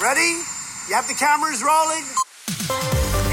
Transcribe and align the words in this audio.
Ready? 0.00 0.32
You 0.88 0.94
have 0.96 1.06
the 1.08 1.12
cameras 1.12 1.62
rolling? 1.62 2.04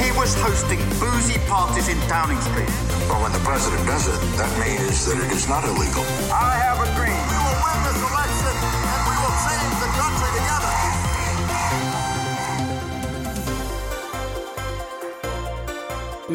He 0.04 0.12
was 0.20 0.36
hosting 0.36 0.84
boozy 1.00 1.40
parties 1.48 1.88
in 1.88 1.96
Downing 2.12 2.42
Street. 2.42 2.68
Well, 3.08 3.24
when 3.24 3.32
the 3.32 3.40
president 3.40 3.88
does 3.88 4.04
it, 4.12 4.20
that 4.36 4.52
means 4.60 5.06
that 5.08 5.16
it 5.16 5.32
is 5.32 5.48
not 5.48 5.64
illegal. 5.64 6.04
I 6.28 6.60
have 6.68 6.84
a 6.84 6.90
dream. 7.00 7.24
We 7.32 7.38
will 7.40 7.60
win 7.64 7.80
this 7.88 8.00
election 8.04 8.56
and 8.92 9.00
we 9.08 9.16
will 9.24 9.38
change 9.48 9.76
the 9.80 9.92
country 9.96 10.30
together. 10.40 10.74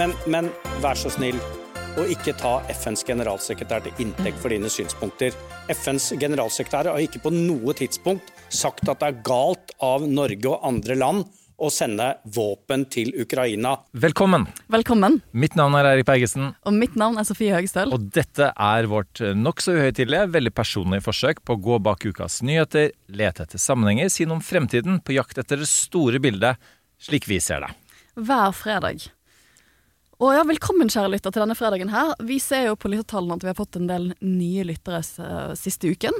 Men, 0.00 0.10
men 0.26 0.48
vær 0.80 0.94
så 0.94 1.12
snill 1.12 1.40
og 2.00 2.08
ikke 2.08 2.32
ta 2.32 2.54
FNs 2.72 3.04
generalsekretær 3.04 3.84
til 3.84 3.92
inntekt 4.00 4.40
for 4.40 4.48
dine 4.48 4.72
synspunkter. 4.72 5.36
FNs 5.68 6.12
generalsekretær 6.20 6.88
har 6.88 7.04
ikke 7.04 7.20
på 7.20 7.30
noe 7.36 7.76
tidspunkt 7.76 8.32
sagt 8.52 8.88
at 8.88 9.00
det 9.00 9.08
er 9.10 9.22
galt 9.26 9.72
av 9.82 10.04
Norge 10.08 10.50
og 10.50 10.66
andre 10.68 10.96
land 10.98 11.24
å 11.62 11.68
sende 11.70 12.08
våpen 12.34 12.84
til 12.90 13.12
Ukraina. 13.22 13.76
Velkommen. 13.94 14.48
Velkommen. 14.72 15.20
Mitt 15.30 15.54
navn 15.58 15.76
er 15.78 15.92
Eirik 15.92 16.08
Bergesen. 16.08 16.50
Og 16.66 16.74
mitt 16.74 16.96
navn 16.98 17.20
er 17.20 17.26
Sofie 17.28 17.54
Høgestøl. 17.54 17.92
Og 17.94 18.08
dette 18.14 18.50
er 18.50 18.88
vårt 18.90 19.22
nokså 19.38 19.76
uhøytidelige, 19.76 20.30
veldig 20.34 20.54
personlige 20.56 21.06
forsøk 21.06 21.44
på 21.46 21.54
å 21.56 21.62
gå 21.62 21.78
bak 21.86 22.06
ukas 22.08 22.40
nyheter, 22.46 22.90
lete 23.14 23.46
etter 23.46 23.62
sammenhenger, 23.62 24.10
si 24.10 24.26
noe 24.26 24.40
om 24.40 24.44
fremtiden, 24.44 24.98
på 25.04 25.14
jakt 25.18 25.38
etter 25.38 25.62
det 25.62 25.70
store 25.70 26.22
bildet, 26.24 26.58
slik 27.02 27.30
vi 27.30 27.38
ser 27.42 27.66
det. 27.66 27.72
Hver 28.18 28.50
fredag. 28.56 29.06
Og 30.22 30.34
ja, 30.36 30.42
Velkommen 30.46 30.90
kjære 30.92 31.14
lytter 31.14 31.34
til 31.34 31.42
denne 31.42 31.58
fredagen. 31.58 31.94
her. 31.94 32.14
Vi 32.22 32.38
ser 32.42 32.68
jo 32.68 32.76
på 32.78 32.90
lyttertallene 32.90 33.38
at 33.38 33.46
vi 33.46 33.50
har 33.50 33.58
fått 33.58 33.78
en 33.78 33.88
del 33.90 34.12
nye 34.20 34.66
lyttere 34.66 35.00
uh, 35.18 35.54
siste 35.58 35.90
uken. 35.90 36.14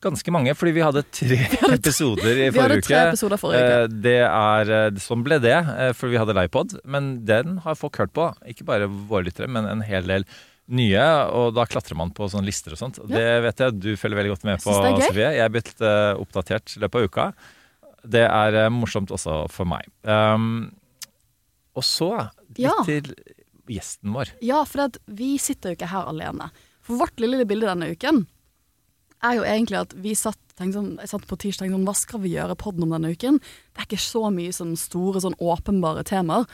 Ganske 0.00 0.30
mange, 0.30 0.52
fordi 0.54 0.72
vi 0.76 0.82
hadde 0.86 1.02
tre 1.10 1.38
episoder 1.74 2.38
i 2.44 2.50
forrige 2.54 2.84
uke. 2.84 2.98
episoder 3.08 3.40
forrige 3.40 3.62
uke. 3.64 3.78
Eh, 3.82 3.96
Det 4.04 4.18
er, 4.22 4.70
eh, 4.76 5.00
sånn 5.02 5.24
ble 5.26 5.40
det, 5.42 5.56
eh, 5.58 5.90
for 5.98 6.12
vi 6.12 6.20
hadde 6.20 6.36
livepod. 6.38 6.76
Men 6.86 7.24
den 7.26 7.56
har 7.64 7.74
folk 7.74 7.98
hørt 7.98 8.12
på. 8.14 8.28
Ikke 8.46 8.66
bare 8.68 8.86
våre 8.86 9.26
lyttere, 9.26 9.48
men 9.50 9.66
en 9.66 9.82
hel 9.82 10.06
del 10.06 10.24
nye. 10.70 11.02
Og 11.34 11.50
da 11.56 11.64
klatrer 11.66 11.96
man 11.98 12.12
på 12.14 12.28
sånne 12.30 12.46
lister 12.46 12.76
og 12.76 12.78
sånt. 12.78 13.00
Ja. 13.08 13.10
Det 13.16 13.26
vet 13.48 13.64
jeg 13.64 13.80
du 13.80 13.90
følger 13.98 14.20
veldig 14.22 14.34
godt 14.36 14.46
med 14.46 14.62
på. 14.62 14.76
Sofie. 15.02 15.32
Jeg 15.34 15.42
er 15.48 15.50
blitt 15.56 15.74
oppdatert 15.82 16.76
i 16.76 16.84
løpet 16.84 16.94
av 17.02 17.08
uka. 17.10 17.26
Det 18.06 18.22
er 18.30 18.60
morsomt 18.70 19.10
også 19.10 19.40
for 19.50 19.66
meg. 19.66 19.88
Um, 20.06 20.70
og 21.74 21.82
så 21.82 22.12
litt 22.54 22.62
Ja. 22.68 22.76
til 22.86 23.10
gjesten 23.68 24.14
vår. 24.14 24.30
Ja, 24.46 24.62
for 24.64 24.86
at 24.86 24.96
vi 25.10 25.34
sitter 25.42 25.70
jo 25.74 25.76
ikke 25.80 25.90
her 25.90 26.06
alene. 26.06 26.52
For 26.86 26.96
vårt 27.02 27.18
lille 27.18 27.42
bilde 27.44 27.66
denne 27.66 27.90
uken 27.90 28.26
er 29.24 29.38
jo 29.38 29.44
egentlig 29.46 29.80
at 29.80 29.94
vi 29.98 30.14
satt, 30.18 30.40
sånn, 30.58 30.96
satt 31.06 31.26
på 31.28 31.38
tirsdag 31.40 31.72
sånn, 31.72 31.86
hva 31.86 31.94
skal 31.96 32.22
vi 32.22 32.34
gjøre 32.34 32.58
podden 32.58 32.86
om 32.86 32.96
denne 32.96 33.12
uken? 33.14 33.38
Det 33.72 33.82
er 33.82 33.88
ikke 33.88 34.02
så 34.02 34.28
mye 34.34 34.54
sånn 34.54 34.74
store, 34.78 35.22
sånn 35.24 35.38
åpenbare 35.42 36.04
temaer. 36.08 36.48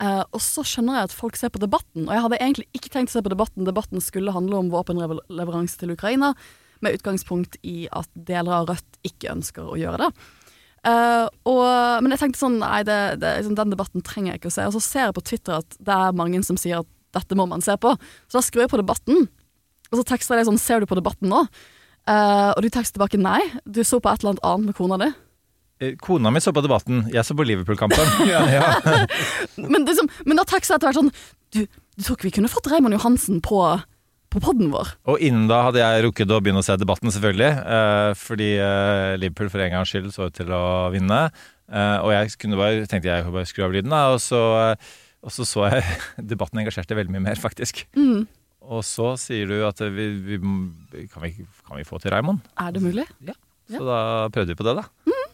Uh, 0.00 0.24
og 0.32 0.40
så 0.40 0.64
skjønner 0.64 0.96
jeg 0.96 1.10
at 1.10 1.14
folk 1.14 1.36
ser 1.36 1.52
på 1.52 1.60
debatten, 1.60 2.06
og 2.06 2.14
jeg 2.14 2.24
hadde 2.24 2.40
egentlig 2.40 2.68
ikke 2.76 2.92
tenkt 2.92 3.12
å 3.12 3.18
se 3.18 3.24
på 3.24 3.32
debatten. 3.32 3.66
Debatten 3.68 4.00
skulle 4.00 4.32
handle 4.32 4.62
om 4.62 4.70
våpenleveranse 4.72 5.80
til 5.80 5.92
Ukraina, 5.92 6.32
med 6.80 6.96
utgangspunkt 6.96 7.58
i 7.68 7.84
at 7.92 8.08
deler 8.16 8.62
av 8.62 8.70
Rødt 8.70 9.00
ikke 9.04 9.34
ønsker 9.34 9.66
å 9.68 9.76
gjøre 9.76 10.06
det. 10.06 10.08
Uh, 10.80 11.26
og, 11.44 11.66
men 12.00 12.14
jeg 12.14 12.22
tenkte 12.22 12.40
sånn, 12.40 12.56
nei, 12.62 12.80
det, 12.88 12.96
det, 13.20 13.34
liksom, 13.42 13.58
den 13.58 13.74
debatten 13.74 14.04
trenger 14.06 14.32
jeg 14.32 14.40
ikke 14.40 14.52
å 14.52 14.54
se. 14.54 14.64
Og 14.70 14.78
så 14.78 14.82
ser 14.86 15.06
jeg 15.10 15.16
på 15.18 15.26
Twitter 15.28 15.58
at 15.58 15.76
det 15.76 15.98
er 16.06 16.16
mange 16.16 16.40
som 16.48 16.56
sier 16.60 16.80
at 16.80 16.88
dette 17.12 17.36
må 17.36 17.44
man 17.50 17.60
se 17.64 17.76
på. 17.80 17.92
Så 18.30 18.38
da 18.38 18.44
skrur 18.46 18.64
jeg 18.64 18.72
på 18.72 18.80
debatten, 18.80 19.28
og 19.90 20.00
så 20.00 20.06
tekster 20.06 20.40
jeg 20.40 20.48
sånn, 20.48 20.62
ser 20.62 20.80
du 20.80 20.88
på 20.88 20.96
debatten 20.96 21.28
nå? 21.28 21.44
Eh, 22.08 22.50
og 22.54 22.62
du 22.64 22.70
tekster 22.72 22.96
tilbake 22.98 23.20
nei, 23.20 23.40
du 23.66 23.82
så 23.84 24.00
på 24.00 24.12
et 24.12 24.22
eller 24.22 24.36
annet 24.36 24.46
annet 24.46 24.70
med 24.70 24.78
kona 24.78 25.00
di. 25.00 25.10
Eh, 25.80 25.94
Kona 26.00 26.32
mi 26.32 26.40
så 26.44 26.52
på 26.52 26.62
debatten, 26.64 27.06
jeg 27.12 27.24
så 27.24 27.36
på 27.36 27.46
Liverpool-kampen. 27.48 28.10
ja. 28.28 28.42
Men, 29.56 29.86
liksom, 29.88 30.10
men 30.28 30.40
da 30.40 30.44
tekster 30.48 30.74
jeg 30.74 30.80
etter 30.80 30.90
hvert 30.90 31.00
sånn, 31.00 31.14
du, 31.56 31.62
du 31.64 32.04
tror 32.04 32.18
ikke 32.18 32.28
vi 32.28 32.36
kunne 32.40 32.52
fått 32.52 32.68
Raymond 32.72 32.96
Johansen 32.98 33.40
på, 33.44 33.62
på 34.32 34.42
podden 34.44 34.72
vår? 34.74 34.92
Og 35.08 35.22
innen 35.24 35.48
da 35.50 35.62
hadde 35.68 35.80
jeg 35.80 36.04
rukket 36.06 36.34
å 36.36 36.40
begynne 36.44 36.60
å 36.60 36.66
se 36.66 36.76
debatten, 36.80 37.12
selvfølgelig. 37.14 37.52
Eh, 37.76 38.10
fordi 38.20 38.50
eh, 38.60 39.14
Liverpool 39.22 39.52
for 39.52 39.64
en 39.64 39.72
gangs 39.78 39.94
skyld 39.94 40.12
så 40.16 40.28
ut 40.28 40.36
til 40.36 40.52
å 40.52 40.64
vinne. 40.92 41.22
Eh, 41.70 41.96
og 42.02 42.12
jeg 42.12 42.34
kunne 42.42 42.60
bare, 42.60 42.84
tenkte 42.90 43.12
jeg 43.12 43.30
bare 43.30 43.48
skru 43.48 43.64
av 43.68 43.74
lyden, 43.74 43.94
da. 43.94 44.02
Og 44.12 44.20
så, 44.24 44.42
eh, 44.66 44.92
og 45.24 45.32
så 45.32 45.48
så 45.48 45.70
jeg 45.70 45.96
debatten 46.34 46.60
engasjerte 46.60 46.98
veldig 46.98 47.16
mye 47.16 47.30
mer, 47.30 47.40
faktisk. 47.40 47.86
Mm. 47.96 48.26
Og 48.60 48.82
så 48.84 49.14
sier 49.18 49.48
du 49.48 49.56
at 49.66 49.80
vi, 49.80 50.08
vi, 50.20 50.38
kan, 50.42 51.22
vi 51.24 51.32
kan 51.66 51.78
vi 51.80 51.86
få 51.88 51.98
til 52.02 52.12
Raymond? 52.14 52.42
Er 52.60 52.74
det 52.76 52.82
mulig? 52.84 53.06
Ja. 53.24 53.34
Så 53.70 53.84
da 53.86 54.00
prøvde 54.34 54.52
vi 54.52 54.58
på 54.58 54.66
det, 54.66 54.74
da. 54.80 54.84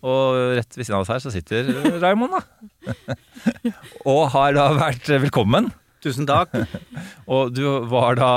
Og 0.07 0.37
rett 0.59 0.77
ved 0.77 0.85
siden 0.85 0.99
av 0.99 1.07
oss 1.07 1.11
her 1.11 1.23
så 1.25 1.33
sitter 1.35 1.71
Raymond, 2.03 2.37
da. 2.37 2.95
og 4.13 4.23
har 4.35 4.55
da 4.57 4.69
vært 4.77 5.09
velkommen. 5.25 5.71
Tusen 6.05 6.29
takk. 6.29 6.53
Og 7.33 7.51
du 7.57 7.65
var 7.91 8.19
da 8.21 8.31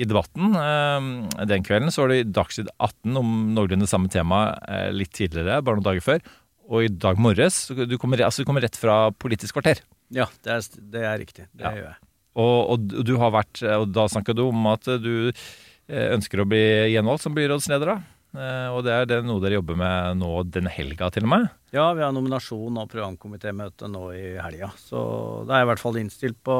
i 0.00 0.06
debatten 0.06 0.54
eh, 0.54 1.08
den 1.50 1.64
kvelden, 1.66 1.90
så 1.92 2.04
var 2.04 2.12
det 2.12 2.20
i 2.22 2.28
Dagsnytt 2.30 2.70
18 2.76 3.16
om 3.18 3.32
noenlunde 3.56 3.88
samme 3.90 4.08
tema 4.12 4.44
eh, 4.70 4.90
litt 4.94 5.10
tidligere, 5.16 5.58
bare 5.66 5.80
noen 5.80 5.88
dager 5.88 6.04
før. 6.04 6.22
Og 6.70 6.86
i 6.86 6.92
dag 7.02 7.18
morges 7.18 7.64
du 7.74 7.96
kommer, 7.98 8.22
altså, 8.22 8.44
du 8.44 8.48
kommer 8.48 8.62
rett 8.64 8.78
fra 8.78 9.08
Politisk 9.10 9.56
kvarter. 9.58 9.82
Ja, 10.14 10.28
det 10.46 10.54
er, 10.54 10.68
det 10.94 11.02
er 11.08 11.18
riktig. 11.24 11.48
Det 11.50 11.66
Ja. 11.66 11.72
gjør 11.74 11.88
jeg. 11.90 11.98
Og, 12.38 12.70
og 12.76 13.04
du 13.06 13.16
har 13.18 13.32
vært, 13.34 13.62
og 13.66 13.88
da 13.94 14.04
snakka 14.10 14.34
du 14.38 14.44
om 14.46 14.66
at 14.70 14.86
du 15.02 15.30
eh, 15.32 16.08
ønsker 16.14 16.42
å 16.44 16.48
bli 16.48 16.60
gjenvalgt 16.92 17.24
som 17.26 17.34
byrådsleder. 17.34 17.90
da. 17.90 17.96
Eh, 18.38 18.68
Og 18.70 18.84
det 18.86 18.92
er 18.94 19.08
det 19.10 19.18
noe 19.26 19.42
dere 19.42 19.56
jobber 19.58 19.74
med 19.80 20.20
nå 20.20 20.28
denne 20.46 20.70
helga, 20.70 21.08
til 21.10 21.26
og 21.26 21.32
med. 21.32 21.48
Ja, 21.74 21.88
vi 21.98 22.02
har 22.06 22.12
nominasjon 22.14 22.78
og 22.78 22.88
programkomitémøte 22.92 23.90
nå 23.90 24.04
i 24.14 24.36
helga. 24.38 24.70
Så 24.78 25.00
da 25.48 25.56
er 25.56 25.62
jeg 25.64 25.66
i 25.66 25.70
hvert 25.72 25.82
fall 25.82 25.98
innstilt 25.98 26.38
på 26.46 26.56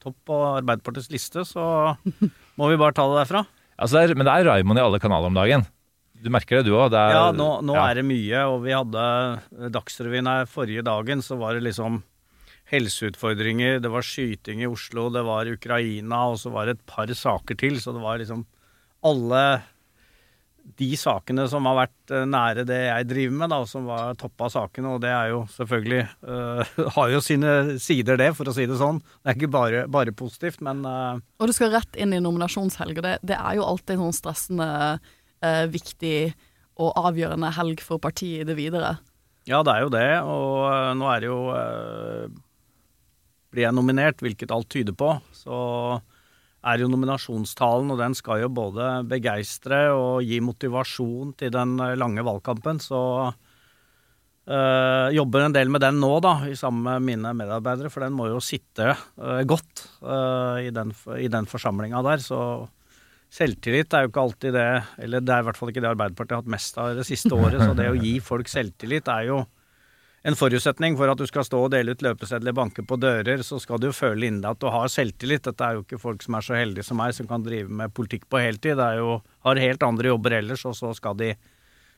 topp 0.00 0.16
på 0.28 0.38
Arbeiderpartiets 0.56 1.10
liste, 1.12 1.44
så 1.48 1.66
må 2.60 2.70
vi 2.72 2.80
bare 2.80 2.96
ta 2.96 3.04
det 3.12 3.20
derfra. 3.22 3.44
Altså 3.80 3.96
det 3.96 4.02
er, 4.10 4.16
men 4.20 4.28
det 4.28 4.32
er 4.38 4.48
Raymond 4.48 4.80
i 4.80 4.82
alle 4.84 5.00
kanaler 5.00 5.28
om 5.32 5.36
dagen. 5.36 5.62
Du 6.20 6.28
merker 6.32 6.58
det, 6.60 6.66
du 6.68 6.74
òg? 6.76 6.92
Ja, 6.92 7.30
nå, 7.32 7.46
nå 7.64 7.76
er 7.80 7.96
det 7.96 8.02
mye, 8.04 8.42
og 8.52 8.58
vi 8.66 8.74
hadde 8.76 9.04
Dagsrevyen 9.72 10.28
her 10.28 10.48
forrige 10.52 10.82
dagen, 10.84 11.22
så 11.24 11.38
var 11.40 11.56
det 11.56 11.62
liksom 11.64 12.02
helseutfordringer, 12.70 13.80
det 13.82 13.90
var 13.90 14.06
skyting 14.06 14.62
i 14.62 14.70
Oslo, 14.70 15.08
det 15.12 15.24
var 15.26 15.50
Ukraina, 15.50 16.22
og 16.30 16.38
så 16.42 16.52
var 16.54 16.68
det 16.68 16.78
et 16.78 16.88
par 16.88 17.10
saker 17.10 17.58
til, 17.58 17.80
så 17.82 17.94
det 17.96 18.02
var 18.04 18.20
liksom 18.22 18.46
alle 19.06 19.44
de 20.78 20.90
sakene 20.98 21.46
som 21.50 21.64
har 21.66 21.78
vært 21.78 22.12
eh, 22.14 22.26
nære 22.28 22.64
det 22.68 22.78
jeg 22.84 23.06
driver 23.10 23.38
med, 23.40 23.52
da, 23.52 23.60
som 23.66 23.88
var 23.88 24.18
toppa 24.20 24.50
sakene, 24.52 24.92
og 24.94 25.00
det 25.02 25.10
er 25.10 25.32
jo 25.32 25.40
selvfølgelig 25.54 26.02
eh, 26.04 26.74
Har 26.96 27.14
jo 27.14 27.22
sine 27.24 27.54
sider, 27.82 28.20
det, 28.20 28.28
for 28.38 28.50
å 28.50 28.54
si 28.54 28.68
det 28.70 28.78
sånn. 28.78 29.00
Det 29.00 29.32
er 29.32 29.38
ikke 29.38 29.50
bare, 29.56 29.86
bare 29.90 30.14
positivt, 30.14 30.60
men 30.64 30.84
eh, 30.86 31.24
Og 31.40 31.50
du 31.50 31.56
skal 31.56 31.72
rett 31.74 31.98
inn 31.98 32.14
i 32.14 32.22
nominasjonshelg, 32.22 33.00
og 33.00 33.08
det, 33.08 33.16
det 33.32 33.38
er 33.40 33.58
jo 33.58 33.66
alltid 33.66 34.04
sånn 34.04 34.16
stressende, 34.20 34.70
eh, 35.42 35.64
viktig 35.72 36.16
og 36.80 36.94
avgjørende 37.08 37.50
helg 37.56 37.82
for 37.84 38.00
partiet 38.02 38.44
i 38.44 38.48
det 38.48 38.56
videre. 38.56 38.94
Ja, 39.48 39.62
det 39.66 39.72
er 39.72 39.84
jo 39.84 39.92
det, 39.92 40.08
og 40.28 40.68
øh, 40.68 40.92
nå 41.00 41.10
er 41.10 41.22
det 41.22 41.28
jo 41.30 41.40
øh, 41.56 42.38
Blir 43.50 43.66
jeg 43.66 43.74
nominert, 43.74 44.22
hvilket 44.22 44.52
alt 44.54 44.70
tyder 44.70 44.94
på, 44.94 45.12
så 45.34 45.58
er 46.60 46.82
jo 46.82 46.90
nominasjonstalen, 46.92 47.92
og 47.92 48.00
den 48.00 48.16
skal 48.16 48.42
jo 48.42 48.50
både 48.52 48.88
begeistre 49.08 49.86
og 49.96 50.26
gi 50.26 50.40
motivasjon 50.44 51.32
til 51.40 51.52
den 51.54 51.78
eh, 51.80 51.96
lange 51.98 52.24
valgkampen. 52.26 52.80
Så 52.84 53.00
øh, 53.30 55.06
jobber 55.16 55.46
en 55.46 55.56
del 55.56 55.72
med 55.72 55.82
den 55.84 56.00
nå, 56.02 56.12
da, 56.24 56.34
sammen 56.58 56.84
med 56.84 57.06
mine 57.08 57.32
medarbeidere, 57.36 57.92
for 57.92 58.04
den 58.04 58.16
må 58.16 58.28
jo 58.28 58.42
sitte 58.44 58.92
øh, 58.92 59.40
godt 59.48 59.86
øh, 60.04 60.66
i 60.66 60.74
den, 60.76 60.92
i 61.16 61.30
den 61.32 61.48
forsamlinga 61.48 62.04
der. 62.06 62.20
Så 62.24 62.40
selvtillit 63.32 63.94
er 63.94 64.04
jo 64.04 64.10
ikke 64.10 64.22
alltid 64.26 64.56
det 64.56 64.70
Eller 64.98 65.22
det 65.22 65.30
er 65.30 65.42
i 65.42 65.46
hvert 65.46 65.58
fall 65.58 65.70
ikke 65.70 65.82
det 65.84 65.92
Arbeiderpartiet 65.92 66.34
har 66.34 66.40
hatt 66.42 66.50
mest 66.50 66.78
av 66.82 66.96
det 66.98 67.06
siste 67.06 67.30
året, 67.30 67.62
så 67.62 67.76
det 67.78 67.86
å 67.88 67.98
gi 67.98 68.16
folk 68.20 68.50
selvtillit 68.50 69.08
er 69.08 69.28
jo 69.30 69.44
en 70.28 70.36
forutsetning 70.36 70.96
for 71.00 71.08
at 71.08 71.16
du 71.20 71.24
skal 71.28 71.46
stå 71.46 71.62
og 71.64 71.70
dele 71.72 71.94
ut 71.96 72.02
løpesedler, 72.04 72.52
banke 72.56 72.82
på 72.84 72.98
dører, 73.00 73.40
så 73.46 73.56
skal 73.62 73.80
du 73.80 73.86
jo 73.88 73.94
føle 73.96 74.26
inni 74.28 74.42
deg 74.44 74.50
at 74.52 74.60
du 74.60 74.68
har 74.68 74.90
selvtillit. 74.92 75.46
Dette 75.48 75.64
er 75.64 75.78
jo 75.78 75.84
ikke 75.86 76.00
folk 76.02 76.22
som 76.26 76.36
er 76.36 76.44
så 76.44 76.58
heldige 76.58 76.84
som 76.84 77.00
meg, 77.00 77.14
som 77.16 77.28
kan 77.30 77.42
drive 77.46 77.70
med 77.72 77.94
politikk 77.96 78.26
på 78.28 78.42
heltid. 78.42 78.76
Det 78.76 78.84
er 78.90 79.00
jo, 79.00 79.14
har 79.48 79.62
helt 79.64 79.82
andre 79.88 80.12
jobber 80.12 80.36
ellers, 80.42 80.66
og 80.68 80.76
så 80.76 80.92
skal 80.98 81.16
de 81.22 81.32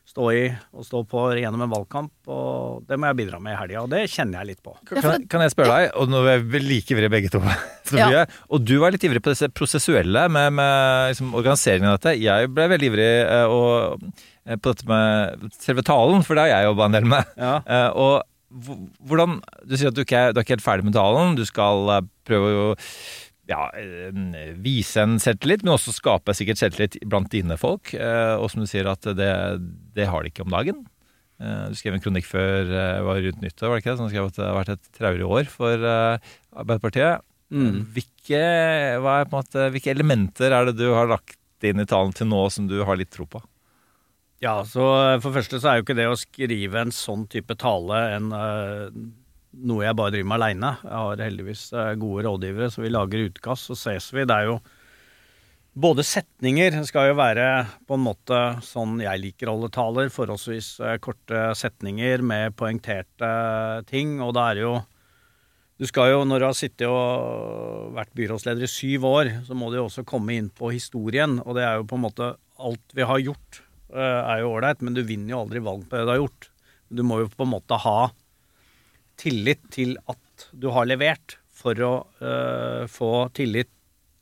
stå 0.03 0.23
i 0.35 0.39
og 0.75 0.83
stå 0.83 0.99
på 1.07 1.21
gjennom 1.39 1.61
en 1.63 1.71
valgkamp. 1.71 2.11
Og 2.31 2.81
det 2.89 2.97
må 2.99 3.07
jeg 3.11 3.19
bidra 3.21 3.37
med 3.43 3.53
i 3.55 3.59
helga, 3.59 3.83
og 3.85 3.91
det 3.93 4.01
kjenner 4.11 4.41
jeg 4.41 4.49
litt 4.53 4.63
på. 4.65 4.73
Kan, 4.89 4.99
jeg- 5.03 5.27
kan 5.31 5.43
jeg 5.45 5.53
spørre 5.53 5.77
deg, 5.79 5.93
og 5.95 6.09
nå 6.11 6.23
er 6.27 6.43
vi 6.43 6.59
like 6.63 6.91
ivrige 6.95 7.11
begge 7.13 7.31
to, 7.31 7.39
Sofie, 7.87 8.25
og 8.51 8.63
du 8.67 8.77
var 8.81 8.91
litt 8.95 9.03
ivrig 9.07 9.21
på 9.23 9.31
disse 9.31 9.47
prosessuelle 9.55 10.25
med, 10.31 10.51
med 10.59 11.11
liksom, 11.13 11.31
organiseringen 11.39 11.91
av 11.91 11.99
dette. 11.99 12.15
Jeg 12.23 12.51
ble 12.55 12.67
veldig 12.71 12.89
ivrig 12.91 13.09
eh, 13.27 13.47
og, 13.51 14.03
på 14.59 14.73
dette 14.73 14.87
med 14.89 15.49
selve 15.55 15.83
talen, 15.87 16.23
for 16.27 16.35
det 16.35 16.43
har 16.47 16.51
jeg 16.57 16.69
jobba 16.71 16.85
en 16.89 16.95
del 16.97 17.05
med. 17.07 17.33
Ja. 17.39 17.55
Eh, 17.63 17.89
og 17.95 18.23
hvordan 19.07 19.39
Du 19.65 19.73
sier 19.79 19.89
at 19.89 19.95
du 19.97 20.03
ikke, 20.03 20.19
er, 20.27 20.33
du 20.33 20.37
er 20.37 20.45
ikke 20.45 20.53
helt 20.59 20.65
ferdig 20.65 20.85
med 20.85 20.93
talen. 20.97 21.37
Du 21.39 21.45
skal 21.47 21.87
eh, 21.95 22.01
prøve 22.27 22.49
å 22.53 22.65
ja, 23.49 23.65
eh, 23.75 24.53
vise 24.63 25.01
en 25.03 25.15
selvtillit, 25.19 25.63
men 25.65 25.73
også 25.73 25.91
skape 25.95 26.35
sikkert 26.37 26.61
selvtillit 26.61 26.99
blant 27.09 27.31
dine 27.33 27.57
folk. 27.59 27.93
Eh, 27.97 28.35
Og 28.37 28.51
som 28.53 28.61
du 28.63 28.69
sier, 28.69 28.87
at 28.91 29.01
det, 29.17 29.31
det 29.97 30.05
har 30.11 30.23
de 30.23 30.29
ikke 30.31 30.45
om 30.45 30.53
dagen. 30.53 30.83
Eh, 31.41 31.65
Du 31.71 31.75
skrev 31.79 31.97
en 31.97 32.03
kronikk 32.03 32.27
før 32.29 32.69
eh, 32.69 33.01
var 33.07 33.23
rundt 33.25 33.41
nyttår, 33.41 33.67
var 33.71 33.79
det 33.79 33.83
ikke 33.83 33.91
det? 33.95 34.01
Som 34.03 34.11
skrev 34.13 34.29
at 34.29 34.37
det 34.37 34.45
har 34.47 34.59
vært 34.59 34.75
et 34.75 34.91
traurig 34.99 35.25
år 35.39 35.49
for 35.51 35.87
eh, 35.95 36.33
Arbeiderpartiet. 36.53 37.23
Mm. 37.53 37.81
Hvilke, 37.93 38.43
måte, 39.33 39.67
hvilke 39.73 39.91
elementer 39.93 40.53
er 40.55 40.69
det 40.69 40.77
du 40.79 40.87
har 40.93 41.09
lagt 41.11 41.37
inn 41.67 41.79
i 41.83 41.87
talen 41.89 42.13
til 42.15 42.27
nå 42.31 42.45
som 42.53 42.65
du 42.69 42.79
har 42.85 42.97
litt 42.99 43.11
tro 43.13 43.25
på? 43.29 43.41
Ja, 44.43 44.57
så 44.67 44.83
eh, 44.83 45.17
for 45.23 45.31
det 45.31 45.39
første 45.39 45.59
så 45.61 45.71
er 45.71 45.79
jo 45.79 45.85
ikke 45.85 45.95
det 45.95 46.09
å 46.11 46.19
skrive 46.19 46.81
en 46.83 46.91
sånn 46.91 47.27
type 47.31 47.55
tale 47.59 47.99
en, 48.17 48.31
eh, 48.35 48.95
noe 49.63 49.85
jeg 49.85 49.95
bare 49.95 50.11
driver 50.15 50.29
med 50.33 50.39
aleine. 50.41 50.71
Jeg 50.83 50.99
har 50.99 51.25
heldigvis 51.29 51.65
eh, 51.71 51.91
gode 52.01 52.25
rådgivere, 52.27 52.71
så 52.73 52.83
vi 52.83 52.91
lager 52.91 53.27
utkast, 53.29 53.69
så 53.69 53.77
ses 53.79 54.09
vi. 54.11 54.25
Det 54.27 54.35
er 54.35 54.49
jo 54.49 54.57
både 55.85 56.03
setninger 56.05 56.75
skal 56.85 57.13
jo 57.13 57.17
være 57.21 57.47
på 57.87 57.95
en 57.95 58.03
måte 58.03 58.41
sånn 58.67 58.99
jeg 59.01 59.21
liker 59.21 59.49
holde 59.53 59.71
taler, 59.73 60.11
forholdsvis 60.13 60.75
korte 61.01 61.47
setninger 61.57 62.21
med 62.21 62.57
poengterte 62.59 63.31
ting, 63.89 64.19
og 64.21 64.35
det 64.35 64.49
er 64.51 64.65
jo 64.67 64.75
du 65.81 65.87
skal 65.89 66.11
jo, 66.11 66.19
Når 66.23 66.39
du 66.39 66.45
har 66.45 66.55
sittet 66.55 66.83
og 66.85 67.95
vært 67.95 68.11
byrådsleder 68.15 68.63
i 68.63 68.69
syv 68.69 69.07
år, 69.09 69.31
så 69.47 69.57
må 69.57 69.71
du 69.71 69.79
jo 69.79 69.87
også 69.87 70.05
komme 70.07 70.35
inn 70.37 70.51
på 70.53 70.69
historien. 70.71 71.39
Og 71.41 71.57
det 71.57 71.65
er 71.65 71.79
jo 71.79 71.87
på 71.89 71.97
en 71.97 72.03
måte 72.05 72.27
Alt 72.61 72.93
vi 72.95 73.03
har 73.03 73.19
gjort, 73.19 73.62
er 73.99 74.41
jo 74.41 74.55
ålreit, 74.55 74.81
men 74.81 74.95
du 74.97 75.03
vinner 75.05 75.35
jo 75.35 75.43
aldri 75.43 75.61
valg 75.63 75.85
på 75.89 75.97
det 75.97 76.07
du 76.07 76.11
har 76.13 76.21
gjort. 76.23 76.49
Du 76.93 77.03
må 77.05 77.21
jo 77.21 77.31
på 77.31 77.45
en 77.45 77.53
måte 77.53 77.77
ha 77.83 78.11
tillit 79.21 79.61
til 79.73 79.95
at 80.09 80.47
du 80.51 80.69
har 80.73 80.89
levert, 80.89 81.37
for 81.53 81.79
å 81.85 81.93
uh, 82.19 82.83
få 82.89 83.29
tillit 83.37 83.69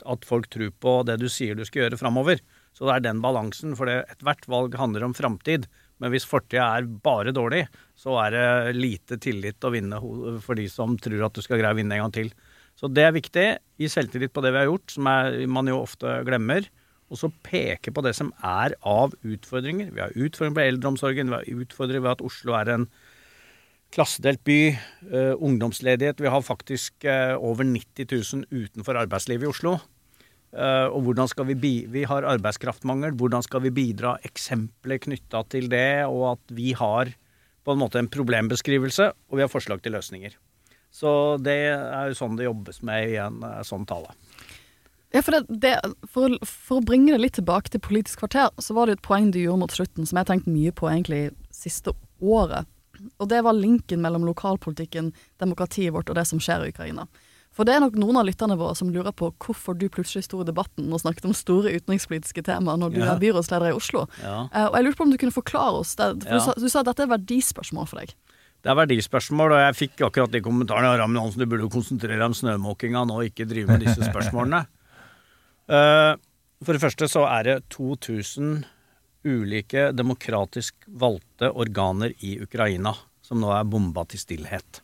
at 0.05 0.25
folk 0.27 0.49
tror 0.51 0.73
på 0.83 0.95
det 1.07 1.15
du 1.21 1.27
sier 1.31 1.55
du 1.57 1.63
skal 1.65 1.85
gjøre 1.85 1.99
framover. 2.01 2.41
Så 2.75 2.87
det 2.87 2.97
er 2.97 3.05
den 3.07 3.21
balansen, 3.23 3.75
for 3.77 3.89
ethvert 3.91 4.47
valg 4.51 4.75
handler 4.79 5.05
om 5.07 5.15
framtid. 5.15 5.67
Men 6.01 6.13
hvis 6.13 6.25
fortida 6.27 6.67
er 6.77 6.89
bare 7.03 7.33
dårlig, 7.35 7.65
så 7.99 8.15
er 8.23 8.35
det 8.35 8.77
lite 8.77 9.19
tillit 9.21 9.63
å 9.63 9.73
vinne 9.73 9.99
for 10.41 10.57
de 10.57 10.65
som 10.71 10.95
tror 10.97 11.27
at 11.27 11.37
du 11.37 11.43
skal 11.45 11.61
greie 11.61 11.75
å 11.75 11.77
vinne 11.77 11.97
en 11.97 12.05
gang 12.07 12.15
til. 12.15 12.31
Så 12.79 12.89
det 12.89 13.05
er 13.05 13.13
viktig. 13.13 13.47
Gi 13.77 13.89
selvtillit 13.91 14.33
på 14.33 14.41
det 14.41 14.53
vi 14.55 14.63
har 14.63 14.71
gjort, 14.71 14.87
som 14.93 15.09
er, 15.11 15.37
man 15.51 15.69
jo 15.69 15.81
ofte 15.83 16.21
glemmer. 16.25 16.65
Og 17.11 17.19
så 17.19 17.27
peke 17.43 17.91
på 17.91 18.03
det 18.05 18.13
som 18.15 18.31
er 18.39 18.77
av 18.87 19.13
utfordringer. 19.27 19.91
Vi 19.91 20.03
har 20.03 20.13
utfordringer 20.15 20.57
på 20.57 20.67
eldreomsorgen, 20.67 21.31
vi 21.31 21.39
har 21.39 21.65
utfordringer 21.65 22.05
ved 22.05 22.13
at 22.15 22.23
Oslo 22.23 22.55
er 22.55 22.71
en 22.71 22.85
klassedelt 23.91 24.43
by. 24.47 24.59
uh, 25.11 25.35
ungdomsledighet. 25.35 26.21
Vi 26.21 26.31
har 26.31 26.41
faktisk 26.41 27.03
uh, 27.03 27.35
over 27.35 27.67
90 27.67 28.07
000 28.07 28.45
utenfor 28.51 28.95
arbeidslivet 28.95 29.43
i 29.43 29.51
Oslo. 29.51 29.77
Uh, 30.51 30.87
og 30.91 31.01
hvordan 31.03 31.27
skal 31.31 31.47
vi 31.47 31.55
bi 31.55 31.85
Vi 31.87 32.03
har 32.03 32.27
arbeidskraftmangel. 32.27 33.11
Hvordan 33.11 33.43
skal 33.43 33.63
vi 33.63 33.71
bidra? 33.75 34.17
Eksempler 34.23 34.99
knytta 35.03 35.43
til 35.51 35.69
det, 35.71 36.05
og 36.07 36.37
at 36.37 36.55
vi 36.55 36.71
har 36.71 37.11
på 37.63 37.75
en 37.75 37.79
måte 37.83 37.99
en 37.99 38.09
problembeskrivelse, 38.09 39.11
og 39.29 39.37
vi 39.37 39.43
har 39.43 39.51
forslag 39.51 39.83
til 39.83 39.93
løsninger. 39.93 40.33
Så 40.91 41.37
det 41.39 41.71
er 41.71 42.07
jo 42.09 42.17
sånn 42.17 42.35
det 42.39 42.47
jobbes 42.47 42.81
med 42.83 43.11
i 43.11 43.19
en 43.21 43.43
sånn 43.63 43.85
tale. 43.87 44.15
Ja, 45.13 45.21
for, 45.21 45.35
det, 45.35 45.59
det, 45.63 45.73
for, 46.07 46.37
for 46.47 46.79
å 46.79 46.85
bringe 46.87 47.11
det 47.11 47.19
litt 47.19 47.33
tilbake 47.35 47.69
til 47.73 47.81
Politisk 47.83 48.21
kvarter, 48.23 48.47
så 48.63 48.75
var 48.77 48.87
det 48.87 48.99
et 48.99 49.03
poeng 49.03 49.31
du 49.33 49.41
gjorde 49.41 49.59
mot 49.65 49.73
slutten 49.75 50.05
som 50.07 50.15
jeg 50.15 50.23
har 50.23 50.29
tenkt 50.29 50.47
mye 50.47 50.71
på 50.71 50.87
egentlig 50.87 51.25
siste 51.51 51.91
året. 52.23 52.69
Og 53.19 53.27
det 53.27 53.41
var 53.43 53.57
linken 53.57 53.99
mellom 54.03 54.23
lokalpolitikken, 54.29 55.11
demokratiet 55.41 55.91
vårt 55.95 56.09
og 56.13 56.15
det 56.15 56.23
som 56.29 56.39
skjer 56.39 56.63
i 56.67 56.71
Ukraina. 56.71 57.07
For 57.51 57.67
det 57.67 57.73
er 57.75 57.81
nok 57.83 57.97
noen 57.99 58.15
av 58.21 58.23
lytterne 58.29 58.55
våre 58.55 58.77
som 58.79 58.87
lurer 58.93 59.11
på 59.11 59.33
hvorfor 59.43 59.75
du 59.75 59.89
plutselig 59.91 60.23
sto 60.29 60.39
i 60.39 60.47
debatten 60.47 60.87
og 60.93 61.01
snakket 61.03 61.25
om 61.27 61.33
store 61.35 61.73
utenrikspolitiske 61.75 62.45
temaer 62.47 62.79
når 62.79 62.93
du 62.93 62.99
Ja. 63.01 63.09
er 63.11 63.19
byrådsleder 63.19 63.73
i 63.73 63.75
Oslo. 63.75 64.05
Ja. 64.23 64.45
Uh, 64.55 64.69
og 64.69 64.75
jeg 64.77 64.85
lurte 64.85 64.97
på 65.01 65.03
om 65.03 65.11
du 65.11 65.17
kunne 65.17 65.35
forklare 65.35 65.81
oss 65.81 65.95
det. 65.99 66.07
For 66.23 66.29
Ja. 66.29 66.37
du, 66.37 66.45
sa, 66.45 66.53
du 66.55 66.69
sa 66.69 66.79
at 66.79 66.85
dette 66.93 67.03
er 67.03 67.11
verdispørsmål 67.11 67.89
for 67.91 67.99
deg. 67.99 68.13
Det 68.63 68.69
er 68.71 68.77
verdispørsmål, 68.77 69.51
og 69.51 69.59
jeg 69.65 69.75
fikk 69.75 70.05
akkurat 70.07 70.31
de 70.31 70.39
kommentarene. 70.45 70.93
Ramme 71.01 71.19
Hansen, 71.19 71.41
du 71.41 71.45
burde 71.49 71.65
jo 71.65 71.73
konsentrere 71.73 72.15
deg 72.21 72.29
om 72.29 72.37
snømåkinga 72.37 73.03
nå, 73.09 73.19
ikke 73.27 73.49
drive 73.49 73.67
med 73.73 73.81
disse 73.83 73.99
spørsmålene. 74.05 74.63
Eh, 75.71 76.13
For 76.61 76.77
det 76.77 76.83
første 76.83 77.07
så 77.09 77.23
er 77.25 77.47
det 77.47 77.55
2000 77.73 78.61
ulike 79.25 79.87
demokratisk 79.93 80.75
valgte 80.85 81.49
organer 81.49 82.13
i 82.25 82.35
Ukraina 82.41 82.93
som 83.25 83.41
nå 83.41 83.49
er 83.55 83.65
bomba 83.69 84.03
til 84.09 84.21
stillhet. 84.21 84.81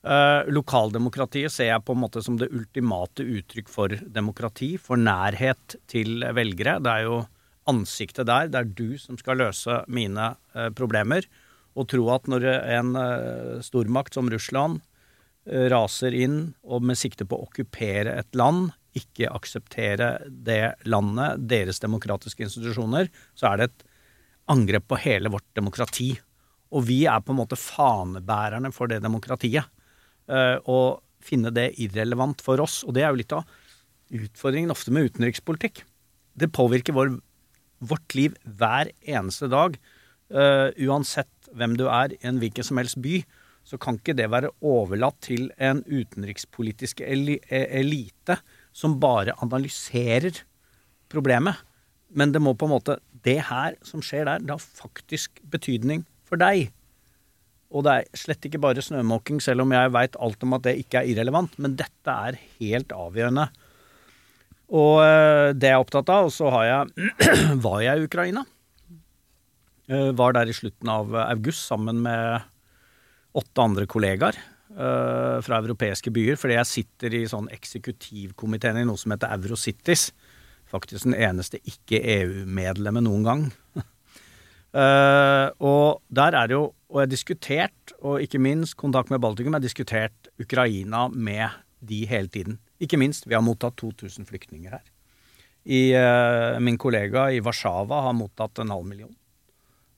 Eh, 0.00 0.48
lokaldemokratiet 0.48 1.52
ser 1.52 1.68
jeg 1.72 1.84
på 1.84 1.92
en 1.96 2.00
måte 2.00 2.22
som 2.24 2.38
det 2.40 2.48
ultimate 2.48 3.26
uttrykk 3.26 3.68
for 3.68 3.92
demokrati, 3.92 4.70
for 4.80 4.96
nærhet 4.96 5.76
til 5.90 6.24
velgere. 6.36 6.78
Det 6.80 6.94
er 6.94 7.08
jo 7.08 7.20
ansiktet 7.68 8.28
der. 8.30 8.48
Det 8.48 8.60
er 8.62 8.72
du 8.72 8.96
som 9.00 9.20
skal 9.20 9.40
løse 9.42 9.82
mine 9.92 10.32
eh, 10.54 10.70
problemer. 10.72 11.28
Og 11.76 11.90
tro 11.92 12.08
at 12.14 12.24
når 12.28 12.48
en 12.50 12.96
stormakt 13.62 14.16
som 14.16 14.26
Russland 14.32 14.80
raser 15.46 16.16
inn 16.18 16.40
og 16.66 16.82
med 16.82 16.98
sikte 16.98 17.24
på 17.24 17.36
å 17.38 17.44
okkupere 17.46 18.16
et 18.18 18.34
land, 18.36 18.72
ikke 18.96 19.30
akseptere 19.30 20.12
det 20.28 20.74
landet, 20.90 21.44
deres 21.50 21.78
demokratiske 21.82 22.44
institusjoner, 22.46 23.10
så 23.38 23.52
er 23.52 23.60
det 23.60 23.68
et 23.70 23.84
angrep 24.50 24.88
på 24.90 24.98
hele 25.04 25.30
vårt 25.30 25.46
demokrati. 25.54 26.12
Og 26.74 26.86
vi 26.88 27.04
er 27.10 27.22
på 27.22 27.34
en 27.34 27.40
måte 27.42 27.58
fanebærerne 27.58 28.72
for 28.74 28.90
det 28.90 29.02
demokratiet. 29.04 29.66
Å 30.30 30.60
og 30.70 31.00
finne 31.24 31.52
det 31.54 31.74
irrelevant 31.82 32.42
for 32.44 32.60
oss. 32.62 32.80
Og 32.86 32.96
det 32.96 33.04
er 33.04 33.12
jo 33.12 33.20
litt 33.20 33.34
av 33.36 33.48
utfordringen 34.10 34.72
ofte 34.72 34.92
med 34.94 35.10
utenrikspolitikk. 35.10 35.84
Det 36.34 36.50
påvirker 36.54 36.96
vår, 36.96 37.14
vårt 37.84 38.16
liv 38.16 38.36
hver 38.44 38.92
eneste 39.02 39.50
dag. 39.52 39.76
Eh, 40.30 40.68
uansett 40.86 41.50
hvem 41.56 41.76
du 41.78 41.86
er 41.90 42.14
i 42.14 42.20
en 42.26 42.40
hvilken 42.42 42.66
som 42.66 42.80
helst 42.80 43.00
by, 43.02 43.20
så 43.66 43.78
kan 43.78 43.98
ikke 43.98 44.16
det 44.16 44.30
være 44.32 44.52
overlatt 44.66 45.18
til 45.26 45.50
en 45.60 45.82
utenrikspolitisk 45.86 47.02
e- 47.04 47.38
elite 47.50 48.38
som 48.72 48.98
bare 49.02 49.34
analyserer 49.42 50.42
problemet. 51.10 51.58
Men 52.10 52.32
det 52.34 52.42
må 52.42 52.56
på 52.58 52.66
en 52.66 52.76
måte 52.76 52.98
Det 53.20 53.36
her 53.50 53.74
som 53.84 54.00
skjer 54.00 54.24
der, 54.24 54.40
det 54.40 54.54
har 54.54 54.62
faktisk 54.62 55.42
betydning 55.52 56.06
for 56.24 56.40
deg. 56.40 56.70
Og 57.70 57.84
det 57.84 57.92
er 57.92 58.16
slett 58.16 58.46
ikke 58.48 58.62
bare 58.62 58.80
snømåking, 58.80 59.42
selv 59.44 59.66
om 59.66 59.74
jeg 59.74 59.92
veit 59.92 60.16
alt 60.16 60.46
om 60.46 60.56
at 60.56 60.64
det 60.64 60.78
ikke 60.80 61.02
er 61.02 61.10
irrelevant. 61.12 61.52
Men 61.60 61.76
dette 61.76 62.14
er 62.30 62.38
helt 62.56 62.94
avgjørende. 62.96 63.44
Og 64.72 65.02
det 65.58 65.68
jeg 65.68 65.76
er 65.76 65.84
opptatt 65.84 66.10
av. 66.14 66.30
Og 66.30 66.32
så 66.32 66.48
jeg 66.64 67.10
var 67.66 67.84
jeg 67.84 68.00
i 68.00 68.08
Ukraina. 68.08 68.46
Eh, 69.90 70.10
Var 70.16 70.36
der 70.38 70.48
i 70.50 70.56
slutten 70.56 70.90
av 70.92 71.12
august 71.26 71.66
sammen 71.68 72.00
med 72.06 72.48
åtte 73.36 73.62
andre 73.62 73.86
kollegaer 73.90 74.38
eh, 74.70 75.38
fra 75.44 75.60
europeiske 75.60 76.12
byer. 76.14 76.38
Fordi 76.40 76.56
jeg 76.58 76.70
sitter 76.70 77.16
i 77.18 77.24
sånn 77.30 77.50
eksekutivkomiteen 77.52 78.80
i 78.80 78.86
noe 78.88 79.00
som 79.00 79.14
heter 79.14 79.32
Eurocities. 79.36 80.10
Faktisk 80.70 81.08
den 81.08 81.18
eneste 81.18 81.58
ikke-EU-medlemmet 81.66 83.06
noen 83.06 83.26
gang. 83.26 83.46
uh, 84.74 85.48
og 85.72 86.02
der 86.08 86.36
er 86.38 86.50
det 86.50 86.54
jo 86.54 86.68
Og 86.90 86.98
jeg 86.98 87.06
har 87.06 87.10
diskutert, 87.10 87.92
og 88.02 88.18
ikke 88.18 88.40
minst 88.42 88.74
kontakt 88.74 89.12
med 89.14 89.20
Baltikum, 89.22 89.52
jeg 89.54 89.60
har 89.60 89.62
diskutert 89.62 90.30
Ukraina 90.42 91.04
med 91.06 91.54
de 91.78 92.00
hele 92.10 92.26
tiden. 92.26 92.56
Ikke 92.82 92.98
minst, 92.98 93.28
vi 93.28 93.36
har 93.36 93.44
mottatt 93.46 93.76
2000 93.78 94.26
flyktninger 94.26 94.74
her. 94.74 94.82
I, 95.70 95.94
uh, 95.94 96.58
min 96.58 96.74
kollega 96.82 97.28
i 97.30 97.38
Warszawa 97.38 98.00
har 98.08 98.16
mottatt 98.18 98.58
en 98.58 98.74
halv 98.74 98.88
million. 98.90 99.14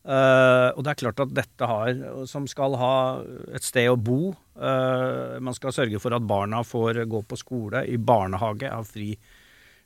Eh, 0.02 0.68
og 0.74 0.82
det 0.82 0.92
er 0.92 1.02
klart 1.04 1.20
at 1.22 1.34
dette 1.34 1.68
har, 1.68 1.92
som 2.26 2.48
skal 2.50 2.74
ha 2.80 2.94
et 3.54 3.66
sted 3.66 3.90
å 3.90 3.98
bo 4.00 4.34
Uh, 4.52 5.40
Man 5.40 5.56
skal 5.56 5.72
sørge 5.72 6.00
for 6.02 6.12
at 6.12 6.26
barna 6.28 6.62
får 6.66 7.04
gå 7.08 7.22
på 7.24 7.38
skole, 7.40 7.86
i 7.88 7.96
barnehage, 7.96 8.68
ha, 8.68 8.82
fri, 8.84 9.14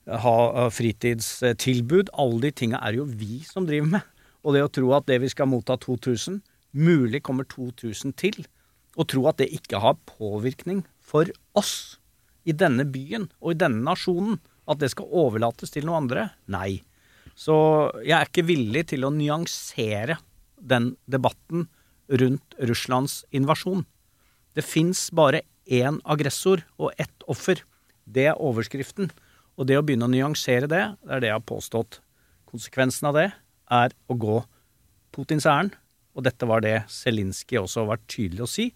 ha 0.06 0.66
fritidstilbud. 0.74 2.10
Alle 2.18 2.48
de 2.48 2.52
tinga 2.62 2.80
er 2.82 2.98
jo 2.98 3.06
vi 3.06 3.44
som 3.46 3.68
driver 3.68 3.92
med. 3.96 4.08
Og 4.42 4.56
det 4.56 4.64
å 4.66 4.72
tro 4.72 4.92
at 4.96 5.06
det 5.10 5.20
vi 5.22 5.30
skal 5.30 5.50
motta 5.50 5.78
2000, 5.82 6.40
mulig 6.76 7.22
kommer 7.24 7.46
2000 7.48 8.14
til, 8.18 8.42
og 8.96 9.08
tro 9.12 9.26
at 9.30 9.38
det 9.40 9.52
ikke 9.54 9.80
har 9.82 9.98
påvirkning 10.08 10.84
for 11.02 11.30
oss 11.56 11.98
i 12.46 12.54
denne 12.54 12.86
byen 12.88 13.26
og 13.40 13.54
i 13.54 13.58
denne 13.58 13.82
nasjonen, 13.86 14.38
at 14.66 14.80
det 14.82 14.90
skal 14.92 15.10
overlates 15.14 15.70
til 15.74 15.86
noen 15.86 16.04
andre, 16.04 16.28
nei. 16.50 16.82
Så 17.36 17.56
jeg 18.00 18.16
er 18.16 18.28
ikke 18.30 18.46
villig 18.48 18.86
til 18.92 19.04
å 19.04 19.12
nyansere 19.12 20.18
den 20.56 20.94
debatten 21.10 21.66
rundt 22.08 22.56
Russlands 22.64 23.20
invasjon. 23.34 23.84
Det 24.56 24.64
fins 24.64 25.10
bare 25.12 25.44
én 25.68 26.00
aggressor 26.08 26.64
og 26.80 26.94
ett 27.02 27.26
offer. 27.28 27.60
Det 28.04 28.30
er 28.30 28.40
overskriften. 28.40 29.10
Og 29.56 29.68
det 29.68 29.76
å 29.76 29.84
begynne 29.84 30.08
å 30.08 30.12
nyansere 30.12 30.68
det, 30.70 30.82
det 31.04 31.12
er 31.12 31.22
det 31.22 31.30
jeg 31.30 31.38
har 31.38 31.48
påstått. 31.48 32.00
Konsekvensen 32.48 33.10
av 33.10 33.18
det 33.18 33.28
er 33.72 33.92
å 34.08 34.16
gå 34.16 34.40
Putins 35.12 35.48
ærend. 35.48 35.76
Og 36.16 36.24
dette 36.24 36.48
var 36.48 36.62
det 36.64 36.86
Zelinskyj 36.92 37.60
også 37.60 37.84
var 37.88 38.00
tydelig 38.08 38.46
å 38.46 38.50
si 38.50 38.70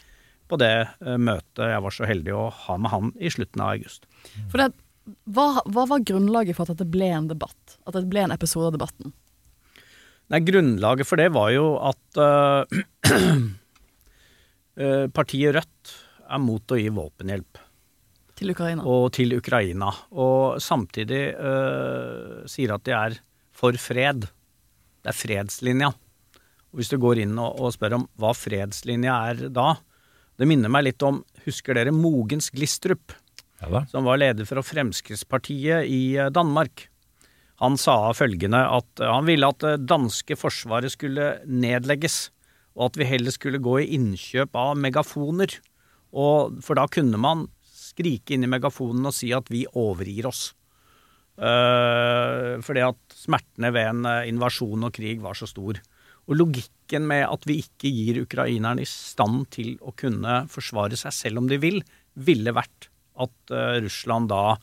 på 0.51 0.59
det 0.61 0.75
eh, 0.83 1.17
møtet 1.21 1.71
jeg 1.71 1.83
var 1.85 1.95
så 1.95 2.09
heldig 2.09 2.35
å 2.37 2.47
ha 2.67 2.77
med 2.81 2.93
han 2.93 3.13
i 3.23 3.31
slutten 3.33 3.63
av 3.63 3.77
august. 3.77 4.09
For 4.51 4.61
det, 4.61 4.73
hva, 5.31 5.47
hva 5.67 5.87
var 5.91 6.05
grunnlaget 6.07 6.59
for 6.59 6.71
at 6.71 6.81
det 6.81 6.89
ble 6.93 7.09
en 7.15 7.31
debatt? 7.31 7.79
At 7.87 7.97
det 7.97 8.09
ble 8.11 8.27
en 8.27 8.35
episode 8.35 8.71
av 8.71 8.77
debatten? 8.77 9.15
Nei, 10.31 10.39
Grunnlaget 10.47 11.09
for 11.09 11.19
det 11.19 11.33
var 11.35 11.51
jo 11.51 11.73
at 11.83 12.21
uh, 12.23 12.63
partiet 15.17 15.57
Rødt 15.57 15.95
er 16.31 16.43
mot 16.43 16.63
å 16.71 16.79
gi 16.79 16.93
våpenhjelp. 16.95 17.59
Til 18.39 18.55
Ukraina. 18.55 18.85
Og 18.87 19.11
til 19.17 19.35
Ukraina. 19.37 19.91
Og 20.15 20.63
samtidig 20.63 21.35
uh, 21.35 22.47
sier 22.49 22.77
at 22.77 22.87
de 22.87 22.95
er 22.95 23.19
for 23.51 23.75
fred. 23.83 24.29
Det 25.03 25.11
er 25.11 25.19
fredslinja. 25.19 25.91
Og 26.71 26.79
hvis 26.79 26.93
du 26.93 27.01
går 27.03 27.25
inn 27.25 27.35
og, 27.35 27.59
og 27.59 27.75
spør 27.75 27.99
om 27.99 28.07
hva 28.21 28.31
fredslinja 28.37 29.17
er 29.33 29.49
da, 29.51 29.75
det 30.39 30.47
minner 30.49 30.71
meg 30.73 30.87
litt 30.87 31.03
om 31.05 31.21
Husker 31.45 31.77
dere 31.77 31.93
Mogens 31.93 32.49
Glistrup? 32.55 33.13
Ja 33.61 33.83
som 33.91 34.07
var 34.09 34.21
leder 34.21 34.47
for 34.49 34.63
Fremskrittspartiet 34.65 35.85
i 35.85 36.17
eh, 36.17 36.33
Danmark. 36.33 36.87
Han 37.61 37.77
sa 37.77 38.13
følgende 38.17 38.63
at 38.73 39.03
han 39.05 39.27
ville 39.29 39.49
at 39.53 39.61
det 39.61 39.89
danske 39.91 40.37
forsvaret 40.41 40.95
skulle 40.95 41.35
nedlegges, 41.45 42.31
og 42.73 42.89
at 42.89 42.97
vi 42.97 43.09
heller 43.11 43.35
skulle 43.35 43.61
gå 43.61 43.83
i 43.83 43.91
innkjøp 43.99 44.57
av 44.57 44.79
megafoner. 44.81 45.59
Og, 46.17 46.57
for 46.65 46.81
da 46.81 46.87
kunne 46.89 47.21
man 47.21 47.45
skrike 47.69 48.33
inn 48.33 48.47
i 48.47 48.51
megafonen 48.51 49.11
og 49.11 49.15
si 49.15 49.29
at 49.37 49.51
vi 49.53 49.67
overgir 49.77 50.31
oss. 50.31 50.55
Uh, 51.41 52.61
fordi 52.65 52.83
at 52.85 53.15
smertene 53.17 53.71
ved 53.73 53.87
en 53.93 54.09
eh, 54.09 54.27
invasjon 54.29 54.89
og 54.89 54.93
krig 54.97 55.23
var 55.25 55.37
så 55.39 55.49
stor. 55.49 55.79
Og 56.29 56.37
logikken 56.37 57.07
med 57.09 57.27
at 57.29 57.47
vi 57.49 57.59
ikke 57.63 57.93
gir 57.93 58.23
ukrainerne 58.25 58.85
i 58.85 58.89
stand 58.89 59.47
til 59.53 59.77
å 59.81 59.95
kunne 59.97 60.43
forsvare 60.53 60.99
seg 61.01 61.17
selv 61.17 61.41
om 61.41 61.49
de 61.49 61.61
vil, 61.61 61.81
ville 62.21 62.57
vært 62.57 62.90
at 63.27 63.55
uh, 63.55 63.79
Russland 63.85 64.31
da 64.33 64.57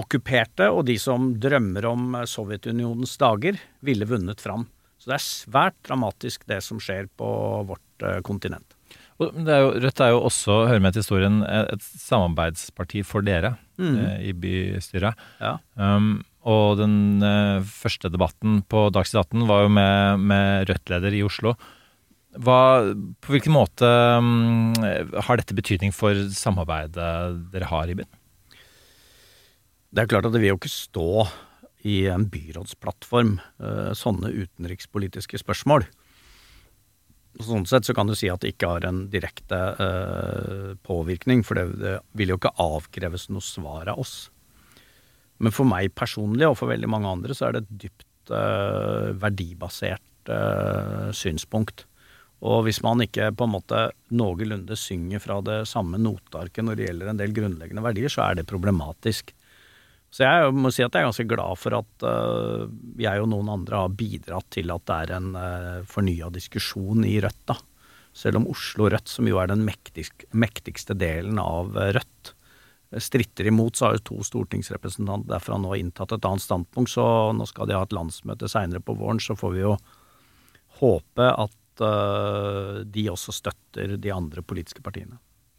okkuperte, 0.00 0.68
og 0.70 0.84
de 0.86 0.94
som 1.02 1.32
drømmer 1.42 1.86
om 1.90 2.18
Sovjetunionens 2.30 3.16
dager, 3.18 3.58
ville 3.82 4.06
vunnet 4.06 4.42
fram. 4.42 4.68
Så 5.00 5.10
det 5.10 5.16
er 5.16 5.24
svært 5.24 5.78
dramatisk 5.88 6.44
det 6.50 6.60
som 6.62 6.78
skjer 6.82 7.08
på 7.18 7.30
vårt 7.66 8.04
uh, 8.06 8.20
kontinent. 8.26 8.76
Det 9.20 9.52
er 9.52 9.66
jo, 9.66 9.72
Rødt 9.82 10.00
er 10.00 10.14
jo 10.14 10.20
også, 10.30 10.54
hører 10.70 10.80
med 10.80 10.94
til 10.96 11.02
historien, 11.02 11.42
et 11.44 11.82
samarbeidsparti 11.84 13.02
for 13.04 13.26
dere 13.26 13.56
Mm. 13.80 13.96
eh, 13.96 14.28
i 14.28 14.32
bystyret. 14.36 15.16
Ja. 15.40 15.54
Um, 15.74 16.22
og 16.44 16.78
den 16.80 17.22
eh, 17.24 17.60
første 17.64 18.10
debatten 18.12 18.62
på 18.68 18.86
Dagsnytt 18.92 19.32
18 19.32 19.46
var 19.48 19.62
jo 19.64 19.70
med, 19.72 20.20
med 20.20 20.68
Rødt-leder 20.68 21.16
i 21.16 21.22
Oslo. 21.24 21.54
Hva, 22.38 22.60
på 23.18 23.34
hvilken 23.34 23.54
måte 23.56 23.88
um, 24.22 24.70
har 24.78 25.40
dette 25.40 25.56
betydning 25.56 25.90
for 25.90 26.14
samarbeidet 26.30 27.10
dere 27.50 27.70
har 27.72 27.90
i 27.90 27.96
byen? 27.98 28.10
Det 29.90 30.04
er 30.04 30.10
klart 30.12 30.28
at 30.28 30.34
det 30.36 30.42
vil 30.42 30.52
jo 30.52 30.60
ikke 30.60 30.70
stå 30.70 31.08
i 31.88 32.04
en 32.12 32.26
byrådsplattform 32.30 33.38
eh, 33.40 33.90
sånne 33.96 34.30
utenrikspolitiske 34.30 35.40
spørsmål. 35.42 35.86
Sånn 37.40 37.66
sett 37.66 37.88
så 37.88 37.94
kan 37.96 38.10
du 38.10 38.14
si 38.18 38.28
at 38.30 38.42
det 38.42 38.52
ikke 38.54 38.68
har 38.74 38.86
en 38.86 39.04
direkte 39.10 39.58
eh, 39.80 40.68
påvirkning, 40.86 41.42
for 41.46 41.58
det, 41.58 41.96
vil 42.18 42.34
jo 42.34 42.38
ikke 42.38 42.54
avkreves 42.60 43.28
noe 43.32 43.44
svar 43.44 43.90
av 43.90 44.02
oss. 44.02 44.14
Men 45.40 45.54
for 45.56 45.66
meg 45.66 45.94
personlig, 45.96 46.46
og 46.46 46.58
for 46.60 46.70
veldig 46.70 46.90
mange 46.92 47.10
andre, 47.10 47.34
så 47.34 47.48
er 47.48 47.56
det 47.56 47.64
et 47.64 47.76
dypt 47.86 48.34
eh, 48.36 49.10
verdibasert 49.18 50.06
synspunkt. 51.16 51.86
Og 52.40 52.62
hvis 52.64 52.80
man 52.84 53.02
ikke 53.04 53.28
på 53.36 53.46
en 53.46 53.52
måte 53.52 53.82
noenlunde 54.16 54.76
synger 54.78 55.20
fra 55.20 55.40
det 55.44 55.58
samme 55.68 56.00
notearket 56.00 56.64
når 56.64 56.78
det 56.78 56.86
gjelder 56.88 57.12
en 57.12 57.20
del 57.20 57.34
grunnleggende 57.36 57.84
verdier, 57.84 58.12
så 58.12 58.24
er 58.24 58.38
det 58.38 58.48
problematisk. 58.48 59.34
Så 60.10 60.24
jeg 60.24 60.54
må 60.56 60.72
si 60.74 60.82
at 60.82 60.94
jeg 60.96 61.04
er 61.04 61.10
ganske 61.10 61.28
glad 61.30 61.58
for 61.60 61.76
at 61.78 62.06
uh, 62.06 62.64
jeg 62.98 63.22
og 63.22 63.28
noen 63.30 63.52
andre 63.52 63.84
har 63.84 63.92
bidratt 63.94 64.48
til 64.56 64.72
at 64.74 64.86
det 64.88 64.96
er 65.04 65.12
en 65.20 65.28
uh, 65.36 65.84
fornya 65.86 66.32
diskusjon 66.34 67.04
i 67.06 67.18
Rødt, 67.22 67.44
da. 67.52 67.60
Selv 68.16 68.40
om 68.40 68.48
Oslo 68.50 68.88
Rødt, 68.90 69.06
som 69.06 69.28
jo 69.30 69.38
er 69.38 69.52
den 69.52 69.62
mektigst, 69.62 70.26
mektigste 70.34 70.96
delen 70.98 71.38
av 71.38 71.76
uh, 71.78 71.92
Rødt, 71.94 72.34
stritter 72.98 73.46
imot, 73.46 73.76
så 73.78 73.86
har 73.86 74.00
jo 74.00 74.06
to 74.08 74.24
stortingsrepresentanter 74.26 75.30
derfra 75.30 75.60
nå 75.62 75.76
inntatt 75.78 76.16
et 76.16 76.26
annet 76.26 76.42
standpunkt. 76.42 76.90
Så 76.90 77.04
nå 77.36 77.46
skal 77.46 77.70
de 77.70 77.76
ha 77.78 77.84
et 77.86 77.94
landsmøte 77.94 78.50
seinere 78.50 78.82
på 78.82 78.96
våren, 78.98 79.22
så 79.22 79.36
får 79.38 79.54
vi 79.54 79.62
jo 79.62 79.76
håpe 80.80 81.28
at 81.30 81.54
uh, 81.82 82.80
de 82.84 83.06
også 83.12 83.34
støtter 83.34 83.96
de 84.00 84.12
andre 84.14 84.44
politiske 84.46 84.82
partiene. 84.84 85.18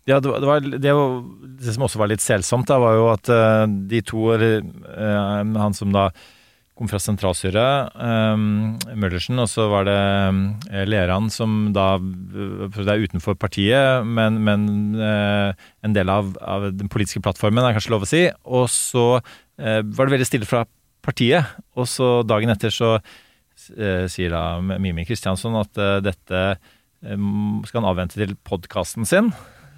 Ja, 0.10 0.18
det, 0.20 0.32
var, 0.32 0.62
det, 0.62 0.94
var, 0.98 1.18
det, 1.62 1.74
som 1.76 1.86
også 1.86 2.02
var 2.02 2.10
litt 2.10 2.24
selsomt, 2.24 2.70
da, 2.70 2.80
var 2.82 2.98
jo 2.98 3.10
at 3.12 3.32
uh, 3.32 3.66
de 3.70 4.02
to, 4.06 4.32
uh, 4.34 5.58
han 5.62 5.78
som 5.78 5.94
da 5.94 6.10
kom 6.80 6.90
fra 6.90 6.98
sentralstyret, 7.04 7.92
Møllersen, 8.98 9.38
og 9.44 9.50
så 9.52 9.68
var 9.70 9.84
det 9.86 10.86
Leran 10.88 11.28
som 11.30 11.68
da 11.76 12.00
Det 12.02 12.88
er 12.88 13.04
utenfor 13.04 13.36
partiet, 13.38 14.08
men, 14.08 14.40
men 14.42 14.64
en 14.98 15.94
del 15.94 16.10
av, 16.10 16.32
av, 16.42 16.72
den 16.74 16.90
politiske 16.90 17.22
plattformen, 17.22 17.62
er 17.68 17.76
kanskje 17.76 17.94
lov 17.94 18.08
å 18.08 18.10
si. 18.10 18.24
Og 18.50 18.66
så 18.74 19.06
var 19.20 19.84
det 19.84 20.16
veldig 20.16 20.30
stille 20.32 20.50
fra 20.50 20.64
partiet, 21.06 21.54
og 21.78 21.86
så 21.92 22.10
dagen 22.26 22.50
etter 22.56 22.74
så 22.74 22.96
sier 24.12 24.34
da 24.34 24.44
Mimi 24.62 25.06
Kristiansson 25.08 25.58
at 25.60 25.82
dette 26.06 26.44
skal 27.02 27.80
han 27.82 27.90
avvente 27.90 28.20
til 28.20 28.36
podkasten 28.46 29.08
sin. 29.10 29.32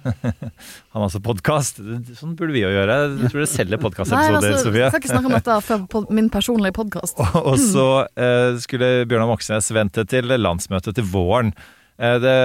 Han 0.12 0.98
har 0.98 1.06
altså 1.06 1.20
podkast. 1.24 1.80
Sånn 2.18 2.34
burde 2.38 2.54
vi 2.54 2.62
jo 2.62 2.72
gjøre. 2.72 2.96
Jeg 3.22 3.30
tror 3.32 3.44
det 3.44 3.50
selger 3.52 3.80
podkastepisoder, 3.82 4.36
altså, 4.40 4.66
Sofie. 4.66 4.82
Jeg 4.82 4.92
skal 4.92 5.02
ikke 5.02 5.12
snakke 5.12 5.30
om 5.30 5.36
dette 5.36 5.56
før 5.68 6.12
min 6.18 6.28
personlige 6.32 6.76
podkast. 6.76 7.20
og, 7.24 7.38
og 7.54 7.56
så 7.60 7.86
eh, 8.12 8.60
skulle 8.62 8.90
Bjørnar 9.08 9.30
Moxnes 9.30 9.70
vente 9.74 10.04
til 10.10 10.28
landsmøtet 10.36 10.98
til 10.98 11.08
våren. 11.08 11.54
Eh, 11.96 12.16
det, 12.22 12.36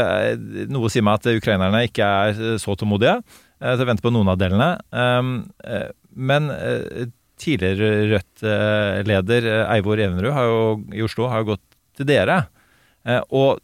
noe 0.72 0.92
sier 0.92 1.06
meg 1.06 1.20
at 1.20 1.32
ukrainerne 1.36 1.84
ikke 1.90 2.10
er 2.30 2.60
så 2.62 2.78
tålmodige 2.80 3.20
eh, 3.20 3.74
til 3.74 3.86
å 3.86 3.90
vente 3.92 4.06
på 4.06 4.14
noen 4.16 4.32
av 4.32 4.40
delene. 4.40 4.72
Eh, 4.94 5.88
men 6.30 6.52
eh, 6.56 7.10
tidligere 7.40 8.10
Rødt-leder 8.14 9.50
eh, 9.50 9.74
Eivor 9.78 10.04
Evenrud 10.04 10.96
i 10.96 11.04
Oslo 11.06 11.32
har 11.32 11.44
jo 11.44 11.54
gått 11.54 11.66
til 12.00 12.08
dere. 12.10 12.44
og 13.36 13.60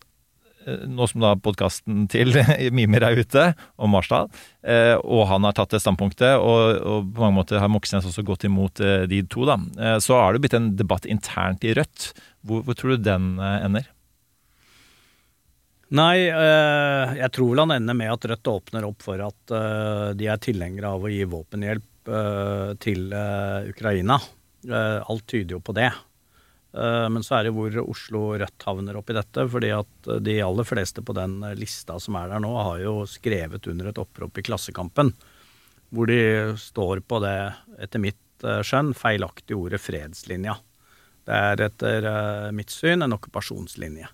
nå 0.66 1.08
som 1.10 1.24
da 1.24 1.34
podkasten 1.38 2.06
til 2.12 2.34
Mimir 2.76 3.06
er 3.06 3.20
ute, 3.20 3.48
om 3.78 3.94
Marsdal, 3.94 4.30
eh, 4.66 4.96
og 4.98 5.28
han 5.30 5.48
har 5.48 5.56
tatt 5.58 5.76
det 5.76 5.82
standpunktet, 5.84 6.38
og, 6.40 6.80
og, 6.82 7.10
på 7.16 7.26
mange 7.26 7.40
måter 7.40 7.62
har 7.62 7.72
Moxnes 7.72 8.08
også 8.08 8.26
gått 8.26 8.48
imot 8.48 8.82
eh, 8.84 9.06
de 9.10 9.22
to, 9.32 9.46
da, 9.50 9.60
eh, 9.80 9.98
så 10.04 10.20
har 10.20 10.34
det 10.34 10.46
blitt 10.46 10.58
en 10.58 10.72
debatt 10.78 11.08
internt 11.10 11.66
i 11.66 11.76
Rødt. 11.78 12.12
Hvor, 12.46 12.66
hvor 12.66 12.78
tror 12.78 12.96
du 12.96 13.06
den 13.06 13.36
ender? 13.42 13.88
Nei, 15.96 16.26
jeg 16.26 17.30
tror 17.34 17.52
vel 17.52 17.62
han 17.62 17.76
ender 17.76 17.96
med 17.98 18.12
at 18.12 18.26
Rødt 18.30 18.50
åpner 18.50 18.88
opp 18.88 19.06
for 19.06 19.22
at 19.22 19.54
de 20.18 20.28
er 20.30 20.42
tilhengere 20.42 20.92
av 20.98 21.06
å 21.06 21.12
gi 21.14 21.24
våpenhjelp 21.30 21.86
til 22.06 23.14
Ukraina. 23.72 24.20
alt 24.70 25.26
tyder 25.28 25.56
jo 25.56 25.60
på 25.60 25.74
det. 25.74 25.90
Men 26.76 27.24
så 27.24 27.38
er 27.38 27.48
det 27.48 27.54
hvor 27.56 27.72
Oslo 27.82 28.22
Rødt 28.38 28.66
havner 28.68 28.98
oppi 29.00 29.16
dette. 29.16 29.46
fordi 29.50 29.70
at 29.72 30.10
de 30.22 30.36
aller 30.44 30.68
fleste 30.68 31.02
på 31.02 31.16
den 31.16 31.40
lista 31.56 31.98
som 32.00 32.18
er 32.20 32.30
der 32.34 32.44
nå, 32.44 32.52
har 32.58 32.80
jo 32.84 33.06
skrevet 33.10 33.68
under 33.72 33.90
et 33.90 33.98
opprop 34.02 34.38
i 34.38 34.44
Klassekampen. 34.44 35.14
hvor 35.94 36.08
de 36.08 36.54
står 36.60 37.00
på 37.08 37.22
det, 37.24 37.54
etter 37.80 38.00
mitt 38.04 38.44
eh, 38.44 38.62
skjønn, 38.66 38.94
feilaktige 38.98 39.56
ordet 39.56 39.80
fredslinja. 39.80 40.58
Det 41.26 41.34
er 41.34 41.62
etter 41.70 42.06
eh, 42.10 42.52
mitt 42.52 42.70
syn 42.74 43.06
en 43.06 43.16
okkupasjonslinje. 43.16 44.10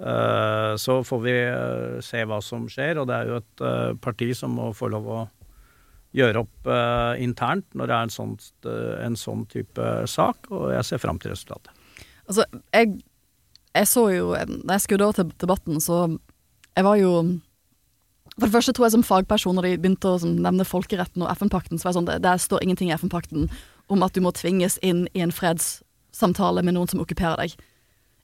Eh, 0.00 0.74
Så 0.76 0.98
får 1.04 1.20
vi 1.22 1.36
eh, 1.46 2.00
se 2.02 2.24
hva 2.24 2.40
som 2.42 2.66
skjer, 2.70 2.98
og 2.98 3.06
det 3.10 3.14
er 3.14 3.30
jo 3.30 3.38
et 3.38 3.62
eh, 3.62 3.92
parti 4.02 4.32
som 4.34 4.56
må 4.58 4.72
få 4.74 4.90
lov 4.90 5.06
å 5.06 5.20
gjøre 6.16 6.44
opp 6.44 6.70
eh, 6.70 7.22
internt 7.24 7.66
når 7.76 7.90
det 7.90 7.96
er 7.96 8.06
en 8.06 8.14
sånn, 8.14 8.36
en 9.04 9.18
sånn 9.18 9.44
type 9.52 9.90
sak, 10.08 10.48
og 10.50 10.70
jeg 10.72 10.86
ser 10.88 11.02
fram 11.02 11.20
til 11.20 11.34
resultatet. 11.34 11.74
Altså, 12.28 12.44
jeg, 12.74 12.98
jeg 13.72 13.88
så 13.88 14.02
jo 14.12 14.32
Da 14.36 14.76
jeg 14.76 14.84
skudde 14.84 15.06
over 15.06 15.16
til 15.16 15.30
debatten, 15.40 15.78
så 15.80 16.18
Jeg 16.76 16.84
var 16.84 16.98
jo 17.00 17.12
For 18.36 18.44
det 18.44 18.52
første 18.52 18.74
tror 18.76 18.84
jeg 18.84 18.96
som 18.98 19.04
fagperson, 19.06 19.56
når 19.56 19.64
de 19.64 19.78
begynte 19.80 20.10
å 20.12 20.18
sånn, 20.20 20.36
nevne 20.44 20.66
folkeretten 20.68 21.24
og 21.24 21.30
FN-pakten, 21.32 21.80
så 21.80 21.88
var 21.88 21.94
jeg 21.94 21.98
sånn 22.00 22.10
det, 22.10 22.18
Der 22.26 22.36
står 22.42 22.64
ingenting 22.64 22.92
i 22.92 22.96
FN-pakten 22.98 23.48
om 23.88 24.04
at 24.04 24.12
du 24.12 24.20
må 24.20 24.34
tvinges 24.36 24.76
inn 24.84 25.06
i 25.16 25.24
en 25.24 25.32
fredssamtale 25.32 26.60
med 26.60 26.76
noen 26.76 26.90
som 26.90 27.00
okkuperer 27.00 27.40
deg. 27.40 27.54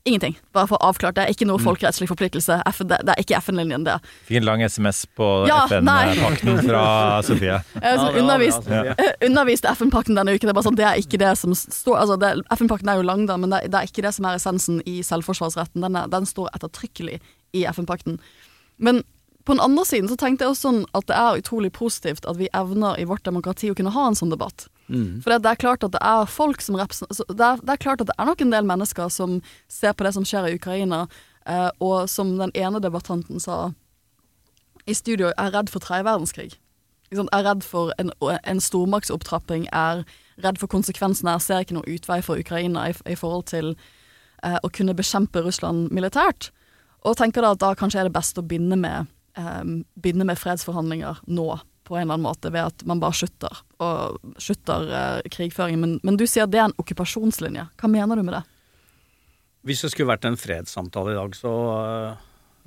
Ingenting. 0.04 0.34
Bare 0.52 0.68
for 0.68 0.76
å 0.76 0.90
avklare. 0.90 1.14
Det 1.16 1.22
er 1.24 1.30
ikke 1.32 1.46
noe 1.48 1.56
folkerettslig 1.64 2.06
forpliktelse. 2.10 2.58
FN, 2.76 2.88
det, 2.90 2.98
det 3.08 3.14
er 3.14 3.22
ikke 3.22 3.38
FN-linjen, 3.40 3.86
det. 3.86 3.94
Fikk 4.28 4.36
en 4.42 4.44
lang 4.50 4.60
SMS 4.66 4.98
på 5.16 5.28
Ja. 5.48 5.62
FN-pakten 5.70 6.60
fra 6.66 6.82
Sofie. 7.28 7.54
Jeg 7.78 8.00
sånn 8.02 8.10
Ja, 8.12 8.20
undervist, 8.20 8.66
Sofie. 8.68 8.92
eh, 9.00 9.14
underviste 9.30 9.72
FN-pakten 9.72 10.18
denne 10.20 10.34
uken. 10.36 10.44
Det 10.44 10.52
er 10.52 10.58
bare 10.60 10.68
sånn, 10.68 10.76
det 10.76 10.84
er 10.90 11.00
ikke 11.00 11.22
det 11.24 11.32
som 11.40 11.56
står 11.56 12.02
altså 12.02 12.18
FN-pakten 12.58 12.92
er 12.92 13.00
jo 13.00 13.06
lang, 13.08 13.24
da, 13.30 13.38
men 13.40 13.54
det, 13.56 13.62
det 13.72 13.80
er 13.80 13.88
ikke 13.88 14.04
det 14.04 14.12
som 14.18 14.28
er 14.28 14.36
essensen 14.36 14.82
i 14.84 14.98
selvforsvarsretten. 15.08 15.80
Den, 15.88 15.96
er, 15.96 16.12
den 16.12 16.28
står 16.28 16.52
ettertrykkelig 16.52 17.16
i 17.56 17.64
FN-pakten. 17.72 18.20
Men 18.76 19.00
på 19.44 19.52
den 19.52 19.60
andre 19.60 19.84
siden 19.84 20.08
så 20.08 20.16
tenkte 20.16 20.46
jeg 20.46 20.54
også 20.54 20.68
sånn 20.70 20.84
at 20.96 21.06
det 21.10 21.16
er 21.20 21.40
utrolig 21.42 21.70
positivt 21.76 22.24
at 22.28 22.38
vi 22.38 22.48
evner 22.56 22.96
i 23.00 23.04
vårt 23.04 23.26
demokrati 23.26 23.68
å 23.70 23.76
kunne 23.76 23.92
ha 23.92 24.06
en 24.08 24.16
sånn 24.16 24.32
debatt. 24.32 24.66
For 25.24 25.32
det, 25.32 25.42
det 25.44 25.50
er 25.52 25.60
klart 25.60 25.84
at 25.84 25.92
det 25.92 26.00
er 26.00 26.26
folk 26.28 26.60
som 26.64 26.76
represent- 26.80 27.12
det, 27.28 27.44
er, 27.44 27.60
det 27.60 27.72
er 27.72 27.80
klart 27.80 28.00
at 28.00 28.08
det 28.08 28.16
er 28.18 28.28
nok 28.28 28.40
en 28.44 28.52
del 28.52 28.64
mennesker 28.68 29.08
som 29.12 29.38
ser 29.68 29.92
på 29.96 30.04
det 30.04 30.14
som 30.16 30.24
skjer 30.28 30.48
i 30.48 30.56
Ukraina, 30.56 31.06
eh, 31.46 31.70
og 31.80 32.08
som 32.08 32.34
den 32.40 32.52
ene 32.56 32.80
debattanten 32.80 33.40
sa 33.40 33.72
i 34.86 34.96
studio, 34.96 35.30
er 35.36 35.52
redd 35.54 35.72
for 35.72 35.80
tredje 35.80 36.04
verdenskrig. 36.04 36.50
Er 37.14 37.44
redd 37.46 37.62
for 37.64 37.92
en, 38.00 38.10
en 38.20 38.60
stormaktsopptrapping, 38.60 39.68
er 39.72 40.04
redd 40.42 40.58
for 40.60 40.68
konsekvensene, 40.72 41.36
jeg 41.36 41.46
ser 41.46 41.64
ikke 41.64 41.76
noen 41.78 41.88
utvei 41.94 42.20
for 42.24 42.40
Ukraina 42.40 42.88
i, 42.90 42.96
i 43.08 43.16
forhold 43.16 43.46
til 43.52 43.74
eh, 44.42 44.58
å 44.60 44.72
kunne 44.72 44.96
bekjempe 44.96 45.44
Russland 45.44 45.92
militært. 45.94 46.50
Og 47.04 47.16
tenker 47.20 47.44
da 47.44 47.52
at 47.54 47.60
da 47.60 47.74
kanskje 47.76 48.02
er 48.02 48.08
det 48.08 48.16
best 48.16 48.40
å 48.40 48.44
begynne 48.44 48.76
med, 48.80 49.08
eh, 49.38 49.62
begynne 50.00 50.26
med 50.28 50.40
fredsforhandlinger 50.40 51.22
nå, 51.26 51.48
på 51.84 51.98
en 51.98 52.06
eller 52.06 52.16
annen 52.16 52.24
måte, 52.24 52.52
ved 52.52 52.72
at 52.72 52.84
man 52.88 53.00
bare 53.02 53.16
slutter, 53.18 53.60
og 53.84 54.34
slutter 54.40 54.88
eh, 54.88 55.30
krigføringen. 55.32 55.82
Men, 55.82 55.96
men 56.06 56.18
du 56.20 56.24
sier 56.28 56.48
det 56.48 56.62
er 56.62 56.70
en 56.70 56.78
okkupasjonslinje. 56.80 57.68
Hva 57.80 57.90
mener 57.92 58.16
du 58.16 58.24
med 58.24 58.38
det? 58.38 58.44
Hvis 59.64 59.80
det 59.80 59.94
skulle 59.94 60.12
vært 60.12 60.26
en 60.28 60.36
fredssamtale 60.36 61.14
i 61.14 61.16
dag, 61.16 61.36
så 61.38 61.50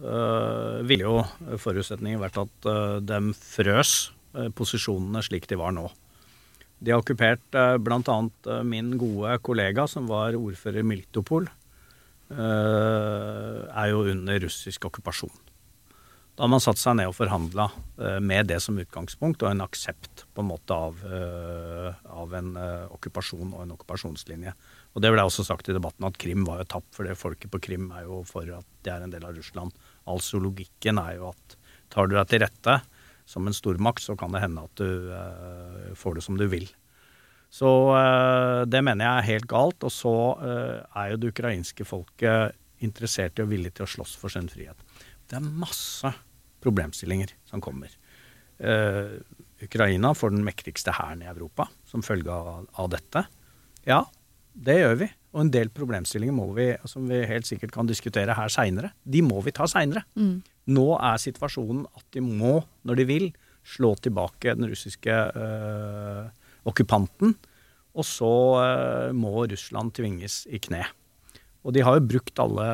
øh, 0.01 0.81
ville 0.89 1.05
jo 1.05 1.57
forutsetningen 1.62 2.21
vært 2.24 2.39
at 2.41 2.69
øh, 2.71 2.97
dem 3.05 3.29
frøs 3.38 3.91
øh, 4.33 4.50
posisjonene 4.57 5.21
slik 5.25 5.45
de 5.50 5.59
var 5.62 5.75
nå. 5.77 5.86
De 6.81 6.93
har 6.93 7.01
okkupert 7.01 7.41
bl.a. 7.81 8.17
Min 8.65 8.91
gode 9.01 9.38
kollega, 9.45 9.88
som 9.89 10.09
var 10.09 10.38
ordfører 10.38 10.83
i 10.83 10.86
Miltopol, 10.86 11.47
er 12.29 13.88
jo 13.89 14.03
under 14.12 14.43
russisk 14.43 14.86
okkupasjon. 14.86 15.33
Da 16.38 16.46
har 16.46 16.51
man 16.53 16.62
satt 16.62 16.77
seg 16.77 17.00
ned 17.00 17.10
og 17.10 17.15
forhandla 17.17 17.65
med 18.22 18.46
det 18.51 18.60
som 18.62 18.77
utgangspunkt, 18.77 19.41
og 19.41 19.50
en 19.50 19.63
aksept 19.63 20.27
på 20.38 20.44
en 20.44 20.50
måte 20.51 20.75
av, 20.75 21.00
øh, 21.01 21.96
av 22.13 22.36
en 22.38 22.51
øh, 22.62 22.84
okkupasjon 22.94 23.56
og 23.56 23.63
en 23.63 23.72
okkupasjonslinje. 23.74 24.53
Og 24.94 25.01
det 25.01 25.10
ble 25.15 25.24
også 25.25 25.48
sagt 25.48 25.72
i 25.72 25.74
debatten 25.74 26.06
at 26.06 26.20
Krim 26.22 26.46
var 26.46 26.62
jo 26.62 26.67
tapt, 26.75 26.91
for 26.94 27.10
det 27.10 27.17
folket 27.17 27.50
på 27.50 27.62
Krim 27.65 27.89
er 27.89 28.06
jo 28.06 28.20
for 28.29 28.46
at 28.53 28.70
det 28.86 28.94
er 28.94 29.08
en 29.08 29.15
del 29.15 29.25
av 29.25 29.34
Russland. 29.34 29.74
Altså 30.06 30.38
logikken 30.38 31.01
er 31.01 31.17
jo 31.17 31.32
at 31.32 31.58
tar 31.94 32.06
du 32.06 32.13
deg 32.19 32.30
til 32.30 32.43
rette 32.45 32.78
som 33.28 33.50
en 33.50 33.58
stormakt, 33.58 34.06
så 34.06 34.13
kan 34.19 34.32
det 34.34 34.43
hende 34.45 34.63
at 34.69 34.78
du 34.78 35.10
øh, 35.17 35.89
får 35.97 36.19
det 36.19 36.28
som 36.28 36.38
du 36.38 36.45
vil. 36.54 36.69
Så 37.50 37.67
øh, 37.97 38.62
det 38.69 38.84
mener 38.86 39.06
jeg 39.06 39.17
er 39.17 39.30
helt 39.32 39.50
galt. 39.50 39.84
Og 39.84 39.91
så 39.91 40.13
øh, 40.38 40.86
er 40.86 41.12
jo 41.12 41.19
det 41.21 41.34
ukrainske 41.34 41.88
folket 41.88 42.56
interessert 42.86 43.39
i 43.39 43.45
og 43.45 43.52
villig 43.52 43.73
til 43.73 43.88
å 43.88 43.91
slåss 43.97 44.15
for 44.21 44.32
sin 44.32 44.50
frihet. 44.54 44.78
Det 45.28 45.41
er 45.41 45.43
masse 45.65 46.13
problemstillinger 46.63 47.34
som 47.50 47.63
kommer. 47.63 47.91
Uh, 48.58 49.20
Ukraina 49.62 50.13
får 50.17 50.34
den 50.34 50.46
mektigste 50.46 50.93
hæren 50.98 51.24
i 51.26 51.30
Europa 51.30 51.67
som 51.89 52.06
følge 52.06 52.34
av, 52.34 52.67
av 52.78 52.89
dette. 52.93 53.26
Ja, 53.88 54.04
det 54.54 54.80
gjør 54.82 55.00
vi. 55.04 55.10
Og 55.36 55.43
en 55.43 55.52
del 55.54 55.70
problemstillinger 55.74 56.34
må 56.34 56.48
vi, 56.58 56.72
som 56.89 57.06
vi 57.10 57.22
helt 57.30 57.48
sikkert 57.50 57.74
kan 57.76 57.89
diskutere 57.89 58.36
her 58.38 58.50
seinere, 58.54 58.93
de 59.06 59.22
må 59.26 59.41
vi 59.46 59.54
ta 59.54 59.67
seinere. 59.70 60.06
Nå 60.74 60.88
er 60.98 61.22
situasjonen 61.22 61.86
at 61.98 62.06
de 62.15 62.24
må, 62.26 62.60
når 62.88 63.02
de 63.02 63.06
vil, 63.10 63.28
slå 63.67 63.93
tilbake 64.00 64.56
den 64.56 64.70
russiske 64.72 65.13
uh, 65.13 66.30
okkupanten. 66.67 67.36
Og 67.98 68.06
så 68.08 68.34
uh, 68.58 69.15
må 69.15 69.46
Russland 69.52 69.93
tvinges 69.98 70.46
i 70.50 70.62
kne. 70.63 70.86
Og 71.67 71.75
de 71.75 71.84
har 71.84 71.97
jo 71.97 72.08
brukt 72.08 72.39
alle, 72.39 72.65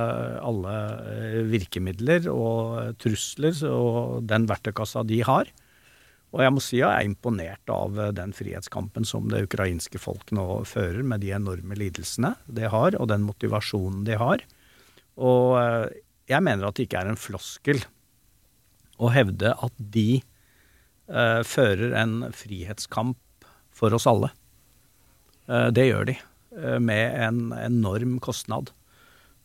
alle 0.45 0.73
eh, 1.09 1.39
virkemidler 1.49 2.27
og 2.29 2.93
trusler 3.01 3.57
og 3.71 4.27
den 4.29 4.45
verktøykassa 4.49 5.01
de 5.09 5.23
har. 5.25 5.49
Og 6.33 6.41
jeg 6.41 6.53
må 6.53 6.61
si 6.65 6.79
jeg 6.79 6.89
er 6.89 7.07
imponert 7.07 7.73
av 7.73 7.97
eh, 7.97 8.13
den 8.13 8.35
frihetskampen 8.37 9.07
som 9.09 9.31
det 9.33 9.47
ukrainske 9.47 10.01
folk 10.01 10.29
nå 10.37 10.61
fører, 10.69 11.01
med 11.01 11.25
de 11.25 11.33
enorme 11.33 11.77
lidelsene 11.79 12.35
de 12.45 12.69
har, 12.69 12.99
og 12.99 13.09
den 13.09 13.25
motivasjonen 13.25 14.05
de 14.05 14.19
har. 14.21 14.45
Og 15.17 15.57
eh, 15.57 15.89
jeg 16.29 16.45
mener 16.45 16.69
at 16.69 16.77
det 16.77 16.87
ikke 16.87 17.01
er 17.01 17.11
en 17.11 17.19
floskel 17.19 17.81
å 19.01 19.09
hevde 19.13 19.53
at 19.53 19.73
de 19.77 20.21
eh, 20.21 21.41
fører 21.47 21.97
en 21.97 22.15
frihetskamp 22.35 23.49
for 23.73 23.95
oss 23.95 24.07
alle. 24.09 24.31
Eh, 25.49 25.69
det 25.75 25.89
gjør 25.89 26.09
de, 26.11 26.17
eh, 26.57 26.79
med 26.79 27.19
en 27.27 27.51
enorm 27.57 28.19
kostnad. 28.23 28.71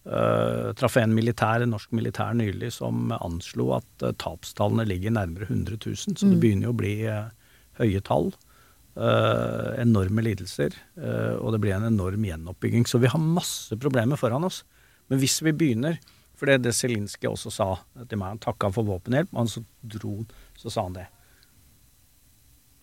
Uh, 0.07 0.71
traff 0.79 0.97
en 0.97 1.13
militær, 1.13 1.61
en 1.61 1.75
norsk 1.75 1.91
militær 1.93 2.37
nylig 2.39 2.71
som 2.79 3.11
anslo 3.19 3.73
at 3.77 4.05
uh, 4.07 4.15
tapstallene 4.17 4.87
ligger 4.89 5.13
nærmere 5.13 5.49
100 5.51 5.77
000, 5.83 6.17
så 6.17 6.29
det 6.31 6.39
begynner 6.41 6.71
jo 6.71 6.73
å 6.73 6.79
bli 6.79 6.93
uh, 7.11 7.27
høye 7.81 8.01
tall. 8.07 8.31
Uh, 8.99 9.75
enorme 9.79 10.25
lidelser, 10.25 10.75
og 11.39 11.53
det 11.55 11.61
blir 11.63 11.77
en 11.77 11.87
enorm 11.87 12.25
gjenoppbygging. 12.27 12.87
Så 12.89 12.99
vi 12.99 13.11
har 13.13 13.21
masse 13.23 13.77
problemer 13.79 14.19
foran 14.19 14.47
oss. 14.49 14.65
Men 15.07 15.21
hvis 15.23 15.39
vi 15.45 15.55
begynner 15.57 16.01
For 16.39 16.47
det 16.47 16.61
det 16.63 16.73
Zelinskyj 16.79 17.27
også 17.27 17.51
sa 17.51 17.67
til 18.07 18.19
meg, 18.21 18.29
han 18.31 18.39
takka 18.39 18.69
for 18.71 18.87
våpenhjelp, 18.87 19.33
og 19.35 19.49
så 19.51 19.63
dro 19.83 20.21
så 20.55 20.71
sa 20.71 20.85
han 20.87 20.95
det. 20.95 21.07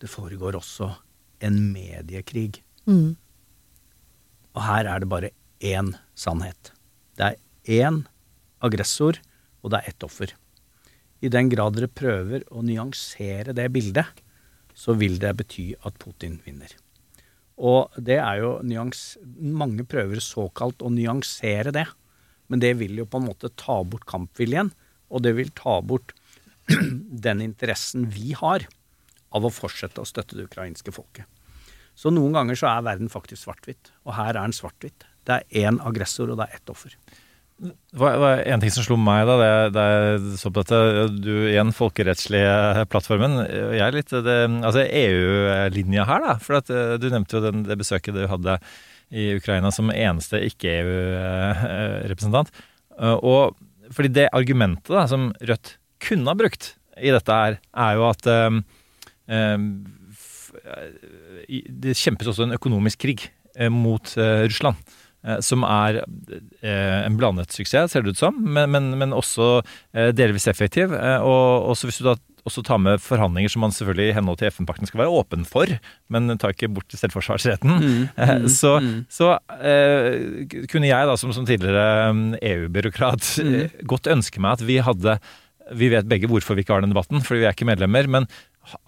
Det 0.04 0.10
foregår 0.12 0.58
også 0.60 0.90
en 1.40 1.62
mediekrig. 1.72 2.58
Og 4.52 4.60
her 4.68 4.92
er 4.92 5.00
det 5.00 5.08
bare 5.08 5.32
én 5.64 5.94
sannhet. 6.20 6.75
Det 7.16 7.32
er 7.32 7.86
én 7.88 8.04
aggressor, 8.64 9.20
og 9.64 9.72
det 9.72 9.82
er 9.82 9.94
ett 9.94 10.06
offer. 10.06 10.34
I 11.24 11.32
den 11.32 11.50
grad 11.50 11.78
dere 11.78 11.90
prøver 11.90 12.44
å 12.52 12.64
nyansere 12.66 13.56
det 13.56 13.70
bildet, 13.74 14.08
så 14.76 14.94
vil 15.00 15.18
det 15.22 15.32
bety 15.40 15.70
at 15.88 15.96
Putin 16.02 16.38
vinner. 16.46 16.74
Og 17.56 17.94
det 17.96 18.20
er 18.20 18.42
jo 18.44 18.58
nyans... 18.68 19.16
Mange 19.40 19.86
prøver 19.88 20.20
såkalt 20.20 20.84
å 20.84 20.92
nyansere 20.92 21.72
det, 21.76 21.86
men 22.52 22.62
det 22.62 22.76
vil 22.82 23.00
jo 23.00 23.08
på 23.08 23.22
en 23.22 23.30
måte 23.30 23.54
ta 23.58 23.80
bort 23.88 24.06
kampviljen, 24.10 24.74
og 25.10 25.24
det 25.24 25.36
vil 25.38 25.54
ta 25.56 25.80
bort 25.82 26.12
den 27.26 27.42
interessen 27.46 28.10
vi 28.12 28.36
har 28.36 28.68
av 29.36 29.48
å 29.48 29.54
fortsette 29.54 30.04
å 30.04 30.08
støtte 30.08 30.38
det 30.38 30.50
ukrainske 30.50 30.94
folket. 30.96 31.26
Så 31.96 32.12
noen 32.12 32.36
ganger 32.36 32.60
så 32.60 32.68
er 32.74 32.86
verden 32.86 33.12
faktisk 33.12 33.46
svart-hvitt, 33.46 33.94
og 34.04 34.18
her 34.18 34.34
er 34.34 34.42
den 34.42 34.56
svart-hvitt. 34.56 35.08
Det 35.26 35.38
er 35.42 35.70
én 35.70 35.78
aggressor, 35.86 36.32
og 36.34 36.38
det 36.42 36.46
er 36.50 36.58
ett 36.60 36.70
offer. 36.74 36.92
Var, 37.96 38.18
var 38.20 38.42
en 38.52 38.60
ting 38.60 38.72
som 38.76 38.84
slo 38.84 38.98
meg 39.00 39.22
da 39.30 39.36
det, 39.40 39.52
jeg 39.80 40.40
så 40.42 40.50
på 40.52 40.60
dette. 40.60 40.80
Du 41.24 41.32
igjen, 41.48 41.72
folkerettslige 41.76 42.84
plattformen. 42.92 43.38
Jeg 43.48 43.80
er 43.86 43.96
litt 43.96 44.12
det, 44.12 44.36
Altså 44.60 44.84
EU-linja 44.84 46.04
her, 46.10 46.20
da. 46.26 46.34
For 46.44 46.58
at 46.60 46.68
eh, 46.74 46.98
du 47.00 47.08
nevnte 47.14 47.38
jo 47.38 47.44
den, 47.46 47.64
det 47.68 47.78
besøket 47.80 48.18
du 48.18 48.26
hadde 48.28 48.58
i 49.16 49.30
Ukraina 49.38 49.70
som 49.72 49.88
eneste 49.94 50.42
ikke-EU-representant. 50.50 52.50
Og 53.22 53.56
fordi 53.94 54.10
det 54.16 54.30
argumentet 54.36 54.92
da 54.96 55.06
som 55.10 55.30
Rødt 55.46 55.76
kunne 56.04 56.30
ha 56.32 56.36
brukt 56.38 56.74
i 57.00 57.12
dette 57.14 57.32
her, 57.36 57.58
er 57.76 57.96
jo 57.98 58.04
at 58.10 58.28
eh, 58.32 58.52
eh, 59.32 59.58
f- 60.12 60.54
det 61.70 61.96
kjempes 62.00 62.28
også 62.32 62.44
en 62.48 62.56
økonomisk 62.56 62.98
krig 63.04 63.22
eh, 63.56 63.70
mot 63.72 64.06
eh, 64.20 64.46
Russland. 64.48 64.76
Eh, 65.26 65.42
Som 65.46 65.66
er 65.68 66.04
eh, 66.04 67.02
en 67.02 67.18
blandet 67.20 67.52
suksess, 67.52 67.92
ser 67.92 68.06
det 68.06 68.16
ut 68.16 68.22
som, 68.22 68.38
men, 68.40 68.72
men, 68.72 68.94
men 69.02 69.16
også 69.16 69.60
eh, 69.94 70.14
delvis 70.16 70.48
effektiv. 70.52 70.94
Og 70.96 71.72
også 71.74 71.90
hvis 71.90 72.02
du 72.02 72.10
da 72.12 72.18
også 72.46 72.62
ta 72.66 72.78
med 72.82 73.02
forhandlinger 73.02 73.52
som 73.52 73.64
man 73.66 73.74
selvfølgelig 73.74 74.12
i 74.12 74.16
henhold 74.20 74.38
til 74.40 74.52
FN-pakten 74.52 74.90
skal 74.90 75.02
være 75.02 75.14
åpen 75.22 75.46
for, 75.50 75.72
men 76.14 76.30
tar 76.42 76.54
ikke 76.54 76.70
bort 76.76 76.94
selvforsvarsretten. 76.94 77.80
Eh, 78.16 78.46
så, 78.52 78.78
så 79.12 79.32
eh, 79.58 80.46
kunne 80.72 80.90
jeg 80.90 81.10
da 81.10 81.16
som, 81.20 81.34
som 81.36 81.48
tidligere 81.48 82.14
mm, 82.14 82.28
EU-byråkrat 82.40 83.32
eh, 83.44 83.80
godt 83.90 84.12
ønske 84.14 84.44
meg 84.44 84.60
at 84.60 84.66
vi 84.68 84.78
hadde 84.84 85.18
Vi 85.76 85.90
vet 85.90 86.06
begge 86.06 86.30
hvorfor 86.30 86.54
vi 86.54 86.62
ikke 86.62 86.76
har 86.76 86.84
den 86.86 86.94
debatten, 86.94 87.24
fordi 87.26 87.42
vi 87.42 87.48
er 87.50 87.56
ikke 87.56 87.66
medlemmer. 87.66 88.08
men 88.08 88.28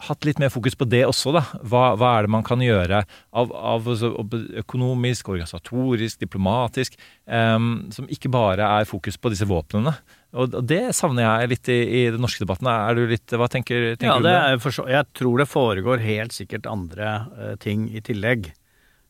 hatt 0.07 0.25
litt 0.27 0.39
mer 0.41 0.51
fokus 0.53 0.75
på 0.77 0.87
det 0.89 1.03
også, 1.07 1.33
da. 1.35 1.43
Hva, 1.61 1.83
hva 1.99 2.13
er 2.17 2.27
det 2.27 2.33
man 2.33 2.45
kan 2.45 2.61
gjøre 2.63 3.03
av, 3.03 3.51
av 3.53 3.87
altså, 3.93 4.13
økonomisk, 4.61 5.31
organisatorisk, 5.33 6.19
diplomatisk, 6.23 6.97
um, 7.25 7.87
som 7.93 8.09
ikke 8.11 8.31
bare 8.33 8.67
er 8.79 8.89
fokus 8.89 9.19
på 9.21 9.31
disse 9.33 9.47
våpnene. 9.49 9.93
Og, 10.37 10.55
det 10.67 10.83
savner 10.97 11.25
jeg 11.25 11.51
litt 11.53 11.71
i, 11.71 11.79
i 12.01 12.03
den 12.13 12.21
norske 12.23 12.43
debatten. 12.43 12.69
Er 12.71 12.97
du 12.97 13.05
litt, 13.09 13.25
Hva 13.31 13.49
tenker, 13.51 13.93
tenker 13.95 14.17
Ja, 14.17 14.21
du? 14.21 14.27
det 14.27 14.37
er 14.37 14.63
for 14.63 14.91
jeg 14.91 15.09
tror 15.17 15.43
det 15.43 15.49
foregår 15.49 16.03
helt 16.03 16.35
sikkert 16.35 16.69
andre 16.69 17.11
uh, 17.37 17.53
ting 17.61 17.87
i 17.93 18.03
tillegg. 18.05 18.51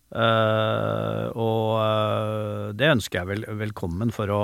Uh, 0.08 1.28
og 1.36 1.72
uh, 1.84 2.68
det 2.78 2.94
ønsker 2.94 3.22
jeg 3.22 3.32
vel 3.34 3.48
velkommen 3.60 4.14
for 4.16 4.32
å 4.32 4.44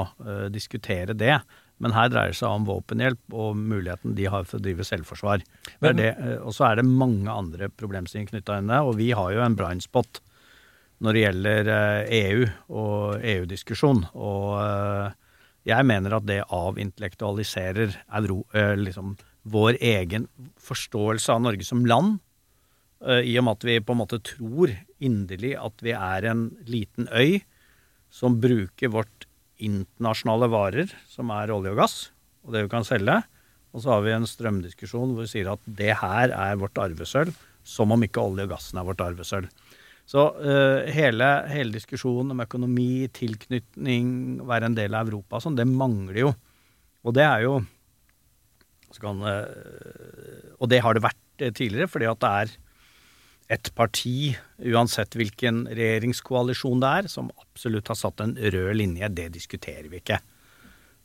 diskutere 0.51 1.15
det. 1.15 1.37
Men 1.81 1.95
her 1.95 2.11
dreier 2.11 2.33
det 2.33 2.39
seg 2.39 2.53
om 2.53 2.67
våpenhjelp 2.67 3.33
og 3.35 3.57
muligheten 3.57 4.15
de 4.17 4.27
har 4.31 4.45
for 4.47 4.59
å 4.59 4.63
drive 4.63 4.85
selvforsvar. 4.87 5.43
Men- 5.81 5.97
det, 5.97 6.15
eh, 6.17 6.37
og 6.37 6.53
så 6.53 6.71
er 6.71 6.75
det 6.77 6.85
mange 6.85 7.27
andre 7.27 7.69
problemstillinger 7.69 8.29
knytta 8.29 8.57
inn 8.57 8.67
det, 8.67 8.79
og 8.79 8.95
vi 8.95 9.11
har 9.11 9.33
jo 9.33 9.41
en 9.41 9.55
blind 9.55 9.83
spot 9.83 10.21
når 11.01 11.13
det 11.13 11.23
gjelder 11.23 11.67
eh, 11.67 12.29
EU 12.29 12.45
og 12.69 13.21
EU-diskusjon. 13.21 14.05
Og 14.15 14.61
eh, 14.61 15.11
jeg 15.65 15.85
mener 15.85 16.13
at 16.15 16.25
det 16.25 16.43
avintellektualiserer 16.47 17.97
euro, 18.13 18.45
liksom 18.53 19.17
vår 19.43 19.77
egen 19.81 20.27
forståelse 20.59 21.29
av 21.29 21.41
Norge 21.41 21.63
som 21.63 21.85
land. 21.85 22.19
I 23.03 23.37
og 23.37 23.43
med 23.43 23.51
at 23.51 23.63
vi 23.63 23.79
på 23.79 23.91
en 23.91 23.99
måte 23.99 24.21
tror 24.23 24.71
inderlig 25.03 25.57
at 25.59 25.73
vi 25.83 25.91
er 25.91 26.23
en 26.23 26.55
liten 26.65 27.07
øy 27.11 27.41
som 28.09 28.39
bruker 28.39 28.91
vårt 28.93 29.25
internasjonale 29.61 30.49
varer, 30.51 30.91
som 31.09 31.31
er 31.35 31.53
olje 31.53 31.73
og 31.73 31.79
gass, 31.83 31.95
og 32.43 32.55
det 32.55 32.65
vi 32.65 32.71
kan 32.71 32.87
selge. 32.87 33.21
Og 33.73 33.81
så 33.81 33.95
har 33.95 34.03
vi 34.05 34.13
en 34.13 34.29
strømdiskusjon 34.29 35.13
hvor 35.13 35.25
vi 35.25 35.31
sier 35.31 35.49
at 35.53 35.61
det 35.65 35.95
her 36.01 36.33
er 36.33 36.59
vårt 36.61 36.77
arvesølv, 36.81 37.33
som 37.63 37.93
om 37.95 38.03
ikke 38.05 38.21
olje 38.21 38.45
og 38.45 38.53
gassen 38.53 38.79
er 38.79 38.87
vårt 38.87 39.01
arvesølv. 39.01 39.49
Så 40.09 40.25
uh, 40.35 40.83
hele, 40.91 41.27
hele 41.47 41.77
diskusjonen 41.77 42.33
om 42.35 42.43
økonomi, 42.43 43.07
tilknytning, 43.15 44.41
være 44.43 44.67
en 44.67 44.75
del 44.75 44.97
av 44.99 45.07
Europa, 45.07 45.39
sånn, 45.39 45.55
det 45.55 45.67
mangler 45.69 46.19
jo. 46.25 46.33
Og 47.07 47.15
det 47.15 47.23
er 47.23 47.45
jo 47.45 47.61
kan, 49.01 49.23
uh, 49.25 50.53
Og 50.59 50.69
det 50.69 50.83
har 50.85 50.93
det 50.93 51.01
vært 51.01 51.41
eh, 51.41 51.53
tidligere, 51.55 51.89
fordi 51.89 52.05
at 52.11 52.19
det 52.21 52.33
er 52.43 52.51
et 53.53 53.71
parti, 53.77 54.33
uansett 54.73 55.15
hvilken 55.19 55.63
regjeringskoalisjon 55.69 56.83
det 56.83 56.91
er, 56.99 57.09
som 57.11 57.31
absolutt 57.41 57.91
har 57.91 57.99
satt 57.99 58.23
en 58.23 58.35
rød 58.37 58.71
linje. 58.79 59.09
Det 59.13 59.29
diskuterer 59.35 59.89
vi 59.91 60.01
ikke. 60.01 60.19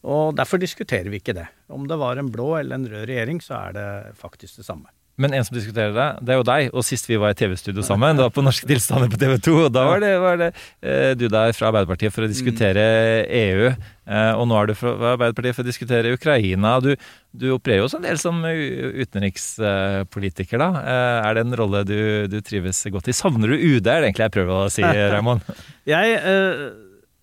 Og 0.09 0.37
derfor 0.39 0.61
diskuterer 0.63 1.11
vi 1.11 1.21
ikke 1.21 1.37
det. 1.37 1.49
Om 1.75 1.89
det 1.91 1.99
var 2.01 2.21
en 2.21 2.31
blå 2.33 2.55
eller 2.61 2.79
en 2.79 2.87
rød 2.89 3.09
regjering, 3.11 3.43
så 3.45 3.59
er 3.67 3.77
det 3.77 3.89
faktisk 4.21 4.61
det 4.61 4.69
samme. 4.69 4.89
Men 5.19 5.35
en 5.35 5.43
som 5.43 5.57
diskuterer 5.57 5.91
det, 5.97 6.07
det 6.23 6.31
er 6.33 6.39
jo 6.39 6.47
deg. 6.47 6.69
Og 6.79 6.85
sist 6.87 7.09
vi 7.11 7.19
var 7.19 7.35
i 7.35 7.39
TV-studio 7.39 7.83
sammen, 7.83 8.15
det 8.17 8.23
var 8.23 8.35
på 8.35 8.45
Norske 8.47 8.69
tilstander 8.71 9.11
på 9.11 9.19
TV 9.19 9.35
2, 9.43 9.55
og 9.65 9.73
da 9.75 9.83
var 9.89 10.03
det, 10.05 10.13
var 10.23 10.39
det 10.39 10.51
eh, 10.55 11.15
du 11.19 11.27
der 11.27 11.55
fra 11.59 11.73
Arbeiderpartiet 11.73 12.15
for 12.15 12.27
å 12.27 12.31
diskutere 12.31 12.85
EU. 13.27 13.73
Eh, 14.07 14.33
og 14.39 14.47
nå 14.47 14.61
er 14.61 14.71
du 14.71 14.77
fra 14.79 14.95
Arbeiderpartiet 15.17 15.59
for 15.59 15.67
å 15.67 15.69
diskutere 15.69 16.15
Ukraina. 16.15 16.77
Du, 16.85 16.93
du 17.39 17.47
opererer 17.55 17.81
jo 17.83 17.87
også 17.89 17.99
en 18.01 18.09
del 18.09 18.19
som 18.21 18.37
utenrikspolitiker, 18.45 20.59
da. 20.61 20.69
Eh, 20.83 21.19
er 21.29 21.33
det 21.37 21.43
en 21.47 21.59
rolle 21.61 21.81
du, 21.89 22.01
du 22.31 22.39
trives 22.45 22.79
godt 22.93 23.11
i? 23.11 23.17
Savner 23.17 23.49
du 23.53 23.57
UD, 23.57 23.87
er 23.87 23.99
det 24.03 24.07
egentlig 24.11 24.27
jeg 24.27 24.37
prøver 24.39 24.55
å 24.57 24.73
si, 24.73 24.83
Raymond? 25.15 25.41
Jeg, 25.89 26.07
eh, 26.19 26.57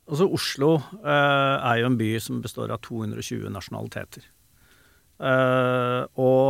altså 0.07 0.25
Oslo 0.37 0.71
eh, 1.01 1.55
er 1.57 1.75
jo 1.81 1.89
en 1.91 1.99
by 1.99 2.09
som 2.23 2.43
består 2.43 2.67
av 2.73 2.79
220 2.85 3.49
nasjonaliteter. 3.53 4.23
Eh, 5.15 6.01
og 6.19 6.49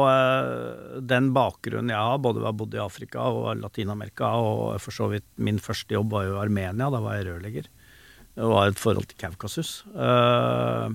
den 1.06 1.26
bakgrunnen 1.36 1.94
jeg 1.94 2.04
har, 2.10 2.18
både 2.22 2.40
ved 2.42 2.48
å 2.48 2.52
ha 2.52 2.60
bodd 2.62 2.74
i 2.78 2.86
Afrika 2.86 3.20
og 3.30 3.44
Latin-Amerika, 3.62 4.26
og 4.42 4.60
for 4.84 4.92
så 4.96 5.06
vidt 5.14 5.28
min 5.38 5.60
første 5.62 5.92
jobb 5.98 6.10
var 6.16 6.24
jo 6.30 6.34
i 6.38 6.44
Armenia, 6.46 6.88
da 6.94 7.00
var 7.02 7.14
jeg 7.20 7.28
rørlegger. 7.30 7.66
Det 8.36 8.46
var 8.52 8.64
et 8.68 8.80
forhold 8.80 9.08
til 9.10 9.18
Kaukasus. 9.22 9.70
Eh, 9.96 10.88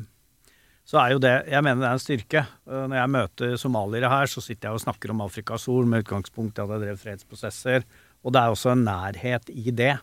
så 0.91 0.99
er 0.99 1.13
jo 1.15 1.21
det 1.23 1.35
Jeg 1.47 1.63
mener 1.63 1.85
det 1.85 1.89
er 1.89 1.97
en 1.97 2.03
styrke. 2.03 2.41
Eh, 2.67 2.87
Når 2.91 2.97
jeg 2.99 3.15
møter 3.15 3.57
somaliere 3.61 4.11
her, 4.11 4.31
så 4.31 4.43
sitter 4.43 4.69
jeg 4.69 4.81
og 4.81 4.85
snakker 4.85 5.13
om 5.13 5.23
Afrikas 5.23 5.69
Sol 5.69 5.87
med 5.87 6.03
utgangspunkt 6.03 6.59
i 6.59 6.65
at 6.65 6.73
jeg 6.75 6.83
drev 6.83 6.99
fredsprosesser. 6.99 7.87
Og 8.27 8.35
det 8.35 8.41
er 8.41 8.55
også 8.55 8.73
en 8.75 8.83
nærhet 8.89 9.53
i 9.55 9.71
det. 9.71 9.95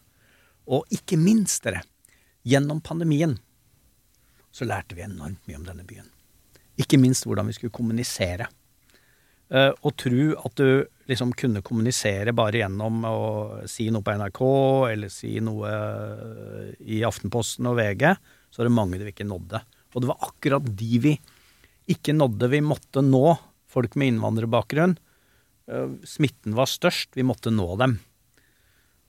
Og 0.72 0.88
ikke 0.92 1.20
minst, 1.20 1.66
dere, 1.68 1.84
gjennom 2.48 2.80
pandemien 2.84 3.36
så 4.58 4.66
lærte 4.66 4.96
vi 4.98 5.04
enormt 5.06 5.44
mye 5.46 5.60
om 5.60 5.66
denne 5.68 5.84
byen. 5.86 6.08
Ikke 6.80 6.98
minst 7.02 7.28
hvordan 7.28 7.50
vi 7.50 7.58
skulle 7.58 7.76
kommunisere. 7.76 8.48
Eh, 9.52 9.72
og 9.72 9.94
tro 10.00 10.24
at 10.40 10.60
du 10.60 10.88
liksom 11.08 11.32
kunne 11.38 11.62
kommunisere 11.68 12.34
bare 12.36 12.64
gjennom 12.64 13.04
å 13.08 13.20
si 13.70 13.90
noe 13.92 14.04
på 14.04 14.16
NRK, 14.18 14.42
eller 14.94 15.12
si 15.14 15.36
noe 15.44 15.72
eh, 15.72 16.72
i 16.96 17.04
Aftenposten 17.08 17.68
og 17.70 17.78
VG, 17.80 18.08
så 18.52 18.64
er 18.64 18.70
det 18.70 18.76
mange 18.80 19.00
vi 19.04 19.12
ikke 19.12 19.28
nådde. 19.28 19.62
Og 19.98 20.04
det 20.04 20.12
var 20.12 20.30
akkurat 20.30 20.66
de 20.78 21.02
vi 21.02 21.16
ikke 21.90 22.14
nådde. 22.14 22.52
Vi 22.54 22.62
måtte 22.62 23.02
nå 23.02 23.34
folk 23.68 23.98
med 23.98 24.14
innvandrerbakgrunn. 24.14 24.94
Eh, 25.68 25.96
Smitten 26.06 26.54
var 26.58 26.70
størst, 26.70 27.16
vi 27.18 27.26
måtte 27.26 27.50
nå 27.50 27.66
dem. 27.82 27.98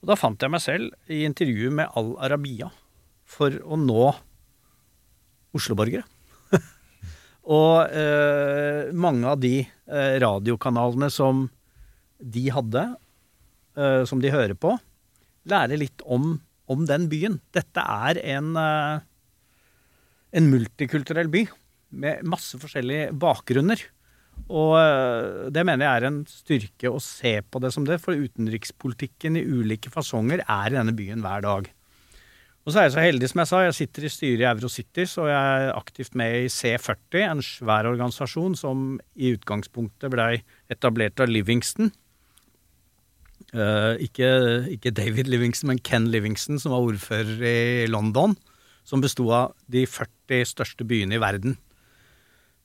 Og 0.01 0.11
da 0.11 0.17
fant 0.17 0.41
jeg 0.41 0.53
meg 0.55 0.63
selv 0.65 1.13
i 1.13 1.25
intervju 1.27 1.73
med 1.75 1.93
Al 1.99 2.15
Arabiya 2.29 2.71
for 3.29 3.53
å 3.67 3.77
nå 3.77 4.09
Oslo-borgere. 5.59 6.05
og 7.59 7.93
eh, 7.93 8.91
mange 8.97 9.29
av 9.29 9.41
de 9.43 9.55
eh, 9.65 10.17
radiokanalene 10.23 11.09
som 11.13 11.47
de 12.19 12.45
hadde, 12.53 12.85
eh, 13.79 14.03
som 14.09 14.23
de 14.23 14.33
hører 14.33 14.57
på, 14.59 14.75
lærer 15.49 15.81
litt 15.81 16.05
om, 16.05 16.37
om 16.69 16.85
den 16.89 17.09
byen. 17.11 17.39
Dette 17.57 17.83
er 17.83 18.21
en, 18.37 18.53
eh, 18.61 19.07
en 20.37 20.51
multikulturell 20.53 21.31
by 21.33 21.47
med 21.99 22.27
masse 22.29 22.59
forskjellige 22.61 23.15
bakgrunner. 23.21 23.81
Og 24.47 24.77
eh, 24.79 25.49
det 25.53 25.65
mener 25.67 25.85
jeg 25.85 26.01
er 26.01 26.09
en 26.09 26.21
styrke 26.31 26.93
å 26.93 27.01
se 27.03 27.39
på 27.43 27.61
det 27.63 27.73
som 27.75 27.87
det, 27.89 27.99
for 28.03 28.17
utenrikspolitikken 28.17 29.39
i 29.41 29.45
ulike 29.45 29.93
fasonger 29.93 30.45
er 30.45 30.71
i 30.71 30.79
denne 30.79 30.95
byen 30.97 31.25
hver 31.25 31.45
dag. 31.45 31.69
Og 32.69 32.75
så 32.75 32.83
er 32.83 32.89
jeg 32.89 32.95
så 32.99 33.05
heldig, 33.05 33.29
som 33.31 33.41
jeg 33.41 33.49
sa, 33.49 33.61
jeg 33.65 33.77
sitter 33.79 34.05
i 34.05 34.11
styret 34.13 34.43
i 34.43 34.49
Eurocities, 34.51 35.15
og 35.23 35.31
jeg 35.31 35.61
er 35.63 35.71
aktivt 35.73 36.19
med 36.21 36.35
i 36.37 36.51
C40, 36.53 37.23
en 37.25 37.41
svær 37.45 37.89
organisasjon 37.89 38.59
som 38.61 38.83
i 39.17 39.31
utgangspunktet 39.33 40.13
blei 40.13 40.43
etablert 40.69 41.23
av 41.25 41.33
Livingston. 41.33 41.89
Uh, 43.57 43.97
ikke, 44.05 44.29
ikke 44.75 44.93
David 44.93 45.31
Livingston, 45.33 45.71
men 45.73 45.81
Ken 45.81 46.11
Livingston, 46.13 46.61
som 46.61 46.75
var 46.75 46.85
ordfører 46.91 47.41
i 47.49 47.89
London. 47.89 48.37
Som 48.89 49.03
besto 49.05 49.27
av 49.35 49.53
de 49.69 49.85
40 49.85 50.49
største 50.49 50.87
byene 50.89 51.19
i 51.19 51.23
verden. 51.23 51.59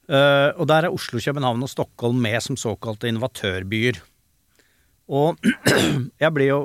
Uh, 0.07 0.51
og 0.59 0.67
der 0.67 0.87
er 0.87 0.95
Oslo, 0.95 1.19
København 1.23 1.63
og 1.63 1.71
Stockholm 1.71 2.19
med 2.23 2.39
som 2.43 2.59
såkalte 2.59 3.07
innovatørbyer. 3.11 4.01
Og 5.11 5.39
jeg 6.23 6.35
blir 6.35 6.49
jo 6.49 6.59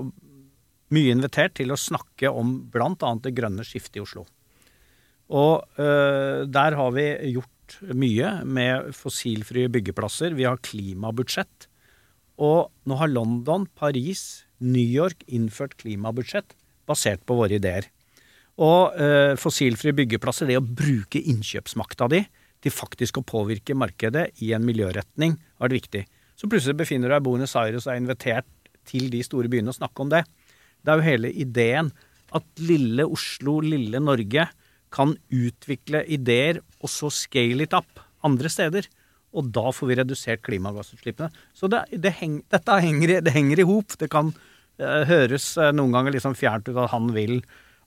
mye 0.94 1.12
invitert 1.12 1.55
til 1.59 1.71
å 1.71 1.79
snakke 1.79 2.31
om 2.33 2.57
bl.a. 2.73 3.12
det 3.23 3.35
grønne 3.37 3.66
skiftet 3.66 4.01
i 4.01 4.03
Oslo. 4.03 4.25
Og 5.29 5.66
uh, 5.79 6.47
der 6.49 6.79
har 6.79 6.94
vi 6.97 7.09
gjort 7.35 7.79
mye 7.92 8.31
med 8.49 8.94
fossilfrie 8.97 9.68
byggeplasser. 9.71 10.35
Vi 10.38 10.47
har 10.49 10.62
klimabudsjett. 10.64 11.68
Og 12.38 12.71
nå 12.88 12.99
har 12.99 13.11
London, 13.11 13.66
Paris, 13.79 14.47
New 14.59 14.83
York 14.83 15.23
innført 15.27 15.77
klimabudsjett 15.83 16.55
basert 16.88 17.23
på 17.29 17.37
våre 17.38 17.59
ideer. 17.59 17.90
Og 18.59 18.99
eh, 18.99 19.35
fossilfrie 19.38 19.94
byggeplasser, 19.94 20.49
det 20.51 20.59
å 20.59 20.64
bruke 20.64 21.21
innkjøpsmakta 21.21 22.09
di 22.11 22.25
til 22.64 22.75
faktisk 22.75 23.21
å 23.21 23.27
påvirke 23.27 23.77
markedet 23.79 24.33
i 24.42 24.51
en 24.57 24.66
miljøretning, 24.66 25.37
har 25.38 25.68
vært 25.68 25.79
viktig. 25.79 26.05
Så 26.38 26.51
plutselig 26.51 26.79
befinner 26.81 27.07
du 27.07 27.14
deg 27.14 27.23
i 27.23 27.27
Buenos 27.29 27.55
Aires 27.59 27.87
og 27.87 27.94
er 27.94 28.01
invitert 28.03 28.49
til 28.88 29.09
de 29.12 29.23
store 29.27 29.51
byene 29.53 29.71
og 29.71 29.79
snakke 29.79 30.03
om 30.03 30.11
det. 30.11 30.25
Det 30.83 30.90
er 30.90 30.99
jo 30.99 31.07
hele 31.07 31.31
ideen 31.35 31.92
at 32.35 32.62
lille 32.62 33.07
Oslo, 33.07 33.59
lille 33.64 34.01
Norge, 34.03 34.49
kan 34.94 35.12
utvikle 35.35 36.01
ideer 36.09 36.62
og 36.81 36.88
så 36.88 37.11
scale 37.12 37.66
it 37.66 37.75
up 37.77 38.01
andre 38.25 38.51
steder. 38.53 38.88
Og 39.37 39.51
da 39.53 39.68
får 39.75 39.90
vi 39.90 39.97
redusert 39.99 40.44
klimagassutslippene. 40.47 41.29
Så 41.55 41.68
det, 41.71 41.85
det 41.92 42.14
heng, 42.23 42.40
dette 42.51 42.79
henger, 42.81 43.18
det 43.25 43.35
henger 43.35 43.61
i 43.61 43.66
hop. 43.68 43.92
Det 44.01 44.09
kan 44.12 44.33
eh, 44.81 45.05
høres 45.11 45.51
eh, 45.61 45.75
noen 45.77 45.92
ganger 45.94 46.16
liksom 46.16 46.37
fjernt 46.38 46.71
ut 46.71 46.79
at 46.79 46.94
han 46.94 47.11
vil 47.16 47.42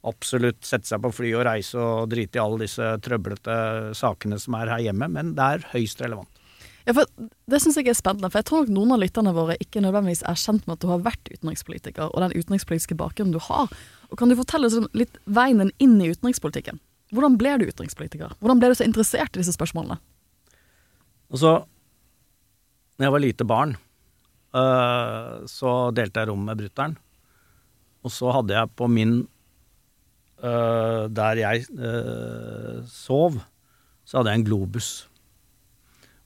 absolutt 0.07 0.65
sette 0.65 0.89
seg 0.89 1.01
på 1.03 1.11
fly 1.13 1.31
og 1.37 1.45
reise 1.45 1.77
og 1.77 2.09
drite 2.11 2.39
i 2.39 2.41
alle 2.41 2.63
disse 2.63 2.85
trøblete 3.05 3.55
sakene 3.97 4.39
som 4.41 4.57
er 4.57 4.71
her 4.73 4.85
hjemme, 4.87 5.09
men 5.13 5.35
det 5.37 5.47
er 5.55 5.67
høyst 5.73 6.01
relevant. 6.01 6.41
Ja, 6.87 6.95
for 6.97 7.05
Det 7.49 7.59
syns 7.61 7.77
jeg 7.77 7.91
er 7.91 7.97
spennende, 7.97 8.31
for 8.31 8.41
jeg 8.41 8.47
tror 8.49 8.63
nok 8.63 8.73
noen 8.73 8.95
av 8.95 9.01
lytterne 9.03 9.33
våre 9.35 9.57
ikke 9.61 9.83
nødvendigvis 9.83 10.23
er 10.25 10.39
kjent 10.39 10.65
med 10.65 10.79
at 10.79 10.81
du 10.81 10.89
har 10.89 11.03
vært 11.05 11.29
utenrikspolitiker, 11.29 12.09
og 12.09 12.23
den 12.23 12.33
utenrikspolitiske 12.33 12.97
bakgrunnen 12.97 13.35
du 13.35 13.41
har. 13.43 13.69
Og 14.09 14.17
Kan 14.17 14.31
du 14.31 14.37
fortelle 14.39 14.71
litt 14.97 15.19
veien 15.25 15.69
inn 15.77 15.99
i 16.01 16.09
utenrikspolitikken? 16.09 16.81
Hvordan 17.11 17.37
ble 17.37 17.57
du 17.59 17.67
utenrikspolitiker? 17.67 18.33
Hvordan 18.39 18.61
ble 18.61 18.71
du 18.71 18.79
så 18.79 18.87
interessert 18.87 19.35
i 19.35 19.43
disse 19.43 19.53
spørsmålene? 19.53 19.99
Altså, 21.31 21.61
når 22.97 23.05
jeg 23.05 23.13
var 23.13 23.23
lite 23.23 23.47
barn, 23.47 23.75
øh, 24.55 25.45
så 25.47 25.91
delte 25.95 26.23
jeg 26.23 26.31
rom 26.31 26.45
med 26.47 26.57
brutter'n. 26.63 26.97
Og 28.01 28.11
så 28.15 28.31
hadde 28.33 28.55
jeg 28.55 28.73
på 28.79 28.87
min 28.89 29.27
øh, 30.43 31.10
Der 31.10 31.41
jeg 31.41 31.65
uh, 31.71 32.82
sov, 32.88 33.39
så 34.06 34.17
hadde 34.17 34.34
jeg 34.34 34.41
en 34.41 34.45
globus. 34.45 35.10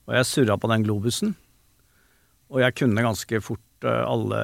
Og 0.06 0.14
jeg 0.14 0.26
surra 0.26 0.56
på 0.56 0.70
den 0.72 0.84
globusen. 0.84 1.36
Og 2.50 2.60
jeg 2.60 2.74
kunne 2.78 3.02
ganske 3.02 3.40
fort 3.40 3.84
uh, 3.84 4.04
alle 4.06 4.40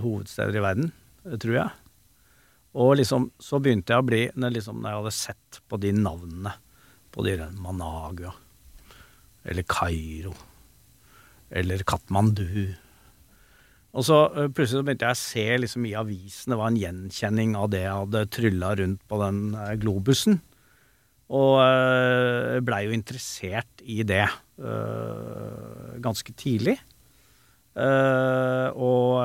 hovedsteder 0.00 0.56
i 0.56 0.64
verden, 0.64 0.92
tror 1.40 1.56
jeg. 1.58 1.70
Og 2.74 2.96
liksom, 3.00 3.30
så 3.42 3.58
begynte 3.58 3.90
jeg 3.90 3.98
å 3.98 4.06
bli 4.06 4.18
Når, 4.38 4.52
liksom, 4.54 4.76
når 4.78 4.92
jeg 4.92 5.00
hadde 5.00 5.16
sett 5.16 5.62
på 5.66 5.78
de 5.82 5.90
navnene 5.96 6.52
på 7.10 7.24
de 7.26 7.34
Managua 7.58 8.30
eller 9.50 9.64
Kairo 9.66 10.34
eller 11.50 11.82
Katmandu 11.88 12.44
og 13.90 14.04
så 14.06 14.18
øh, 14.34 14.48
plutselig 14.54 14.80
så 14.80 14.86
begynte 14.86 15.08
jeg 15.08 15.18
å 15.18 15.20
se 15.20 15.46
liksom 15.64 15.88
i 15.88 15.96
avisene 15.98 16.58
var 16.60 16.70
en 16.70 16.78
gjenkjenning 16.78 17.56
av 17.58 17.70
det 17.72 17.82
jeg 17.82 17.96
hadde 18.02 18.24
trylla 18.36 18.74
rundt 18.78 19.02
på 19.10 19.20
den 19.24 19.40
øh, 19.54 19.74
globusen. 19.82 20.40
Og 21.30 21.60
øh, 21.62 22.58
blei 22.66 22.84
jo 22.88 22.94
interessert 22.96 23.82
i 23.86 24.02
det 24.02 24.24
ganske 26.04 26.32
tidlig. 26.36 26.74
Eh, 27.80 28.66
og 28.76 29.22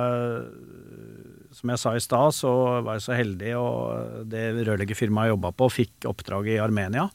som 1.56 1.72
jeg 1.72 1.82
sa 1.82 1.94
i 1.96 2.04
stad, 2.04 2.36
så 2.36 2.52
var 2.86 2.98
jeg 2.98 3.06
så 3.06 3.16
heldig, 3.18 3.52
og 3.60 4.26
det 4.32 4.44
rørleggerfirmaet 4.68 5.30
jeg 5.30 5.36
jobba 5.36 5.52
på, 5.56 5.70
fikk 5.72 6.08
oppdraget 6.10 6.58
i 6.58 6.64
Armenia. 6.64 7.08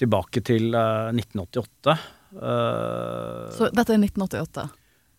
Tilbake 0.00 0.42
til 0.46 0.74
øh, 0.74 1.10
1988. 1.14 1.96
Eh, 2.34 3.46
Så 3.58 3.70
dette 3.74 3.94
er 3.94 4.02
1988. 4.02 4.68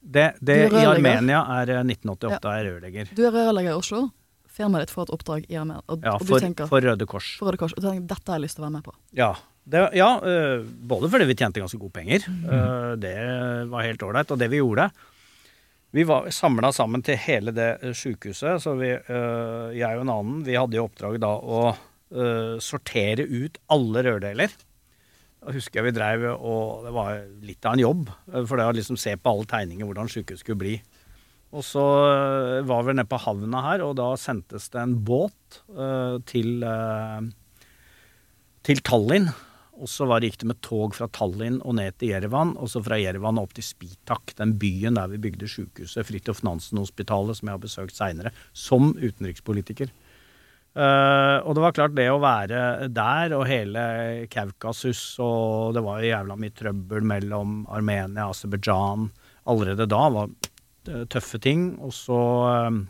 det, 0.02 0.34
det 0.42 0.58
i? 0.72 0.82
Armenia 0.86 1.44
er 1.62 1.76
eh, 1.78 1.84
1988 1.86 2.52
er 2.56 2.68
rørlegger. 2.68 3.14
Du 3.16 3.22
er 3.28 3.36
rørlegger 3.36 3.76
i 3.76 3.78
Oslo. 3.78 4.08
Firmaet 4.52 4.88
ditt 4.88 4.96
får 4.96 5.08
et 5.08 5.14
oppdrag 5.16 5.46
i 5.48 5.58
Armenia, 5.60 5.84
og, 5.88 6.02
Ja, 6.04 6.18
og 6.18 6.26
for, 6.28 6.44
tenker 6.44 6.68
for 6.68 6.84
Røde 6.84 7.08
Kors. 7.08 7.30
for 7.40 7.54
Røde 7.54 7.62
Kors. 7.62 7.76
Og 7.78 7.84
du 7.84 7.88
tenker 7.88 8.10
dette 8.10 8.34
har 8.34 8.40
jeg 8.40 8.48
lyst 8.48 8.58
til 8.60 8.66
å 8.66 8.68
være 8.68 8.76
med 8.80 8.88
på. 8.88 8.96
Ja, 9.16 9.30
det, 9.64 9.84
ja 9.96 10.10
øh, 10.26 10.66
både 10.66 11.12
fordi 11.14 11.30
vi 11.30 11.38
tjente 11.38 11.62
ganske 11.62 11.80
gode 11.80 11.96
penger, 11.96 12.26
øh, 12.28 12.98
det 13.00 13.16
var 13.72 13.86
helt 13.86 14.04
ålreit, 14.04 14.34
og 14.34 14.42
det 14.42 14.50
vi 14.52 14.60
gjorde 14.62 14.90
Vi 15.92 16.04
var 16.08 16.30
samla 16.32 16.72
sammen 16.72 17.04
til 17.04 17.18
hele 17.20 17.52
det 17.52 17.94
sjukehuset, 18.00 18.62
så 18.64 18.76
vi, 18.80 18.94
øh, 18.96 19.72
jeg 19.76 19.98
og 19.98 20.06
en 20.06 20.14
annen, 20.14 20.44
vi 20.48 20.56
hadde 20.56 20.80
jo 20.80 20.88
oppdrag 20.88 21.20
da 21.22 21.36
å 21.38 21.64
sortere 22.60 23.24
ut 23.24 23.56
alle 23.72 24.02
rørdeler. 24.04 24.52
Da 25.42 25.54
husker 25.56 25.80
jeg 25.80 25.90
vi 25.90 25.98
dreiv 25.98 26.28
og 26.38 26.86
Det 26.86 26.94
var 26.94 27.22
litt 27.42 27.66
av 27.66 27.74
en 27.74 27.82
jobb, 27.82 28.10
øh, 28.30 28.44
for 28.46 28.60
det 28.60 28.68
å 28.70 28.74
liksom 28.78 29.00
se 29.02 29.16
på 29.18 29.34
alle 29.34 29.50
tegninger 29.50 29.88
hvordan 29.90 30.12
sykehuset 30.12 30.46
skulle 30.46 30.62
bli. 30.62 30.76
Og 31.52 31.66
så 31.66 31.82
øh, 31.82 32.58
var 32.70 32.86
vi 32.86 32.96
nede 32.96 33.10
på 33.10 33.20
havna 33.26 33.64
her, 33.66 33.84
og 33.84 33.98
da 34.00 34.14
sendtes 34.22 34.70
det 34.72 34.80
en 34.80 35.00
båt 35.04 35.64
uh, 35.76 36.22
til 36.30 36.62
uh, 36.64 37.26
til 38.64 38.84
Tallinn. 38.86 39.32
Og 39.82 39.90
så 39.90 40.06
var 40.06 40.22
gikk 40.22 40.38
det 40.44 40.50
med 40.52 40.60
tog 40.62 40.94
fra 40.94 41.08
Tallinn 41.10 41.58
og 41.66 41.74
ned 41.80 41.96
til 41.98 42.12
Jerevan, 42.12 42.54
og 42.62 42.70
så 42.70 42.84
fra 42.86 43.00
Jerevan 43.02 43.40
opp 43.42 43.56
til 43.58 43.66
Spitak, 43.66 44.36
den 44.38 44.54
byen 44.62 45.00
der 45.00 45.10
vi 45.10 45.18
bygde 45.24 45.50
sykehuset, 45.50 46.06
Fridtjof 46.06 46.44
Nansen-hospitalet, 46.46 47.40
som 47.40 47.50
jeg 47.50 47.58
har 47.58 47.64
besøkt 47.64 47.98
seinere, 47.98 48.34
som 48.54 48.92
utenrikspolitiker. 49.00 49.90
Eh, 50.72 51.38
og 51.44 51.56
det 51.58 51.64
var 51.66 51.76
klart, 51.76 51.96
det 51.98 52.08
å 52.08 52.22
være 52.24 52.88
der 52.96 53.36
og 53.36 53.44
hele 53.50 53.82
Kaukasus, 54.32 55.02
og 55.20 55.76
det 55.76 55.84
var 55.84 56.00
jo 56.00 56.12
jævla 56.14 56.38
mye 56.40 56.56
trøbbel 56.56 57.08
mellom 57.12 57.62
Armenia 57.68 58.30
og 58.30 58.38
Aserbajdsjan 58.38 59.10
allerede 59.52 59.90
da, 59.90 60.02
var 60.16 60.32
tøffe 61.12 61.42
ting. 61.44 61.74
Og 61.84 61.94
så 61.96 62.20
eh, 62.54 62.82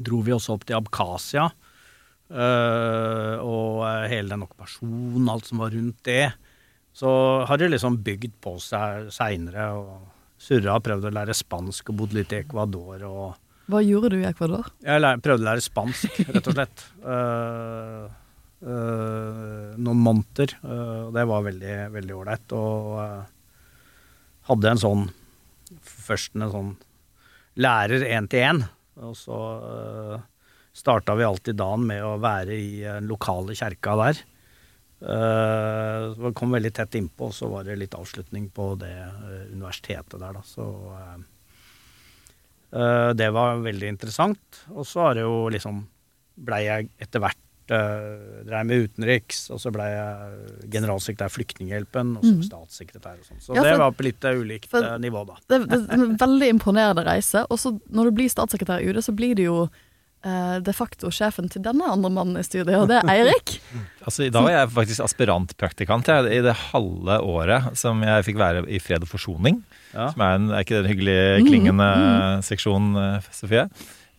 dro 0.00 0.22
vi 0.26 0.34
også 0.34 0.56
opp 0.56 0.66
til 0.66 0.80
Abkhasia. 0.80 1.50
uh, 2.30 3.36
og 3.42 3.82
hele 4.06 4.30
den 4.30 4.44
okkupasjonen, 4.46 5.28
alt 5.28 5.48
som 5.50 5.58
var 5.62 5.74
rundt 5.74 5.98
det. 6.06 6.30
Så 6.94 7.10
har 7.46 7.58
det 7.58 7.70
liksom 7.72 8.00
bygd 8.06 8.36
på 8.42 8.56
seg 8.62 9.10
seinere. 9.14 9.66
Og 9.78 10.40
surra 10.40 10.78
og 10.78 10.84
prøvd 10.86 11.08
å 11.08 11.14
lære 11.14 11.36
spansk 11.36 11.90
og 11.90 11.98
bodd 12.00 12.14
litt 12.16 12.32
i 12.32 12.40
Ecuador. 12.40 13.02
Og 13.08 13.49
Hva 13.70 13.82
gjorde 13.86 14.10
du 14.14 14.18
i 14.20 14.28
Ecuador? 14.28 14.70
jeg 14.82 15.02
lær, 15.02 15.20
prøvde 15.22 15.44
å 15.44 15.48
lære 15.50 15.64
spansk, 15.64 16.20
rett 16.28 16.50
og 16.50 16.56
slett. 16.56 16.84
uh, 17.04 18.08
uh, 18.66 19.70
noen 19.78 20.02
måneder. 20.04 20.56
Uh, 20.64 21.10
det 21.14 21.26
var 21.30 21.46
veldig, 21.46 21.76
veldig 21.94 22.16
ålreit. 22.18 22.56
Og 22.58 23.00
hadde 24.50 24.74
en 24.74 24.84
sånn 24.84 25.08
Først 25.86 26.34
en 26.34 26.50
sånn 26.50 26.70
lærer 27.62 28.02
én 28.10 28.26
til 28.26 28.42
én. 28.42 28.64
Og 29.06 29.14
så 29.14 29.36
uh, 29.62 30.16
starta 30.76 31.14
vi 31.14 31.26
alltid 31.26 31.58
dagen 31.60 31.86
med 31.86 32.02
å 32.04 32.16
være 32.18 32.56
i 32.58 32.72
den 32.82 33.06
lokale 33.10 33.54
kjerka 33.54 33.96
der. 34.00 34.22
Uh, 35.00 36.12
vi 36.18 36.32
kom 36.36 36.52
veldig 36.52 36.72
tett 36.76 36.98
innpå, 36.98 37.30
og 37.30 37.36
så 37.36 37.48
var 37.52 37.64
det 37.64 37.78
litt 37.80 37.94
avslutning 37.96 38.50
på 38.52 38.74
det 38.80 38.94
universitetet 39.52 40.18
der, 40.20 40.36
da. 40.36 40.42
Så 40.44 40.66
eh, 40.96 41.22
det 42.70 43.26
var 43.34 43.62
veldig 43.64 43.88
interessant. 43.90 44.60
Og 44.70 44.84
så 44.86 45.08
har 45.08 45.16
det 45.18 45.24
jo 45.26 45.48
liksom 45.50 45.80
Blei 46.40 46.60
jeg 46.64 46.86
etter 47.02 47.20
hvert 47.20 47.40
uh, 47.70 48.44
Dreiv 48.46 48.66
med 48.66 48.86
utenriks, 48.86 49.44
og 49.54 49.60
så 49.62 49.72
blei 49.74 49.88
jeg 49.92 50.70
generalsekretær 50.74 51.30
i 51.30 51.34
Flyktninghjelpen, 51.34 52.16
og 52.18 52.24
så 52.24 52.32
mm. 52.32 52.40
statssekretær 52.48 53.20
og 53.20 53.28
sånn. 53.28 53.42
Så 53.44 53.58
Ja, 53.58 53.66
det 53.66 53.76
var 53.82 53.94
på 53.96 54.06
litt 54.06 54.24
eh, 54.26 54.40
ulikt 54.40 54.70
for- 54.72 54.86
eh, 54.86 54.96
nivå, 55.02 55.22
da. 55.28 55.38
Det, 55.46 55.60
det, 55.66 55.78
det 55.86 55.94
er 55.98 56.06
en 56.06 56.16
veldig 56.20 56.50
imponerende 56.56 57.04
reise. 57.06 57.44
Og 57.48 57.60
så 57.62 57.74
når 57.88 58.10
du 58.10 58.18
blir 58.18 58.32
statssekretær 58.32 58.82
i 58.82 58.90
UD, 58.90 59.02
så 59.04 59.14
blir 59.16 59.36
du 59.38 59.44
jo 59.44 59.58
eh, 59.66 60.56
de 60.64 60.74
facto 60.76 61.12
sjefen 61.14 61.50
til 61.52 61.62
denne 61.64 61.86
andre 61.86 62.10
mannen 62.12 62.40
i 62.40 62.46
studiet, 62.46 62.74
og 62.78 62.88
det 62.90 63.02
er 63.02 63.14
Eirik. 63.16 63.58
Altså, 64.00 64.24
da 64.32 64.40
var 64.40 64.54
jeg 64.54 64.72
faktisk 64.72 65.04
aspirantpraktikant 65.04 66.08
jeg, 66.08 66.30
i 66.32 66.40
det 66.42 66.56
halve 66.70 67.18
året 67.20 67.76
som 67.78 68.00
jeg 68.02 68.24
fikk 68.26 68.40
være 68.40 68.64
i 68.72 68.80
Fred 68.82 69.04
og 69.04 69.10
forsoning. 69.12 69.60
Ja. 69.94 70.10
Som 70.12 70.22
er, 70.22 70.34
en, 70.38 70.50
er 70.54 70.64
ikke 70.64 70.76
det 70.76 70.84
en 70.84 70.90
hyggelig 70.92 71.46
klingende 71.48 71.88
seksjon, 72.46 72.90
eh, 73.00 73.30
Sofie? 73.34 73.64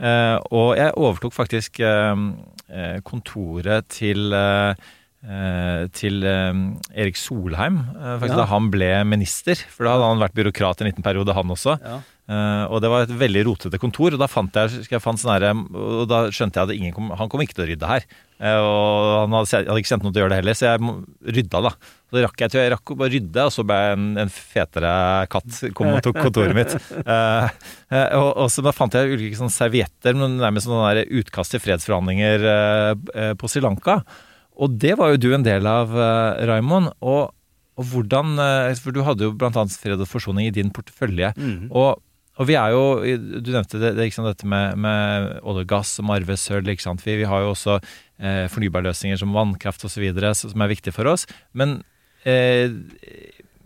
Eh, 0.01 0.37
og 0.51 0.73
jeg 0.79 0.95
overtok 0.97 1.33
faktisk 1.35 1.79
eh, 1.79 2.23
eh, 2.71 2.97
kontoret 3.05 3.87
til 3.93 4.33
eh, 4.33 4.73
eh, 5.21 5.83
til 5.93 6.23
Erik 6.25 7.15
Solheim, 7.21 7.77
faktisk 7.93 8.33
Ja. 8.33 8.39
da 8.41 8.47
han 8.49 8.71
ble 8.73 8.91
minister. 9.05 9.55
For 9.69 9.85
da 9.85 9.93
hadde 9.95 10.09
han 10.09 10.23
vært 10.23 10.33
byråkrat 10.39 10.81
en 10.81 10.89
liten 10.89 11.03
periode, 11.05 11.33
han 11.37 11.53
også. 11.53 11.77
Ja. 11.85 11.99
Eh, 12.31 12.65
og 12.71 12.79
det 12.79 12.89
var 12.91 13.03
et 13.03 13.11
veldig 13.11 13.41
rotete 13.49 13.79
kontor, 13.81 14.13
og 14.15 14.21
da 14.21 14.27
fant 14.31 14.55
jeg, 14.55 14.85
jeg 14.87 15.01
sånn 15.03 15.31
her, 15.33 15.47
og 15.51 16.05
da 16.07 16.23
skjønte 16.31 16.61
jeg 16.61 16.69
at 16.69 16.75
ingen 16.77 16.93
kom, 16.95 17.09
han 17.17 17.31
kom 17.31 17.41
ikke 17.43 17.57
til 17.57 17.65
å 17.65 17.71
rydde 17.71 17.89
her. 17.89 18.05
Uh, 18.41 18.57
og 18.57 19.07
han 19.25 19.33
hadde, 19.35 19.49
jeg 19.51 19.67
hadde 19.67 19.81
ikke 19.83 19.89
kjent 19.91 20.05
noe 20.05 20.13
til 20.13 20.21
å 20.21 20.23
gjøre 20.23 20.33
det 20.33 20.37
heller, 20.39 20.57
så 20.57 20.69
jeg 20.69 20.93
rydda, 21.37 21.61
da. 21.67 21.71
Så 22.09 22.23
rakk 22.23 22.43
jeg 22.43 22.53
til 22.53 22.61
jeg 22.63 22.71
rakk 22.73 22.93
å 22.93 22.97
bare 23.01 23.13
rydde, 23.13 23.43
og 23.49 23.53
så 23.53 23.65
ble 23.67 23.79
en, 23.91 24.05
en 24.23 24.31
fetere 24.33 24.93
katt 25.33 25.59
kom 25.77 25.91
og 25.91 25.99
tok 26.05 26.21
kontoret 26.21 26.57
mitt. 26.57 26.77
Eh, 27.01 28.07
og, 28.15 28.29
og 28.45 28.47
så 28.53 28.63
da 28.63 28.71
fant 28.75 28.93
jeg 28.95 29.11
ulike 29.11 29.35
sånne 29.35 29.51
servietter, 29.51 30.15
men 30.15 30.37
nærmest 30.39 30.69
sånne 30.69 31.03
utkast 31.19 31.51
til 31.51 31.61
fredsforhandlinger 31.63 32.45
på 33.39 33.49
Sri 33.51 33.63
Lanka. 33.63 33.97
Og 34.61 34.77
det 34.79 34.93
var 34.99 35.11
jo 35.11 35.19
du 35.19 35.27
en 35.35 35.43
del 35.43 35.67
av, 35.67 35.91
Raimond. 36.47 36.93
Og, 37.03 37.33
og 37.75 37.89
hvordan 37.91 38.39
For 38.79 38.95
du 38.95 39.01
hadde 39.03 39.27
jo 39.27 39.35
blant 39.35 39.59
annet 39.59 39.75
fred 39.75 39.99
og 39.99 40.07
forsoning 40.07 40.47
i 40.47 40.55
din 40.55 40.71
portefølje. 40.71 41.33
Mm. 41.35 41.67
Og, 41.67 41.99
og 42.41 42.47
vi 42.49 42.55
er 42.59 42.73
jo 42.73 42.81
Du 43.45 43.51
nevnte 43.53 43.79
det, 43.81 43.93
det 43.99 44.07
sant, 44.15 44.27
dette 44.31 44.47
med, 44.49 44.75
med 44.81 45.29
olje 45.45 45.63
og 45.63 45.69
gass 45.69 45.93
som 45.99 46.09
arvesølv. 46.13 46.65
Vi, 47.05 47.15
vi 47.21 47.27
har 47.29 47.45
jo 47.45 47.53
også 47.53 47.77
eh, 47.77 48.47
fornybarløsninger 48.51 49.21
som 49.21 49.33
vannkraft 49.37 49.85
osv. 49.87 50.09
som 50.35 50.65
er 50.65 50.73
viktige 50.73 50.95
for 50.95 51.07
oss. 51.13 51.27
Men 51.53 51.79
eh, 52.25 52.73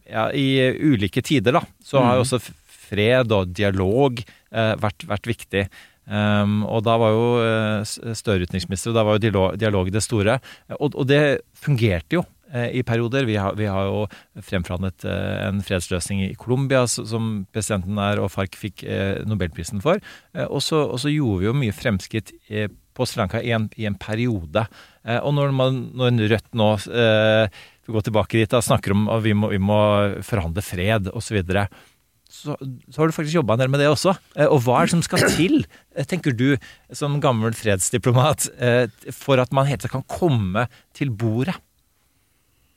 ja, 0.06 0.28
i 0.36 0.48
ulike 0.92 1.24
tider 1.26 1.58
da, 1.58 1.64
så 1.84 2.04
har 2.04 2.20
jo 2.20 2.26
også 2.28 2.42
fred 2.86 3.32
og 3.34 3.56
dialog 3.58 4.20
eh, 4.22 4.74
vært, 4.84 5.08
vært 5.10 5.28
viktig. 5.32 5.66
Um, 6.06 6.60
og 6.70 6.84
da 6.86 7.00
var 7.02 7.16
jo 7.16 7.24
eh, 7.42 7.80
S- 7.82 7.98
Støre 8.20 8.46
utenriksminister, 8.46 8.92
og 8.92 8.98
da 9.00 9.04
var 9.08 9.16
jo 9.18 9.24
dialog, 9.24 9.56
dialog 9.58 9.88
det 9.90 10.04
store. 10.06 10.36
Og, 10.78 10.94
og 10.94 11.08
det 11.10 11.22
fungerte 11.58 12.20
jo 12.20 12.26
i 12.54 12.84
perioder. 12.86 13.26
Vi 13.26 13.38
har, 13.42 13.56
vi 13.58 13.68
har 13.70 13.88
jo 13.90 14.06
fremforhandlet 14.46 15.06
eh, 15.10 15.48
en 15.48 15.62
fredsløsning 15.66 16.24
i 16.28 16.34
Colombia 16.40 16.86
som 16.88 17.46
presidenten 17.54 17.98
der 18.00 18.22
og 18.22 18.32
FARC 18.34 18.58
fikk 18.60 18.84
eh, 18.86 19.22
Nobelprisen 19.28 19.82
for. 19.84 20.02
Eh, 20.36 20.46
og, 20.46 20.62
så, 20.64 20.86
gjorde 21.10 21.42
vi 21.42 21.50
jo 21.50 21.56
mye 21.58 21.76
fremskritt 21.76 22.34
eh, 22.50 22.70
på 22.96 23.08
Sri 23.08 23.20
Lanka 23.24 23.42
i 23.44 23.52
en, 23.56 23.68
i 23.76 23.88
en 23.90 23.98
periode. 24.00 24.68
Eh, 25.04 25.20
og 25.20 25.36
når, 25.38 25.56
man, 25.58 25.82
når 25.98 26.22
Rødt 26.36 26.54
nå 26.56 26.70
eh, 26.92 27.64
går 27.92 28.08
tilbake 28.08 28.40
dit 28.40 28.56
og 28.56 28.66
snakker 28.66 28.96
om 28.96 29.10
at 29.14 29.26
vi 29.26 29.36
må, 29.38 29.52
vi 29.54 29.62
må 29.62 29.82
forhandle 30.26 30.64
fred 30.66 31.12
osv. 31.14 31.42
Så, 31.42 32.56
så 32.56 32.56
så 32.92 33.02
har 33.02 33.10
du 33.10 33.16
faktisk 33.16 33.38
jobba 33.38 33.56
en 33.56 33.66
del 33.66 33.72
med 33.74 33.82
det 33.84 33.92
også. 33.92 34.16
Eh, 34.36 34.50
Og 34.50 34.64
hva 34.66 34.80
er 34.82 34.88
det 34.88 34.96
som 34.96 35.06
skal 35.06 35.28
til, 35.36 35.62
eh, 35.96 36.08
tenker 36.08 36.36
du 36.36 36.56
som 36.94 37.20
gammel 37.24 37.56
fredsdiplomat, 37.58 38.50
eh, 38.58 39.12
for 39.16 39.42
at 39.42 39.54
man 39.56 39.70
helt 39.70 39.88
kan 39.92 40.06
komme 40.10 40.68
til 40.98 41.14
bordet? 41.14 41.58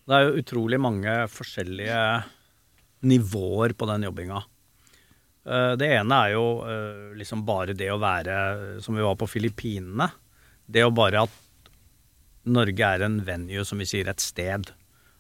Det 0.09 0.17
er 0.17 0.25
jo 0.25 0.39
utrolig 0.41 0.79
mange 0.81 1.15
forskjellige 1.29 1.99
nivåer 3.09 3.75
på 3.77 3.89
den 3.91 4.07
jobbinga. 4.09 4.41
Eh, 5.45 5.75
Det 5.77 5.91
ene 5.99 6.21
er 6.25 6.33
jo 6.33 6.47
eh, 6.65 7.13
liksom 7.19 7.45
bare 7.45 7.77
det 7.77 7.91
å 7.93 8.01
være 8.01 8.81
som 8.85 8.97
vi 8.97 9.05
var 9.05 9.19
på 9.21 9.29
Filippinene. 9.29 10.09
Det 10.65 10.85
å 10.85 10.95
bare 10.95 11.27
at 11.29 11.37
Norge 12.49 12.89
er 12.89 13.05
en 13.05 13.19
venue, 13.25 13.65
som 13.69 13.81
vi 13.81 13.85
sier, 13.89 14.09
et 14.09 14.25
sted. 14.25 14.71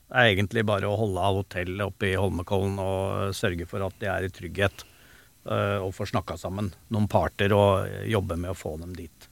Det 0.09 0.16
er 0.16 0.31
egentlig 0.33 0.64
bare 0.64 0.88
å 0.88 0.96
holde 0.96 1.20
av 1.20 1.42
hotellet 1.42 1.85
oppe 1.85 2.09
i 2.09 2.16
Holmenkollen 2.16 2.79
og 2.81 3.35
sørge 3.37 3.66
for 3.68 3.85
at 3.85 3.98
de 4.01 4.09
er 4.09 4.24
i 4.24 4.33
trygghet 4.33 4.87
eh, 5.44 5.77
og 5.85 5.92
får 5.96 6.14
snakka 6.14 6.38
sammen. 6.40 6.72
Noen 6.88 7.11
parter 7.12 7.53
og 7.53 7.92
jobbe 8.09 8.40
med 8.40 8.55
å 8.55 8.57
få 8.57 8.79
dem 8.81 8.96
dit. 8.96 9.29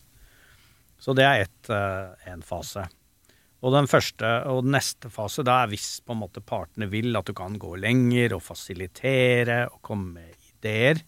Så 1.00 1.16
det 1.16 1.24
er 1.24 1.46
ett, 1.46 1.72
eh, 1.72 2.30
en 2.34 2.44
fase. 2.44 2.84
Og 3.64 3.72
den 3.72 3.88
første 3.88 4.28
og 4.50 4.66
neste 4.68 5.08
fase, 5.12 5.44
da 5.46 5.62
er 5.62 5.70
hvis 5.72 6.00
på 6.04 6.12
en 6.12 6.20
måte 6.26 6.42
partene 6.44 6.88
vil 6.92 7.16
at 7.16 7.28
du 7.28 7.32
kan 7.36 7.56
gå 7.60 7.72
lenger 7.80 8.36
og 8.36 8.44
fasilitere 8.44 9.62
og 9.70 9.80
komme 9.86 10.18
med 10.18 10.34
ideer. 10.52 11.00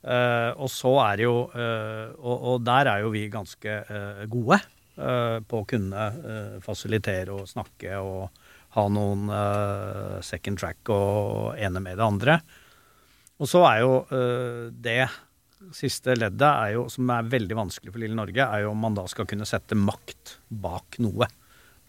Uh, 0.00 0.56
og 0.56 0.70
så 0.72 0.94
er 1.02 1.18
det 1.20 1.26
jo 1.26 1.34
uh, 1.52 2.06
og, 2.16 2.36
og 2.52 2.62
der 2.64 2.88
er 2.88 3.02
jo 3.04 3.10
vi 3.12 3.26
ganske 3.28 3.74
uh, 3.84 4.22
gode 4.32 4.62
på 5.00 5.60
å 5.62 5.64
kunne 5.64 6.02
fasilitere 6.60 7.32
og 7.32 7.46
snakke 7.48 7.94
og 8.04 8.34
ha 8.74 8.82
noen 8.92 9.30
second 10.20 10.60
track 10.60 10.90
og 10.92 11.54
ene 11.56 11.80
med 11.80 11.96
det 11.96 12.04
andre. 12.04 12.34
Og 13.40 13.48
så 13.48 13.62
er 13.64 13.78
jo 13.80 13.94
det 14.76 15.06
siste 15.72 16.18
leddet, 16.18 16.44
er 16.50 16.74
jo, 16.74 16.84
som 16.92 17.08
er 17.14 17.32
veldig 17.32 17.56
vanskelig 17.62 17.94
for 17.94 18.02
lille 18.02 18.18
Norge, 18.18 18.44
er 18.44 18.66
jo 18.66 18.74
om 18.74 18.84
man 18.84 18.98
da 18.98 19.06
skal 19.08 19.30
kunne 19.30 19.48
sette 19.48 19.78
makt 19.78 20.34
bak 20.52 21.00
noe. 21.00 21.30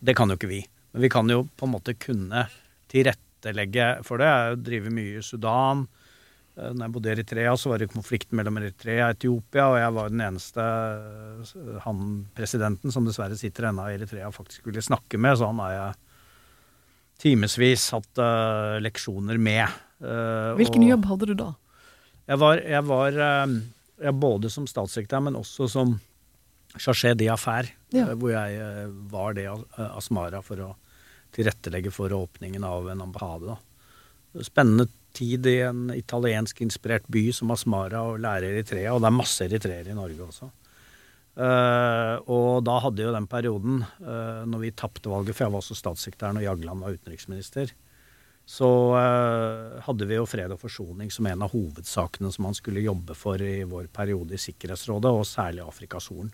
Det 0.02 0.16
kan 0.18 0.30
jo 0.34 0.38
ikke 0.40 0.50
vi. 0.50 0.62
Men 0.94 1.06
vi 1.06 1.10
kan 1.14 1.30
jo 1.30 1.44
på 1.58 1.68
en 1.68 1.74
måte 1.76 1.94
kunne 2.02 2.46
tilrettelegge 2.92 3.90
for 4.04 4.18
det. 4.22 4.30
Jeg 4.32 4.62
driver 4.66 4.96
mye 4.98 5.20
i 5.20 5.24
Sudan. 5.26 5.86
Eh, 6.58 6.72
Når 6.74 6.84
jeg 6.88 6.94
bodde 6.96 7.10
i 7.10 7.14
Eritrea, 7.16 7.54
så 7.58 7.70
var 7.72 7.80
det 7.80 7.92
konflikten 7.94 8.36
mellom 8.40 8.58
Eritrea 8.60 9.08
og 9.12 9.16
Etiopia, 9.16 9.68
og 9.72 9.78
jeg 9.80 9.94
var 9.98 10.10
den 10.12 10.24
eneste 10.26 10.66
eh, 10.66 11.80
han 11.86 12.02
presidenten 12.36 12.92
som 12.92 13.06
dessverre 13.08 13.38
sitter 13.40 13.70
ennå 13.70 13.86
i 13.88 13.96
Eritrea, 14.00 14.32
faktisk 14.36 14.66
ville 14.68 14.84
snakke 14.84 15.20
med, 15.22 15.38
så 15.40 15.52
han 15.52 15.62
har 15.64 15.76
jeg 15.78 16.00
timevis 17.22 17.84
hatt 17.94 18.18
uh, 18.18 18.80
leksjoner 18.82 19.38
med. 19.38 19.70
Uh, 20.02 20.56
Hvilken 20.58 20.82
og- 20.88 20.90
jobb 20.96 21.04
hadde 21.12 21.28
du 21.30 21.34
da? 21.38 21.52
jeg 22.32 22.40
var, 22.42 22.62
jeg 22.66 22.84
var 22.88 23.18
uh, 23.22 23.54
jeg 24.02 24.16
både 24.18 24.50
som 24.50 24.66
statssekretær, 24.66 25.22
men 25.28 25.36
også 25.38 25.68
som 25.70 26.00
chargé 26.78 27.16
d'affaires, 27.16 27.72
Ja. 27.92 28.08
eh, 28.08 28.16
hvor 28.16 28.32
jeg 28.32 28.56
eh, 28.56 28.88
var 29.12 29.34
det 29.34 29.46
eh, 29.46 29.98
Asmara 29.98 30.42
for 30.42 30.58
å 30.58 30.76
tilrettelegge 31.32 31.92
for 31.92 32.10
åpningen 32.10 32.64
av 32.64 32.90
en 32.90 33.02
ambassade. 33.02 33.58
Spennende 34.44 34.88
tid 35.14 35.46
i 35.46 35.60
en 35.60 35.90
italiensk-inspirert 35.92 37.08
by 37.12 37.32
som 37.32 37.52
Asmara 37.52 38.04
og 38.04 38.20
lære 38.24 38.52
eritrea, 38.52 38.94
og 38.94 39.02
det 39.02 39.08
er 39.08 39.16
masse 39.16 39.46
eritreere 39.46 39.92
i 39.92 39.98
Norge 39.98 40.28
også. 40.28 40.52
Uh, 41.32 42.20
og 42.28 42.64
da 42.68 42.74
hadde 42.84 43.06
jo 43.06 43.12
den 43.16 43.28
perioden, 43.32 43.86
uh, 44.04 44.44
når 44.44 44.66
vi 44.66 44.72
tapte 44.76 45.08
valget, 45.08 45.36
for 45.36 45.46
jeg 45.46 45.54
var 45.54 45.64
også 45.64 45.78
statssekretær 45.80 46.36
når 46.36 46.44
Jagland 46.44 46.84
var 46.84 46.98
utenriksminister, 46.98 47.72
så 48.52 48.68
uh, 48.92 49.80
hadde 49.86 50.08
vi 50.10 50.18
jo 50.18 50.28
fred 50.28 50.52
og 50.52 50.60
forsoning 50.60 51.12
som 51.14 51.30
en 51.32 51.46
av 51.46 51.54
hovedsakene 51.56 52.32
som 52.36 52.50
man 52.50 52.58
skulle 52.58 52.84
jobbe 52.84 53.16
for 53.16 53.40
i 53.40 53.62
vår 53.64 53.88
periode 53.96 54.36
i 54.36 54.42
Sikkerhetsrådet, 54.44 55.12
og 55.12 55.28
særlig 55.30 55.64
Afrikas 55.64 56.12
Horn. 56.12 56.34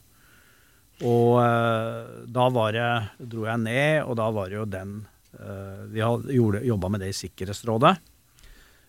Og 1.06 1.38
uh, 1.38 2.26
da 2.26 2.48
var 2.54 2.74
det, 2.74 2.90
dro 3.30 3.46
jeg 3.46 3.62
ned, 3.62 4.04
og 4.08 4.18
da 4.18 4.30
var 4.34 4.50
det 4.50 4.58
jo 4.58 4.66
den 4.66 4.96
uh, 5.38 5.86
Vi 5.92 6.02
jobba 6.02 6.90
med 6.90 7.04
det 7.04 7.12
i 7.12 7.18
Sikkerhetsrådet. 7.18 7.94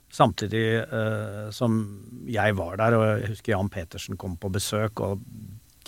Samtidig 0.08 0.64
uh, 0.88 1.52
som 1.52 1.76
jeg 2.28 2.56
var 2.56 2.80
der, 2.80 2.96
og 2.96 3.04
jeg 3.10 3.34
husker 3.34 3.52
Jan 3.52 3.68
Petersen 3.72 4.16
kom 4.16 4.38
på 4.40 4.48
besøk, 4.52 5.04
og 5.04 5.20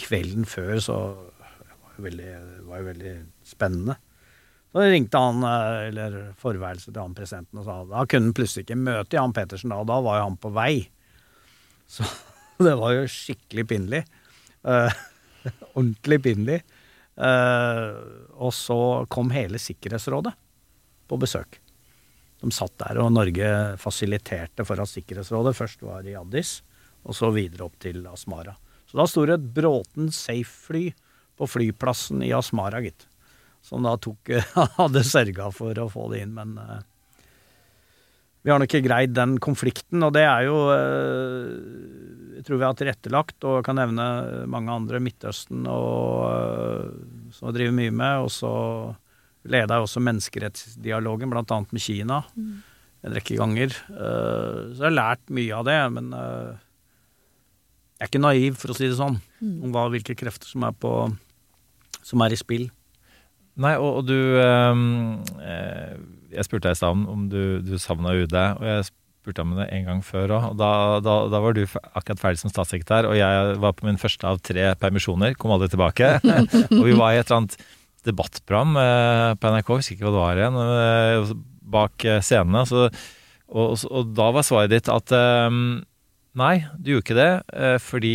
kvelden 0.00 0.44
før 0.48 0.76
så 0.85 1.00
var 1.40 1.96
jo 1.96 2.04
veldig, 2.04 2.30
var 2.68 2.83
jo 2.83 2.90
veldig 2.92 3.16
spennende. 3.48 3.96
Så 4.70 4.85
ringte 4.87 5.18
han, 5.18 5.42
eller 5.88 6.18
forværelset 6.38 6.92
til 6.92 7.02
han 7.02 7.14
presidenten 7.16 7.59
og 7.59 7.64
sa 7.66 7.80
da 7.90 8.04
kunne 8.06 8.28
han 8.28 8.37
plutselig 8.37 8.68
ikke 8.68 8.78
møte 8.78 9.16
Jan 9.16 9.33
Petersen 9.35 9.72
da, 9.72 9.80
og 9.83 9.88
da 9.88 9.96
var 10.04 10.20
jo 10.20 10.26
han 10.28 10.38
på 10.38 10.52
vei. 10.54 10.74
Så 11.90 12.06
det 12.66 12.76
var 12.78 12.94
jo 12.94 13.09
skikkelig 13.11 13.64
pinlig. 13.72 14.04
Eh, 14.68 15.00
ordentlig 15.79 16.20
pinlig. 16.24 16.61
Eh, 17.20 17.88
og 18.40 18.55
så 18.57 18.79
kom 19.12 19.33
hele 19.35 19.61
Sikkerhetsrådet 19.61 20.33
på 21.11 21.18
besøk. 21.20 21.59
De 22.40 22.48
satt 22.55 22.79
der, 22.81 23.03
og 23.03 23.12
Norge 23.12 23.50
fasiliterte 23.81 24.64
for 24.64 24.81
at 24.81 24.88
Sikkerhetsrådet 24.88 25.57
først 25.59 25.83
var 25.85 26.07
i 26.09 26.16
Addis, 26.16 26.61
og 27.05 27.16
så 27.16 27.29
videre 27.35 27.66
opp 27.66 27.76
til 27.83 28.05
Asmara. 28.09 28.55
Så 28.88 28.98
da 28.98 29.07
sto 29.09 29.26
det 29.29 29.37
et 29.37 29.50
Bråten 29.57 30.09
Safe-fly 30.14 30.88
på 31.38 31.48
flyplassen 31.48 32.24
i 32.24 32.33
Asmara, 32.37 32.81
gitt. 32.85 33.07
Som 33.64 33.85
da 33.85 33.92
tok 34.00 34.33
hadde 34.81 35.05
sørga 35.05 35.50
for 35.53 35.76
å 35.76 35.90
få 35.92 36.09
det 36.14 36.24
inn, 36.24 36.33
men 36.37 36.57
uh, 36.57 36.81
vi 38.40 38.53
har 38.53 38.61
nok 38.61 38.72
ikke 38.72 38.87
greid 38.87 39.12
den 39.12 39.37
konflikten, 39.42 40.00
og 40.07 40.14
det 40.16 40.24
er 40.24 40.46
jo 40.48 40.57
Jeg 40.72 42.10
tror 42.46 42.59
vi 42.61 42.66
har 42.66 42.74
tilrettelagt, 42.79 43.44
og 43.48 43.62
kan 43.66 43.76
nevne 43.81 44.46
mange 44.50 44.72
andre. 44.72 45.00
Midtøsten 45.03 45.66
og 45.70 46.26
eh, 46.31 46.88
som 47.37 47.53
driver 47.57 47.76
mye 47.76 47.92
med. 47.94 48.24
Og 48.26 48.31
så 48.35 48.53
leda 49.50 49.79
jeg 49.79 49.87
også 49.87 50.03
menneskerettsdialogen, 50.05 51.31
annet 51.33 51.72
med 51.72 51.81
Kina, 51.85 52.22
en 53.00 53.14
rekke 53.16 53.37
ganger. 53.40 53.72
Eh, 53.90 54.59
så 54.74 54.83
jeg 54.83 54.88
har 54.90 54.98
lært 54.98 55.31
mye 55.33 55.55
av 55.57 55.64
det, 55.70 55.79
men 55.96 56.12
eh, 56.12 56.50
jeg 58.00 58.07
er 58.07 58.12
ikke 58.12 58.22
naiv, 58.24 58.55
for 58.61 58.72
å 58.72 58.76
si 58.76 58.87
det 58.88 58.96
sånn, 58.96 59.18
om 59.44 59.72
hva, 59.74 59.87
hvilke 59.92 60.14
krefter 60.16 60.48
som 60.48 60.64
er, 60.64 60.72
på, 60.81 60.92
som 62.05 62.22
er 62.24 62.33
i 62.33 62.38
spill. 62.40 62.68
Nei, 63.61 63.74
og, 63.76 63.98
og 64.00 64.07
du 64.09 64.14
øh, 64.40 64.79
Jeg 66.31 66.46
spurte 66.46 66.68
deg 66.70 66.76
i 66.76 66.79
stad 66.79 66.94
om- 66.94 67.09
om 67.11 67.24
du, 67.29 67.61
du 67.61 67.74
savna 67.83 68.12
UD, 68.16 68.33
og 68.33 68.62
jeg 68.64 68.87
spurte 69.20 69.44
om 69.44 69.52
det 69.59 69.68
en 69.76 69.85
gang 69.85 70.00
før 70.04 70.33
òg. 70.38 70.46
Da, 70.56 70.70
da, 71.04 71.16
da 71.28 71.40
var 71.44 71.56
du 71.56 71.66
akkurat 71.68 72.22
ferdig 72.22 72.40
som 72.40 72.52
statssekretær, 72.52 73.09
og 73.11 73.18
jeg 73.18 73.59
var 73.61 73.76
på 73.76 73.85
min 73.88 74.00
første 74.00 74.24
av 74.26 74.40
tre 74.44 74.70
permisjoner. 74.80 75.37
Kom 75.37 75.52
aldri 75.52 75.68
tilbake. 75.74 76.14
og 76.78 76.87
vi 76.87 76.96
var 76.96 77.12
i 77.12 77.20
et 77.20 77.28
eller 77.28 77.42
annet 77.42 77.59
debattprogram 78.06 78.78
eh, 78.80 79.33
på 79.37 79.52
NRK, 79.52 79.72
husker 79.76 79.96
ikke 79.96 80.06
hva 80.06 80.14
det 80.14 80.22
var 80.22 80.40
igjen, 80.40 80.59
eh, 80.64 81.35
bak 81.74 82.06
eh, 82.09 82.22
scenene. 82.24 82.64
Så, 82.68 82.87
og, 83.50 83.76
og, 83.90 84.14
da 84.16 84.30
var 84.37 84.46
svaret 84.46 84.72
ditt 84.72 84.88
at 84.92 85.12
ehm, 85.16 85.83
nei, 86.40 86.54
du 86.78 86.94
gjorde 86.94 87.04
ikke 87.04 87.18
det 87.18 87.80
fordi 87.83 88.14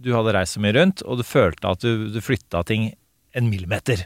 du 0.00 0.12
hadde 0.14 0.32
reist 0.36 0.56
så 0.56 0.62
mye 0.62 0.76
rundt, 0.76 1.02
og 1.04 1.20
du 1.20 1.26
følte 1.26 1.72
at 1.74 1.82
du, 1.82 2.06
du 2.12 2.20
flytta 2.24 2.62
ting 2.68 2.90
en 3.36 3.48
millimeter. 3.50 4.04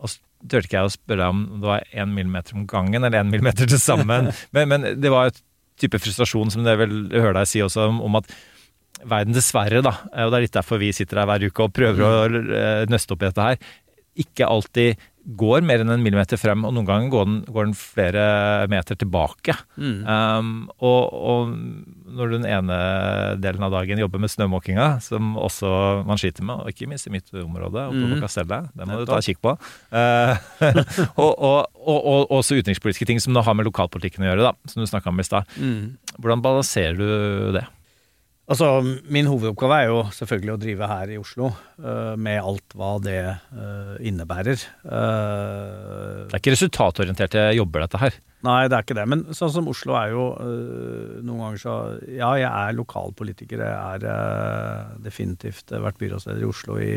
Og 0.00 0.14
turte 0.40 0.64
ikke 0.64 0.78
jeg 0.78 0.88
å 0.88 0.94
spørre 0.94 1.20
deg 1.20 1.34
om 1.34 1.42
det 1.60 1.68
var 1.68 1.92
én 1.92 2.14
millimeter 2.16 2.56
om 2.56 2.64
gangen 2.70 3.04
eller 3.04 3.20
én 3.20 3.30
millimeter 3.30 3.68
til 3.70 3.82
sammen. 3.82 4.30
men, 4.56 4.70
men 4.72 4.88
det 5.02 5.12
var 5.12 5.30
et 5.30 5.42
type 5.80 6.00
frustrasjon 6.02 6.52
som 6.52 6.66
det 6.66 6.76
vel 6.80 6.96
hører 7.12 7.40
deg 7.40 7.50
si 7.50 7.62
også, 7.64 7.88
om, 7.90 8.18
at 8.20 8.30
verden 9.10 9.36
dessverre, 9.36 9.80
da, 9.84 9.94
og 10.26 10.32
det 10.32 10.38
er 10.40 10.44
litt 10.44 10.56
derfor 10.58 10.80
vi 10.82 10.92
sitter 10.96 11.22
her 11.22 11.30
hver 11.30 11.46
uke 11.48 11.64
og 11.64 11.76
prøver 11.76 12.04
å 12.04 12.42
eh, 12.60 12.82
nøste 12.90 13.16
opp 13.16 13.24
i 13.24 13.30
dette 13.30 13.46
her, 13.46 13.70
ikke 14.20 14.48
alltid 14.50 15.06
går 15.36 15.64
mer 15.66 15.82
enn 15.82 15.92
en 15.92 16.02
millimeter 16.02 16.38
frem, 16.40 16.64
og 16.66 16.74
noen 16.74 16.88
ganger 16.88 17.10
går 17.12 17.26
den, 17.28 17.38
går 17.50 17.68
den 17.68 17.76
flere 17.78 18.24
meter 18.72 18.98
tilbake. 18.98 19.54
Um, 19.78 20.68
og, 20.78 21.14
og 21.14 21.52
når 22.10 22.30
du 22.30 22.36
den 22.38 22.48
ene 22.50 22.78
delen 23.42 23.66
av 23.66 23.74
dagen 23.74 24.00
jobber 24.02 24.22
med 24.22 24.32
snømåkinga, 24.32 24.88
som 25.04 25.34
også 25.38 25.70
man 26.08 26.20
sliter 26.20 26.46
med, 26.46 26.64
og 26.64 26.72
ikke 26.74 26.90
minst 26.90 27.10
i 27.10 27.14
mitt 27.14 27.30
område, 27.34 27.86
oppe 27.90 28.02
på 28.02 28.12
mm. 28.14 28.22
Kastellet, 28.24 28.70
det 28.76 28.88
må 28.90 29.00
du 29.00 29.08
ta 29.10 29.20
kikk 29.24 29.42
på, 29.44 29.56
uh, 29.96 30.34
og, 31.14 31.32
og, 31.32 31.58
og, 31.80 31.98
og 31.98 32.38
også 32.40 32.60
utenrikspolitiske 32.60 33.08
ting 33.08 33.22
som 33.22 33.38
har 33.38 33.56
med 33.56 33.68
lokalpolitikken 33.70 34.26
å 34.26 34.32
gjøre, 34.32 34.50
da, 34.50 34.72
som 34.72 34.82
du 34.82 34.90
snakka 34.90 35.12
om 35.12 35.22
i 35.22 35.26
stad. 35.26 35.60
Hvordan 36.18 36.42
balanserer 36.44 36.98
du 36.98 37.52
det? 37.58 37.66
Altså, 38.50 38.66
Min 39.06 39.28
hovedoppgave 39.30 39.76
er 39.78 39.88
jo 39.92 39.98
selvfølgelig 40.14 40.52
å 40.56 40.58
drive 40.58 40.86
her 40.90 41.12
i 41.14 41.18
Oslo, 41.20 41.52
uh, 41.84 42.16
med 42.18 42.40
alt 42.42 42.74
hva 42.74 42.96
det 43.02 43.20
uh, 43.30 43.94
innebærer. 44.02 44.64
Uh, 44.82 46.26
Det 46.26 46.34
er 46.34 46.40
ikke 46.40 46.56
resultatorienterte 46.56 47.44
jobber, 47.54 47.86
dette 47.86 48.00
her. 48.02 48.18
Nei, 48.46 48.64
det 48.66 48.74
er 48.74 48.86
ikke 48.86 48.98
det. 48.98 49.06
Men 49.12 49.22
sånn 49.36 49.52
som 49.54 49.70
Oslo 49.70 49.94
er 50.00 50.14
jo 50.14 50.24
noen 50.40 51.42
ganger 51.44 51.60
så 51.60 51.74
Ja, 52.08 52.32
jeg 52.40 52.48
er 52.48 52.78
lokalpolitiker. 52.78 53.60
Jeg 53.60 54.00
er 54.08 54.94
definitivt 55.04 55.74
vært 55.76 56.00
byrådsleder 56.00 56.40
i 56.40 56.48
Oslo 56.48 56.78
i 56.80 56.94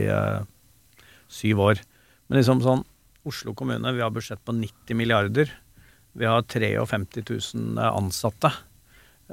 syv 1.27 1.65
år. 1.67 1.81
Men 2.29 2.39
liksom 2.39 2.63
sånn 2.63 2.85
Oslo 3.27 3.51
kommune, 3.59 3.91
vi 3.91 4.01
har 4.03 4.13
budsjett 4.15 4.39
på 4.47 4.55
90 4.55 4.95
milliarder. 4.95 5.51
Vi 6.15 6.31
har 6.31 6.47
53 6.47 7.27
000 7.27 7.91
ansatte. 7.91 8.53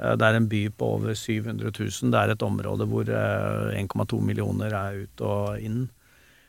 Eh, 0.01 0.15
Det 0.17 0.27
er 0.27 0.39
en 0.39 0.49
by 0.49 0.63
på 0.73 0.91
over 0.97 1.13
700 1.13 1.71
000. 1.71 2.11
Det 2.11 2.19
er 2.19 2.33
et 2.33 2.45
område 2.45 2.87
hvor 2.89 3.07
eh, 3.07 3.79
1,2 3.81 4.21
millioner 4.25 4.73
er 4.73 5.03
ut 5.05 5.25
og 5.27 5.61
inn. 5.61 5.85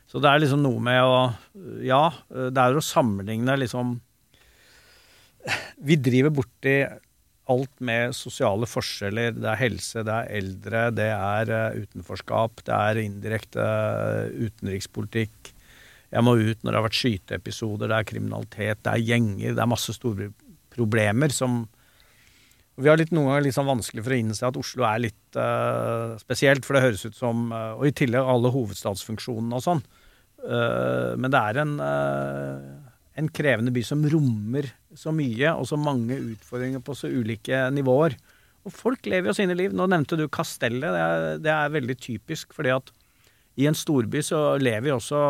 Så 0.09 0.21
det 0.21 0.29
er 0.29 0.43
liksom 0.43 0.61
noe 0.65 0.81
med 0.83 1.01
å 1.01 1.21
Ja, 1.85 2.07
eh, 2.33 2.49
det 2.53 2.59
er 2.59 2.75
å 2.77 2.83
sammenligne 2.83 3.57
liksom 3.61 3.99
Vi 5.83 5.97
driver 5.99 6.31
borti 6.31 6.77
alt 7.51 7.73
med 7.83 8.13
sosiale 8.15 8.67
forskjeller. 8.69 9.33
Det 9.35 9.49
er 9.51 9.59
helse, 9.59 10.03
det 10.07 10.13
er 10.13 10.29
eldre, 10.39 10.83
det 10.95 11.09
er 11.11 11.51
eh, 11.51 11.81
utenforskap, 11.83 12.63
det 12.63 12.77
er 12.77 13.01
indirekte 13.03 13.65
eh, 13.65 14.45
utenrikspolitikk. 14.47 15.51
Jeg 16.13 16.23
må 16.23 16.37
ut 16.37 16.61
når 16.61 16.69
det 16.69 16.77
har 16.77 16.85
vært 16.85 16.99
skyteepisoder, 16.99 17.89
det 17.89 17.97
er 17.97 18.07
kriminalitet, 18.07 18.83
det 18.85 18.93
er 18.93 19.03
gjenger, 19.09 19.55
det 19.57 19.63
er 19.63 19.71
masse 19.73 19.95
store 19.97 20.29
problemer 20.73 21.33
som 21.33 21.65
Vi 22.81 22.89
har 22.89 22.97
litt 22.97 23.11
noen 23.13 23.29
ganger 23.29 23.43
litt 23.45 23.55
sånn 23.55 23.69
vanskelig 23.69 24.01
for 24.01 24.15
å 24.15 24.17
innse 24.17 24.47
at 24.47 24.57
Oslo 24.57 24.85
er 24.87 25.03
litt 25.03 25.37
uh, 25.37 26.15
spesielt, 26.21 26.65
for 26.65 26.73
det 26.75 26.85
høres 26.87 27.03
ut 27.05 27.17
som 27.17 27.51
uh, 27.53 27.75
Og 27.77 27.85
i 27.91 27.93
tillegg 27.93 28.29
alle 28.33 28.49
hovedstadsfunksjonene 28.53 29.59
og 29.59 29.65
sånn. 29.65 29.83
Uh, 30.41 31.13
men 31.21 31.29
det 31.31 31.39
er 31.39 31.59
en, 31.61 31.75
en 33.21 33.29
krevende 33.31 33.73
by 33.75 33.83
som 33.85 34.01
rommer 34.09 34.71
så 34.97 35.13
mye, 35.13 35.53
og 35.53 35.69
så 35.69 35.77
mange 35.77 36.17
utfordringer 36.17 36.81
på 36.83 36.97
så 36.97 37.11
ulike 37.13 37.61
nivåer. 37.75 38.17
Og 38.65 38.73
folk 38.73 39.05
lever 39.05 39.29
jo 39.29 39.37
sine 39.37 39.57
liv. 39.59 39.75
Nå 39.75 39.85
nevnte 39.91 40.17
du 40.17 40.25
Kastellet. 40.31 40.89
Det 40.89 41.05
er, 41.05 41.25
det 41.45 41.53
er 41.53 41.73
veldig 41.77 41.97
typisk, 42.01 42.57
fordi 42.57 42.73
at 42.73 42.89
i 43.61 43.67
en 43.69 43.77
storby 43.77 44.23
så 44.25 44.55
lever 44.57 44.93
jo 44.93 45.01
også 45.01 45.25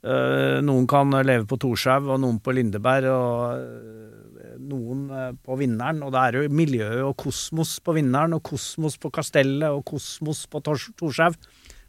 Noen 0.00 0.86
kan 0.88 1.12
leve 1.12 1.44
på 1.44 1.58
Torshov, 1.60 2.06
og 2.08 2.22
noen 2.22 2.38
på 2.40 2.54
Lindeberg, 2.56 3.04
og 3.12 4.09
noen 4.68 5.06
øh, 5.10 5.32
på 5.46 5.56
Vinneren. 5.60 6.02
Og 6.06 6.12
det 6.14 6.20
er 6.26 6.38
jo 6.42 6.52
miljøet 6.52 7.02
og 7.06 7.16
kosmos 7.20 7.78
på 7.84 7.94
Vinneren, 7.96 8.34
og 8.36 8.42
kosmos 8.46 8.96
på 9.00 9.10
Kastellet, 9.14 9.68
og 9.70 9.84
kosmos 9.88 10.44
på 10.50 10.60
Tors- 10.66 10.90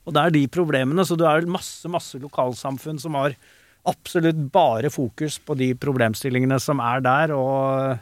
Og 0.05 0.13
det 0.15 0.21
er 0.23 0.29
de 0.33 0.47
problemene. 0.47 1.03
Så 1.05 1.17
du 1.17 1.25
har 1.27 1.41
masse, 1.45 1.85
masse 1.91 2.17
lokalsamfunn 2.19 2.99
som 2.99 3.13
har 3.19 3.35
absolutt 3.85 4.51
bare 4.53 4.89
fokus 4.93 5.39
på 5.41 5.55
de 5.57 5.73
problemstillingene 5.75 6.59
som 6.61 6.79
er 6.79 7.01
der, 7.01 7.31
og 7.33 7.97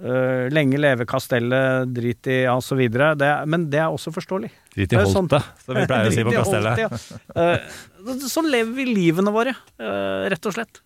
øh, 0.00 0.48
lenge 0.52 0.78
leve 0.80 1.04
Kastellet, 1.08 1.90
drit 1.92 2.26
i 2.32 2.38
ja. 2.46 3.20
Er- 3.28 3.46
men 3.46 3.68
det 3.70 3.80
er 3.80 3.88
også 3.92 4.12
forståelig. 4.12 4.50
Drit 4.74 4.92
i 4.92 4.96
Det 4.96 5.00
er 5.02 5.04
sånn- 5.12 5.28
som 5.28 5.74
vi 5.76 5.86
pleier 5.86 6.08
å 6.08 6.12
si 6.16 6.24
på 6.24 6.32
Kastellet. 6.40 6.78
holtet, 6.80 7.20
ja. 7.36 7.42
Eh, 7.42 8.28
sånn 8.28 8.50
lever 8.50 8.72
vi 8.72 8.88
livene 8.94 9.32
våre, 9.32 9.56
eh, 9.78 10.28
rett 10.32 10.46
og 10.46 10.56
slett. 10.56 10.80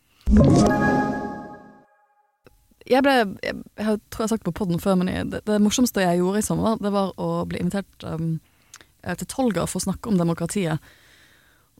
Jeg 2.90 3.04
ble 3.04 3.14
Jeg, 3.16 3.54
jeg 3.78 4.00
tror 4.12 4.20
jeg 4.20 4.26
har 4.26 4.32
sagt 4.34 4.44
det 4.44 4.50
på 4.50 4.58
podden 4.64 4.82
før, 4.82 4.98
men 5.00 5.12
jeg, 5.12 5.30
det, 5.32 5.44
det 5.48 5.62
morsomste 5.62 6.04
jeg 6.04 6.20
gjorde 6.20 6.42
i 6.42 6.46
sommer, 6.46 6.76
det 6.82 6.92
var 6.92 7.14
å 7.20 7.30
bli 7.48 7.62
invitert 7.62 8.04
um, 8.04 8.36
eh, 9.02 9.16
til 9.20 9.30
Tolga 9.30 9.64
for 9.70 9.80
å 9.80 9.86
snakke 9.86 10.10
om 10.10 10.20
demokratiet. 10.20 10.92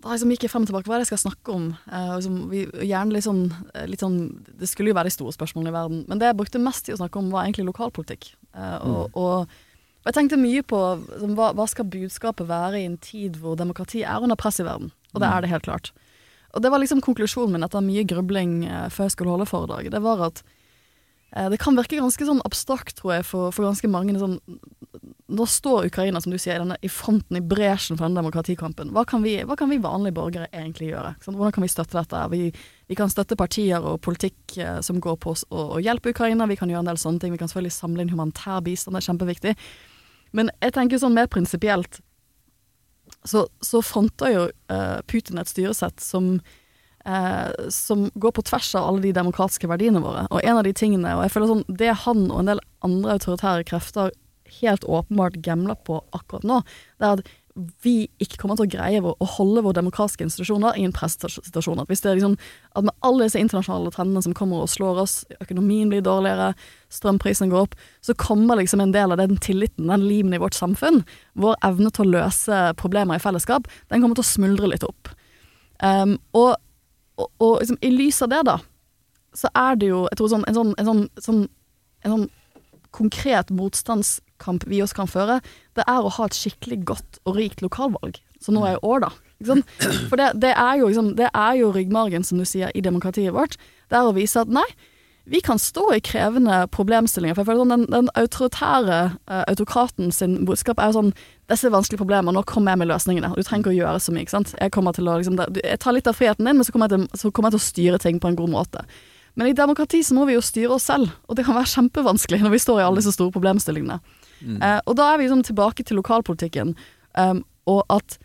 Da 0.05 0.13
liksom 0.13 0.33
gikk 0.35 0.45
jeg 0.45 0.53
frem 0.53 0.65
og 0.67 0.69
tilbake. 0.69 0.89
Hva 0.89 0.97
er 0.97 1.03
det 1.03 1.07
jeg 1.07 1.15
skal 1.15 1.31
snakke 1.31 1.53
om? 1.55 1.69
Uh, 1.89 2.17
liksom, 2.19 2.41
vi, 2.51 2.65
gjerne 2.85 3.17
litt 3.17 3.25
sånn, 3.25 3.45
eh, 3.73 3.87
litt 3.89 4.03
sånn 4.05 4.19
Det 4.61 4.69
skulle 4.69 4.93
jo 4.93 4.97
være 4.99 5.09
de 5.09 5.17
store 5.17 5.33
spørsmålene 5.37 5.73
i 5.73 5.77
verden, 5.77 6.03
men 6.09 6.21
det 6.21 6.29
jeg 6.29 6.39
brukte 6.41 6.61
mest 6.63 6.85
til 6.89 6.97
å 6.97 7.01
snakke 7.01 7.21
om, 7.21 7.31
var 7.33 7.47
egentlig 7.47 7.69
lokalpolitikk. 7.71 8.33
Uh, 8.57 8.77
og, 8.85 9.17
og, 9.21 9.55
og 10.05 10.11
jeg 10.11 10.19
tenkte 10.19 10.41
mye 10.41 10.65
på 10.65 10.81
liksom, 10.99 11.37
hva, 11.39 11.53
hva 11.57 11.69
skal 11.71 11.89
budskapet 11.93 12.49
være 12.49 12.83
i 12.83 12.89
en 12.89 12.99
tid 13.01 13.39
hvor 13.41 13.57
demokrati 13.61 14.05
er 14.05 14.25
under 14.25 14.41
press 14.41 14.61
i 14.61 14.67
verden? 14.69 14.93
Og 15.15 15.23
det 15.23 15.31
er 15.31 15.45
det 15.45 15.53
helt 15.53 15.69
klart. 15.69 15.93
Og 16.55 16.63
det 16.63 16.71
var 16.71 16.81
liksom 16.83 17.01
konklusjonen 17.03 17.57
min 17.57 17.67
etter 17.67 17.85
mye 17.85 18.05
grubling 18.09 18.61
uh, 18.69 18.87
før 18.93 19.09
jeg 19.09 19.17
skulle 19.17 19.37
holde 19.37 19.49
foredrag. 19.49 19.89
Det 19.93 20.05
var 20.05 20.29
at 20.29 20.45
det 21.51 21.59
kan 21.63 21.75
virke 21.75 21.99
ganske 21.99 22.27
sånn 22.29 22.43
abstrakt, 22.47 22.95
tror 23.01 23.17
jeg, 23.17 23.25
for, 23.27 23.51
for 23.55 23.67
ganske 23.67 23.89
mange. 23.91 24.15
Sånn, 24.21 24.37
nå 25.35 25.47
står 25.51 25.89
Ukraina, 25.89 26.21
som 26.23 26.31
du 26.31 26.39
sier, 26.39 26.61
denne, 26.63 26.77
i 26.85 26.91
fronten, 26.93 27.41
i 27.41 27.43
bresjen 27.43 27.99
for 27.99 28.07
denne 28.07 28.23
demokratikampen. 28.23 28.93
Hva 28.95 29.03
kan 29.09 29.25
vi, 29.25 29.37
hva 29.43 29.57
kan 29.59 29.73
vi 29.73 29.81
vanlige 29.83 30.15
borgere 30.21 30.47
egentlig 30.53 30.93
gjøre? 30.93 31.17
Sånn. 31.25 31.35
Hvordan 31.41 31.57
kan 31.57 31.67
vi 31.67 31.73
støtte 31.73 31.99
dette? 31.99 32.23
Vi, 32.31 32.53
vi 32.91 32.99
kan 32.99 33.11
støtte 33.11 33.39
partier 33.41 33.83
og 33.83 33.99
politikk 34.07 34.59
eh, 34.63 34.79
som 34.87 35.03
går 35.03 35.19
på 35.25 35.35
å 35.35 35.65
å 35.75 35.83
hjelpe 35.83 36.15
Ukraina. 36.15 36.47
Vi 36.51 36.59
kan 36.61 36.71
gjøre 36.71 36.85
en 36.87 36.93
del 36.93 37.01
sånne 37.01 37.23
ting. 37.23 37.35
Vi 37.35 37.41
kan 37.41 37.51
selvfølgelig 37.51 37.75
samle 37.75 38.05
inn 38.05 38.15
humanitær 38.15 38.63
bistand, 38.67 38.95
det 38.95 39.03
er 39.03 39.11
kjempeviktig. 39.11 39.55
Men 40.35 40.51
jeg 40.63 40.75
tenker 40.77 41.03
sånn 41.03 41.17
mer 41.17 41.31
prinsipielt 41.31 42.03
så, 43.25 43.47
så 43.61 43.81
fronter 43.85 44.33
jo 44.33 44.45
eh, 44.73 44.99
Putin 45.09 45.41
et 45.41 45.51
styresett 45.51 46.03
som 46.03 46.37
eh, 47.07 47.69
som 47.73 48.09
går 48.15 48.35
på 48.37 48.45
tvers 48.51 48.75
av 48.79 48.89
alle 48.89 49.05
de 49.07 49.15
demokratiske 49.17 49.71
verdiene 49.71 50.03
våre. 50.05 50.27
Og 50.31 50.43
en 50.43 50.59
av 50.59 50.67
de 50.67 50.75
tingene, 50.77 51.17
og 51.17 51.25
jeg 51.27 51.35
føler 51.37 51.53
sånn, 51.53 51.65
det 51.69 51.95
han 52.05 52.27
og 52.31 52.43
en 52.43 52.53
del 52.53 52.65
andre 52.87 53.17
autoritære 53.19 53.69
krefter 53.71 54.13
helt 54.61 54.85
åpenbart 54.85 55.41
gambler 55.43 55.79
på 55.87 56.03
akkurat 56.15 56.45
nå, 56.47 56.61
det 57.01 57.09
er 57.09 57.19
at 57.19 57.33
vi 57.55 58.09
ikke 58.19 58.41
kommer 58.41 58.59
til 58.59 58.67
å 58.67 58.73
greie 58.73 58.99
å 58.99 59.27
holde 59.37 59.63
våre 59.63 59.77
demokratiske 59.79 60.27
institusjoner 60.27 60.75
i 60.79 60.87
en 60.89 60.95
pressesituasjon. 60.95 61.79
At 61.85 61.93
liksom, 61.93 62.35
at 62.75 62.87
med 62.89 62.95
alle 63.07 63.29
disse 63.29 63.39
internasjonale 63.39 63.93
trendene 63.95 64.25
som 64.27 64.35
kommer 64.35 64.65
og 64.65 64.73
slår 64.73 64.99
oss, 65.05 65.15
økonomien 65.39 65.93
blir 65.93 66.03
dårligere, 66.03 66.51
strømprisene 66.91 67.53
går 67.53 67.69
opp, 67.69 67.77
så 68.03 68.17
kommer 68.19 68.59
liksom 68.59 68.83
en 68.83 68.95
del 68.95 69.15
av 69.15 69.23
den 69.23 69.39
tilliten, 69.39 69.87
den 69.87 70.09
limen 70.09 70.35
i 70.35 70.43
vårt 70.43 70.59
samfunn, 70.59 71.05
vår 71.39 71.55
evne 71.69 71.95
til 71.95 72.09
å 72.09 72.15
løse 72.17 72.61
problemer 72.81 73.21
i 73.21 73.23
fellesskap, 73.23 73.71
den 73.93 74.03
kommer 74.03 74.19
til 74.19 74.27
å 74.27 74.33
smuldre 74.35 74.75
litt 74.75 74.87
opp. 74.89 75.15
Um, 75.79 76.19
og 76.35 76.57
og, 77.19 77.29
og 77.39 77.59
liksom, 77.63 77.79
i 77.83 77.91
lys 77.95 78.23
av 78.25 78.33
det, 78.33 78.41
da, 78.49 78.59
så 79.35 79.51
er 79.59 79.79
det 79.81 79.91
jo 79.91 80.05
jeg 80.11 80.21
tror 80.21 80.33
sånn, 80.33 80.47
en, 80.49 80.57
sånn, 80.57 80.73
en, 80.79 80.89
sånn, 80.89 81.05
sånn, 81.27 81.45
en 82.05 82.17
sånn 82.17 82.27
konkret 82.95 83.51
motstandskamp 83.55 84.67
vi 84.71 84.81
også 84.85 85.01
kan 85.01 85.11
føre, 85.11 85.41
det 85.75 85.87
er 85.91 86.05
å 86.07 86.13
ha 86.15 86.29
et 86.29 86.39
skikkelig 86.39 86.81
godt 86.93 87.19
og 87.27 87.39
rikt 87.41 87.65
lokalvalg. 87.65 88.21
Så 88.43 88.55
nå 88.55 88.63
er 88.67 88.77
jo 88.77 88.93
år, 88.95 89.07
da. 89.09 89.11
For 90.09 90.21
det, 90.21 90.29
det, 90.41 90.53
er 90.53 90.79
jo, 90.79 90.91
liksom, 90.91 91.15
det 91.19 91.31
er 91.33 91.57
jo 91.59 91.73
ryggmargen, 91.75 92.27
som 92.27 92.39
du 92.39 92.47
sier, 92.49 92.71
i 92.71 92.85
demokratiet 92.85 93.35
vårt. 93.35 93.57
Det 93.91 93.99
er 93.99 94.07
å 94.07 94.15
vise 94.17 94.45
at 94.45 94.53
nei, 94.53 94.67
vi 95.25 95.41
kan 95.41 95.59
stå 95.59 95.87
i 95.95 96.01
krevende 96.05 96.67
problemstillinger. 96.69 97.35
For 97.37 97.43
jeg 97.43 97.49
føler 97.49 97.63
sånn, 97.63 97.73
Den, 97.73 97.87
den 97.93 98.11
autoritære 98.21 98.99
uh, 99.17 99.43
autokraten 99.49 100.13
sin 100.13 100.43
budskap 100.45 100.81
er 100.81 100.93
jo 100.93 100.99
sånn 101.01 101.15
Disse 101.49 101.69
er 101.69 101.75
vanskelige 101.75 102.01
problemer, 102.01 102.33
nå 102.33 102.41
kommer 102.49 102.73
jeg 102.73 102.81
med 102.81 102.89
løsningene. 102.89 103.29
Du 103.37 103.43
trenger 103.45 103.67
ikke 103.67 103.73
å 103.75 103.77
gjøre 103.77 104.01
så 104.01 104.13
mye. 104.15 104.25
ikke 104.25 104.33
sant? 104.33 104.55
Jeg, 104.57 104.73
kommer 104.73 104.97
til 104.97 105.11
å, 105.13 105.19
liksom, 105.21 105.37
jeg 105.61 105.81
tar 105.81 105.93
litt 105.93 106.07
av 106.09 106.17
friheten 106.17 106.49
din, 106.49 106.57
men 106.57 106.65
så 106.65 106.73
kommer, 106.73 106.89
til, 106.89 107.05
så 107.13 107.29
kommer 107.37 107.53
jeg 107.53 107.59
til 107.59 107.61
å 107.61 107.65
styre 107.67 107.99
ting 108.01 108.21
på 108.21 108.31
en 108.31 108.39
god 108.39 108.53
måte. 108.55 108.85
Men 109.37 109.51
i 109.51 109.57
demokrati 109.57 110.01
så 110.07 110.17
må 110.17 110.25
vi 110.25 110.39
jo 110.39 110.45
styre 110.45 110.79
oss 110.79 110.89
selv, 110.89 111.13
og 111.29 111.37
det 111.37 111.45
kan 111.45 111.59
være 111.59 111.69
kjempevanskelig 111.75 112.41
når 112.47 112.55
vi 112.55 112.63
står 112.65 112.81
i 112.81 112.87
alle 112.87 113.03
disse 113.03 113.13
store 113.13 113.35
problemstillingene. 113.35 113.99
Eh, 114.45 114.81
og 114.87 114.97
da 114.99 115.11
er 115.11 115.21
vi 115.21 115.27
liksom 115.27 115.45
tilbake 115.47 115.85
til 115.85 115.99
lokalpolitikken, 116.01 116.75
um, 117.19 117.45
og 117.71 117.85
at 117.93 118.19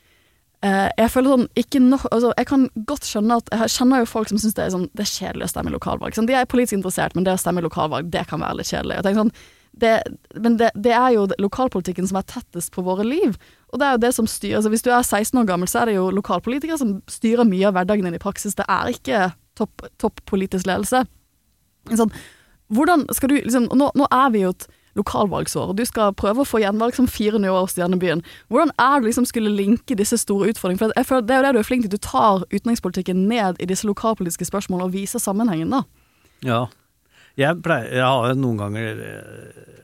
jeg 0.60 1.12
føler 1.14 1.32
sånn 1.32 1.46
ikke 1.56 1.80
no, 1.80 1.96
altså, 2.12 2.34
Jeg 2.36 2.48
kan 2.50 2.66
godt 2.84 3.06
skjønne 3.08 3.38
at 3.40 3.48
Jeg 3.54 3.72
kjenner 3.78 4.02
jo 4.02 4.10
folk 4.12 4.28
som 4.28 4.42
syns 4.42 4.58
det 4.58 4.66
er 4.66 4.74
sånn 4.74 4.90
Det 4.92 5.06
er 5.06 5.12
kjedelig 5.14 5.46
å 5.46 5.52
stemme 5.54 5.72
i 5.72 5.76
lokalvalg. 5.78 6.18
Sånn, 6.18 6.28
de 6.28 6.36
er 6.36 6.50
politisk 6.52 6.76
interessert, 6.76 7.16
men 7.16 7.24
det 7.24 7.38
å 7.38 7.40
stemme 7.40 7.64
i 7.64 7.64
lokalvalg, 7.64 8.10
det 8.12 8.26
kan 8.28 8.44
være 8.44 8.60
litt 8.60 8.72
kjedelig. 8.74 9.00
Sånn, 9.16 9.32
det, 9.80 9.94
men 10.36 10.58
det, 10.60 10.72
det 10.76 10.92
er 10.98 11.14
jo 11.16 11.28
lokalpolitikken 11.40 12.10
som 12.10 12.20
er 12.20 12.28
tettest 12.28 12.74
på 12.76 12.84
våre 12.84 13.06
liv. 13.08 13.38
Og 13.72 13.80
det 13.80 13.88
er 13.88 13.96
jo 13.96 14.02
det 14.04 14.12
som 14.18 14.28
styrer 14.28 14.60
altså 14.60 14.72
Hvis 14.74 14.84
du 14.84 14.90
er 14.92 15.06
16 15.06 15.40
år 15.40 15.48
gammel, 15.48 15.70
så 15.72 15.84
er 15.84 15.92
det 15.92 15.96
jo 16.00 16.10
lokalpolitikere 16.16 16.80
som 16.82 16.98
styrer 17.12 17.48
mye 17.48 17.70
av 17.70 17.78
hverdagen 17.78 18.10
din 18.10 18.18
i 18.18 18.22
praksis. 18.22 18.58
Det 18.58 18.68
er 18.68 18.92
ikke 18.92 19.30
topp 19.60 19.88
topp 20.02 20.20
politisk 20.30 20.68
ledelse. 20.68 21.06
Sånn, 21.90 22.12
hvordan 22.74 23.08
skal 23.16 23.32
du 23.32 23.40
liksom 23.40 23.70
nå, 23.80 23.92
nå 23.98 24.10
er 24.14 24.36
vi 24.36 24.44
jo 24.44 24.54
et 24.56 24.68
lokalvalgsår, 24.98 25.76
du 25.78 25.84
skal 25.86 26.16
prøve 26.18 26.44
å 26.44 26.48
få 26.48 26.62
gjenvalg 26.64 26.98
som 26.98 27.08
fire 27.10 27.40
nye 27.42 27.54
år 27.54 27.70
i 27.76 27.84
denne 27.84 28.00
byen. 28.02 28.24
Hvordan 28.50 28.74
er 28.82 29.00
det 29.00 29.10
liksom 29.10 29.28
skulle 29.30 29.54
linke 29.54 29.98
disse 30.00 30.18
store 30.22 30.50
utfordringene? 30.54 30.82
For 30.82 30.96
jeg 30.98 31.10
føler 31.10 31.28
Det 31.30 31.36
er 31.36 31.40
jo 31.40 31.48
det 31.48 31.54
du 31.54 31.60
er 31.60 31.68
flink 31.68 31.86
til. 31.86 31.94
Du 31.94 32.02
tar 32.02 32.46
utenrikspolitikken 32.50 33.28
ned 33.30 33.60
i 33.60 33.70
disse 33.70 33.88
lokalpolitiske 33.88 34.50
spørsmålene 34.50 34.90
og 34.90 34.96
viser 34.96 35.22
sammenhengen, 35.22 35.70
da. 35.70 35.84
Ja. 36.46 36.62
Jeg, 37.40 37.62
pleier, 37.64 37.92
jeg 38.00 38.04
har 38.04 38.36
noen 38.36 38.58
ganger 38.60 39.04
eh, 39.06 39.84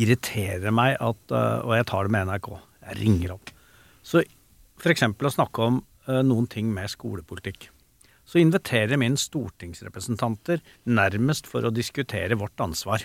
irriterer 0.00 0.74
meg 0.74 0.96
at 1.00 1.32
eh, 1.32 1.60
Og 1.64 1.76
jeg 1.78 1.86
tar 1.88 2.08
det 2.08 2.14
med 2.14 2.28
NRK. 2.28 2.50
Jeg 2.90 3.00
ringer 3.00 3.36
opp. 3.36 3.52
Så 4.02 4.24
eksempel 4.90 5.28
å 5.28 5.32
snakke 5.34 5.68
om 5.68 5.82
eh, 6.08 6.22
noen 6.26 6.48
ting 6.50 6.72
med 6.74 6.90
skolepolitikk. 6.92 7.68
Så 8.24 8.40
inviterer 8.40 8.94
jeg 8.94 9.02
mine 9.02 9.18
stortingsrepresentanter 9.18 10.60
nærmest 10.86 11.48
for 11.50 11.66
å 11.66 11.72
diskutere 11.74 12.38
vårt 12.38 12.60
ansvar. 12.62 13.02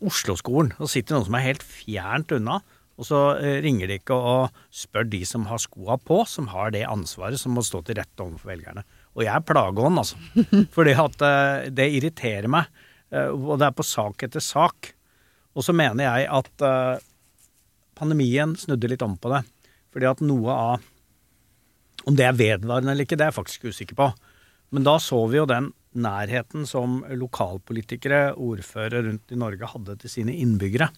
Oslo-skolen. 0.00 0.72
Så 0.78 0.88
sitter 0.94 1.16
noen 1.16 1.26
som 1.28 1.36
er 1.38 1.46
helt 1.48 1.64
fjernt 1.66 2.32
unna, 2.36 2.60
og 3.00 3.06
så 3.08 3.20
eh, 3.40 3.58
ringer 3.64 3.88
de 3.88 3.96
ikke 4.00 4.16
og 4.16 4.56
spør 4.74 5.06
de 5.08 5.22
som 5.28 5.46
har 5.48 5.60
skoa 5.62 5.96
på, 6.04 6.20
som 6.28 6.50
har 6.52 6.72
det 6.74 6.84
ansvaret, 6.88 7.40
som 7.40 7.54
må 7.56 7.64
stå 7.64 7.80
til 7.86 7.96
rette 7.96 8.24
overfor 8.24 8.52
velgerne. 8.52 8.84
Og 9.16 9.24
jeg 9.24 9.32
er 9.32 9.46
plageånd, 9.48 10.00
altså. 10.02 10.20
Fordi 10.76 10.96
at 11.00 11.24
eh, 11.26 11.68
det 11.72 11.88
irriterer 11.96 12.50
meg. 12.52 12.68
eh, 13.08 13.32
og 13.32 13.56
det 13.60 13.70
er 13.70 13.78
på 13.78 13.86
sak 13.88 14.26
etter 14.28 14.44
sak. 14.44 14.92
Og 15.56 15.64
så 15.66 15.72
mener 15.74 16.04
jeg 16.04 16.28
at 16.30 16.62
pandemien 17.98 18.52
snudde 18.56 18.92
litt 18.92 19.02
om 19.02 19.16
på 19.18 19.32
det. 19.32 19.40
Fordi 19.90 20.06
at 20.06 20.22
noe 20.22 20.54
av 20.54 20.86
Om 22.08 22.14
det 22.16 22.24
er 22.24 22.36
vedvarende 22.38 22.94
eller 22.94 23.04
ikke, 23.04 23.16
det 23.18 23.26
er 23.26 23.32
jeg 23.32 23.36
faktisk 23.36 23.64
usikker 23.68 23.96
på. 23.98 24.06
Men 24.72 24.86
da 24.86 24.94
så 25.02 25.18
vi 25.28 25.36
jo 25.36 25.48
den 25.50 25.66
nærheten 25.98 26.66
som 26.68 27.00
lokalpolitikere, 27.08 28.34
ordførere 28.38 29.06
rundt 29.08 29.32
i 29.32 29.38
Norge 29.38 29.70
hadde 29.72 29.96
til 30.02 30.12
sine 30.12 30.34
innbyggere. 30.38 30.90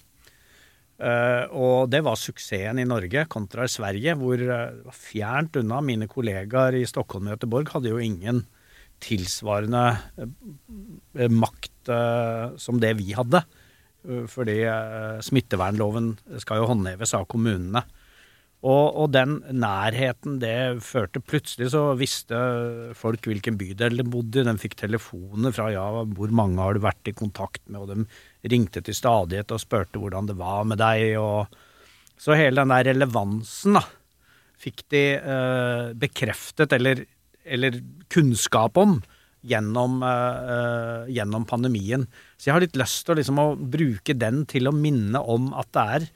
Uh, 1.03 1.49
og 1.57 1.91
det 1.91 2.03
var 2.07 2.19
suksessen 2.21 2.79
i 2.79 2.87
Norge 2.87 3.25
kontra 3.33 3.65
i 3.67 3.73
Sverige, 3.73 4.15
hvor 4.21 4.39
uh, 4.39 4.93
fjernt 4.95 5.57
unna. 5.59 5.81
Mine 5.83 6.07
kollegaer 6.11 6.77
i 6.79 6.85
Stockholm 6.87 7.27
og 7.27 7.35
Göteborg 7.35 7.73
hadde 7.73 7.91
jo 7.91 7.99
ingen 8.03 8.45
tilsvarende 9.03 9.83
uh, 10.21 11.27
makt 11.33 11.91
uh, 11.91 12.55
som 12.61 12.79
det 12.83 12.95
vi 13.01 13.13
hadde. 13.19 13.45
Fordi 14.03 14.57
smittevernloven 15.23 16.09
skal 16.43 16.59
jo 16.59 16.65
håndheves 16.67 17.13
av 17.15 17.29
kommunene. 17.31 17.85
Og, 18.63 18.95
og 18.95 19.09
den 19.11 19.41
nærheten 19.59 20.37
det 20.43 20.83
førte 20.87 21.19
Plutselig 21.19 21.73
så 21.73 21.81
visste 21.99 22.39
folk 22.95 23.27
hvilken 23.27 23.57
bydel 23.59 23.99
de 23.99 24.07
bodde 24.07 24.43
i. 24.43 24.47
De 24.47 24.55
fikk 24.61 24.77
telefoner 24.85 25.55
fra 25.55 25.67
ja, 25.75 25.87
hvor 26.15 26.35
mange 26.35 26.63
har 26.63 26.79
du 26.79 26.85
vært 26.85 27.11
i 27.11 27.17
kontakt 27.17 27.65
med, 27.67 27.83
og 27.83 27.91
de 27.91 28.53
ringte 28.53 28.85
til 28.87 28.95
stadighet 28.95 29.51
og 29.55 29.63
spurte 29.63 29.99
hvordan 29.99 30.31
det 30.31 30.39
var 30.39 30.63
med 30.71 30.79
deg. 30.79 31.17
Og 31.19 31.51
så 32.23 32.39
hele 32.39 32.63
den 32.63 32.71
der 32.71 32.87
relevansen 32.93 33.81
da, 33.81 33.83
fikk 34.63 34.87
de 34.95 35.03
eh, 35.19 35.91
bekreftet, 35.99 36.75
eller, 36.79 37.03
eller 37.43 37.83
kunnskap 38.15 38.79
om, 38.79 39.01
gjennom, 39.43 40.03
eh, 40.07 40.53
eh, 40.55 41.15
gjennom 41.19 41.51
pandemien. 41.51 42.07
Så 42.39 42.47
jeg 42.47 42.57
har 42.57 42.63
litt 42.63 42.79
lyst 42.79 43.09
til 43.09 43.19
liksom, 43.19 43.43
å 43.43 43.57
bruke 43.59 44.15
den 44.15 44.45
til 44.47 44.71
å 44.71 44.77
minne 44.77 45.19
om 45.19 45.51
at 45.59 45.75
det 45.75 45.89
er 45.97 46.13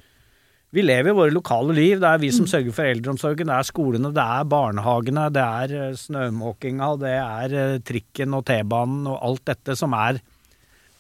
vi 0.75 0.83
lever 0.83 1.15
våre 1.15 1.33
lokale 1.33 1.75
liv. 1.77 2.01
Det 2.03 2.09
er 2.09 2.23
vi 2.23 2.33
som 2.35 2.49
sørger 2.51 2.75
for 2.75 2.89
eldreomsorgen. 2.89 3.49
Det 3.49 3.55
er 3.57 3.69
skolene, 3.69 4.11
det 4.15 4.23
er 4.23 4.49
barnehagene, 4.51 5.29
det 5.35 5.45
er 5.45 5.77
eh, 5.79 5.99
snømåkinga, 6.01 6.89
det 7.03 7.13
er 7.17 7.55
eh, 7.61 7.77
trikken 7.87 8.35
og 8.37 8.45
T-banen 8.49 9.07
og 9.11 9.21
alt 9.29 9.47
dette 9.53 9.77
som 9.79 9.95
er 9.97 10.21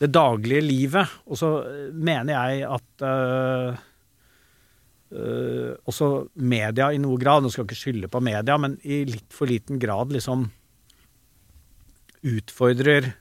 det 0.01 0.12
daglige 0.12 0.62
livet. 0.64 1.19
Og 1.27 1.41
så 1.41 1.51
eh, 1.67 1.91
mener 1.93 2.37
jeg 2.37 2.69
at 2.77 3.07
øh, 3.09 3.81
øh, 5.12 5.73
også 5.89 6.11
media 6.35 6.91
i 6.93 7.03
noe 7.03 7.19
grad, 7.21 7.43
nå 7.43 7.53
skal 7.53 7.64
jeg 7.64 7.71
ikke 7.71 7.83
skylde 7.83 8.12
på 8.12 8.23
media, 8.25 8.59
men 8.61 8.79
i 8.85 9.03
litt 9.09 9.35
for 9.35 9.51
liten 9.51 9.83
grad 9.83 10.14
liksom 10.14 10.49
utfordrer 12.27 13.12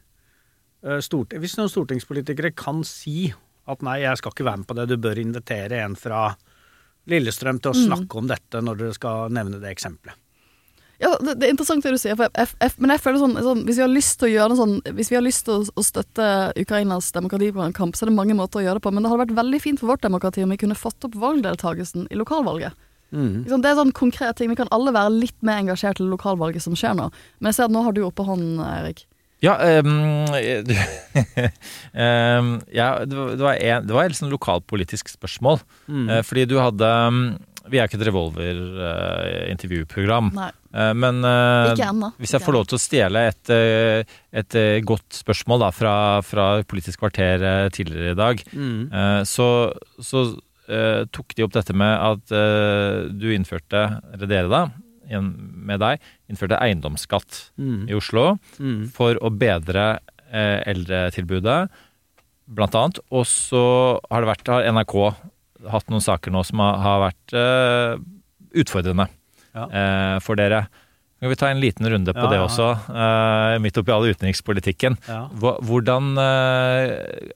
øh, 0.85 1.01
Hvis 1.39 1.57
noen 1.57 1.69
stortingspolitikere 1.69 2.55
kan 2.57 2.83
si 2.87 3.33
at 3.65 3.85
nei, 3.85 3.99
jeg 4.03 4.19
skal 4.19 4.33
ikke 4.33 4.45
være 4.47 4.61
med 4.61 4.69
på 4.69 4.77
det, 4.77 4.89
du 4.91 4.99
bør 5.01 5.21
invitere 5.21 5.81
en 5.85 5.97
fra 5.97 6.27
Lillestrøm 7.09 7.61
til 7.61 7.71
å 7.71 7.77
snakke 7.77 8.17
om 8.17 8.29
dette 8.29 8.61
når 8.65 8.79
dere 8.79 8.97
skal 8.97 9.33
nevne 9.33 9.61
det 9.61 9.73
eksempelet. 9.73 10.17
Ja, 11.01 11.11
det, 11.19 11.33
det 11.41 11.47
er 11.47 11.51
interessant 11.51 11.83
det 11.83 11.91
du 11.91 11.99
sier, 11.99 12.15
for 12.15 12.29
jeg, 12.31 12.49
jeg, 12.55 12.73
men 12.79 12.93
jeg 12.93 13.01
føler 13.03 13.19
sånn, 13.19 13.33
sånn 13.43 13.63
Hvis 13.67 13.81
vi 13.81 13.83
har 13.83 13.91
lyst 13.91 14.15
til 14.21 14.29
å 14.29 14.31
gjøre 14.31 14.53
det 14.53 14.59
sånn 14.61 14.75
Hvis 14.95 15.09
vi 15.11 15.17
har 15.17 15.25
lyst 15.25 15.43
til 15.43 15.57
å, 15.57 15.65
å 15.75 15.83
støtte 15.83 16.27
Ukrainas 16.61 17.09
demokratikamp, 17.11 17.97
så 17.97 18.05
er 18.05 18.11
det 18.11 18.15
mange 18.15 18.37
måter 18.37 18.61
å 18.61 18.63
gjøre 18.63 18.79
det 18.79 18.85
på. 18.85 18.93
Men 18.95 19.03
det 19.03 19.11
hadde 19.11 19.25
vært 19.25 19.39
veldig 19.41 19.59
fint 19.59 19.81
for 19.81 19.91
vårt 19.91 20.05
demokrati 20.05 20.45
om 20.45 20.53
vi 20.55 20.59
kunne 20.61 20.77
fått 20.79 21.03
opp 21.03 21.17
valgdeltakelsen 21.19 22.07
i 22.07 22.19
lokalvalget. 22.21 22.79
Liksom, 23.43 23.61
det 23.63 23.69
er 23.69 23.77
sånn 23.79 23.93
konkrete 23.95 24.39
ting. 24.39 24.51
Vi 24.51 24.57
kan 24.59 24.71
alle 24.75 24.95
være 24.95 25.13
litt 25.13 25.37
mer 25.45 25.61
engasjert 25.65 25.99
i 25.99 26.07
lokalvalget 26.07 26.63
som 26.63 26.75
skjer 26.79 26.95
nå. 26.97 27.09
Men 27.39 27.51
jeg 27.51 27.59
ser 27.59 27.67
at 27.67 27.75
nå 27.75 27.83
har 27.85 27.95
du 27.95 28.01
oppe 28.07 28.25
hånden, 28.27 28.63
Erik. 28.63 29.05
Ja, 29.45 29.53
um, 29.85 30.25
um, 31.93 32.57
ja 32.79 33.05
det, 33.05 33.15
var, 33.15 33.53
en, 33.55 33.85
det 33.85 33.93
var 33.93 34.05
et 34.09 34.17
sånn 34.17 34.33
lokalpolitisk 34.33 35.05
spørsmål. 35.13 35.61
Mm. 35.85 36.25
fordi 36.25 36.45
du 36.49 36.57
hadde 36.57 36.89
um, 37.07 37.37
Vi 37.69 37.77
er 37.79 37.85
ikke 37.87 37.97
et 38.01 38.07
revolverintervjuprogram. 38.09 40.27
Uh, 40.33 40.49
Eh, 40.75 40.91
men 40.97 41.23
eh, 41.23 41.71
hvis 42.19 42.33
jeg 42.35 42.43
får 42.43 42.57
lov 42.57 42.67
til 42.67 42.77
å 42.77 42.81
stjele 42.83 43.21
et, 43.29 43.51
eh, 43.53 44.15
et 44.35 44.57
eh, 44.59 44.79
godt 44.83 45.21
spørsmål 45.21 45.63
da, 45.63 45.69
fra, 45.75 45.93
fra 46.25 46.47
Politisk 46.67 46.99
kvarter 47.03 47.43
eh, 47.43 47.67
tidligere 47.75 48.15
i 48.15 48.19
dag, 48.19 48.43
eh, 48.55 49.21
så, 49.29 49.47
så 50.03 50.25
eh, 50.67 51.05
tok 51.15 51.37
de 51.37 51.45
opp 51.47 51.55
dette 51.55 51.75
med 51.77 51.93
at 51.95 52.35
eh, 52.35 53.05
du 53.13 53.29
innførte, 53.35 53.85
eller 54.15 54.31
dere 54.31 54.51
da, 54.51 54.65
med 55.09 55.79
deg, 55.79 55.99
innførte 56.29 56.57
eiendomsskatt 56.61 57.51
i 57.89 57.93
Oslo 57.93 58.37
for 58.93 59.15
å 59.21 59.29
bedre 59.29 59.99
eh, 60.31 60.61
eldretilbudet, 60.65 61.69
blant 62.47 62.75
annet. 62.75 62.99
Og 63.11 63.25
så 63.25 63.99
har 64.11 64.21
det 64.21 64.29
vært, 64.29 64.47
har 64.47 64.67
NRK 64.71 64.95
hatt 65.71 65.89
noen 65.89 66.01
saker 66.01 66.31
nå 66.31 66.43
som 66.45 66.59
har, 66.61 66.77
har 66.83 66.99
vært 67.09 67.33
eh, 67.33 67.97
utfordrende 68.61 69.07
Ja. 69.55 69.67
eh, 69.71 70.19
for 70.19 70.35
dere. 70.35 70.67
Kan 71.25 71.31
vi 71.31 71.35
ta 71.41 71.47
en 71.49 71.59
liten 71.59 71.89
runde 71.89 72.13
på 72.13 72.21
Ja, 72.21 72.29
det 72.29 72.37
ja. 72.37 72.43
også, 72.45 72.65
uh, 72.93 73.55
midt 73.57 73.77
oppi 73.81 73.89
all 73.89 74.03
utenrikspolitikken. 74.13 74.93
Ja. 75.09 75.23
Hvordan 75.41 76.11
eh, 76.21 76.91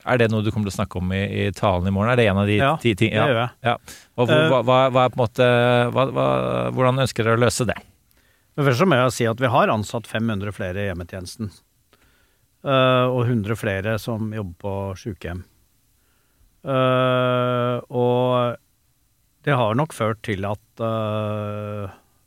Er 0.06 0.20
det 0.22 0.28
noe 0.30 0.44
du 0.46 0.52
kommer 0.54 0.70
til 0.70 0.76
å 0.76 0.78
snakke 0.78 1.00
om 1.02 1.10
i, 1.18 1.24
i 1.26 1.46
talen 1.58 1.90
i 1.90 1.94
morgen? 1.96 2.12
Er 2.14 2.20
det 2.20 2.28
en 2.30 2.38
av 2.38 2.46
de 2.46 2.60
Ja, 2.60 2.76
ti 2.78 2.92
ting? 2.94 3.16
det 3.18 3.24
gjør 3.24 3.40
jeg. 3.40 3.50
Ja. 3.66 3.74
Hvor, 4.14 4.30
Eh, 4.30 4.46
hva, 4.52 4.60
hva, 4.62 4.78
hva 4.94 5.08
måte 5.18 5.48
Hvordan 5.90 7.02
ønsker 7.02 7.26
dere 7.26 7.40
å 7.40 7.42
løse 7.42 7.66
det? 7.66 7.80
Men 8.54 8.68
først 8.68 8.86
må 8.86 9.00
jeg 9.00 9.16
si 9.18 9.26
at 9.32 9.42
vi 9.42 9.50
har 9.58 9.74
ansatt 9.74 10.06
500 10.06 10.54
flere 10.54 10.84
i 10.84 10.88
hjemmetjenesten. 10.92 11.50
Og 12.70 13.22
100 13.26 13.58
flere 13.58 13.98
som 13.98 14.30
jobber 14.38 14.60
på 14.62 14.76
sykehjem. 15.02 15.42
Eh, 16.62 17.78
og 17.90 18.60
det 19.50 19.58
har 19.58 19.74
nok 19.82 19.98
ført 19.98 20.22
til 20.30 20.46
at 20.46 20.86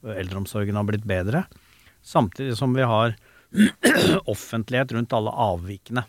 eldreomsorgen 0.02 0.78
har 0.78 0.88
blitt 0.88 1.06
bedre. 1.08 1.44
Samtidig 2.02 2.56
som 2.58 2.74
vi 2.74 2.86
har 2.86 3.14
offentlighet 4.32 4.92
rundt 4.96 5.14
alle 5.16 5.30
avvikene. 5.30 6.04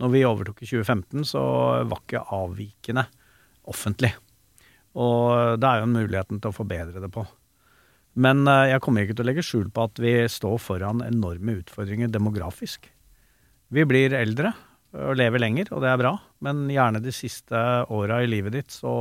Når 0.00 0.12
vi 0.14 0.24
overtok 0.24 0.62
i 0.62 0.68
2015, 0.68 1.26
så 1.28 1.42
var 1.88 2.00
ikke 2.00 2.24
avvikene 2.36 3.04
offentlig. 3.70 4.14
Og 4.98 5.60
det 5.60 5.68
er 5.68 5.80
jo 5.80 5.88
en 5.88 5.98
muligheten 5.98 6.40
til 6.40 6.50
å 6.50 6.56
forbedre 6.56 7.02
det 7.02 7.12
på. 7.14 7.26
Men 8.18 8.42
eh, 8.48 8.70
jeg 8.72 8.82
kommer 8.82 9.04
ikke 9.04 9.18
til 9.18 9.26
å 9.26 9.30
legge 9.30 9.44
skjul 9.46 9.68
på 9.74 9.86
at 9.86 10.00
vi 10.02 10.14
står 10.30 10.56
foran 10.62 11.04
enorme 11.06 11.60
utfordringer 11.60 12.10
demografisk. 12.10 12.88
Vi 13.70 13.86
blir 13.86 14.16
eldre 14.18 14.52
og 14.90 15.14
lever 15.20 15.38
lenger, 15.38 15.68
og 15.70 15.84
det 15.84 15.92
er 15.92 16.00
bra, 16.00 16.16
men 16.42 16.64
gjerne 16.72 16.98
de 17.04 17.12
siste 17.14 17.58
åra 17.94 18.18
i 18.24 18.30
livet 18.30 18.56
ditt 18.56 18.74
så 18.74 18.94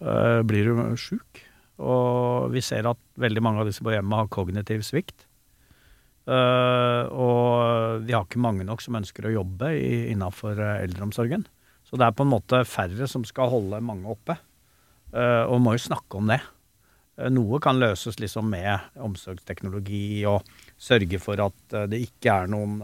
eh, 0.00 0.40
blir 0.48 0.70
du 0.70 0.96
sjuk. 0.96 1.42
Og 1.80 2.52
vi 2.52 2.62
ser 2.64 2.88
at 2.90 3.00
veldig 3.20 3.42
mange 3.44 3.62
av 3.62 3.68
disse 3.68 3.84
på 3.84 3.92
hjemmet 3.94 4.24
har 4.24 4.32
kognitiv 4.32 4.84
svikt. 4.86 5.26
Uh, 6.22 7.10
og 7.10 8.04
vi 8.06 8.14
har 8.14 8.26
ikke 8.26 8.42
mange 8.42 8.66
nok 8.66 8.82
som 8.84 8.94
ønsker 8.94 9.26
å 9.26 9.36
jobbe 9.40 9.72
innafor 10.12 10.60
eh, 10.60 10.84
eldreomsorgen. 10.84 11.46
Så 11.82 11.98
det 11.98 12.06
er 12.06 12.14
på 12.14 12.22
en 12.24 12.30
måte 12.30 12.62
færre 12.68 13.08
som 13.10 13.24
skal 13.26 13.50
holde 13.50 13.82
mange 13.84 14.10
oppe. 14.10 14.38
Uh, 15.12 15.44
og 15.50 15.58
må 15.64 15.74
jo 15.76 15.86
snakke 15.88 16.20
om 16.20 16.30
det. 16.30 16.38
Uh, 17.18 17.26
Noe 17.32 17.58
kan 17.62 17.80
løses 17.82 18.20
liksom 18.22 18.46
med 18.52 18.94
omsorgsteknologi 19.02 20.22
og 20.30 20.46
sørge 20.80 21.18
for 21.22 21.42
at 21.42 21.76
det 21.90 22.00
ikke 22.06 22.36
er 22.42 22.48
noen 22.50 22.80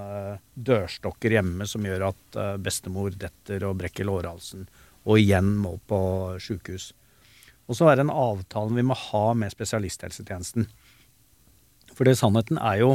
dørstokker 0.55 1.33
hjemme 1.35 1.67
som 1.67 1.83
gjør 1.83 2.05
at 2.13 2.37
bestemor 2.63 3.17
detter 3.19 3.65
og 3.67 3.81
brekker 3.81 4.07
lårhalsen 4.07 4.69
og 5.09 5.19
igjen 5.19 5.55
må 5.59 5.77
på 5.89 5.99
sjukehus. 6.43 6.93
Og 7.69 7.77
så 7.77 7.89
er 7.91 7.99
det 7.99 8.07
en 8.07 8.15
avtale 8.15 8.75
vi 8.77 8.87
må 8.87 8.97
ha 8.97 9.25
med 9.37 9.53
spesialisthelsetjenesten. 9.53 10.69
For 11.93 12.09
det 12.09 12.17
sannheten 12.21 12.61
er 12.61 12.81
jo 12.83 12.93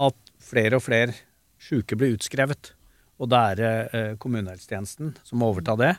at 0.00 0.34
flere 0.40 0.78
og 0.78 0.86
flere 0.86 1.16
sjuke 1.60 1.98
blir 1.98 2.14
utskrevet. 2.16 2.72
Og 3.18 3.30
det 3.32 3.40
er 3.52 3.62
eh, 3.64 4.14
kommunehelsetjenesten 4.22 5.16
som 5.26 5.42
må 5.42 5.50
overta 5.52 5.74
det. 5.78 5.96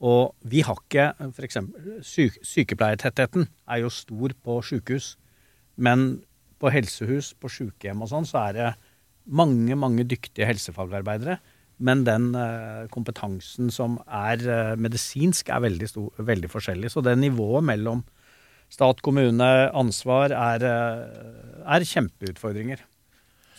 Og 0.00 0.36
vi 0.48 0.62
har 0.64 0.78
ikke 0.80 1.10
f.eks. 1.32 1.58
Syk, 2.06 2.38
sykepleiertettheten 2.46 3.48
er 3.68 3.82
jo 3.82 3.92
stor 3.92 4.36
på 4.44 4.60
sjukehus. 4.64 5.14
Men 5.80 6.22
på 6.60 6.72
helsehus, 6.72 7.32
på 7.40 7.50
sjukehjem 7.52 8.04
og 8.04 8.10
sånn, 8.12 8.28
så 8.28 8.44
er 8.46 8.56
det 8.56 8.70
mange, 9.24 9.76
mange 9.76 10.04
dyktige 10.08 10.48
helsefagarbeidere. 10.48 11.38
Men 11.80 12.04
den 12.04 12.30
eh, 12.36 12.86
kompetansen 12.92 13.70
som 13.72 13.98
er 14.04 14.42
eh, 14.44 14.72
medisinsk, 14.76 15.48
er 15.48 15.64
veldig, 15.64 15.88
stor, 15.88 16.08
veldig 16.30 16.50
forskjellig. 16.52 16.90
Så 16.92 17.02
det 17.04 17.16
nivået 17.18 17.64
mellom 17.64 18.02
stat, 18.70 19.00
kommune, 19.02 19.48
ansvar 19.76 20.34
er, 20.36 20.66
eh, 20.68 21.62
er 21.64 21.86
kjempeutfordringer. 21.88 22.84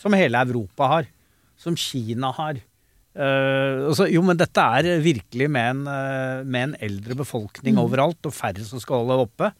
Som 0.00 0.14
hele 0.18 0.38
Europa 0.46 0.90
har. 0.96 1.10
Som 1.58 1.76
Kina 1.78 2.32
har. 2.34 2.62
Uh, 3.12 3.90
altså, 3.90 4.06
jo, 4.08 4.22
men 4.24 4.38
dette 4.40 4.56
er 4.56 5.02
virkelig 5.04 5.44
med 5.52 5.66
en, 5.68 5.80
uh, 5.84 6.38
med 6.48 6.62
en 6.64 6.70
eldre 6.80 7.12
befolkning 7.18 7.76
overalt, 7.76 8.24
og 8.24 8.32
færre 8.32 8.64
som 8.64 8.80
skal 8.80 9.02
holde 9.02 9.26
oppe. 9.26 9.50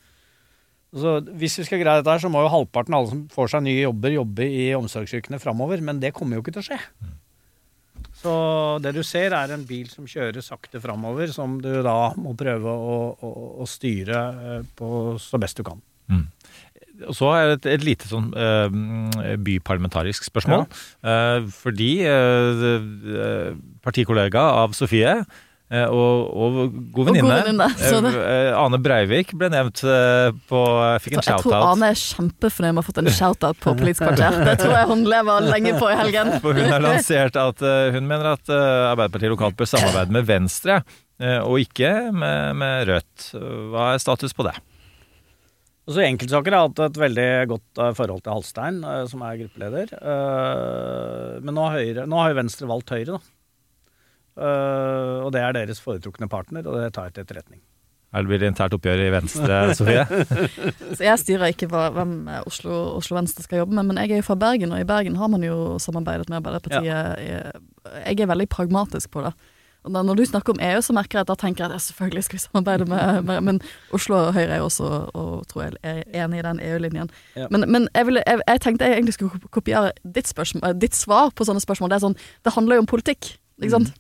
Altså, 0.93 1.19
hvis 1.37 1.59
vi 1.61 1.67
skal 1.69 1.83
greie 1.83 2.01
dette, 2.01 2.09
her, 2.09 2.23
så 2.25 2.31
må 2.33 2.41
jo 2.45 2.53
halvparten 2.53 2.97
av 2.97 3.03
alle 3.03 3.13
som 3.13 3.21
får 3.33 3.53
seg 3.53 3.67
nye 3.67 3.85
jobber, 3.85 4.15
jobbe 4.17 4.49
i 4.49 4.65
omsorgsyrkene 4.77 5.41
framover. 5.41 5.85
Men 5.85 6.01
det 6.01 6.15
kommer 6.17 6.37
jo 6.37 6.45
ikke 6.45 6.57
til 6.57 6.65
å 6.65 6.69
skje. 6.71 6.81
Så 8.23 8.33
det 8.83 8.93
du 8.95 9.03
ser, 9.07 9.35
er 9.35 9.55
en 9.55 9.65
bil 9.67 9.89
som 9.91 10.07
kjører 10.07 10.45
sakte 10.45 10.81
framover, 10.83 11.33
som 11.35 11.59
du 11.63 11.73
da 11.83 12.13
må 12.21 12.37
prøve 12.39 12.71
å, 12.71 12.99
å, 13.19 13.33
å 13.63 13.67
styre 13.69 14.21
eh, 14.31 14.69
på 14.79 15.17
så 15.23 15.41
best 15.43 15.59
du 15.59 15.67
kan. 15.67 15.83
og 17.09 17.17
så 17.17 17.31
er 17.35 17.47
det 17.49 17.55
et, 17.57 17.69
et 17.77 17.87
lite 17.87 18.09
sånn 18.11 18.31
uh, 18.37 18.69
byparlamentarisk 19.43 20.27
spørsmål. 20.29 20.67
Eh, 21.03 21.49
fordi 21.57 21.93
eh, 22.07 22.67
eh, 22.69 23.49
partikollega 23.83 24.45
av 24.63 24.77
Sofie 24.77 25.17
og, 25.89 26.33
og 26.37 26.57
god 26.93 27.07
venninne 27.09 27.67
det- 27.73 28.11
eh, 28.21 28.51
Ane 28.61 28.79
Breivik 28.85 29.31
ble 29.41 29.49
nevnt 29.55 29.81
eh, 29.89 30.29
på 30.51 30.61
Fikk 31.01 31.17
en 31.17 31.23
shout-out. 31.25 31.47
Jeg 31.47 31.47
tror. 31.47 31.69
Ane 31.71 31.89
er 31.95 32.01
kjempefornøyd 32.03 32.75
med 32.75 32.81
å 32.81 32.83
ha 32.83 32.89
fått 32.91 33.01
en 33.03 33.09
shout-out 33.19 33.61
på 33.63 33.75
Politisk 33.79 34.05
kvarter. 34.05 34.37
Det 34.51 34.57
tror 34.61 34.75
jeg 34.77 34.91
hun 34.93 35.05
lever 35.09 35.47
lenge 35.49 35.73
på 35.81 35.89
i 35.89 35.97
helgen. 36.03 36.35
For 36.45 36.53
hun 36.61 36.69
har 36.75 36.85
lansert 36.85 37.39
at 37.41 37.63
eh, 37.65 37.87
hun 37.97 38.05
mener 38.11 38.35
at 38.35 38.53
eh, 38.53 38.91
Arbeiderpartiet 38.91 39.33
lokalt 39.33 39.57
bør 39.57 39.71
samarbeide 39.73 40.13
med 40.19 40.29
Venstre, 40.29 40.83
eh, 41.23 41.39
og 41.41 41.57
ikke 41.65 41.95
med, 42.13 42.53
med 42.61 42.87
Rødt. 42.93 43.31
Hva 43.73 43.95
er 43.95 44.05
status 44.05 44.37
på 44.37 44.45
det? 44.51 44.55
Altså 45.83 46.05
Enkeltsaker 46.07 46.55
har 46.55 46.69
hatt 46.69 46.79
et 46.85 46.99
veldig 47.01 47.29
godt 47.51 47.81
eh, 47.83 47.95
forhold 47.99 48.21
til 48.23 48.37
Halstein, 48.37 48.77
eh, 48.87 49.01
som 49.11 49.25
er 49.27 49.41
gruppeleder. 49.41 49.97
Eh, 49.99 51.41
men 51.43 51.57
nå 51.57 51.65
har, 51.67 51.81
Høyre, 51.81 52.05
nå 52.07 52.21
har 52.23 52.37
Venstre 52.39 52.69
valgt 52.71 52.93
Høyre, 52.95 53.17
da. 53.17 53.23
Eh, 54.37 55.19
og 55.27 55.33
det 55.35 55.43
er 55.45 55.53
deres 55.59 55.81
foretrukne 55.85 56.29
partner, 56.33 56.65
og 56.67 56.79
det 56.81 56.93
tar 56.97 57.11
jeg 57.11 57.15
til 57.19 57.25
etterretning. 57.27 57.61
Her 58.13 58.27
blir 58.29 58.43
det 58.43 58.51
internt 58.53 58.75
oppgjør 58.77 59.01
i 59.07 59.13
Venstre, 59.15 59.59
Sofie. 59.79 60.03
Så 60.99 61.01
jeg 61.07 61.21
styrer 61.23 61.53
ikke 61.55 61.69
hva, 61.73 61.87
hvem 61.97 62.13
Oslo, 62.49 62.75
Oslo 62.99 63.17
Venstre 63.17 63.45
skal 63.47 63.63
jobbe 63.63 63.73
med, 63.79 63.89
men 63.89 64.03
jeg 64.03 64.13
er 64.19 64.21
jo 64.21 64.27
fra 64.29 64.37
Bergen, 64.41 64.73
og 64.77 64.81
i 64.83 64.89
Bergen 64.89 65.17
har 65.21 65.31
man 65.33 65.45
jo 65.47 65.79
samarbeidet 65.81 66.29
med 66.29 66.41
Arbeiderpartiet. 66.43 66.85
Jeg- 66.85 67.53
Jeg 68.07 68.21
er 68.21 68.27
veldig 68.31 68.49
pragmatisk 68.49 69.11
på 69.11 69.25
det. 69.25 69.33
Og 69.85 69.91
da, 69.93 70.03
når 70.07 70.15
du 70.15 70.23
snakker 70.25 70.53
om 70.55 70.61
EU, 70.63 70.79
så 70.81 70.93
merker 70.95 71.19
jeg 71.19 71.21
at 71.25 71.27
da 71.27 71.35
tenker 71.35 71.65
jeg 71.65 71.73
at 71.73 71.75
ja, 71.75 71.79
selvfølgelig 71.83 72.23
skal 72.25 72.37
vi 72.37 72.43
samarbeide 72.45 72.85
med, 72.87 73.25
med 73.27 73.41
Men 73.43 73.57
Oslo 73.93 74.15
og 74.29 74.35
Høyre 74.37 74.53
er 74.55 74.61
jo 74.61 74.69
også, 74.69 74.91
og 75.19 75.47
tror 75.51 75.63
jeg, 75.65 75.73
er 75.83 76.05
enig 76.25 76.39
i 76.39 76.43
den 76.47 76.61
EU-linjen. 76.63 77.11
Ja. 77.35 77.49
Men, 77.51 77.65
men 77.67 77.89
jeg, 77.95 78.07
ville, 78.07 78.23
jeg, 78.27 78.39
jeg 78.47 78.61
tenkte 78.61 78.85
jeg 78.87 78.95
egentlig 79.01 79.15
skulle 79.17 79.41
kopiere 79.51 79.91
ditt, 80.05 80.29
spørsmål, 80.31 80.79
ditt 80.79 80.95
svar 80.95 81.33
på 81.35 81.45
sånne 81.49 81.65
spørsmål. 81.65 81.91
Det 81.91 81.97
er 81.99 82.05
sånn, 82.07 82.17
det 82.47 82.53
handler 82.55 82.79
jo 82.79 82.85
om 82.85 82.87
politikk, 82.93 83.33
ikke 83.59 83.71
sant? 83.75 83.91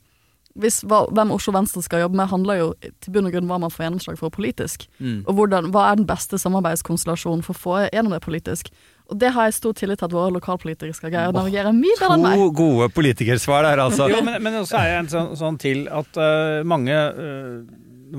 Hvis, 0.58 0.82
hva, 0.88 1.04
hvem 1.08 1.32
Oslo 1.32 1.54
Venstre 1.56 1.80
skal 1.84 2.02
jobbe 2.04 2.18
med, 2.18 2.28
handler 2.28 2.58
jo 2.58 2.70
til 3.00 3.14
bunn 3.14 3.28
og 3.28 3.34
grunn 3.34 3.48
hva 3.48 3.60
man 3.62 3.72
får 3.72 3.86
gjennomslag 3.86 4.18
for 4.20 4.34
politisk. 4.34 4.84
Mm. 4.98 5.22
Og 5.24 5.38
hvordan, 5.38 5.70
hva 5.72 5.86
er 5.90 6.00
den 6.00 6.08
beste 6.08 6.40
samarbeidskonstellasjonen 6.42 7.44
for 7.46 7.56
å 7.56 7.62
få 7.62 7.78
gjennom 7.86 8.12
det 8.12 8.22
politisk. 8.24 8.72
Og 9.12 9.18
det 9.20 9.32
har 9.34 9.48
jeg 9.48 9.56
stor 9.58 9.76
tillit 9.76 10.00
til 10.00 10.08
at 10.08 10.14
våre 10.14 10.32
lokalpolitikere 10.32 10.96
skal 10.96 11.12
greie 11.12 11.30
å 11.30 11.36
navigere 11.36 11.72
mye 11.76 11.96
bedre 12.00 12.16
enn 12.16 12.26
meg. 12.26 12.40
To 12.40 12.50
gode 12.62 12.88
politikersvar 12.96 13.66
der, 13.66 13.82
altså. 13.84 14.08
Jo, 14.12 14.20
men, 14.24 14.38
men 14.44 14.60
også 14.62 14.78
er 14.80 14.88
jeg 14.88 15.00
en 15.02 15.12
sånn, 15.12 15.30
sånn 15.40 15.58
til 15.60 15.84
at 15.92 16.20
uh, 16.20 16.60
mange 16.68 16.96
uh, 16.96 17.62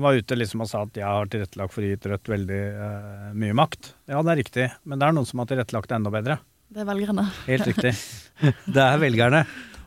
var 0.04 0.18
ute 0.18 0.38
liksom 0.38 0.62
og 0.64 0.70
sa 0.70 0.84
at 0.86 0.98
jeg 0.98 1.06
har 1.06 1.30
tilrettelagt 1.30 1.74
for 1.74 1.82
å 1.82 1.90
gi 1.90 1.98
Rødt 2.14 2.30
veldig 2.30 2.62
uh, 2.78 3.28
mye 3.38 3.56
makt. 3.58 3.94
Ja, 4.10 4.22
det 4.22 4.34
er 4.34 4.40
riktig, 4.42 4.68
men 4.84 5.00
det 5.00 5.08
er 5.08 5.16
noen 5.16 5.28
som 5.28 5.42
har 5.42 5.50
tilrettelagt 5.50 5.90
det 5.90 5.98
enda 5.98 6.14
bedre. 6.14 6.38
Det 6.74 6.82
er 6.82 6.88
velgerne. 6.88 7.28
Helt 7.46 7.68
riktig. 7.70 7.94
Det 8.74 8.82
er 8.82 8.98
velgerne. 8.98 9.44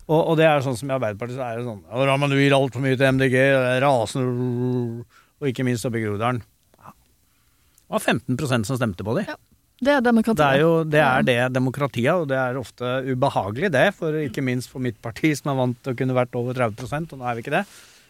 Og, 0.08 0.20
og 0.32 0.38
det 0.40 0.46
er 0.48 0.62
sånn 0.64 0.78
som 0.80 0.88
i 0.90 0.96
Arbeiderpartiet 0.96 1.36
så 1.36 1.44
er 1.44 1.58
det 1.60 1.66
sånn 1.68 1.82
ja, 1.84 2.06
Raman 2.08 2.32
du 2.32 2.38
gir 2.40 2.56
altfor 2.56 2.84
mye 2.84 2.96
til 2.96 3.10
MDG, 3.18 3.36
rasende 3.84 5.04
Og 5.42 5.50
ikke 5.52 5.66
minst 5.68 5.86
oppe 5.86 6.00
i 6.00 6.06
Groruddalen. 6.06 6.40
Ja. 6.80 6.94
Det 6.96 7.94
var 7.98 8.06
15% 8.06 8.70
som 8.70 8.80
stemte 8.80 9.04
på 9.06 9.18
dem. 9.18 9.28
Ja, 9.28 9.36
Det 9.78 9.92
er 9.94 10.02
demokratiet. 10.02 10.40
Det 10.40 10.48
er 10.48 10.62
jo 10.64 10.72
det, 10.90 11.02
er 11.04 11.26
det 11.28 11.36
demokratiet, 11.54 12.14
og 12.16 12.30
det 12.32 12.38
er 12.40 12.58
ofte 12.58 12.94
ubehagelig, 13.12 13.70
det. 13.76 13.84
For 14.00 14.16
ikke 14.24 14.42
minst 14.42 14.72
for 14.72 14.82
mitt 14.82 14.98
parti, 15.04 15.36
som 15.38 15.52
er 15.54 15.60
vant 15.60 15.84
til 15.86 15.94
å 15.94 16.00
kunne 16.00 16.16
vært 16.18 16.34
over 16.40 16.58
30 16.58 17.12
og 17.14 17.20
nå 17.20 17.28
er 17.30 17.38
vi 17.38 17.46
ikke 17.46 17.54
det. 17.60 17.62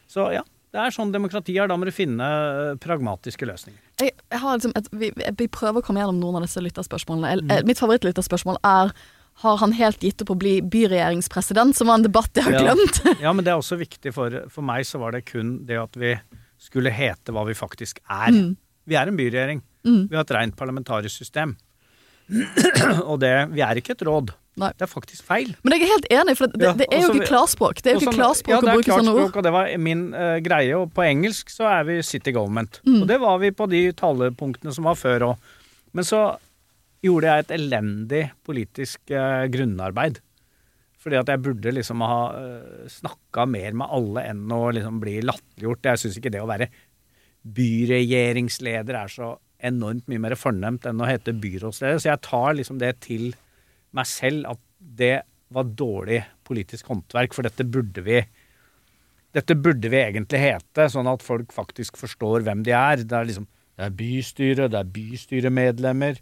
Så 0.07 0.29
ja, 0.31 0.45
det 0.71 0.79
er 0.85 0.95
sånn 0.95 1.11
demokratiet 1.11 1.59
er. 1.65 1.67
Da 1.67 1.75
må 1.75 1.89
du 1.89 1.91
finne 1.91 2.23
eh, 2.23 2.71
pragmatiske 2.79 3.49
løsninger. 3.49 3.81
jeg, 3.99 4.13
jeg 4.31 4.39
har 4.45 4.55
liksom 4.55 4.77
et, 4.79 4.87
vi, 4.93 5.11
vi 5.17 5.47
prøver 5.51 5.81
å 5.81 5.83
komme 5.83 5.99
gjennom 5.99 6.21
noen 6.21 6.39
av 6.39 6.47
disse 6.47 6.61
lytterspørsmålene. 6.63 7.33
Jeg, 7.35 7.43
Mm. 7.47 7.67
mitt 7.67 7.81
favorittlytterspørsmål 7.83 8.61
er 8.63 8.93
har 9.43 9.57
han 9.61 9.75
helt 9.77 10.01
gitt 10.01 10.23
opp 10.23 10.31
å 10.33 10.39
bli 10.39 10.55
byregjeringspresident, 10.65 11.77
som 11.77 11.91
var 11.91 11.99
en 11.99 12.07
debatt 12.07 12.33
jeg 12.33 12.47
har 12.47 12.57
glemt. 12.57 13.01
Ja, 13.25 13.33
men 13.33 13.45
det 13.45 13.53
er 13.53 13.59
også 13.61 13.77
viktig 13.77 14.13
for 14.15 14.33
For 14.53 14.65
meg 14.65 14.87
så 14.89 15.01
var 15.01 15.13
det 15.13 15.27
kun 15.29 15.59
det 15.67 15.77
at 15.77 15.97
vi 15.99 16.15
skulle 16.57 16.89
hete 16.89 17.33
hva 17.35 17.43
vi 17.45 17.53
faktisk 17.57 18.01
er. 18.09 18.33
Mm. 18.33 18.55
Vi 18.89 18.97
er 18.97 19.11
en 19.11 19.19
byregjering. 19.19 19.61
Mm. 19.85 20.03
Vi 20.09 20.17
har 20.17 20.25
et 20.25 20.33
rent 20.33 20.57
parlamentarisk 20.57 21.21
system. 21.21 21.53
og 23.11 23.19
det 23.21 23.33
Vi 23.53 23.61
er 23.63 23.79
ikke 23.79 23.93
et 23.93 24.01
råd. 24.07 24.33
Nei. 24.57 24.71
Det 24.73 24.87
er 24.87 24.89
faktisk 24.89 25.21
feil. 25.27 25.51
Men 25.61 25.75
jeg 25.75 25.85
er 25.85 25.91
helt 25.91 26.07
enig, 26.17 26.33
for 26.39 26.49
det, 26.49 26.57
det, 26.63 26.71
det 26.79 26.87
er 26.89 27.03
jo 27.03 27.11
også- 27.11 27.19
ikke 27.19 27.29
klarspråk. 27.29 27.81
Det 27.83 27.91
er 27.91 27.99
jo 27.99 28.01
ikke 28.01 28.15
klarspråk 28.17 28.55
ja, 28.55 28.57
å 28.57 28.73
bruke 28.73 28.95
sånne 28.97 29.13
ord. 29.13 29.37
Og 29.37 29.45
det 29.45 29.53
var 29.53 29.69
min 29.85 30.01
uh, 30.17 30.39
greie. 30.41 30.73
Og 30.79 30.89
på 30.97 31.05
engelsk 31.05 31.53
så 31.53 31.69
er 31.69 31.85
vi 31.91 31.99
city 32.01 32.33
government. 32.33 32.81
Mm. 32.89 33.03
Og 33.03 33.07
det 33.11 33.19
var 33.21 33.37
vi 33.43 33.53
på 33.53 33.69
de 33.69 33.83
talepunktene 34.01 34.73
som 34.73 34.89
var 34.89 34.97
før 34.97 35.27
òg. 35.29 35.53
Men 35.93 36.09
så 36.09 36.23
gjorde 37.05 37.29
jeg 37.29 37.43
et 37.43 37.53
elendig 37.57 38.23
politisk 38.47 39.13
eh, 39.13 39.45
grunnarbeid. 39.53 40.21
Fordi 40.97 41.19
at 41.19 41.29
jeg 41.31 41.43
burde 41.45 41.71
liksom 41.71 42.01
ha 42.03 42.19
uh, 42.33 42.87
snakka 42.91 43.45
mer 43.47 43.75
med 43.79 43.91
alle 43.95 44.23
enn 44.27 44.49
å 44.51 44.63
liksom 44.75 44.97
bli 44.99 45.19
latterliggjort. 45.23 45.85
Jeg 45.93 46.01
syns 46.01 46.17
ikke 46.19 46.31
det 46.33 46.41
å 46.43 46.49
være 46.49 46.67
byregjeringsleder 47.57 48.97
er 48.97 49.13
så 49.13 49.29
enormt 49.69 50.09
mye 50.11 50.23
mer 50.25 50.35
fornemt 50.35 50.87
enn 50.89 50.99
å 50.99 51.07
hete 51.07 51.35
byrådsleder. 51.37 52.01
Så 52.01 52.09
jeg 52.09 52.23
tar 52.25 52.57
liksom 52.57 52.81
det 52.81 52.91
til 53.05 53.29
meg 53.95 54.09
selv 54.09 54.49
at 54.51 54.63
det 54.99 55.15
var 55.53 55.69
dårlig 55.79 56.19
politisk 56.47 56.89
håndverk, 56.91 57.37
for 57.37 57.47
dette 57.47 57.63
burde 57.63 58.03
vi 58.03 58.19
dette 59.37 59.53
burde 59.59 59.91
vi 59.91 59.99
egentlig 60.01 60.39
hete, 60.41 60.87
sånn 60.89 61.07
at 61.11 61.23
folk 61.23 61.51
faktisk 61.53 61.99
forstår 61.99 62.45
hvem 62.47 62.63
de 62.65 62.73
er. 62.73 63.03
Det 63.05 63.15
er 63.15 63.27
liksom 63.29 63.45
det 63.77 63.85
er 63.85 63.93
bystyre, 63.93 64.67
det 64.73 64.79
er 64.79 64.91
bystyremedlemmer. 64.95 66.17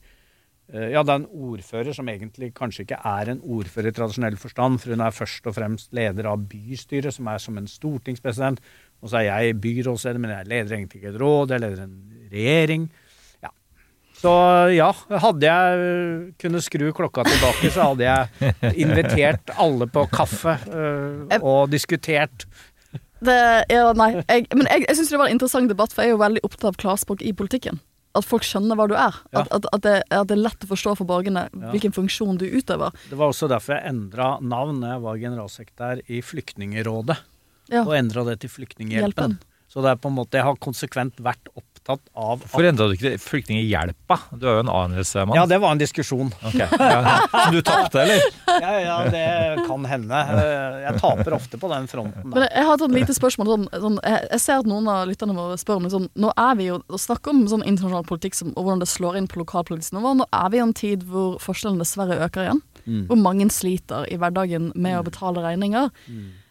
Eh, 0.74 0.89
Ja, 0.95 1.03
det 1.03 1.13
er 1.13 1.22
en 1.22 1.28
ordfører 1.30 1.93
som 1.93 2.07
egentlig 2.09 2.51
kanskje 2.57 2.86
ikke 2.86 2.97
er 3.05 3.30
en 3.32 3.41
ordfører 3.41 3.91
i 3.91 3.95
tradisjonell 3.95 4.38
forstand, 4.41 4.80
for 4.82 4.95
hun 4.95 5.03
er 5.05 5.13
først 5.13 5.45
og 5.47 5.55
fremst 5.57 5.93
leder 5.93 6.26
av 6.32 6.41
bystyret, 6.49 7.13
som 7.13 7.28
er 7.28 7.38
som 7.43 7.57
en 7.57 7.68
stortingspresident. 7.70 8.59
Og 9.03 9.09
så 9.11 9.20
er 9.22 9.28
jeg 9.30 9.59
byrådsleder, 9.61 10.20
men 10.20 10.32
jeg 10.32 10.47
leder 10.49 10.76
egentlig 10.78 11.01
ikke 11.03 11.13
et 11.13 11.22
råd, 11.22 11.51
jeg 11.53 11.61
leder 11.61 11.84
en 11.84 11.97
regjering. 12.32 12.88
Ja. 13.43 13.51
Så 14.18 14.34
ja, 14.74 14.91
hadde 15.22 15.45
jeg 15.51 16.34
kunnet 16.41 16.66
skru 16.66 16.88
klokka 16.97 17.28
tilbake, 17.28 17.70
så 17.70 17.91
hadde 17.91 18.07
jeg 18.07 18.74
invitert 18.88 19.53
alle 19.61 19.86
på 19.88 20.07
kaffe 20.09 20.57
eh, 20.66 21.38
og 21.41 21.70
diskutert 21.70 22.47
Det, 23.26 23.36
ja, 23.72 23.91
nei. 23.97 24.11
Jeg, 24.28 24.47
men 24.53 24.68
jeg, 24.70 24.86
jeg 24.89 24.97
syns 24.97 25.09
det 25.13 25.20
var 25.20 25.30
en 25.30 25.38
interessant 25.38 25.70
debatt, 25.70 25.93
for 25.93 26.03
jeg 26.03 26.11
er 26.13 26.18
jo 26.18 26.24
veldig 26.24 26.41
opptatt 26.45 26.68
av 26.74 26.76
klarspråk 26.82 27.22
i 27.26 27.32
politikken. 27.34 27.80
At 28.16 28.24
folk 28.26 28.45
skjønner 28.47 28.78
hva 28.80 28.86
du 28.88 28.95
er. 28.95 29.18
Ja. 29.34 29.41
At, 29.43 29.49
at, 29.57 29.66
at, 29.76 29.82
det, 29.84 29.93
at 30.16 30.28
det 30.30 30.38
er 30.38 30.43
lett 30.45 30.63
å 30.63 30.70
forstå 30.72 30.93
for 31.01 31.09
borgerne 31.09 31.47
Ja. 31.51 31.72
hvilken 31.74 31.91
funksjon 31.95 32.38
du 32.39 32.45
utøver. 32.47 32.95
Det 33.09 33.18
var 33.20 33.34
også 33.34 33.49
derfor 33.51 33.76
jeg 33.76 33.89
endra 33.91 34.30
navn 34.41 34.80
når 34.80 34.93
jeg 34.95 35.03
var 35.05 35.22
generalsekretær 35.26 36.03
i 36.07 36.22
Flyktningerådet. 36.24 37.18
Ja. 37.74 37.84
Og 37.84 37.95
endra 37.97 38.24
det 38.30 38.39
til 38.45 38.53
Flyktninghjelpen. 38.53 39.39
Så 39.68 39.82
det 39.84 39.91
er 39.91 39.99
på 39.99 40.07
en 40.11 40.16
måte, 40.16 40.38
jeg 40.39 40.45
har 40.47 40.55
konsekvent 40.61 41.18
vært 41.26 41.49
opptatt 41.86 42.09
av 42.13 42.39
Hvorfor 42.41 42.65
endra 42.65 42.88
du 42.88 42.95
ikke 42.95 43.11
det? 43.11 43.19
Flyktninghjelpa? 43.21 44.17
Du 44.33 44.47
er 44.47 44.57
jo 44.57 44.63
en 44.63 44.71
ANS-mann. 44.71 45.36
Ja, 45.38 45.45
det 45.45 45.59
var 45.61 45.75
en 45.75 45.81
diskusjon. 45.81 46.31
Okay. 46.41 46.65
ja. 46.65 47.19
Som 47.29 47.53
du 47.53 47.61
tapte, 47.61 48.01
eller? 48.01 48.21
Ja, 48.55 48.71
ja, 48.79 48.95
det 49.11 49.65
kan 49.67 49.83
hende. 49.86 50.19
Jeg 50.81 50.99
taper 51.01 51.36
ofte 51.36 51.57
på 51.59 51.69
den 51.69 51.89
fronten. 51.91 52.29
Men 52.31 52.45
jeg 52.47 52.63
har 52.65 52.77
et 52.77 52.83
sånn 52.86 52.95
lite 52.95 53.15
spørsmål. 53.17 53.49
Sånn, 53.51 53.65
sånn, 53.83 53.97
jeg, 53.99 54.39
ser 54.41 54.61
at 54.63 54.69
noen 54.69 54.88
av 54.89 55.03
lytterne 55.09 55.36
våre 55.36 55.57
spør 55.59 55.81
om 55.81 55.89
sånn, 55.91 56.07
Nå 56.15 56.31
er 56.39 56.55
vi 56.57 56.69
jo 56.69 56.79
og 56.79 57.01
snakker 57.01 57.33
om 57.33 57.43
sånn 57.51 57.65
internasjonal 57.65 58.07
politikk 58.07 58.38
som, 58.38 58.53
og 58.55 58.63
hvordan 58.63 58.81
det 58.81 58.89
slår 58.89 59.19
inn 59.19 59.27
på 59.29 59.41
lokalpolitisk 59.41 59.97
nivå. 59.97 60.15
Nå 60.21 60.29
er 60.31 60.47
vi 60.53 60.61
i 60.61 60.63
en 60.63 60.73
tid 60.77 61.03
hvor 61.09 61.36
forskjellene 61.43 61.83
dessverre 61.83 62.17
øker 62.25 62.47
igjen. 62.47 62.63
Mm. 62.86 63.03
Hvor 63.11 63.19
mange 63.19 63.49
sliter 63.53 64.07
i 64.07 64.17
hverdagen 64.21 64.71
med 64.73 65.01
å 65.01 65.05
betale 65.05 65.43
regninger. 65.43 65.91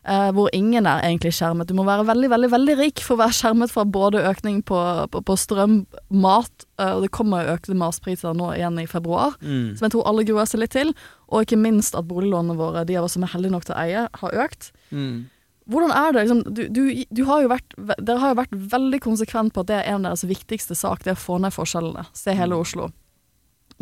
Eh, 0.04 0.30
hvor 0.36 0.50
ingen 0.52 0.84
er 0.84 1.00
egentlig 1.00 1.30
skjermet. 1.32 1.64
Du 1.70 1.72
må 1.78 1.84
være 1.86 2.04
veldig 2.04 2.28
veldig, 2.28 2.50
veldig 2.52 2.74
rik 2.76 3.00
for 3.00 3.16
å 3.16 3.22
være 3.22 3.36
skjermet 3.38 3.70
fra 3.72 3.86
både 3.88 4.20
økning 4.28 4.58
på, 4.68 4.76
på, 5.08 5.22
på 5.24 5.36
strøm, 5.40 5.78
mat, 6.12 6.66
eh, 6.76 6.90
og 6.92 7.06
det 7.06 7.10
kommer 7.16 7.48
økte 7.54 7.72
matpriser 7.80 8.36
nå 8.36 8.50
igjen 8.52 8.76
i 8.82 8.86
februar, 8.90 9.38
Mm. 9.40 9.76
som 9.78 9.86
jeg 9.86 9.94
tror 9.94 10.04
alle 10.10 10.26
gruer 10.28 10.44
seg 10.50 10.60
litt 10.60 10.74
til. 10.76 10.92
Og 11.32 11.46
ikke 11.46 11.56
minst 11.56 11.96
at 11.96 12.04
boliglånene 12.04 12.56
våre, 12.58 12.84
de 12.84 12.98
av 13.00 13.04
oss 13.08 13.16
som 13.16 13.24
er 13.24 13.32
heldige 13.32 13.54
nok 13.56 13.64
til 13.64 13.74
å 13.74 13.80
eie, 13.80 14.02
har 14.20 14.36
økt. 14.44 14.72
Mm. 14.92 15.24
Hvordan 15.72 15.94
er 15.96 16.12
det? 16.12 16.26
Liksom, 16.26 16.42
du, 16.52 16.62
du, 16.68 16.82
du 17.08 17.24
har 17.24 17.48
vært, 17.48 17.72
dere 18.04 18.20
har 18.20 18.34
jo 18.34 18.40
vært 18.42 18.52
veldig 18.76 19.00
konsekvent 19.00 19.54
på 19.56 19.64
at 19.64 19.70
det 19.72 19.78
er 19.80 19.88
en 19.94 20.04
av 20.04 20.12
deres 20.12 20.26
viktigste 20.28 20.76
sak, 20.76 21.00
det 21.06 21.14
er 21.14 21.16
å 21.16 21.24
få 21.24 21.40
ned 21.40 21.56
forskjellene. 21.56 22.04
Se 22.12 22.36
hele 22.36 22.60
Oslo. 22.60 22.90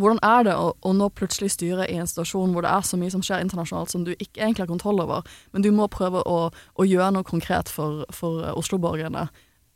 Hvordan 0.01 0.20
er 0.24 0.47
det 0.47 0.55
å, 0.57 0.72
å 0.72 0.93
nå 0.97 1.09
plutselig 1.12 1.51
styre 1.53 1.84
i 1.90 1.99
en 2.01 2.09
situasjon 2.09 2.55
hvor 2.55 2.64
det 2.64 2.72
er 2.72 2.86
så 2.88 2.99
mye 3.01 3.12
som 3.12 3.24
skjer 3.24 3.43
internasjonalt 3.45 3.93
som 3.93 4.07
du 4.07 4.14
ikke 4.14 4.40
egentlig 4.40 4.64
har 4.64 4.70
kontroll 4.70 5.03
over, 5.05 5.26
men 5.53 5.64
du 5.64 5.68
må 5.74 5.88
prøve 5.93 6.22
å, 6.24 6.38
å 6.51 6.86
gjøre 6.88 7.11
noe 7.18 7.28
konkret 7.28 7.68
for, 7.72 8.07
for 8.14 8.40
Oslo-borgerne 8.57 9.26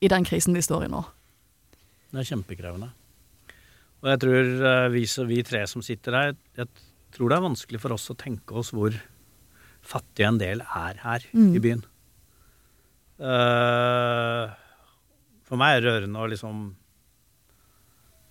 i 0.01 0.09
den 0.13 0.25
krisen 0.29 0.57
de 0.57 0.65
står 0.65 0.87
i 0.87 0.93
nå? 0.93 1.03
Det 2.13 2.23
er 2.23 2.31
kjempekrevende. 2.31 2.93
Og 4.05 4.11
jeg 4.13 4.23
tror 4.23 4.51
eh, 4.71 4.87
vi, 4.95 5.05
vi 5.29 5.43
tre 5.45 5.65
som 5.69 5.85
sitter 5.85 6.17
her, 6.17 6.35
jeg 6.57 6.71
tror 7.17 7.33
det 7.33 7.37
er 7.37 7.47
vanskelig 7.47 7.83
for 7.83 7.97
oss 7.97 8.09
å 8.13 8.17
tenke 8.19 8.57
oss 8.61 8.73
hvor 8.77 8.97
fattige 9.87 10.29
en 10.29 10.41
del 10.41 10.65
er 10.65 11.03
her 11.05 11.29
Mm. 11.33 11.53
i 11.55 11.63
byen. 11.63 11.85
Uh, 13.17 14.53
for 15.49 15.57
meg 15.57 15.77
er 15.77 15.81
det 15.81 15.89
rørende 15.89 16.21
å 16.21 16.29
liksom 16.29 16.67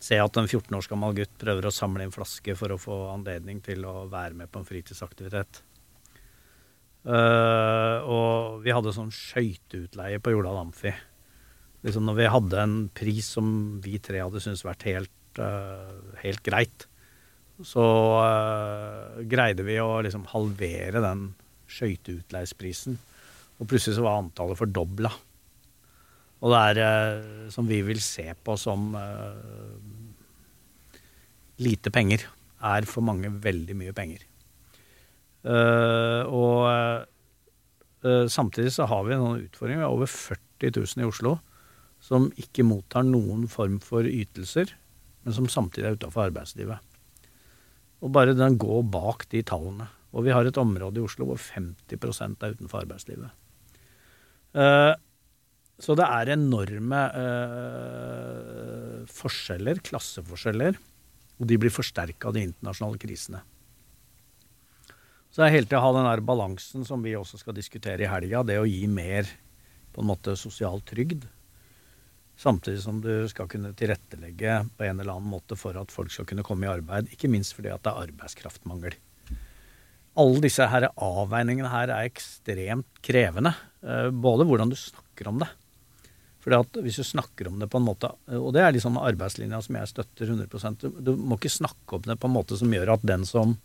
se 0.05 0.19
at 0.21 0.37
en 0.37 0.47
14 0.47 0.75
års 0.77 0.89
gammel 0.91 1.15
gutt 1.17 1.33
prøver 1.41 1.65
å 1.65 1.73
samle 1.73 2.05
inn 2.05 2.13
flaske 2.13 2.53
for 2.57 2.73
å 2.73 2.81
få 2.81 2.97
anledning 3.13 3.61
til 3.65 3.85
å 3.89 4.05
være 4.11 4.37
med 4.37 4.51
på 4.51 4.61
en 4.61 4.67
fritidsaktivitet. 4.67 5.63
Uh, 7.05 8.01
og 8.09 8.63
vi 8.65 8.73
hadde 8.73 8.93
sånn 8.95 9.11
skøyteutleie 9.13 10.21
på 10.21 10.33
Jordal 10.33 10.63
Amfi. 10.63 10.93
Liksom 11.85 12.07
når 12.07 12.17
vi 12.17 12.31
hadde 12.33 12.61
en 12.63 12.77
pris 12.97 13.27
som 13.37 13.47
vi 13.83 13.99
tre 14.01 14.23
hadde 14.23 14.41
syntes 14.41 14.65
vært 14.65 14.87
helt, 14.89 15.41
uh, 15.41 16.17
helt 16.23 16.41
greit, 16.45 16.87
så 17.65 17.85
uh, 18.19 19.21
greide 19.29 19.63
vi 19.67 19.77
å 19.79 20.01
liksom 20.05 20.25
halvere 20.33 21.03
den 21.03 21.27
skøyteutleieprisen. 21.71 22.97
Og 23.61 23.69
plutselig 23.69 23.99
så 23.99 24.05
var 24.05 24.19
antallet 24.19 24.59
fordobla. 24.59 25.13
Og 26.43 26.51
det 26.51 26.61
er 26.61 26.81
eh, 26.83 27.49
som 27.53 27.67
vi 27.69 27.79
vil 27.85 28.01
se 28.03 28.27
på 28.43 28.55
som 28.59 28.91
eh, 28.99 29.35
lite 31.63 31.91
penger, 31.93 32.25
er 32.65 32.87
for 32.89 33.05
mange 33.05 33.29
veldig 33.29 33.75
mye 33.77 33.93
penger. 33.95 34.23
Eh, 35.45 36.23
og 36.25 37.05
samtidig 38.29 38.69
så 38.73 38.85
har 38.85 39.01
vi 39.05 39.15
en 39.15 39.21
utfordringer. 39.21 39.45
utfordring. 39.49 39.77
Vi 39.79 39.85
har 39.85 39.93
over 39.93 40.05
40 40.05 40.71
000 40.77 41.01
i 41.01 41.07
Oslo 41.07 41.37
som 42.05 42.27
ikke 42.37 42.65
mottar 42.67 43.05
noen 43.05 43.47
form 43.49 43.79
for 43.81 44.05
ytelser, 44.05 44.69
men 45.23 45.33
som 45.33 45.47
samtidig 45.49 45.87
er 45.87 45.97
utafor 45.97 46.27
arbeidslivet. 46.27 46.77
Og 48.05 48.11
bare 48.13 48.35
den 48.37 48.59
går 48.61 48.83
bak 48.93 49.25
de 49.31 49.41
tallene. 49.41 49.87
Og 50.13 50.27
vi 50.27 50.35
har 50.35 50.45
et 50.45 50.59
område 50.61 51.01
i 51.01 51.05
Oslo 51.05 51.25
hvor 51.31 51.41
50% 51.41 52.45
er 52.45 52.53
utenfor 52.53 52.83
arbeidslivet. 52.83 53.33
Så 55.81 55.95
det 55.99 56.05
er 56.07 56.31
enorme 56.35 57.01
eh, 57.19 59.01
forskjeller, 59.11 59.81
klasseforskjeller, 59.83 60.77
og 61.35 61.49
de 61.49 61.57
blir 61.59 61.73
forsterka 61.73 62.29
av 62.29 62.37
de 62.37 62.45
internasjonale 62.47 63.01
krisene. 63.01 63.41
Så 65.29 65.41
det 65.41 65.49
er 65.49 65.57
hele 65.57 65.67
tida 65.67 65.81
å 65.81 65.87
ha 65.89 65.95
den 65.97 66.07
der 66.07 66.21
balansen 66.23 66.85
som 66.87 67.01
vi 67.03 67.11
også 67.19 67.41
skal 67.41 67.57
diskutere 67.57 68.05
i 68.05 68.07
helga, 68.07 68.45
det 68.47 68.55
å 68.61 68.69
gi 68.69 68.85
mer 68.87 69.27
på 69.91 69.99
en 69.99 70.07
måte 70.07 70.37
sosial 70.39 70.79
trygd. 70.87 71.25
Samtidig 72.39 72.79
som 72.83 73.01
du 73.03 73.27
skal 73.31 73.49
kunne 73.51 73.73
tilrettelegge 73.75 74.61
på 74.75 74.87
en 74.87 74.99
eller 74.99 75.11
annen 75.17 75.31
måte 75.31 75.57
for 75.59 75.75
at 75.79 75.91
folk 75.91 76.11
skal 76.11 76.27
kunne 76.29 76.43
komme 76.47 76.67
i 76.67 76.71
arbeid. 76.71 77.11
Ikke 77.11 77.31
minst 77.31 77.55
fordi 77.55 77.71
at 77.71 77.83
det 77.83 77.91
er 77.91 78.07
arbeidskraftmangel. 78.07 78.95
Alle 80.23 80.39
disse 80.43 80.63
her 80.71 80.87
avveiningene 80.93 81.71
her 81.71 81.91
er 81.91 82.07
ekstremt 82.07 83.03
krevende. 83.03 83.51
Eh, 83.83 84.07
både 84.11 84.47
hvordan 84.47 84.71
du 84.71 84.79
snakker 84.79 85.31
om 85.31 85.43
det. 85.43 85.51
Fordi 86.45 86.59
at 86.61 86.77
hvis 86.85 86.99
du 87.01 87.05
snakker 87.07 87.49
om 87.49 87.57
det 87.57 87.67
på 87.73 87.79
en 87.81 87.87
måte 87.87 88.11
Og 88.37 88.51
det 88.53 88.61
er 88.61 88.75
liksom 88.75 88.99
arbeidslinja 89.01 89.63
som 89.65 89.79
jeg 89.79 89.89
støtter 89.89 90.29
100 90.29 90.75
Du, 90.83 90.89
du 91.01 91.15
må 91.17 91.39
ikke 91.39 91.49
snakke 91.49 91.97
om 91.97 92.05
det 92.05 92.19
på 92.21 92.29
en 92.29 92.35
måte 92.35 92.59
som 92.59 92.73
gjør 92.73 92.93
at 92.93 93.07
den 93.07 93.25
som 93.25 93.57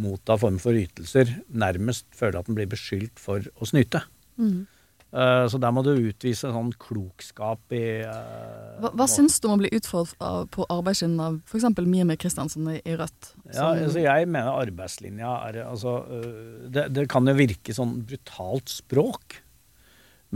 mottar 0.00 0.38
form 0.40 0.56
for 0.62 0.76
ytelser, 0.78 1.28
nærmest 1.50 2.06
føler 2.16 2.40
at 2.40 2.48
den 2.48 2.56
blir 2.56 2.68
beskyldt 2.70 3.20
for 3.20 3.44
å 3.60 3.66
snyte. 3.68 4.00
Mm. 4.40 4.62
Eh, 5.10 5.44
Så 5.50 5.58
der 5.58 5.72
må 5.74 5.82
du 5.82 5.90
utvise 5.90 6.52
sånn 6.54 6.70
klokskap 6.78 7.74
i 7.74 7.82
uh, 8.06 8.78
Hva, 8.78 8.92
hva 8.94 9.06
syns 9.10 9.40
du 9.42 9.48
om 9.48 9.56
å 9.56 9.62
bli 9.64 9.72
utfordret 9.74 10.52
på 10.54 10.66
arbeidssiden 10.70 11.18
av 11.24 11.40
f.eks. 11.50 11.66
Mimi 11.82 12.16
Kristiansen 12.20 12.68
i, 12.76 12.78
Rødt? 12.94 13.32
Ja, 13.50 13.72
altså 13.74 14.04
jeg 14.04 14.30
mener 14.30 14.54
arbeidslinja 14.54 15.34
er 15.48 15.62
altså 15.66 15.96
øh, 16.06 16.68
det, 16.70 16.86
det 16.94 17.08
kan 17.10 17.26
jo 17.26 17.34
virke 17.34 17.74
sånn 17.74 17.98
brutalt 18.06 18.70
språk. 18.70 19.40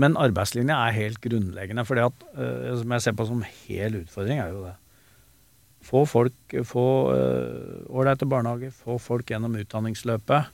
Men 0.01 0.19
arbeidslinja 0.19 0.77
er 0.89 0.97
helt 0.97 1.21
grunnleggende. 1.23 1.85
For 1.87 2.01
at, 2.03 2.27
øh, 2.35 2.73
som 2.81 2.97
jeg 2.97 3.05
ser 3.05 3.15
på 3.19 3.29
som 3.29 3.45
hel 3.67 4.01
utfordring, 4.03 4.41
er 4.43 4.51
jo 4.51 4.65
det. 4.67 4.75
Få 5.85 6.07
folk 6.09 6.55
Få 6.65 6.85
ålreite 7.93 8.25
uh, 8.25 8.31
barnehager, 8.31 8.71
få 8.73 8.97
folk 8.99 9.29
gjennom 9.31 9.57
utdanningsløpet. 9.61 10.53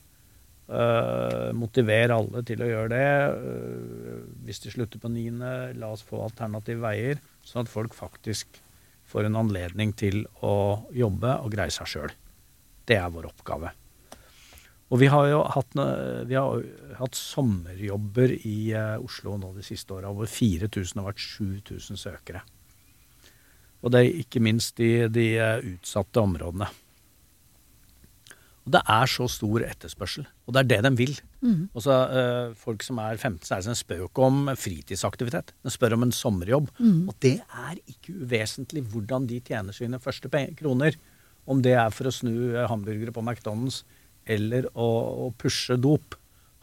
Uh, 0.71 1.51
motivere 1.55 2.15
alle 2.15 2.43
til 2.47 2.63
å 2.63 2.69
gjøre 2.69 2.91
det. 2.93 3.07
Uh, 3.35 4.25
hvis 4.47 4.63
de 4.65 4.75
slutter 4.75 5.03
på 5.03 5.11
niende, 5.11 5.73
la 5.79 5.93
oss 5.95 6.05
få 6.07 6.23
alternative 6.27 6.83
veier, 6.83 7.23
sånn 7.47 7.65
at 7.65 7.73
folk 7.73 7.95
faktisk 7.97 8.61
får 9.11 9.27
en 9.27 9.39
anledning 9.41 9.95
til 9.99 10.23
å 10.47 10.87
jobbe 10.95 11.39
og 11.43 11.55
greie 11.55 11.75
seg 11.75 11.91
sjøl. 11.91 12.17
Det 12.87 12.99
er 12.99 13.11
vår 13.11 13.31
oppgave. 13.33 13.75
Og 14.91 14.99
vi 14.99 15.07
har 15.11 15.29
jo 15.31 15.41
hatt, 15.55 15.77
vi 16.27 16.35
har 16.35 16.63
hatt 16.99 17.15
sommerjobber 17.19 18.33
i 18.43 18.73
eh, 18.75 18.97
Oslo 18.99 19.37
nå 19.39 19.53
de 19.55 19.63
siste 19.63 19.95
åra, 19.95 20.11
hvor 20.15 20.27
4000 20.27 20.99
har 20.99 21.07
vært 21.13 21.23
7000 21.23 22.01
søkere. 22.01 22.43
Og 23.81 23.93
det 23.95 24.01
er 24.01 24.23
ikke 24.25 24.43
minst 24.43 24.81
i 24.83 25.07
de 25.09 25.27
eh, 25.39 25.67
utsatte 25.77 26.23
områdene. 26.23 26.67
Og 28.67 28.75
det 28.75 28.81
er 28.93 29.09
så 29.09 29.29
stor 29.31 29.63
etterspørsel, 29.65 30.27
og 30.45 30.55
det 30.55 30.61
er 30.61 30.69
det 30.69 30.81
de 30.85 30.91
vil. 30.99 31.15
Mm. 31.41 31.63
Og 31.71 31.87
så 31.87 31.95
eh, 32.11 32.59
Folk 32.59 32.83
som 32.85 32.99
er 33.01 33.15
15-16 33.15 33.79
spør 33.79 34.03
jo 34.03 34.11
ikke 34.11 34.27
om 34.27 34.51
fritidsaktivitet, 34.59 35.55
de 35.63 35.73
spør 35.73 35.97
om 35.97 36.09
en 36.09 36.13
sommerjobb. 36.15 36.67
Mm. 36.83 37.07
Og 37.07 37.15
det 37.23 37.39
er 37.47 37.79
ikke 37.87 38.19
uvesentlig 38.25 38.85
hvordan 38.91 39.31
de 39.31 39.39
tjener 39.39 39.77
sine 39.77 40.03
første 40.03 40.29
kroner. 40.59 40.99
Om 41.47 41.63
det 41.63 41.79
er 41.79 41.95
for 41.95 42.11
å 42.11 42.15
snu 42.15 42.59
hamburgere 42.69 43.15
på 43.15 43.23
McDonald's 43.23 43.85
eller 44.31 44.69
å, 44.73 44.89
å 45.27 45.31
pushe 45.39 45.77
dop, 45.81 46.17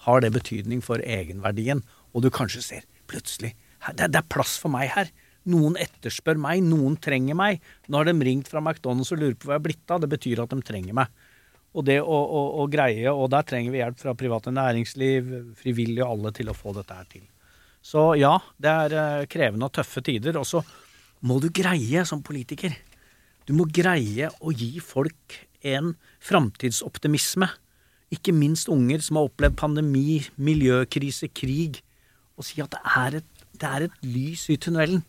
har 0.08 0.24
det 0.24 0.32
betydning 0.36 0.84
for 0.86 1.04
egenverdien. 1.04 1.84
Og 2.16 2.24
du 2.24 2.32
kanskje 2.34 2.64
ser 2.64 2.86
plutselig 3.12 3.54
det, 3.96 4.10
det 4.12 4.20
er 4.20 4.30
plass 4.32 4.58
for 4.60 4.74
meg 4.74 4.92
her. 4.96 5.10
Noen 5.48 5.78
etterspør 5.80 6.40
meg, 6.42 6.64
noen 6.66 6.98
trenger 7.00 7.38
meg. 7.40 7.64
Nå 7.88 8.02
har 8.02 8.10
de 8.10 8.16
ringt 8.26 8.50
fra 8.52 8.62
McDonald's 8.64 9.14
og 9.16 9.22
lurer 9.22 9.38
på 9.40 9.48
hva 9.48 9.56
jeg 9.56 9.62
er 9.62 9.68
blitt 9.70 9.94
av. 9.94 10.02
Det 10.04 10.12
betyr 10.12 10.44
at 10.44 10.52
de 10.52 10.60
trenger 10.66 10.98
meg. 10.98 11.24
Og 11.78 11.86
det 11.88 12.00
å, 12.02 12.18
å, 12.18 12.42
å 12.64 12.66
greie, 12.72 13.12
og 13.12 13.30
der 13.32 13.46
trenger 13.48 13.74
vi 13.74 13.82
hjelp 13.84 14.00
fra 14.02 14.16
private 14.18 14.52
næringsliv, 14.56 15.30
frivillige 15.60 16.04
og 16.06 16.16
alle 16.16 16.34
til 16.36 16.50
å 16.50 16.58
få 16.58 16.74
dette 16.76 16.96
her 16.98 17.10
til. 17.12 17.26
Så 17.86 18.10
ja, 18.20 18.34
det 18.60 18.72
er 18.72 18.96
eh, 18.98 19.26
krevende 19.32 19.70
og 19.70 19.76
tøffe 19.78 20.02
tider. 20.04 20.40
Og 20.42 20.48
så 20.50 20.64
må 21.28 21.38
du 21.44 21.52
greie 21.54 22.04
som 22.08 22.24
politiker. 22.26 22.74
Du 23.48 23.54
må 23.56 23.68
greie 23.72 24.32
å 24.42 24.52
gi 24.52 24.74
folk 24.84 25.38
en 25.74 25.96
framtidsoptimisme. 26.24 27.50
Ikke 28.14 28.32
minst 28.36 28.70
unger 28.72 29.02
som 29.04 29.20
har 29.20 29.28
opplevd 29.28 29.58
pandemi, 29.60 30.22
miljøkrise, 30.40 31.28
krig. 31.36 31.82
Og 32.38 32.46
si 32.48 32.62
at 32.64 32.72
det 32.76 32.84
er 32.96 33.20
et, 33.20 33.32
det 33.58 33.68
er 33.70 33.88
et 33.88 33.98
lys 34.06 34.48
i 34.54 34.58
tunnelen. 34.62 35.04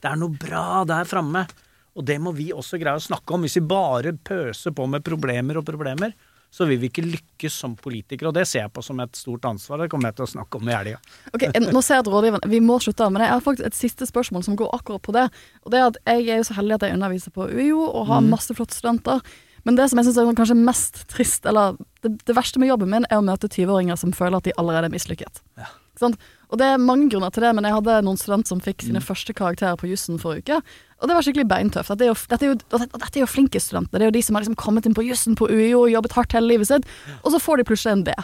Det 0.00 0.10
er 0.12 0.20
noe 0.20 0.36
bra 0.36 0.84
der 0.88 1.08
framme. 1.08 1.46
Og 1.94 2.04
det 2.06 2.18
må 2.20 2.32
vi 2.34 2.50
også 2.54 2.78
greie 2.82 2.98
å 2.98 3.02
snakke 3.02 3.34
om. 3.36 3.44
Hvis 3.46 3.58
vi 3.60 3.66
bare 3.70 4.12
pøser 4.26 4.74
på 4.74 4.86
med 4.90 5.04
problemer 5.06 5.60
og 5.60 5.66
problemer, 5.66 6.12
så 6.54 6.66
vil 6.68 6.78
vi 6.78 6.86
ikke 6.90 7.02
lykkes 7.02 7.54
som 7.64 7.72
politikere. 7.74 8.28
Og 8.30 8.34
det 8.36 8.44
ser 8.46 8.64
jeg 8.66 8.72
på 8.74 8.82
som 8.86 9.00
et 9.02 9.16
stort 9.18 9.46
ansvar. 9.48 9.80
Det 9.82 9.88
kommer 9.90 10.10
jeg 10.12 10.18
til 10.20 10.26
å 10.26 10.32
snakke 10.36 10.60
om 10.60 10.68
i 10.70 10.74
helga. 10.74 11.00
Okay, 11.34 11.50
Nå 11.58 11.82
ser 11.82 11.98
jeg 11.98 12.04
at 12.04 12.10
rådgiveren 12.12 12.50
Vi 12.52 12.60
må 12.62 12.76
slutte, 12.82 13.08
men 13.10 13.24
jeg 13.24 13.32
har 13.32 13.42
faktisk 13.42 13.66
et 13.66 13.78
siste 13.78 14.06
spørsmål 14.06 14.44
som 14.46 14.58
går 14.58 14.70
akkurat 14.76 15.02
på 15.02 15.14
det. 15.16 15.24
Og 15.64 15.74
det 15.74 15.80
er 15.80 15.88
at 15.88 15.98
Jeg 16.06 16.28
er 16.28 16.38
jo 16.42 16.46
så 16.50 16.58
heldig 16.60 16.76
at 16.78 16.86
jeg 16.86 16.94
underviser 16.98 17.34
på 17.34 17.48
UiO 17.50 17.80
og 17.88 18.06
har 18.06 18.20
Mhm. 18.22 18.30
masse 18.30 18.54
flotte 18.54 18.74
studenter. 18.78 19.22
Men 19.64 19.78
det 19.78 19.88
som 19.90 20.00
jeg 20.00 20.08
syns 20.08 20.20
er 20.20 20.36
kanskje 20.36 20.58
mest 20.60 21.04
trist, 21.12 21.46
eller 21.48 21.78
det, 22.04 22.14
det 22.28 22.36
verste 22.36 22.60
med 22.60 22.68
jobben 22.68 22.92
min, 22.92 23.06
er 23.08 23.20
å 23.20 23.24
møte 23.24 23.48
20-åringer 23.48 23.98
som 24.00 24.12
føler 24.16 24.38
at 24.38 24.48
de 24.48 24.54
allerede 24.60 24.90
er 24.90 24.94
mislykket. 24.94 25.40
Ja. 25.60 25.70
Og 26.02 26.58
det 26.58 26.66
er 26.66 26.80
mange 26.82 27.06
grunner 27.12 27.30
til 27.32 27.44
det, 27.46 27.52
men 27.56 27.66
jeg 27.66 27.74
hadde 27.76 28.00
noen 28.04 28.18
studenter 28.18 28.50
som 28.50 28.60
fikk 28.62 28.82
sine 28.84 29.02
første 29.02 29.34
karakterer 29.36 29.78
på 29.80 29.88
jussen 29.88 30.18
forrige 30.22 30.44
uke. 30.44 30.76
Og 31.00 31.08
det 31.08 31.16
var 31.16 31.26
skikkelig 31.26 31.46
beintøft. 31.50 31.90
Dette 31.92 32.06
er 32.06 32.10
jo, 32.10 32.16
dette 32.30 32.46
er 32.46 32.50
jo, 32.52 32.56
dette, 32.82 33.10
er 33.14 33.22
jo 33.22 33.30
flinke 33.30 33.62
studenter. 33.62 33.98
Det 33.98 34.06
er 34.06 34.10
jo 34.10 34.16
de 34.16 34.22
som 34.26 34.36
har 34.36 34.44
liksom 34.44 34.58
kommet 34.60 34.86
inn 34.88 34.96
på 34.96 35.06
jussen 35.06 35.38
på 35.38 35.48
UiO 35.50 35.84
og 35.84 35.92
jobbet 35.92 36.16
hardt 36.18 36.36
hele 36.36 36.50
livet 36.50 36.70
sitt, 36.70 36.88
og 37.22 37.34
så 37.34 37.40
får 37.42 37.60
de 37.60 37.68
plutselig 37.70 37.94
en 37.94 38.06
B. 38.06 38.14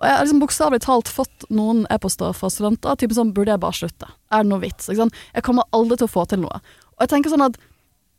Og 0.00 0.06
jeg 0.08 0.16
har 0.16 0.24
liksom 0.24 0.40
bokstavelig 0.40 0.80
talt 0.86 1.10
fått 1.12 1.44
noen 1.52 1.82
e-poster 1.92 2.32
fra 2.36 2.48
studenter 2.48 2.96
typen 2.96 3.18
sånn 3.18 3.34
Burde 3.36 3.52
jeg 3.52 3.60
bare 3.60 3.76
slutte? 3.76 4.08
Er 4.32 4.44
det 4.44 4.48
noe 4.48 4.62
vits? 4.62 4.88
Jeg 4.88 5.44
kommer 5.44 5.68
aldri 5.76 6.00
til 6.00 6.08
å 6.08 6.12
få 6.12 6.24
til 6.30 6.40
noe. 6.46 6.62
Og 6.96 7.04
jeg 7.04 7.12
tenker 7.12 7.32
sånn 7.32 7.44
at 7.44 7.58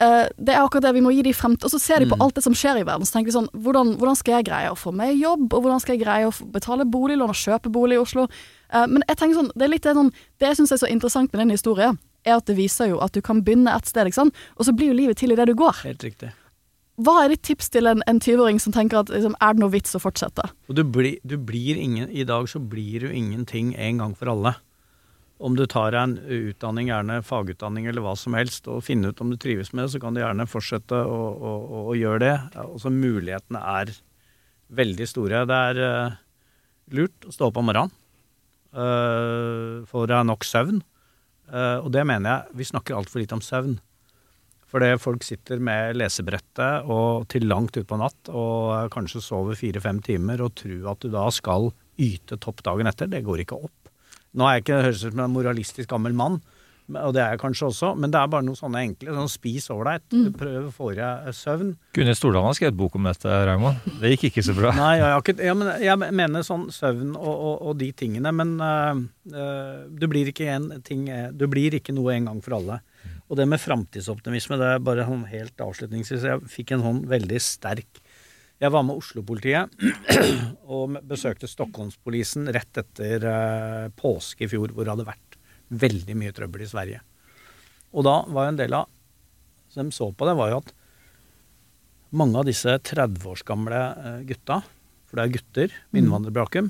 eh, 0.02 0.28
det 0.38 0.56
er 0.56 0.64
akkurat 0.66 0.88
det 0.88 0.94
vi 0.98 1.04
må 1.06 1.12
gi 1.14 1.22
de 1.30 1.34
fremtid. 1.38 1.66
Og 1.68 1.72
så 1.76 1.80
ser 1.80 2.02
de 2.04 2.10
på 2.12 2.18
alt 2.20 2.36
det 2.36 2.44
som 2.44 2.56
skjer 2.58 2.82
i 2.82 2.86
verden, 2.88 3.06
så 3.08 3.16
tenker 3.18 3.32
de 3.32 3.38
sånn 3.38 3.50
hvordan, 3.54 3.96
hvordan 4.02 4.18
skal 4.20 4.40
jeg 4.40 4.48
greie 4.50 4.72
å 4.74 4.78
få 4.80 4.92
meg 4.96 5.16
jobb, 5.22 5.48
og 5.54 5.62
hvordan 5.64 5.82
skal 5.84 5.96
jeg 5.96 6.04
greie 6.06 6.28
å 6.30 6.34
betale 6.54 6.86
boliglån 6.90 7.30
og 7.34 7.38
kjøpe 7.38 7.70
bolig 7.72 8.00
i 8.00 8.02
Oslo? 8.02 8.28
Uh, 8.74 8.88
men 8.88 9.04
jeg 9.08 9.18
tenker 9.20 9.38
sånn, 9.40 9.52
det 9.56 9.68
er 9.68 9.72
litt 9.74 9.84
det 9.84 9.94
sånn 9.98 10.12
Det 10.40 10.48
jeg 10.48 10.58
syns 10.62 10.72
er 10.72 10.80
så 10.80 10.88
interessant 10.88 11.32
med 11.34 11.42
den 11.44 11.52
historien, 11.56 11.98
er 12.24 12.38
at 12.38 12.46
det 12.48 12.56
viser 12.56 12.92
jo 12.92 13.00
at 13.04 13.12
du 13.14 13.22
kan 13.22 13.42
begynne 13.44 13.72
et 13.76 13.88
sted, 13.90 14.08
ikke 14.08 14.20
sant? 14.22 14.36
og 14.58 14.66
så 14.68 14.74
blir 14.78 14.92
jo 14.92 15.00
livet 15.00 15.18
til 15.18 15.32
i 15.34 15.36
det 15.40 15.48
du 15.50 15.56
går. 15.58 15.82
Helt 15.84 16.04
riktig. 16.06 16.32
Hva 17.02 17.24
er 17.24 17.32
ditt 17.34 17.42
tips 17.48 17.70
til 17.74 17.88
en, 17.90 18.04
en 18.06 18.20
20-åring 18.22 18.60
som 18.62 18.74
tenker 18.76 19.00
at 19.00 19.10
liksom, 19.10 19.34
er 19.42 19.56
det 19.56 19.64
noe 19.64 19.72
vits 19.74 19.96
å 19.98 20.02
fortsette? 20.04 20.44
Du, 20.70 20.84
blir- 20.86 21.18
du 21.26 21.38
blir 21.38 21.80
ingen 21.82 22.12
I 22.14 22.26
dag 22.30 22.46
så 22.52 22.60
blir 22.62 23.08
du 23.08 23.10
ingenting 23.10 23.72
en 23.74 23.98
gang 24.04 24.14
for 24.18 24.30
alle. 24.30 24.54
Om 25.42 25.56
du 25.58 25.64
tar 25.66 25.96
deg 25.96 26.02
en 26.02 26.16
utdanning, 26.22 26.92
gjerne 26.92 27.22
fagutdanning 27.26 27.88
eller 27.90 28.04
hva 28.06 28.14
som 28.20 28.36
helst, 28.38 28.68
og 28.70 28.84
finner 28.86 29.12
ut 29.12 29.22
om 29.24 29.32
du 29.34 29.40
trives 29.42 29.72
med 29.74 29.86
det, 29.86 29.94
så 29.96 30.02
kan 30.04 30.14
du 30.14 30.22
gjerne 30.22 30.46
fortsette 30.50 30.98
å, 31.02 31.20
å, 31.34 31.54
å, 31.82 31.96
gjøre 31.98 32.22
det. 32.22 32.36
Også 32.62 32.94
mulighetene 32.94 33.62
er 33.74 33.94
veldig 34.78 35.08
store. 35.10 35.44
Det 35.50 35.60
er 35.72 35.82
uh, 35.82 36.20
lurt 36.94 37.26
å 37.26 37.34
stå 37.34 37.50
opp 37.50 37.58
om 37.58 37.70
morgenen. 37.72 37.98
Uh, 38.72 39.82
få 39.90 40.06
deg 40.08 40.28
nok 40.30 40.46
søvn. 40.48 40.84
Uh, 41.52 41.82
og 41.82 41.90
det 41.92 42.06
mener 42.08 42.30
jeg 42.30 42.60
Vi 42.62 42.68
snakker 42.70 42.96
altfor 42.96 43.24
lite 43.24 43.36
om 43.36 43.44
søvn. 43.44 43.80
Fordi 44.72 44.94
folk 45.04 45.26
sitter 45.28 45.60
med 45.60 45.98
lesebrettet 46.00 46.88
og 46.88 47.26
til 47.32 47.50
langt 47.50 47.76
utpå 47.76 47.98
natt 48.00 48.30
og 48.32 48.88
kanskje 48.94 49.20
sover 49.26 49.58
fire-fem 49.60 50.00
timer 50.06 50.46
og 50.46 50.54
tror 50.62 50.94
at 50.94 51.04
du 51.04 51.12
da 51.12 51.26
skal 51.34 51.74
yte 52.00 52.40
topp 52.40 52.64
dagen 52.64 52.88
etter. 52.88 53.10
Det 53.12 53.26
går 53.26 53.44
ikke 53.44 53.60
opp. 53.60 53.81
Nå 54.38 54.48
er 54.48 54.58
jeg 54.58 54.66
ikke 54.66 54.82
høres 54.86 55.06
ut 55.06 55.14
som 55.14 55.24
en 55.26 55.34
moralistisk 55.34 55.92
gammel 55.92 56.16
mann, 56.16 56.40
og 56.92 57.14
det 57.16 57.22
er 57.24 57.36
jeg 57.36 57.40
kanskje 57.40 57.68
også, 57.70 57.90
men 58.00 58.12
det 58.12 58.20
er 58.20 58.30
bare 58.32 58.44
noe 58.44 58.58
sånne 58.58 58.82
enkle. 58.84 59.14
Sånn 59.16 59.32
spis 59.32 59.70
ålreit, 59.72 60.04
prøv 60.38 60.68
å 60.68 60.74
få 60.76 60.90
i 60.92 60.98
deg 60.98 61.30
søvn. 61.36 61.70
Gunhild 61.96 62.20
Stordalen 62.20 62.50
har 62.50 62.58
skrevet 62.58 62.80
bok 62.80 62.98
om 63.00 63.08
dette, 63.08 63.38
Raymond. 63.48 63.86
Det 64.02 64.12
gikk 64.14 64.28
ikke 64.32 64.44
så 64.50 64.56
bra. 64.58 64.74
Nei, 64.80 64.96
jeg, 65.00 65.22
ikke, 65.24 65.38
ja, 65.48 65.56
men 65.56 65.72
jeg 65.84 66.18
mener 66.20 66.46
sånn 66.48 66.68
søvn 66.76 67.14
og, 67.16 67.32
og, 67.32 67.56
og 67.70 67.80
de 67.80 67.92
tingene, 67.96 68.34
men 68.36 68.56
uh, 68.60 69.00
du, 69.88 70.08
blir 70.12 70.32
ikke 70.34 70.50
en 70.52 70.72
ting 70.88 71.08
du 71.38 71.48
blir 71.52 71.78
ikke 71.80 71.96
noe 71.96 72.16
en 72.18 72.32
gang 72.32 72.44
for 72.44 72.60
alle. 72.60 72.82
Og 73.32 73.38
det 73.40 73.48
med 73.48 73.62
framtidsoptimisme, 73.64 74.58
det 74.60 74.74
er 74.74 74.84
bare 74.84 75.08
sånn 75.08 75.24
helt 75.32 75.64
avslutningsvis. 75.64 76.28
Jeg 76.28 76.52
fikk 76.52 76.76
en 76.76 76.84
sånn 76.84 77.06
veldig 77.12 77.40
sterk 77.40 78.02
Jeg 78.62 78.70
var 78.76 78.84
med 78.86 79.00
Oslo-politiet 79.02 79.72
og 80.76 81.00
besøkte 81.10 81.50
Stockholmspolisen 81.50 82.46
rett 82.54 82.78
etter 82.78 83.24
øh, 83.26 83.88
påske 83.98 84.46
i 84.46 84.50
fjor, 84.52 84.70
hvor 84.70 84.86
det 84.86 84.94
hadde 84.94 85.08
vært 85.08 85.38
veldig 85.82 86.18
mye 86.20 86.34
trøbbel 86.36 86.66
i 86.66 86.70
Sverige. 86.70 87.00
Og 87.96 88.06
da 88.06 88.20
var 88.30 88.46
jo 88.46 88.54
en 88.54 88.60
del 88.60 88.76
av 88.78 88.92
som 89.72 89.88
de 89.88 89.96
så 89.96 90.12
på 90.14 90.28
det, 90.28 90.36
var 90.38 90.52
jo 90.52 90.60
at 90.60 90.70
mange 92.12 92.38
av 92.38 92.46
disse 92.46 92.76
30 92.92 93.24
års 93.32 93.44
gamle 93.48 93.80
eh, 93.80 94.20
gutta, 94.30 94.60
for 95.08 95.18
det 95.18 95.24
er 95.24 95.34
gutter 95.38 95.76
med 95.90 96.04
innvandrerbakgrunn, 96.04 96.70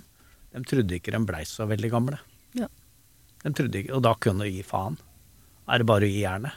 de 0.51 0.61
trodde 0.69 0.95
ikke 0.95 1.13
de 1.15 1.21
blei 1.25 1.41
så 1.49 1.65
veldig 1.67 1.89
gamle. 1.91 2.19
Ja. 2.57 2.69
De 3.41 3.51
trodde 3.57 3.81
ikke, 3.81 3.95
Og 3.97 4.05
da 4.05 4.13
kunne 4.21 4.45
de 4.45 4.53
gi 4.53 4.63
faen. 4.67 4.99
Er 5.67 5.81
det 5.81 5.89
bare 5.89 6.07
å 6.07 6.11
gi 6.11 6.23
jernet? 6.23 6.55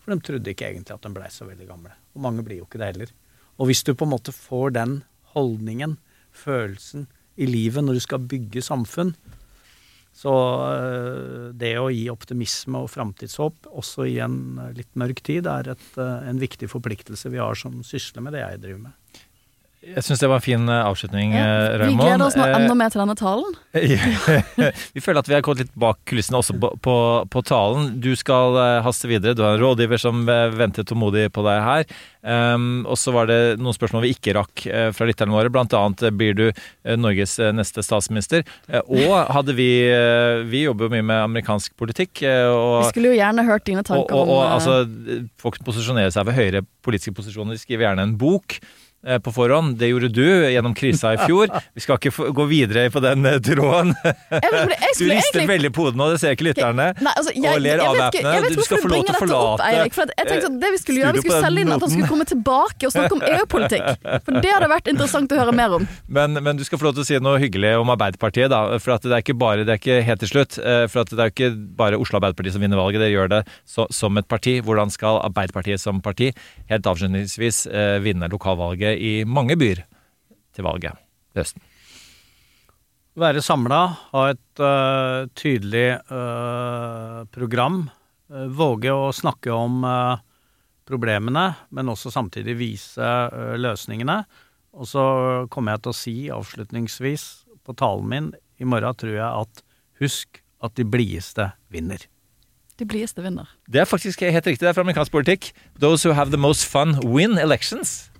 For 0.00 0.14
de 0.14 0.26
trodde 0.26 0.52
ikke 0.52 0.70
egentlig 0.70 0.94
at 0.96 1.06
de 1.06 1.12
blei 1.12 1.30
så 1.34 1.46
veldig 1.46 1.68
gamle. 1.68 1.92
Og 2.14 2.24
mange 2.24 2.44
blir 2.46 2.62
jo 2.62 2.68
ikke 2.68 2.80
det 2.80 2.90
heller. 2.92 3.14
Og 3.56 3.70
hvis 3.70 3.84
du 3.86 3.94
på 3.94 4.06
en 4.06 4.12
måte 4.12 4.34
får 4.34 4.76
den 4.76 4.98
holdningen, 5.36 5.96
følelsen, 6.36 7.06
i 7.36 7.48
livet 7.48 7.84
når 7.84 7.98
du 7.98 8.02
skal 8.04 8.28
bygge 8.28 8.64
samfunn, 8.64 9.14
så 10.16 10.32
øh, 10.32 11.48
det 11.52 11.74
å 11.76 11.90
gi 11.92 12.06
optimisme 12.08 12.80
og 12.80 12.88
framtidshåp, 12.88 13.68
også 13.68 14.06
i 14.08 14.16
en 14.24 14.56
øh, 14.62 14.70
litt 14.78 14.94
mørk 14.96 15.20
tid, 15.26 15.48
er 15.52 15.74
et, 15.74 15.88
øh, 16.00 16.28
en 16.30 16.40
viktig 16.40 16.70
forpliktelse 16.72 17.32
vi 17.34 17.42
har 17.42 17.58
som 17.60 17.82
sysler 17.84 18.24
med 18.24 18.32
det 18.32 18.40
jeg 18.40 18.62
driver 18.62 18.86
med. 18.86 19.20
Jeg 19.86 20.02
syns 20.02 20.18
det 20.22 20.28
var 20.28 20.40
en 20.40 20.44
fin 20.44 20.68
eh, 20.68 20.82
avslutning, 20.88 21.34
Ja, 21.36 21.46
Raymond. 21.78 22.00
vi 22.00 22.04
gleder 22.08 22.24
oss 22.26 22.36
nå 22.36 22.46
Eh, 22.46 22.54
enda 22.58 22.74
mer 22.74 22.90
til 22.90 23.00
denne 23.04 23.14
talen. 23.18 23.54
vi 24.96 25.02
føler 25.04 25.20
at 25.22 25.28
vi 25.30 25.34
har 25.36 25.44
gått 25.46 25.60
litt 25.62 25.72
bak 25.78 26.00
kulissene 26.08 26.40
også 26.40 26.56
på, 26.60 26.70
på, 26.82 26.94
på 27.30 27.42
talen. 27.46 27.92
Du 28.02 28.10
skal 28.18 28.56
eh, 28.60 28.80
haste 28.86 29.08
videre. 29.10 29.36
Du 29.38 29.44
har 29.46 29.54
en 29.56 29.62
rådgiver 29.62 30.00
som 30.02 30.24
eh, 30.28 30.48
venter 30.58 30.86
tålmodig 30.88 31.28
på 31.34 31.44
deg 31.46 31.62
her. 31.66 31.86
Um, 32.26 32.80
og 32.90 32.96
så 32.98 33.12
var 33.14 33.28
det 33.30 33.36
noen 33.62 33.76
spørsmål 33.76 34.02
vi 34.02 34.10
ikke 34.16 34.32
rakk 34.34 34.64
eh, 34.66 34.88
fra 34.96 35.06
lytterne 35.06 35.30
våre. 35.34 35.52
Blant 35.54 35.74
annet 35.78 36.02
eh, 36.08 36.14
blir 36.14 36.34
du 36.34 36.44
eh, 36.48 36.96
Norges 36.98 37.36
eh, 37.38 37.52
neste 37.54 37.84
statsminister. 37.86 38.42
Eh, 38.66 38.82
og 38.82 39.30
hadde 39.36 39.54
vi 39.54 39.68
eh, 39.86 40.40
Vi 40.50 40.64
jobber 40.64 40.88
jo 40.88 40.94
mye 40.96 41.06
med 41.06 41.20
amerikansk 41.28 41.76
politikk. 41.78 42.24
eh, 42.26 42.48
og 42.50 42.80
Vi 42.88 42.90
skulle 42.96 43.12
jo 43.14 43.20
gjerne 43.20 43.46
hørt 43.46 43.66
dine 43.70 43.86
tanker 43.86 44.10
og, 44.10 44.26
og 44.26 44.40
om 44.40 44.42
eh, 44.42 44.56
altså, 44.56 45.30
folk 45.38 45.60
posisjonerer 45.68 46.10
seg 46.14 46.26
ved 46.26 46.38
høyere 46.40 46.64
politiske 46.86 47.14
posisjoner. 47.14 47.54
De 47.54 47.62
skriver 47.62 47.86
gjerne 47.86 48.08
en 48.10 48.16
bok 48.18 48.58
eh, 48.58 48.66
på 49.22 49.32
forhånd. 49.32 49.76
Det 49.78 49.90
gjorde 49.90 50.08
du 50.10 50.24
gjennom 50.50 50.74
krisa 50.74 51.12
i 51.14 51.18
fjor. 51.26 51.50
Vi 51.76 51.82
skal 51.84 51.98
ikke 52.00 52.30
gå 52.34 52.44
videre 52.50 52.86
på 52.90 53.02
den 53.04 53.26
eh, 53.28 53.38
tråden. 53.44 53.92
Du 54.96 55.04
rister 55.10 55.44
veldig 55.46 55.68
på 55.76 55.84
hodet 55.84 55.98
nå, 56.00 56.06
det 56.14 56.20
ser 56.22 56.32
ikke 56.32 56.46
lytterne. 56.48 56.86
Nei, 57.04 57.12
altså, 57.20 57.32
jeg, 57.36 57.52
og 57.52 57.60
ler 57.60 57.82
avvæpnende. 57.84 58.50
Du 58.56 58.62
skal 58.64 58.80
få 58.80 58.88
lov 58.88 59.02
til 59.04 59.12
å 59.12 59.18
forlate 59.20 59.66
opp, 59.66 59.92
For 59.94 60.06
at 60.06 60.12
jeg 60.16 60.28
tenkte 60.30 60.48
at 60.48 60.56
det 60.62 60.70
vi 60.72 60.78
skulle 60.80 61.02
gjøre, 61.02 61.12
vi 61.18 61.22
skulle 61.26 61.40
selge 61.44 61.64
inn 61.66 61.72
at 61.74 61.84
han 61.84 61.92
skulle 61.92 62.08
komme 62.08 62.26
tilbake 62.30 62.88
og 62.88 62.94
snakke 62.94 63.16
om 63.18 63.24
EU-politikk. 63.32 64.06
For 64.24 64.40
det 64.40 64.52
hadde 64.54 64.70
vært 64.72 64.88
interessant 64.92 65.34
å 65.36 65.40
høre 65.42 65.54
mer 65.58 65.76
om. 65.76 65.84
Men, 66.18 66.40
men 66.46 66.56
du 66.58 66.64
skal 66.66 66.80
få 66.80 66.88
lov 66.88 66.96
til 66.96 67.04
å 67.04 67.08
si 67.10 67.20
noe 67.22 67.42
hyggelig 67.42 67.74
om 67.82 67.92
Arbeiderpartiet, 67.92 68.48
da. 68.54 68.62
For 68.82 68.96
at 68.96 69.04
det 69.04 69.12
er 69.18 69.24
ikke 69.26 69.36
bare, 69.42 69.66
det 69.68 69.76
er 69.76 69.82
ikke 69.82 69.98
helt 70.08 70.24
til 70.24 70.32
slutt. 70.32 70.58
eh, 70.62 70.86
For 70.92 71.04
at 71.04 71.12
det 71.12 71.26
er 71.26 71.34
ikke 71.34 71.52
bare 71.76 72.00
Oslo 72.00 72.20
Arbeiderparti 72.22 72.54
som 72.56 72.64
vinner 72.64 72.80
valget, 72.80 73.04
dere 73.04 73.12
gjør 73.12 73.32
det 73.36 73.42
så, 73.68 73.86
som 73.92 74.16
et 74.22 74.28
parti. 74.30 74.56
Hvordan 74.64 74.92
skal 74.94 75.20
Arbeiderpartiet 75.28 75.82
som 75.82 76.00
parti 76.04 76.32
helt 76.72 76.88
avslutningsvis 76.88 77.66
eh, 77.68 77.98
vinne 78.04 78.32
lokalvalget 78.32 78.85
i 78.94 79.24
mange 79.24 79.56
byer 79.58 79.82
til 80.54 80.66
valget 80.66 80.94
i 81.34 81.40
høsten? 81.40 81.64
Være 83.16 83.40
samla, 83.40 83.80
ha 84.12 84.22
et 84.28 84.60
uh, 84.60 85.24
tydelig 85.32 85.86
uh, 86.12 87.24
program. 87.32 87.86
øh, 88.28 88.48
våge 88.50 88.92
å 88.92 89.12
snakke 89.14 89.52
om 89.54 89.84
uh, 89.84 90.18
problemene, 90.84 91.54
men 91.70 91.88
også 91.88 92.10
samtidig 92.12 92.58
vise 92.58 93.06
løsningene. 93.56 94.18
Og 94.76 94.86
så 94.86 95.04
kommer 95.48 95.72
jeg 95.72 95.82
til 95.82 95.90
å 95.90 95.96
si 95.96 96.16
avslutningsvis 96.30 97.24
på 97.64 97.72
talen 97.72 98.10
min 98.10 98.28
i 98.60 98.68
morgen, 98.68 98.94
tror 98.94 99.16
jeg, 99.16 99.30
at 99.46 99.64
husk 100.02 100.42
at 100.62 100.76
de 100.76 100.84
blideste 100.84 101.48
vinner. 101.72 102.04
De 102.76 102.84
blideste 102.84 103.24
vinner. 103.24 103.48
Det 103.64 103.80
er 103.80 103.88
faktisk 103.88 104.20
helt 104.20 104.46
riktig, 104.46 104.60
det 104.60 104.68
er 104.68 104.76
fra 104.76 104.84
amerikansk 104.84 105.12
politikk. 105.12 105.54
Those 105.80 106.04
who 106.04 106.12
have 106.12 106.30
the 106.30 106.40
most 106.40 106.68
fun 106.68 106.98
win 107.00 107.38
elections. 107.38 108.10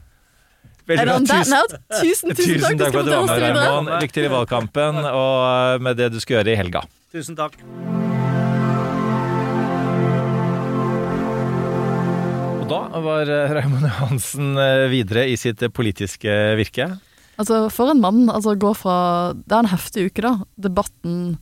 Veldig 0.87 1.07
bra. 1.09 1.17
Tusen- 1.19 1.73
tusen, 2.01 2.31
tusen, 2.31 2.61
Tusen 2.61 2.79
takk 2.79 2.93
for 2.95 3.01
at 3.03 3.09
du 3.09 3.15
var 3.17 3.27
med. 3.27 3.43
Raymond. 3.43 3.89
Lykke 4.05 4.15
til 4.15 4.29
i 4.29 4.33
valgkampen 4.33 5.01
og 5.09 5.37
eh, 5.51 5.83
med 5.83 5.99
det 5.99 6.13
du 6.15 6.21
skal 6.23 6.39
gjøre 6.41 6.55
i 6.55 6.61
helga. 6.63 6.85
Tusen 7.15 7.35
takk. 7.39 7.59
Og 12.61 12.65
da 12.71 12.81
var 13.05 13.29
eh, 13.31 13.53
Raymond 13.59 13.87
Johansen 13.87 14.55
eh, 14.59 14.87
videre 14.93 15.27
i 15.31 15.37
sitt 15.39 15.63
politiske 15.77 16.33
virke. 16.59 16.89
Altså, 17.37 17.67
for 17.73 17.93
en 17.93 18.01
mann. 18.03 18.25
Altså, 18.33 18.55
gå 18.59 18.73
fra 18.79 18.97
Det 19.43 19.53
er 19.59 19.65
en 19.67 19.73
heftig 19.75 20.07
uke, 20.11 20.25
da. 20.25 20.33
Debatten, 20.69 21.37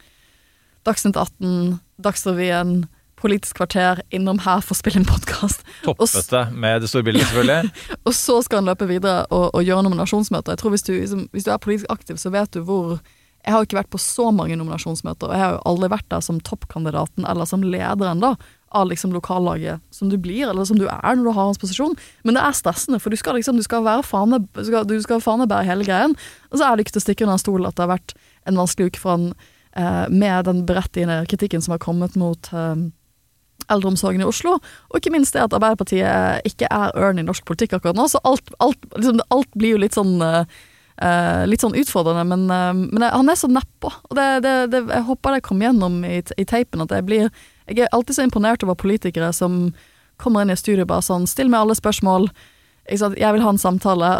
Dagsnytt 0.85 1.17
18, 1.17 1.79
Dagsrevyen, 2.05 2.75
Politisk 3.21 3.57
kvarter, 3.57 4.03
innom 4.15 4.41
her 4.45 4.63
for 4.65 4.75
å 4.75 4.79
spille 4.79 5.01
en 5.01 5.09
podkast. 5.09 5.63
Toppete 5.85 6.47
med 6.53 6.83
det 6.83 6.91
store 6.91 7.07
bildet, 7.07 7.27
selvfølgelig. 7.29 7.75
Og 8.07 8.17
så 8.17 8.41
skal 8.45 8.61
han 8.61 8.71
løpe 8.71 8.89
videre 8.91 9.25
og, 9.31 9.47
og 9.55 9.63
gjøre 9.65 9.85
nominasjonsmøter. 9.87 10.55
Jeg 10.55 10.63
tror 10.63 10.75
hvis 10.75 10.87
du, 10.87 10.93
liksom, 10.97 11.29
hvis 11.33 11.47
du 11.47 11.53
er 11.55 11.63
politisk 11.63 11.93
aktiv, 11.95 12.19
så 12.21 12.33
vet 12.35 12.53
du 12.57 12.65
hvor 12.67 12.99
Jeg 13.45 13.53
har 13.53 13.61
jo 13.61 13.67
ikke 13.69 13.77
vært 13.77 13.93
på 13.93 13.99
så 14.01 14.31
mange 14.33 14.57
nominasjonsmøter, 14.57 15.29
og 15.29 15.35
jeg 15.37 15.43
har 15.43 15.51
jo 15.53 15.65
aldri 15.69 15.89
vært 15.93 16.07
der 16.09 16.23
som 16.25 16.39
toppkandidaten 16.41 17.27
eller 17.29 17.45
som 17.45 17.61
lederen 17.61 18.23
da, 18.23 18.31
av 18.73 18.89
liksom 18.89 19.13
lokallaget 19.13 19.83
som 19.93 20.09
du 20.09 20.17
blir, 20.17 20.49
eller 20.49 20.65
som 20.65 20.79
du 20.81 20.87
er 20.89 21.19
når 21.19 21.29
du 21.29 21.33
har 21.37 21.51
hans 21.51 21.61
posisjon. 21.61 21.93
Men 22.25 22.39
det 22.39 22.43
er 22.43 22.57
stressende, 22.57 22.99
for 23.05 23.13
du 23.13 23.21
skal 23.21 23.37
liksom, 23.37 23.61
du 23.61 23.67
skal 23.67 23.85
være 23.85 24.07
fane, 24.09 24.41
du 24.49 24.65
skal, 24.65 24.89
du 24.89 24.97
skal 25.05 25.21
fanebære 25.21 25.69
hele 25.69 25.85
greien. 25.85 26.17
Og 26.51 26.57
så 26.57 26.67
er 26.67 26.73
det 26.75 26.87
ikke 26.87 26.97
til 26.97 27.03
å 27.03 27.07
stikke 27.07 27.27
under 27.29 27.37
en 27.37 27.45
stol 27.45 27.69
at 27.69 27.77
det 27.77 27.85
har 27.85 27.93
vært 27.93 28.17
en 28.49 28.61
vanskelig 28.65 28.91
uke 28.91 29.05
for 29.05 29.15
han 29.19 29.29
eh, 29.77 30.05
med 30.09 30.49
den 30.49 30.65
berettigende 30.67 31.21
kritikken 31.31 31.65
som 31.65 31.77
har 31.77 31.85
kommet 31.85 32.17
mot 32.17 32.49
eh, 32.53 32.89
eldreomsorgen 33.73 34.23
i 34.23 34.29
Oslo, 34.29 34.59
og 34.59 34.99
ikke 34.99 35.13
minst 35.15 35.37
det 35.37 35.45
at 35.45 35.57
Arbeiderpartiet 35.57 36.47
ikke 36.49 36.69
er 36.71 36.95
ørn 36.99 37.21
i 37.21 37.27
norsk 37.27 37.45
politikk 37.49 37.77
akkurat 37.79 37.99
nå, 37.99 38.07
så 38.11 38.21
alt, 38.29 38.55
alt, 38.65 38.87
liksom, 38.97 39.23
alt 39.35 39.51
blir 39.59 39.75
jo 39.75 39.83
litt 39.85 39.97
sånn 39.97 40.17
eh, 40.23 41.45
litt 41.51 41.65
sånn 41.65 41.77
utfordrende, 41.79 42.23
men, 42.29 42.45
uh, 42.51 42.71
men 42.71 43.03
han 43.09 43.31
er 43.31 43.39
så 43.39 43.51
nedpå. 43.51 43.91
Og 44.11 44.21
jeg 44.21 45.03
håper 45.09 45.35
det 45.35 45.45
kom 45.47 45.63
gjennom 45.65 46.03
i, 46.07 46.21
i 46.23 46.47
teipen. 46.47 46.85
At 46.85 46.95
jeg 46.95 47.07
blir 47.09 47.29
Jeg 47.67 47.81
er 47.81 47.93
alltid 47.97 48.15
så 48.15 48.25
imponert 48.27 48.63
over 48.63 48.77
politikere 48.77 49.33
som 49.33 49.73
kommer 50.21 50.45
inn 50.45 50.53
i 50.53 50.57
studio 50.57 50.85
bare 50.87 51.03
sånn 51.03 51.27
Still 51.27 51.49
meg 51.49 51.65
alle 51.65 51.75
spørsmål. 51.75 52.29
Jeg 52.87 53.17
vil 53.17 53.43
ha 53.43 53.51
en 53.51 53.59
samtale, 53.59 54.11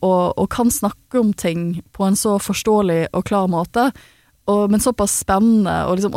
og, 0.00 0.38
og 0.38 0.46
kan 0.54 0.70
snakke 0.70 1.18
om 1.18 1.32
ting 1.34 1.82
på 1.92 2.06
en 2.06 2.16
så 2.16 2.38
forståelig 2.38 3.08
og 3.12 3.26
klar 3.26 3.50
måte 3.50 3.88
og, 4.50 4.64
men 4.72 4.82
såpass 4.82 5.14
spennende 5.22 5.72
å 5.88 5.94
liksom, 5.96 6.16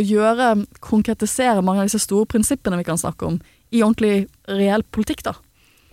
gjøre 0.00 0.52
Konkretisere 0.84 1.64
mange 1.64 1.82
av 1.82 1.90
disse 1.90 2.00
store 2.04 2.28
prinsippene 2.30 2.78
vi 2.80 2.86
kan 2.86 3.00
snakke 3.00 3.28
om, 3.28 3.40
i 3.74 3.82
ordentlig 3.84 4.28
reell 4.48 4.84
politikk, 4.94 5.24
da. 5.26 5.34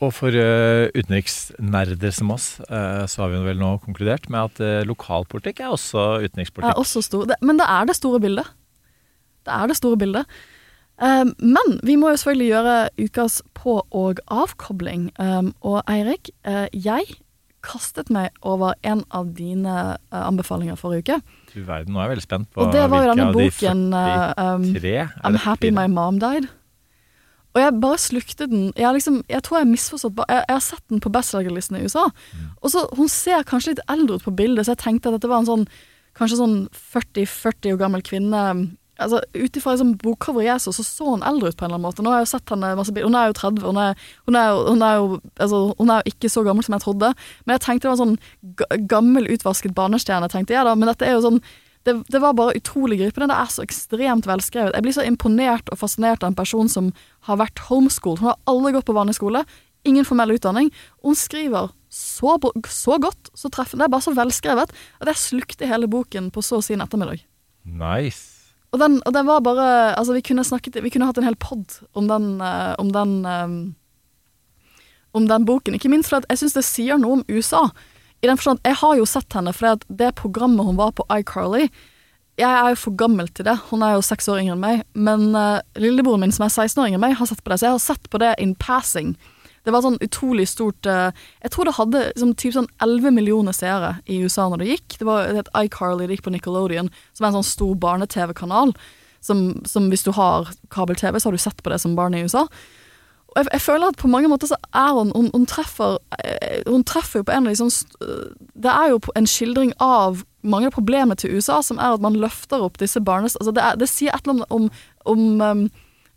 Og 0.04 0.12
for 0.12 0.36
uh, 0.36 0.90
utenriksnerder 0.96 2.12
som 2.16 2.34
oss, 2.34 2.48
uh, 2.68 3.04
så 3.08 3.24
har 3.24 3.32
vi 3.32 3.44
vel 3.46 3.60
nå 3.62 3.76
konkludert 3.84 4.26
med 4.32 4.50
at 4.50 4.64
uh, 4.64 4.88
lokalpolitikk 4.88 5.62
er 5.64 5.76
også 5.76 6.24
utenrikspolitikk. 6.26 6.74
Er 6.74 6.82
også 6.82 7.04
stor, 7.06 7.28
det, 7.30 7.38
men 7.46 7.60
det 7.62 7.68
er 7.70 7.88
det 7.88 7.96
store 8.00 8.20
bildet. 8.24 8.50
Det 9.48 9.54
er 9.56 9.72
det 9.72 9.78
store 9.80 10.00
bildet. 10.00 10.42
Um, 11.02 11.34
men 11.42 11.80
vi 11.84 11.96
må 12.00 12.12
jo 12.12 12.20
selvfølgelig 12.20 12.50
gjøre 12.52 12.76
ukas 13.06 13.40
på- 13.58 13.82
og 13.92 14.20
avkobling. 14.32 15.10
Um, 15.20 15.54
og 15.62 15.82
Eirik, 15.90 16.30
uh, 16.48 16.68
jeg 16.74 17.18
kastet 17.64 18.10
meg 18.14 18.34
over 18.46 18.76
en 18.84 19.04
av 19.16 19.30
dine 19.38 19.76
eh, 19.96 20.20
anbefalinger 20.20 20.80
forrige 20.80 21.06
uke. 21.06 21.38
Du 21.54 21.62
verden, 21.68 21.94
nå 21.94 22.02
er 22.02 22.08
jeg 22.10 22.14
veldig 22.16 22.26
spent 22.26 22.52
på 22.52 22.66
Og 22.66 22.74
det 22.76 22.84
var 22.92 23.06
jo 23.06 23.14
denne 23.14 23.30
av 23.30 23.38
de 23.38 23.48
boken 23.48 23.86
eh, 24.00 24.44
um, 24.44 24.68
43 24.76 24.94
I'm 25.24 25.40
Happy? 25.46 25.72
My 25.76 25.88
Mom 25.92 26.20
Died. 26.22 26.50
Og 27.54 27.62
jeg 27.62 27.74
bare 27.84 28.02
slukte 28.02 28.48
den. 28.50 28.70
Jeg, 28.74 28.90
liksom, 28.98 29.22
jeg 29.30 29.46
tror 29.46 29.60
jeg 29.60 29.68
har 29.68 29.70
misforstått 29.70 30.22
Jeg, 30.26 30.42
jeg 30.42 30.56
har 30.56 30.64
sett 30.66 30.86
den 30.90 31.02
på 31.06 31.12
bestselgerlisten 31.14 31.78
i 31.78 31.84
USA. 31.86 32.08
Og 32.62 32.74
så 32.74 32.88
Hun 32.98 33.12
ser 33.12 33.46
kanskje 33.46 33.76
litt 33.76 33.84
eldre 33.94 34.18
ut 34.18 34.26
på 34.26 34.34
bildet, 34.34 34.66
så 34.66 34.74
jeg 34.74 34.82
tenkte 34.82 35.12
at 35.12 35.20
dette 35.20 35.30
var 35.30 35.44
en 35.44 35.52
sånn 35.52 35.68
kanskje 36.18 36.38
sånn 36.38 36.58
40-40 36.94 37.74
år 37.74 37.80
gammel 37.82 38.04
kvinne 38.06 38.42
Altså, 39.02 39.24
Ut 39.34 39.58
ifra 39.58 39.74
liksom, 39.74 39.96
bokcoveret 39.98 40.48
jeg 40.52 40.62
så, 40.62 40.72
så 40.76 40.84
så 40.86 41.08
hun 41.16 41.26
eldre 41.26 41.50
ut 41.50 41.58
på 41.58 41.66
en 41.66 41.72
eller 41.72 41.80
annen 41.80 41.88
måte. 41.88 42.06
Nå 42.06 42.12
har 42.14 42.22
jeg 42.22 42.28
jo 42.28 42.32
sett 42.36 42.54
henne 42.54 42.76
masse 42.78 42.94
bilder. 42.94 43.10
Hun 43.10 43.18
er 43.18 43.32
jo 43.32 43.36
30. 43.40 43.66
Hun 43.66 43.82
er, 43.82 44.08
hun 44.30 44.38
er, 44.38 44.48
jo, 44.52 44.64
hun 44.70 44.86
er, 44.86 44.96
jo, 45.00 45.20
altså, 45.40 45.62
hun 45.80 45.94
er 45.94 46.02
jo 46.02 46.14
ikke 46.14 46.30
så 46.30 46.46
gammel 46.46 46.68
som 46.68 46.78
jeg 46.78 46.86
trodde. 46.86 47.12
Men 47.46 47.56
jeg 47.56 47.66
tenkte 47.66 47.88
det 47.88 47.94
var 47.94 48.00
en 48.00 48.04
sånn 48.06 48.88
gammel, 48.92 49.30
utvasket 49.34 49.76
barnestjerne, 49.78 50.30
tenkte 50.30 50.56
jeg 50.56 50.68
da. 50.68 50.76
Men 50.78 50.92
dette 50.92 51.10
er 51.10 51.18
jo 51.18 51.26
sånn 51.26 51.42
det, 51.84 51.98
det 52.08 52.22
var 52.24 52.36
bare 52.38 52.56
utrolig 52.56 53.00
gripende. 53.02 53.28
Det 53.34 53.40
er 53.42 53.52
så 53.52 53.64
ekstremt 53.66 54.28
velskrevet. 54.30 54.76
Jeg 54.78 54.86
blir 54.86 54.96
så 54.96 55.04
imponert 55.08 55.72
og 55.74 55.82
fascinert 55.82 56.24
av 56.24 56.32
en 56.32 56.38
person 56.38 56.70
som 56.72 56.94
har 57.28 57.42
vært 57.42 57.66
homeschooled. 57.68 58.22
Hun 58.22 58.32
har 58.32 58.40
aldri 58.48 58.76
gått 58.78 58.88
på 58.88 58.96
vanlig 58.96 59.18
skole. 59.18 59.44
Ingen 59.84 60.08
formell 60.08 60.32
utdanning. 60.38 60.72
Hun 61.04 61.18
skriver 61.20 61.74
så, 61.92 62.38
så 62.72 63.00
godt, 63.04 63.34
så 63.36 63.52
treffende. 63.52 63.84
Det 63.84 63.90
er 63.90 63.96
bare 63.98 64.08
så 64.08 64.16
velskrevet 64.16 64.72
at 64.72 65.12
jeg 65.12 65.24
slukte 65.26 65.68
hele 65.68 65.92
boken 65.92 66.32
på 66.32 66.46
så 66.46 66.62
å 66.62 66.64
si 66.64 66.78
en 66.78 66.86
ettermiddag. 66.86 67.26
Nice. 67.68 68.33
Og 68.74 68.82
den, 68.82 68.98
og 69.06 69.14
den 69.14 69.30
var 69.30 69.44
bare 69.46 69.94
Altså, 69.94 70.16
vi 70.18 70.26
kunne 70.26 70.44
snakket 70.44 70.82
Vi 70.84 70.92
kunne 70.94 71.08
hatt 71.08 71.20
en 71.22 71.28
hel 71.28 71.38
pod 71.40 71.80
om 71.94 72.10
den 72.10 72.42
uh, 72.42 72.74
Om 72.82 72.92
den 72.94 73.16
um, 73.26 73.58
Om 75.14 75.28
den 75.30 75.46
boken. 75.46 75.78
Ikke 75.78 75.92
minst 75.94 76.10
fordi 76.10 76.26
jeg 76.32 76.42
syns 76.42 76.56
det 76.58 76.66
sier 76.66 76.98
noe 76.98 77.20
om 77.20 77.26
USA. 77.30 77.68
I 78.24 78.30
den 78.30 78.40
forstand 78.40 78.64
Jeg 78.66 78.80
har 78.82 78.96
jo 78.98 79.06
sett 79.06 79.38
henne 79.38 79.54
fordi 79.54 79.86
det 80.02 80.16
programmet 80.18 80.66
hun 80.66 80.80
var 80.80 80.96
på 80.98 81.06
iCarly 81.14 81.68
Jeg 82.42 82.50
er 82.50 82.74
jo 82.74 82.80
for 82.82 82.98
gammel 82.98 83.30
til 83.30 83.46
det. 83.46 83.60
Hun 83.70 83.86
er 83.86 83.94
jo 83.94 84.02
seks 84.06 84.28
år 84.32 84.42
yngre 84.42 84.58
enn 84.58 84.64
meg. 84.64 84.82
Men 84.98 85.30
uh, 85.38 85.62
lillebroren 85.78 86.26
min, 86.26 86.34
som 86.34 86.48
er 86.48 86.56
16 86.56 86.82
år 86.82 86.90
yngre 86.90 86.98
enn 86.98 87.06
meg, 87.06 87.18
har 87.20 87.30
sett 87.30 87.44
på 87.46 87.54
det. 87.54 87.60
Så 87.62 87.68
jeg 87.68 87.76
har 87.76 87.84
sett 87.84 88.10
på 88.10 88.22
det 88.24 88.34
in 88.42 88.56
passing. 88.58 89.14
Det 89.64 89.72
var 89.72 89.84
sånn 89.86 90.00
utrolig 90.04 90.46
stort 90.52 90.88
eh, 90.90 91.16
Jeg 91.44 91.54
tror 91.54 91.70
det 91.70 91.78
hadde 91.78 92.04
liksom, 92.10 92.34
typ 92.40 92.56
sånn 92.58 92.70
11 92.84 93.16
millioner 93.16 93.56
seere 93.56 93.96
i 94.06 94.20
USA 94.24 94.50
når 94.52 94.64
det 94.64 94.70
gikk. 94.74 94.98
Det 95.00 95.08
var 95.08 95.32
et 95.32 95.52
iCarly, 95.64 96.08
det 96.08 96.18
gikk 96.18 96.28
på 96.28 96.36
Nickelodeon, 96.36 96.92
som 97.16 97.26
er 97.26 97.32
en 97.32 97.40
sånn 97.40 97.52
stor 97.54 97.76
barne-TV-kanal. 97.80 98.76
Som, 99.24 99.64
som 99.64 99.88
hvis 99.88 100.04
du 100.04 100.12
har 100.18 100.52
kabel-TV, 100.74 101.16
så 101.16 101.30
har 101.30 101.38
du 101.38 101.40
sett 101.40 101.62
på 101.64 101.72
det 101.72 101.80
som 101.80 101.96
barn 101.96 102.18
i 102.18 102.26
USA. 102.26 102.44
Og 103.34 103.40
jeg, 103.40 103.48
jeg 103.54 103.64
føler 103.66 103.90
at 103.90 103.98
på 103.98 104.12
mange 104.12 104.30
måter 104.30 104.52
så 104.52 104.58
er 104.78 104.92
hun 104.94 105.12
Hun, 105.16 105.30
hun 105.34 105.46
treffer 105.50 105.98
eh, 106.20 106.62
Hun 106.68 106.84
treffer 106.84 107.20
jo 107.20 107.24
på 107.24 107.34
en 107.34 107.48
av 107.48 107.54
de 107.54 107.58
sånn 107.58 107.72
Det 108.54 108.70
er 108.70 108.92
jo 108.92 109.00
en 109.16 109.30
skildring 109.30 109.74
av 109.82 110.22
mange 110.44 110.68
av 110.68 110.76
problemene 110.76 111.16
til 111.16 111.38
USA, 111.38 111.62
som 111.64 111.80
er 111.80 111.96
at 111.96 112.04
man 112.04 112.18
løfter 112.20 112.60
opp 112.60 112.76
disse 112.76 113.00
barnes... 113.00 113.38
Altså 113.40 113.54
det, 113.56 113.64
er, 113.64 113.78
det 113.80 113.88
sier 113.88 114.12
et 114.12 114.26
eller 114.26 114.42
annet 114.42 114.52
om, 114.52 114.66
om, 115.08 115.22
um, 115.40 115.62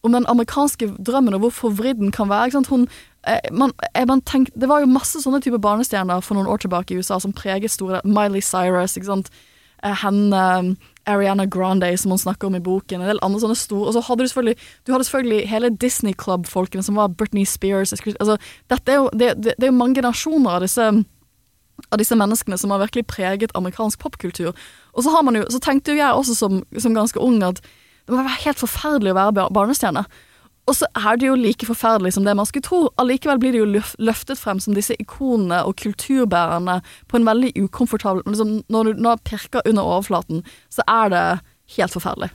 om 0.07 0.16
den 0.16 0.26
amerikanske 0.30 0.88
drømmen 1.07 1.36
og 1.36 1.44
hvor 1.44 1.54
forvridd 1.54 2.00
den 2.00 2.14
kan 2.14 2.30
være. 2.30 2.62
Hun, 2.68 2.88
eh, 3.26 3.40
man, 3.52 3.72
eh, 3.94 4.07
man 4.07 4.22
tenk, 4.22 4.50
det 4.54 4.68
var 4.68 4.80
jo 4.80 4.90
masse 4.90 5.20
sånne 5.22 5.42
typer 5.44 5.62
barnestjerner 5.62 6.22
for 6.22 6.38
noen 6.38 6.50
år 6.50 6.64
tilbake 6.64 6.94
i 6.94 6.98
USA 6.98 7.18
som 7.20 7.34
preget 7.36 7.70
store 7.70 8.00
Miley 8.04 8.40
Cyrus, 8.40 8.96
ikke 8.96 9.12
sant. 9.12 9.30
Eh, 9.84 9.94
Henne, 10.02 10.76
Ariana 11.07 11.46
Grande, 11.46 11.96
som 11.98 12.11
hun 12.11 12.18
snakker 12.18 12.48
om 12.48 12.57
i 12.57 12.61
boken, 12.61 13.00
en 13.00 13.09
del 13.09 13.20
andre 13.22 13.40
sånne 13.40 13.57
store 13.59 13.86
Og 13.86 13.94
så 13.94 14.00
hadde 14.02 14.24
du 14.24 14.28
selvfølgelig 14.28 14.57
Du 14.86 14.92
hadde 14.92 15.04
selvfølgelig 15.04 15.48
hele 15.48 15.70
Disney 15.70 16.14
Club-folkene, 16.18 16.82
som 16.82 16.96
var 16.96 17.09
Britney 17.09 17.44
Spears 17.44 17.92
Altså, 17.92 18.36
dette 18.70 18.92
er 18.92 18.96
jo 18.96 19.11
det, 19.12 19.36
det, 19.44 19.54
er 19.62 19.70
jo 19.70 19.76
mange 19.76 19.94
generasjoner 19.94 20.57
av 20.57 20.64
disse 20.66 21.04
av 21.92 22.00
disse 22.00 22.16
menneskene 22.16 22.57
som 22.59 22.72
har 22.72 22.80
virkelig 22.80 23.04
preget 23.07 23.52
amerikansk 23.54 24.00
popkultur. 24.00 24.54
Og 24.96 25.04
så, 25.04 25.12
jo, 25.12 25.42
så 25.52 25.59
tenkte 25.61 25.92
jo 25.92 26.00
jeg 26.00 26.12
også 26.12 26.34
som, 26.34 26.62
som 26.78 26.94
ganske 26.96 27.20
ung 27.20 27.42
at 27.44 27.61
det 28.07 28.14
må 28.14 28.22
være 28.22 28.42
helt 28.46 28.62
forferdelig 28.62 29.12
å 29.12 29.18
være 29.18 29.36
bar- 29.36 29.52
barnestjerne. 29.54 30.07
Og 30.66 30.74
så 30.74 30.86
er 30.98 31.18
det 31.18 31.28
jo 31.28 31.36
like 31.38 31.66
forferdelig 31.66 32.12
som 32.16 32.24
det 32.26 32.34
man 32.34 32.46
skulle 32.46 32.66
tro. 32.66 32.80
Allikevel 32.98 33.38
blir 33.38 33.54
det 33.54 33.61
jo 33.61 33.82
løftet 34.02 34.38
frem 34.40 34.59
som 34.62 34.74
disse 34.74 34.96
ikonene 34.98 35.61
og 35.66 35.76
kulturbærerne 35.78 36.80
på 37.07 37.18
en 37.20 37.28
veldig 37.28 37.52
ukomfortabel 37.61 38.24
liksom, 38.26 38.64
Når 38.68 38.84
du 38.84 39.02
nå 39.07 39.14
pirker 39.22 39.62
under 39.66 39.82
overflaten, 39.86 40.42
så 40.70 40.82
er 40.90 41.09
det 41.14 41.24
helt 41.76 41.94
forferdelig. 41.94 42.30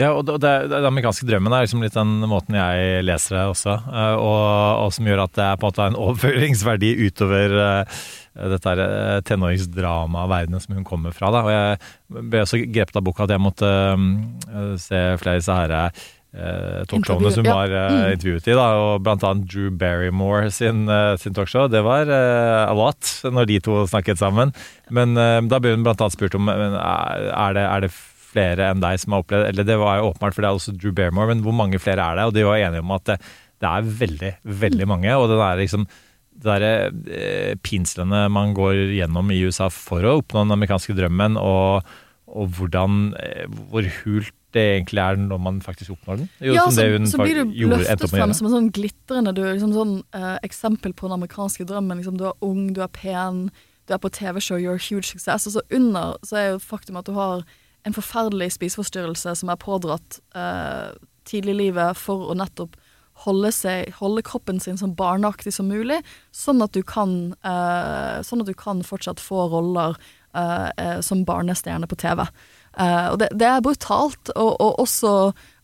Ja, 0.00 0.10
og 0.10 0.26
det, 0.26 0.50
det 0.72 0.80
amerikanske 0.88 1.26
drømmen 1.28 1.54
er 1.54 1.68
liksom 1.68 1.84
litt 1.84 1.94
den 1.94 2.24
måten 2.26 2.56
jeg 2.58 3.04
leser 3.06 3.36
det 3.36 3.44
også, 3.52 3.76
eh, 3.92 4.16
og, 4.18 4.40
og 4.82 4.90
som 4.96 5.06
gjør 5.06 5.22
at 5.28 5.36
det 5.38 5.44
er 5.46 5.60
på 5.60 5.68
en 5.68 5.70
måte 5.70 5.86
en 5.86 5.98
overføringsverdi 6.08 6.90
utover 7.06 7.54
eh, 7.62 8.00
dette 8.34 8.66
her 8.66 8.80
tenåringsdramaverdenen 8.82 9.22
tenåringsdrama-verdenen 9.28 10.64
som 10.64 10.74
hun 10.74 10.88
kommer 10.88 11.14
fra. 11.14 11.30
Da. 11.30 11.44
Og 11.46 11.52
jeg 11.54 12.26
ble 12.32 12.42
også 12.42 12.58
grepet 12.66 12.98
av 12.98 13.04
boka 13.06 13.28
at 13.28 13.34
jeg 13.36 13.42
måtte 13.44 13.70
eh, 13.70 14.74
se 14.82 15.02
flere 15.22 15.36
av 15.36 15.44
disse 15.44 15.58
her 15.60 15.74
eh, 15.78 16.80
talkshowene 16.90 17.30
som 17.36 17.44
hun 17.44 17.52
ja. 17.52 17.58
var 17.60 17.74
eh, 17.78 17.92
Mm. 17.94 18.16
intervjuet 18.16 18.48
i, 18.48 18.56
da, 18.58 18.64
og 18.80 19.04
blant 19.06 19.22
annet 19.22 19.46
Drew 19.50 19.70
Barrymore 19.70 20.50
sin, 20.50 20.88
eh, 20.90 21.14
sin 21.22 21.36
talkshow. 21.36 21.68
Det 21.70 21.84
var 21.86 22.10
uh, 22.10 22.64
a 22.66 22.74
lot 22.74 23.12
når 23.22 23.46
de 23.52 23.60
to 23.62 23.84
snakket 23.86 24.18
sammen. 24.18 24.50
Men 24.90 25.14
uh, 25.14 25.38
da 25.46 25.62
ble 25.62 25.76
hun 25.76 25.86
blant 25.86 26.02
annet 26.02 26.16
spurt 26.16 26.34
om 26.34 26.50
er 26.50 27.54
det, 27.54 27.62
er 27.62 27.86
det 27.86 27.92
flere 28.34 28.70
enn 28.72 28.82
deg 28.82 28.98
som 29.00 29.14
har 29.14 29.24
opplevd 29.24 29.52
Eller 29.52 29.66
det 29.68 29.78
var 29.80 30.00
jo 30.00 30.10
åpenbart, 30.10 30.36
for 30.36 30.44
det 30.44 30.50
er 30.50 30.58
også 30.58 30.74
Drew 30.76 30.94
Barrymore, 30.96 31.30
men 31.32 31.44
hvor 31.46 31.56
mange 31.56 31.80
flere 31.82 32.02
er 32.02 32.18
det? 32.18 32.28
Og 32.28 32.34
de 32.36 32.46
var 32.46 32.60
enige 32.60 32.84
om 32.84 32.94
at 32.96 33.06
det, 33.12 33.20
det 33.62 33.70
er 33.70 33.92
veldig, 34.02 34.32
veldig 34.64 34.90
mange. 34.90 35.14
Og 35.16 35.30
det 35.30 35.38
er 35.38 35.62
liksom 35.62 35.86
det 36.34 36.48
derre 36.50 36.70
eh, 37.14 37.52
pinslene 37.62 38.24
man 38.32 38.54
går 38.56 38.96
gjennom 38.96 39.28
i 39.30 39.42
USA 39.46 39.68
for 39.70 40.02
å 40.02 40.16
oppnå 40.18 40.42
den 40.42 40.56
amerikanske 40.56 40.96
drømmen, 40.98 41.38
og, 41.38 41.86
og 42.26 42.56
hvordan 42.58 43.12
eh, 43.20 43.44
Hvor 43.70 43.86
hult 44.00 44.34
det 44.54 44.64
egentlig 44.76 45.02
er 45.02 45.18
når 45.18 45.40
man 45.42 45.60
faktisk 45.62 45.96
oppnår 45.96 46.20
den. 46.20 46.28
Jo, 46.38 46.54
ja, 46.54 46.64
så, 46.70 46.86
så 47.10 47.18
blir 47.18 47.40
du 47.42 47.54
løftet 47.72 48.10
frem 48.12 48.34
som 48.36 48.46
en 48.46 48.54
sånn 48.54 48.68
glitrende 48.74 49.32
du, 49.34 49.42
er 49.42 49.56
liksom 49.56 49.74
sånn, 49.74 49.96
eh, 50.14 50.36
eksempel 50.46 50.94
på 50.94 51.08
den 51.08 51.16
amerikanske 51.16 51.66
drømmen. 51.66 51.98
Liksom, 51.98 52.20
du 52.20 52.28
er 52.30 52.46
ung, 52.46 52.68
du 52.76 52.78
er 52.84 52.92
pen, 52.94 53.48
du 53.88 53.96
er 53.96 54.00
på 54.02 54.12
TV-show, 54.14 54.60
you're 54.62 54.78
a 54.78 54.84
huge 54.84 55.08
success. 55.08 55.48
Og 55.50 55.56
så 55.56 55.64
under 55.74 56.14
så 56.22 56.38
er 56.38 56.46
jo 56.52 56.62
faktum 56.62 57.00
at 57.00 57.10
du 57.10 57.16
har 57.18 57.42
en 57.84 57.96
forferdelig 57.96 58.54
spiseforstyrrelse 58.56 59.34
som 59.40 59.52
er 59.52 59.60
pådratt 59.60 60.20
eh, 60.36 60.94
tidlig 61.28 61.54
i 61.56 61.60
livet 61.66 62.00
for 62.00 62.30
å 62.32 62.36
nettopp 62.38 62.76
holde, 63.24 63.52
seg, 63.54 63.92
holde 64.00 64.24
kroppen 64.26 64.58
sin 64.60 64.78
så 64.80 64.88
barneaktig 64.90 65.52
som 65.54 65.68
mulig, 65.70 66.00
sånn 66.34 66.64
at 66.64 66.74
du 66.74 66.82
kan, 66.82 67.34
eh, 67.46 68.18
sånn 68.26 68.42
at 68.42 68.50
du 68.50 68.56
kan 68.58 68.82
fortsatt 68.86 69.22
få 69.22 69.46
roller 69.52 69.94
eh, 70.34 70.70
eh, 70.76 71.00
som 71.04 71.22
barnestjerne 71.28 71.86
på 71.90 71.98
TV. 72.00 72.24
Eh, 72.24 73.06
og 73.12 73.20
det, 73.22 73.30
det 73.38 73.46
er 73.46 73.62
brutalt, 73.62 74.32
og, 74.34 74.56
og 74.58 74.80
også 74.82 75.12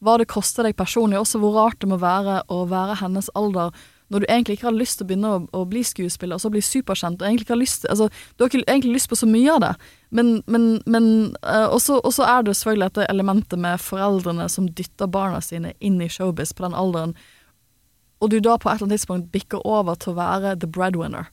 hva 0.04 0.18
det 0.20 0.28
koster 0.30 0.68
deg 0.68 0.78
personlig, 0.78 1.18
også 1.18 1.40
hvor 1.42 1.56
rart 1.58 1.80
det 1.82 1.90
må 1.90 1.98
være 2.00 2.42
å 2.52 2.62
være 2.70 3.00
hennes 3.02 3.32
alder 3.34 3.74
når 4.10 4.22
du 4.22 4.26
egentlig 4.28 4.56
ikke 4.58 4.66
har 4.66 4.76
lyst 4.76 4.98
til 4.98 5.06
å 5.06 5.08
begynne 5.08 5.32
å, 5.32 5.40
å 5.54 5.64
bli 5.70 5.82
skuespiller, 5.86 6.34
og 6.34 6.42
så 6.42 6.50
bli 6.50 6.62
superkjent, 6.64 7.20
og 7.22 7.28
egentlig 7.28 7.46
ikke 7.46 7.54
har 7.54 7.62
lyst 7.62 7.86
altså, 7.90 8.08
Du 8.34 8.42
har 8.42 8.50
ikke 8.50 8.64
egentlig 8.66 8.96
lyst 8.98 9.10
på 9.10 9.18
så 9.18 9.28
mye 9.30 9.54
av 9.54 9.60
det, 9.62 9.72
men, 10.10 10.32
men, 10.50 10.64
men 10.90 11.10
eh, 11.46 11.66
Og 11.70 11.80
så 11.80 12.26
er 12.26 12.46
det 12.46 12.56
selvfølgelig 12.58 12.90
dette 12.90 13.10
elementet 13.12 13.62
med 13.62 13.82
foreldrene 13.82 14.48
som 14.50 14.66
dytter 14.66 15.10
barna 15.10 15.40
sine 15.44 15.74
inn 15.78 16.00
i 16.02 16.10
showbiz 16.10 16.52
på 16.56 16.66
den 16.66 16.74
alderen, 16.74 17.14
og 18.20 18.30
du 18.30 18.40
da 18.40 18.58
på 18.58 18.68
et 18.68 18.76
eller 18.80 18.90
annet 18.90 19.00
tidspunkt 19.00 19.30
bikker 19.32 19.62
over 19.66 19.96
til 19.96 20.12
å 20.12 20.18
være 20.18 20.58
the 20.60 20.68
breadwinner. 20.68 21.30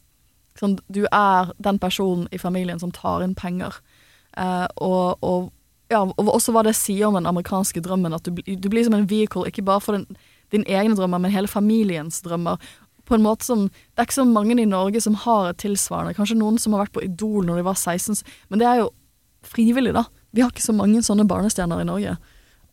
Sånn, 0.57 0.77
du 0.87 1.03
er 1.11 1.51
den 1.61 1.79
personen 1.81 2.29
i 2.31 2.39
familien 2.41 2.79
som 2.79 2.93
tar 2.95 3.25
inn 3.25 3.35
penger. 3.35 3.75
uh, 4.37 4.67
og, 4.77 5.17
og, 5.21 5.49
ja, 5.91 6.01
og 6.05 6.31
også 6.31 6.53
hva 6.55 6.63
det 6.63 6.75
sier 6.77 7.09
om 7.09 7.17
den 7.17 7.27
amerikanske 7.29 7.81
drømmen, 7.83 8.15
at 8.15 8.23
du, 8.23 8.39
du 8.39 8.69
blir 8.71 8.85
som 8.87 8.95
en 8.95 9.09
vehicle, 9.09 9.47
ikke 9.47 9.65
bare 9.67 9.83
for 9.83 9.97
den, 9.97 10.07
din 10.51 10.63
egne 10.67 10.95
drømmer, 10.95 11.19
men 11.19 11.31
hele 11.33 11.47
familiens 11.51 12.21
drømmer. 12.25 12.57
På 13.07 13.15
en 13.15 13.23
måte 13.23 13.45
som, 13.47 13.67
Det 13.69 13.99
er 14.01 14.07
ikke 14.07 14.17
så 14.21 14.25
mange 14.27 14.55
i 14.59 14.65
Norge 14.67 14.99
som 15.01 15.13
har 15.15 15.49
et 15.49 15.57
tilsvarende. 15.63 16.15
Kanskje 16.17 16.37
noen 16.37 16.57
som 16.59 16.73
har 16.73 16.85
vært 16.85 16.95
på 16.97 17.03
Idol 17.05 17.45
når 17.47 17.61
de 17.61 17.63
var 17.69 17.75
16, 17.79 18.23
men 18.49 18.59
det 18.59 18.67
er 18.67 18.81
jo 18.83 18.89
frivillig, 19.47 19.93
da. 19.95 20.03
Vi 20.35 20.41
har 20.43 20.51
ikke 20.51 20.65
så 20.65 20.75
mange 20.75 20.99
sånne 21.05 21.27
barnestjerner 21.27 21.81
i 21.81 21.87
Norge. 21.87 22.17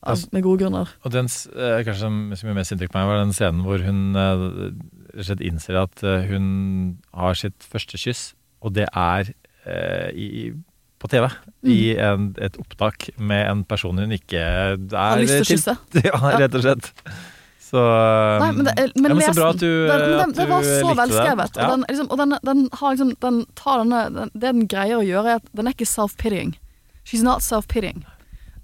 Av, 0.05 0.11
Altså- 0.13 0.29
med 0.33 0.43
gode 0.43 0.61
grunner. 0.61 0.89
Og 1.05 1.13
den 1.13 1.25
eh, 1.27 1.79
kanskje 1.87 2.01
som, 2.03 2.33
gjør 2.35 2.55
mest 2.59 2.73
inntrykk 2.75 2.91
på 2.93 2.99
meg, 2.99 3.07
var 3.09 3.23
den 3.23 3.33
scenen 3.33 3.63
hvor 3.65 3.79
hun 3.81 4.17
eh, 4.17 5.23
slett 5.23 5.41
innser 5.41 5.79
at 5.81 6.03
eh, 6.05 6.27
hun 6.29 6.99
har 7.15 7.35
sitt 7.35 7.63
første 7.65 7.97
kyss, 7.97 8.35
og 8.61 8.75
det 8.75 8.85
er 8.93 9.31
eh, 9.65 10.11
i, 10.13 10.53
på 11.01 11.09
TV. 11.09 11.31
I 11.65 11.97
en, 11.97 12.35
et 12.37 12.59
opptak 12.61 13.09
med 13.17 13.47
en 13.49 13.65
person 13.65 13.97
hun 13.97 14.13
ikke 14.13 14.37
er 14.43 14.77
Mm. 14.77 14.91
Har 14.93 15.23
lyst 15.23 15.39
til 15.39 15.47
å 15.47 15.53
kysse. 15.55 15.77
Ja, 16.05 16.21
rett 16.43 16.55
og 16.55 16.67
slett. 16.67 16.93
Så, 17.75 17.83
eh, 17.83 18.39
Nei, 18.39 18.53
men, 18.55 18.67
det, 18.69 18.75
men 18.95 19.11
ja, 19.11 19.15
men 19.19 19.25
så 19.27 19.35
bra 19.35 19.49
at 19.51 19.59
du, 19.59 19.71
den, 19.89 20.03
den, 20.05 20.21
at 20.23 20.37
du 20.37 20.45
var 20.47 20.67
så 20.67 20.93
velskrevet. 20.95 21.57
Ja. 21.59 21.65
Og, 21.67 21.73
den, 21.73 21.87
liksom, 21.89 22.11
og 22.11 22.21
den, 22.21 22.35
den 22.47 22.61
har 22.73 22.93
liksom 22.95 23.15
Den 23.25 23.41
tar 23.59 23.81
denne 23.83 24.03
den, 24.15 24.31
Det 24.31 24.45
den 24.45 24.69
greier 24.71 25.01
å 25.01 25.07
gjøre, 25.07 25.33
er 25.33 25.41
at 25.43 25.49
den 25.59 25.67
er 25.67 25.75
ikke 25.75 25.89
self-pitying. 25.91 26.55
She's 27.03 27.25
not 27.27 27.43
self-pitying. 27.43 28.05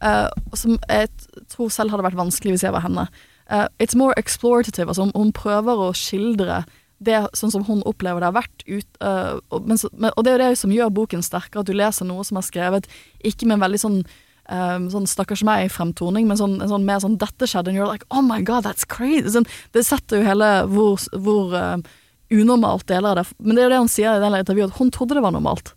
Uh, 0.00 0.30
som 0.54 0.78
jeg 0.86 1.11
tror 1.50 1.74
selv 1.74 1.92
hadde 1.92 2.06
vært 2.06 2.20
vanskelig 2.20 2.54
hvis 2.54 2.64
jeg 2.68 2.76
var 2.76 2.86
henne. 2.86 3.08
Uh, 3.50 3.66
it's 3.82 3.98
more 3.98 4.14
explorative. 4.20 4.86
Altså, 4.86 5.11
hun 5.11 5.34
prøver 5.34 5.82
å 5.88 5.90
skildre 5.96 6.62
det 7.02 7.18
sånn 7.34 7.50
som 7.50 7.66
hun 7.66 7.82
opplever 7.88 8.22
det 8.22 8.30
har 8.30 8.38
vært 8.38 8.64
ut, 8.68 8.88
uh, 9.02 9.40
og, 9.50 9.66
men, 9.66 9.78
og 10.12 10.22
det 10.22 10.30
er 10.30 10.36
jo 10.36 10.42
det 10.44 10.58
som 10.61 10.72
gjør 10.74 10.92
boken 11.00 11.24
sterkere, 11.24 11.64
at 11.64 11.70
du 11.70 11.74
leser 11.74 12.06
noe 12.06 12.22
som 12.28 12.38
er 12.38 12.46
skrevet 12.46 12.88
ikke 13.24 13.48
med 13.48 13.56
en 13.56 13.64
veldig 13.64 13.80
sånn 13.80 14.02
um, 14.51 14.90
sånn 14.92 15.09
stakkars 15.09 15.44
meg-fremtoning, 15.46 16.26
men 16.28 16.38
sånn, 16.38 16.59
sånn 16.68 16.86
mer 16.86 17.01
sånn 17.03 17.16
'dette 17.18 17.48
skjedde', 17.48 17.72
and 17.72 17.78
you're 17.78 17.90
like 17.90 18.07
'oh 18.11 18.22
my 18.22 18.42
god, 18.42 18.64
that's 18.66 18.84
crazy'. 18.84 19.30
Sånn, 19.30 19.48
det 19.72 19.86
setter 19.86 20.20
jo 20.20 20.28
hele 20.28 20.51
hvor, 20.68 20.98
hvor 21.16 21.55
um, 21.55 21.84
unormalt 22.30 22.86
deler 22.86 23.11
av 23.11 23.16
det 23.16 23.26
Men 23.38 23.57
det 23.57 23.62
er 23.62 23.68
jo 23.68 23.74
det 23.74 23.82
hun 23.84 23.94
sier 23.94 24.16
i 24.16 24.20
det 24.22 24.40
intervjuet, 24.44 24.72
at 24.72 24.78
hun 24.78 24.90
trodde 24.90 25.14
det 25.14 25.22
var 25.22 25.32
normalt. 25.32 25.74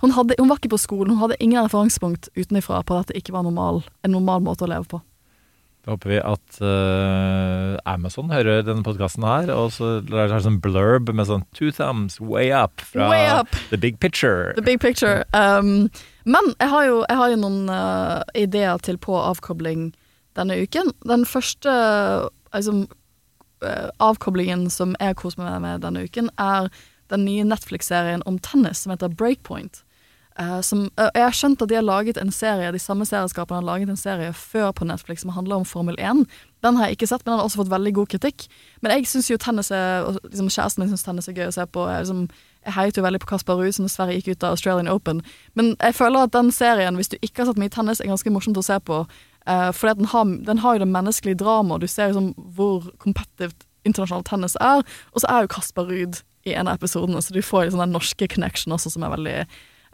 Hun, 0.00 0.12
hadde, 0.14 0.36
hun 0.38 0.48
var 0.48 0.60
ikke 0.60 0.76
på 0.76 0.78
skolen, 0.78 1.10
hun 1.10 1.22
hadde 1.22 1.40
ingen 1.42 1.64
referansepunkt 1.64 2.28
utenifra 2.36 2.84
på 2.86 2.98
at 2.98 3.08
det 3.08 3.18
ikke 3.18 3.34
var 3.34 3.42
normal, 3.42 3.82
en 4.04 4.14
normal 4.14 4.40
måte 4.40 4.64
å 4.64 4.70
leve 4.70 4.86
på. 4.86 5.00
Da 5.88 5.94
håper 5.94 6.10
vi 6.12 6.16
at 6.20 6.56
uh, 6.60 7.78
Amazon 7.88 8.28
hører 8.28 8.60
denne 8.60 8.84
podkasten 8.84 9.24
her, 9.24 9.48
og 9.54 9.70
så 9.72 10.02
lar 10.12 10.28
de 10.28 10.40
sånn 10.44 10.58
blurb 10.60 11.08
med 11.16 11.24
sånn 11.30 11.46
two 11.56 11.70
thumbs 11.72 12.18
way 12.20 12.50
up 12.52 12.84
fra 12.84 13.06
Way 13.08 13.24
up. 13.32 13.56
The 13.70 13.78
Big 13.80 13.96
Picture. 13.96 14.52
The 14.58 14.66
big 14.66 14.82
picture. 14.84 15.24
Um, 15.32 15.88
men 16.28 16.52
jeg 16.58 16.68
har 16.74 16.84
jo, 16.90 16.98
jeg 17.08 17.20
har 17.22 17.32
jo 17.32 17.40
noen 17.40 17.72
uh, 17.72 18.20
ideer 18.36 18.84
til 18.84 19.00
på 19.00 19.16
avkobling 19.16 19.88
denne 20.36 20.60
uken. 20.60 20.92
Den 21.08 21.24
første 21.24 21.72
altså, 22.52 22.76
uh, 23.64 23.88
avkoblingen 23.96 24.68
som 24.68 24.92
jeg 25.00 25.16
koser 25.24 25.40
meg 25.40 25.56
med 25.64 25.86
denne 25.88 26.04
uken, 26.04 26.28
er 26.36 26.68
den 27.08 27.24
nye 27.24 27.48
Netflix-serien 27.48 28.28
om 28.28 28.36
tennis 28.44 28.84
som 28.84 28.92
heter 28.92 29.08
Breakpoint. 29.08 29.80
Eh, 30.38 30.60
som, 30.60 30.84
uh, 31.00 31.08
jeg 31.16 31.24
har 31.24 31.34
skjønt 31.34 31.62
at 31.64 31.70
de 31.70 31.74
har 31.74 31.82
laget 31.82 32.18
en 32.20 32.28
serie 32.30 32.70
De 32.70 32.78
samme 32.78 33.02
serieskaperne 33.08 33.58
har 33.58 33.66
laget 33.66 33.88
en 33.90 33.98
serie 33.98 34.30
før 34.30 34.70
på 34.70 34.86
Netflix 34.86 35.24
som 35.24 35.32
handler 35.34 35.58
om 35.58 35.64
Formel 35.66 35.96
1. 35.98 36.20
Den 36.62 36.76
har 36.78 36.86
jeg 36.86 36.98
ikke 36.98 37.08
sett, 37.10 37.24
men 37.24 37.32
den 37.32 37.40
har 37.40 37.48
også 37.48 37.64
fått 37.64 37.72
veldig 37.72 37.92
god 37.96 38.10
kritikk. 38.12 38.44
Men 38.80 38.94
jeg 38.94 39.08
syns 39.10 39.30
jo 39.32 39.38
tennis 39.42 39.72
er 39.74 40.06
liksom, 40.06 40.46
Kjæresten 40.46 40.84
min 40.84 40.92
syns 40.92 41.02
tennis 41.06 41.26
er 41.30 41.34
gøy 41.34 41.48
å 41.50 41.54
se 41.56 41.66
på. 41.66 41.86
Jeg, 41.90 42.06
liksom, 42.06 42.20
jeg 42.66 42.76
heiet 42.76 42.98
jo 42.98 43.04
veldig 43.06 43.20
på 43.24 43.30
Kasper 43.32 43.58
Ruud, 43.58 43.74
som 43.74 43.86
dessverre 43.88 44.14
gikk 44.14 44.30
ut 44.36 44.46
av 44.46 44.54
Australian 44.54 44.90
Open. 44.92 45.22
Men 45.58 45.72
jeg 45.74 45.96
føler 45.98 46.28
at 46.28 46.34
den 46.36 46.52
serien, 46.54 46.98
hvis 46.98 47.10
du 47.10 47.16
ikke 47.18 47.42
har 47.42 47.50
sett 47.50 47.58
mye 47.58 47.74
tennis, 47.74 48.02
er 48.02 48.10
ganske 48.10 48.34
morsomt 48.34 48.58
å 48.58 48.66
se 48.66 48.78
på. 48.78 49.00
Uh, 49.48 49.70
fordi 49.74 49.94
at 49.96 50.02
den 50.02 50.36
den 50.46 50.62
har 50.62 50.76
jo 50.76 50.84
det 50.84 50.92
menneskelige 50.92 51.40
dramaet, 51.42 51.82
du 51.82 51.90
ser 51.90 52.12
liksom 52.12 52.34
hvor 52.54 52.92
competitive 53.02 53.54
internasjonal 53.86 54.26
tennis 54.26 54.54
er. 54.60 54.86
Og 55.14 55.22
så 55.22 55.30
er 55.30 55.42
jo 55.42 55.50
Kasper 55.56 55.90
Ruud 55.90 56.22
i 56.46 56.54
en 56.54 56.70
av 56.70 56.78
episodene, 56.78 57.22
så 57.22 57.34
du 57.34 57.42
får 57.42 57.66
liksom 57.66 57.82
den 57.82 57.94
norske 57.96 58.30
connection 58.30 58.74
også, 58.76 58.94
som 58.94 59.02
er 59.06 59.14
veldig 59.16 59.38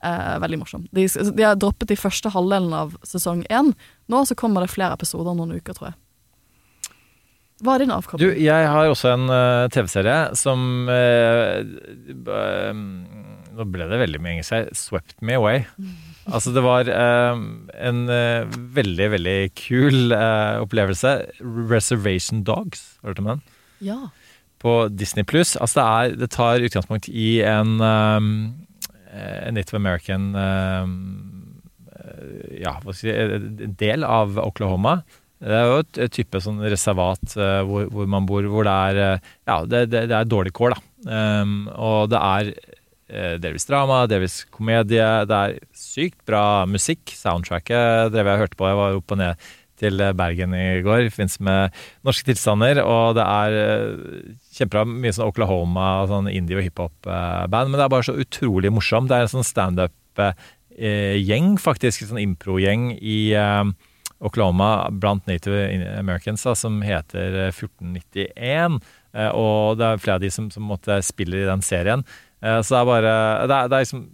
Eh, 0.05 0.39
veldig 0.43 0.61
morsom. 0.61 0.87
De, 0.93 1.07
de 1.09 1.45
har 1.47 1.57
droppet 1.57 1.89
de 1.89 1.97
første 1.97 2.29
halvdelen 2.35 2.73
av 2.77 2.97
sesong 3.09 3.45
én. 3.49 3.73
Nå 4.13 4.25
så 4.29 4.37
kommer 4.37 4.65
det 4.65 4.75
flere 4.75 4.97
episoder 4.99 5.37
noen 5.37 5.55
uker, 5.57 5.77
tror 5.77 5.93
jeg. 5.93 6.01
Hva 7.65 7.77
er 7.77 7.85
din 7.85 7.93
Du, 8.19 8.27
jeg 8.35 8.67
har 8.69 8.89
også 8.91 9.13
en 9.15 9.31
uh, 9.31 9.71
TV-serie 9.73 10.35
som 10.37 10.89
uh, 10.91 11.63
eh, 12.35 12.73
Nå 13.55 13.67
ble 13.71 13.87
det 13.89 14.01
veldig 14.03 14.21
mye 14.21 14.35
engelsk 14.35 14.57
her. 14.57 14.67
'Swept 14.75 15.17
Me 15.23 15.39
Away'. 15.39 15.65
Altså, 16.25 16.55
det 16.57 16.63
var 16.65 16.89
en 16.89 17.99
veldig, 18.09 19.09
veldig 19.13 19.41
kul 19.61 20.15
opplevelse. 20.17 21.11
'Reservation 21.45 22.41
Dogs'. 22.49 22.97
Har 23.03 23.13
du 23.13 23.13
hørt 23.13 23.21
om 23.21 23.29
den? 23.35 23.43
Ja. 23.85 23.99
på 24.59 24.89
Disney 24.89 25.25
Pluss. 25.29 25.57
Altså 25.61 25.81
det, 25.81 25.85
er, 25.85 26.17
det 26.17 26.31
tar 26.33 26.65
utgangspunkt 26.65 27.09
i 27.13 27.43
en, 27.45 27.77
um, 27.85 28.31
en 28.73 28.74
Native 29.55 29.79
American 29.79 30.33
um, 30.35 30.95
eh, 31.91 32.61
Ja, 32.65 32.79
hva 32.83 32.95
skal 32.95 33.11
jeg 33.11 33.43
si 33.43 33.69
del 33.81 34.07
av 34.07 34.39
Oklahoma. 34.43 34.99
Det 35.45 35.57
er 35.59 35.67
jo 35.69 35.81
et, 35.83 35.99
et 36.07 36.15
type 36.15 36.41
sånn 36.41 36.63
reservat 36.63 37.35
eh, 37.37 37.61
hvor, 37.69 37.89
hvor 37.93 38.09
man 38.11 38.29
bor, 38.29 38.47
hvor 38.49 38.67
det 38.67 38.77
er 38.91 39.03
eh, 39.03 39.33
Ja, 39.51 39.59
det, 39.69 39.87
det, 39.93 40.07
det 40.13 40.17
er 40.17 40.31
dårlig 40.31 40.55
kår, 40.57 40.77
da. 40.77 40.85
Um, 41.05 41.67
og 41.75 42.09
det 42.15 42.21
er 42.21 42.53
eh, 42.55 43.35
delvis 43.43 43.69
drama, 43.69 44.05
delvis 44.09 44.39
komedie. 44.55 45.09
Det 45.29 45.41
er 45.41 45.59
sykt 45.77 46.23
bra 46.29 46.65
musikk. 46.71 47.13
Soundtracket 47.19 48.15
drev 48.15 48.31
jeg 48.31 48.39
og 48.39 48.47
hørte 48.47 48.61
på. 48.61 48.71
Jeg 48.71 48.81
var 48.81 49.03
opp 49.03 49.17
og 49.17 49.21
ned 49.21 49.53
til 49.83 50.01
Bergen 50.17 50.55
i 50.55 50.81
går 50.87 51.09
i 51.09 51.11
forbindelse 51.11 51.45
med 51.45 51.83
norske 52.07 52.31
tilstander. 52.31 52.81
Og 52.87 53.19
det 53.19 53.27
er 53.27 53.59
eh, 53.61 54.33
kjempebra. 54.55 54.85
Mye 54.89 55.15
sånn 55.15 55.31
Oklahoma 55.31 55.87
sånn 56.11 56.31
indie- 56.33 56.59
og 56.59 56.65
hiphop-band. 56.67 57.71
Men 57.71 57.79
det 57.79 57.85
er 57.85 57.95
bare 57.95 58.07
så 58.07 58.17
utrolig 58.19 58.71
morsomt. 58.73 59.09
Det 59.11 59.17
er 59.19 59.27
en 59.27 59.35
sånn 59.35 59.51
standup-gjeng, 59.51 61.49
faktisk. 61.63 62.03
En 62.03 62.11
sånn 62.15 62.25
impro-gjeng 62.25 62.83
i 63.01 63.19
eh, 63.39 63.65
Oklahoma 64.25 64.91
blant 64.91 65.27
native 65.27 65.69
americans 65.99 66.43
da, 66.47 66.55
som 66.59 66.83
heter 66.87 67.49
eh, 67.49 67.53
1491. 67.53 68.81
Eh, 69.15 69.31
og 69.31 69.79
det 69.81 69.87
er 69.89 70.03
flere 70.03 70.19
av 70.21 70.25
de 70.25 70.31
som, 70.35 70.51
som 70.55 70.67
måtte 70.69 71.01
spiller 71.07 71.45
i 71.45 71.51
den 71.51 71.65
serien. 71.65 72.05
Eh, 72.43 72.61
så 72.63 72.77
det 72.77 72.81
er 72.81 72.91
bare 72.93 73.15
Det 73.49 73.57
er, 73.57 73.69
det 73.69 73.79
er 73.79 73.87
liksom 73.89 74.05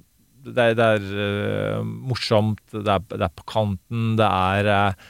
det 0.41 0.71
er, 0.71 0.77
det 0.79 0.85
er 0.97 1.03
eh, 1.21 1.81
morsomt, 1.85 2.63
det 2.73 2.89
er, 2.89 3.03
det 3.13 3.27
er 3.27 3.33
på 3.37 3.45
kanten, 3.51 4.15
det 4.17 4.25
er 4.25 4.69
eh, 4.73 5.09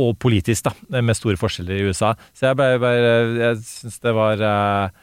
Og 0.00 0.14
politisk, 0.16 0.64
da, 0.68 1.00
med 1.02 1.16
store 1.18 1.36
forskjeller 1.36 1.76
i 1.76 1.88
USA. 1.90 2.14
Så 2.32 2.48
jeg 2.48 2.56
bare, 2.56 2.78
bare 2.80 3.00
Jeg 3.36 3.58
syns 3.66 3.98
det 4.00 4.14
var 4.16 4.40
eh, 4.40 5.02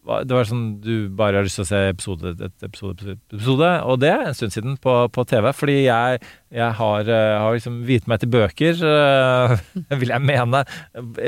det 0.00 0.32
var 0.32 0.46
sånn 0.48 0.64
du 0.80 1.10
bare 1.12 1.38
har 1.38 1.44
lyst 1.44 1.58
til 1.58 1.66
å 1.66 1.68
se 1.68 1.80
episode 1.90 2.30
etter 2.32 2.70
episode, 2.70 3.16
episode, 3.30 3.68
og 3.84 3.98
det 4.00 4.12
en 4.14 4.36
stund 4.36 4.54
siden 4.54 4.78
på, 4.80 4.94
på 5.12 5.24
TV. 5.28 5.50
Fordi 5.56 5.76
jeg, 5.84 6.22
jeg 6.56 6.76
har, 6.78 7.10
eh, 7.12 7.36
har 7.36 7.56
liksom 7.56 7.82
viet 7.88 8.08
meg 8.10 8.22
til 8.22 8.32
bøker, 8.32 8.80
eh, 8.80 9.54
vil 10.00 10.14
jeg 10.14 10.24
mene, 10.24 10.64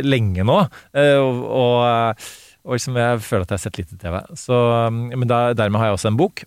lenge 0.07 0.49
nå. 0.49 0.59
Og, 1.21 1.45
og, 1.61 2.25
og 2.65 2.79
liksom 2.79 2.97
jeg 2.97 3.23
føler 3.27 3.45
at 3.45 3.53
jeg 3.53 3.61
har 3.61 3.65
sett 3.67 3.83
lite 3.83 4.01
TV. 4.01 4.19
Så, 4.41 4.57
um, 4.89 5.05
men 5.13 5.29
da, 5.29 5.45
dermed 5.59 5.83
har 5.83 5.91
jeg 5.91 6.01
også 6.01 6.13
en 6.13 6.21
bok. 6.21 6.45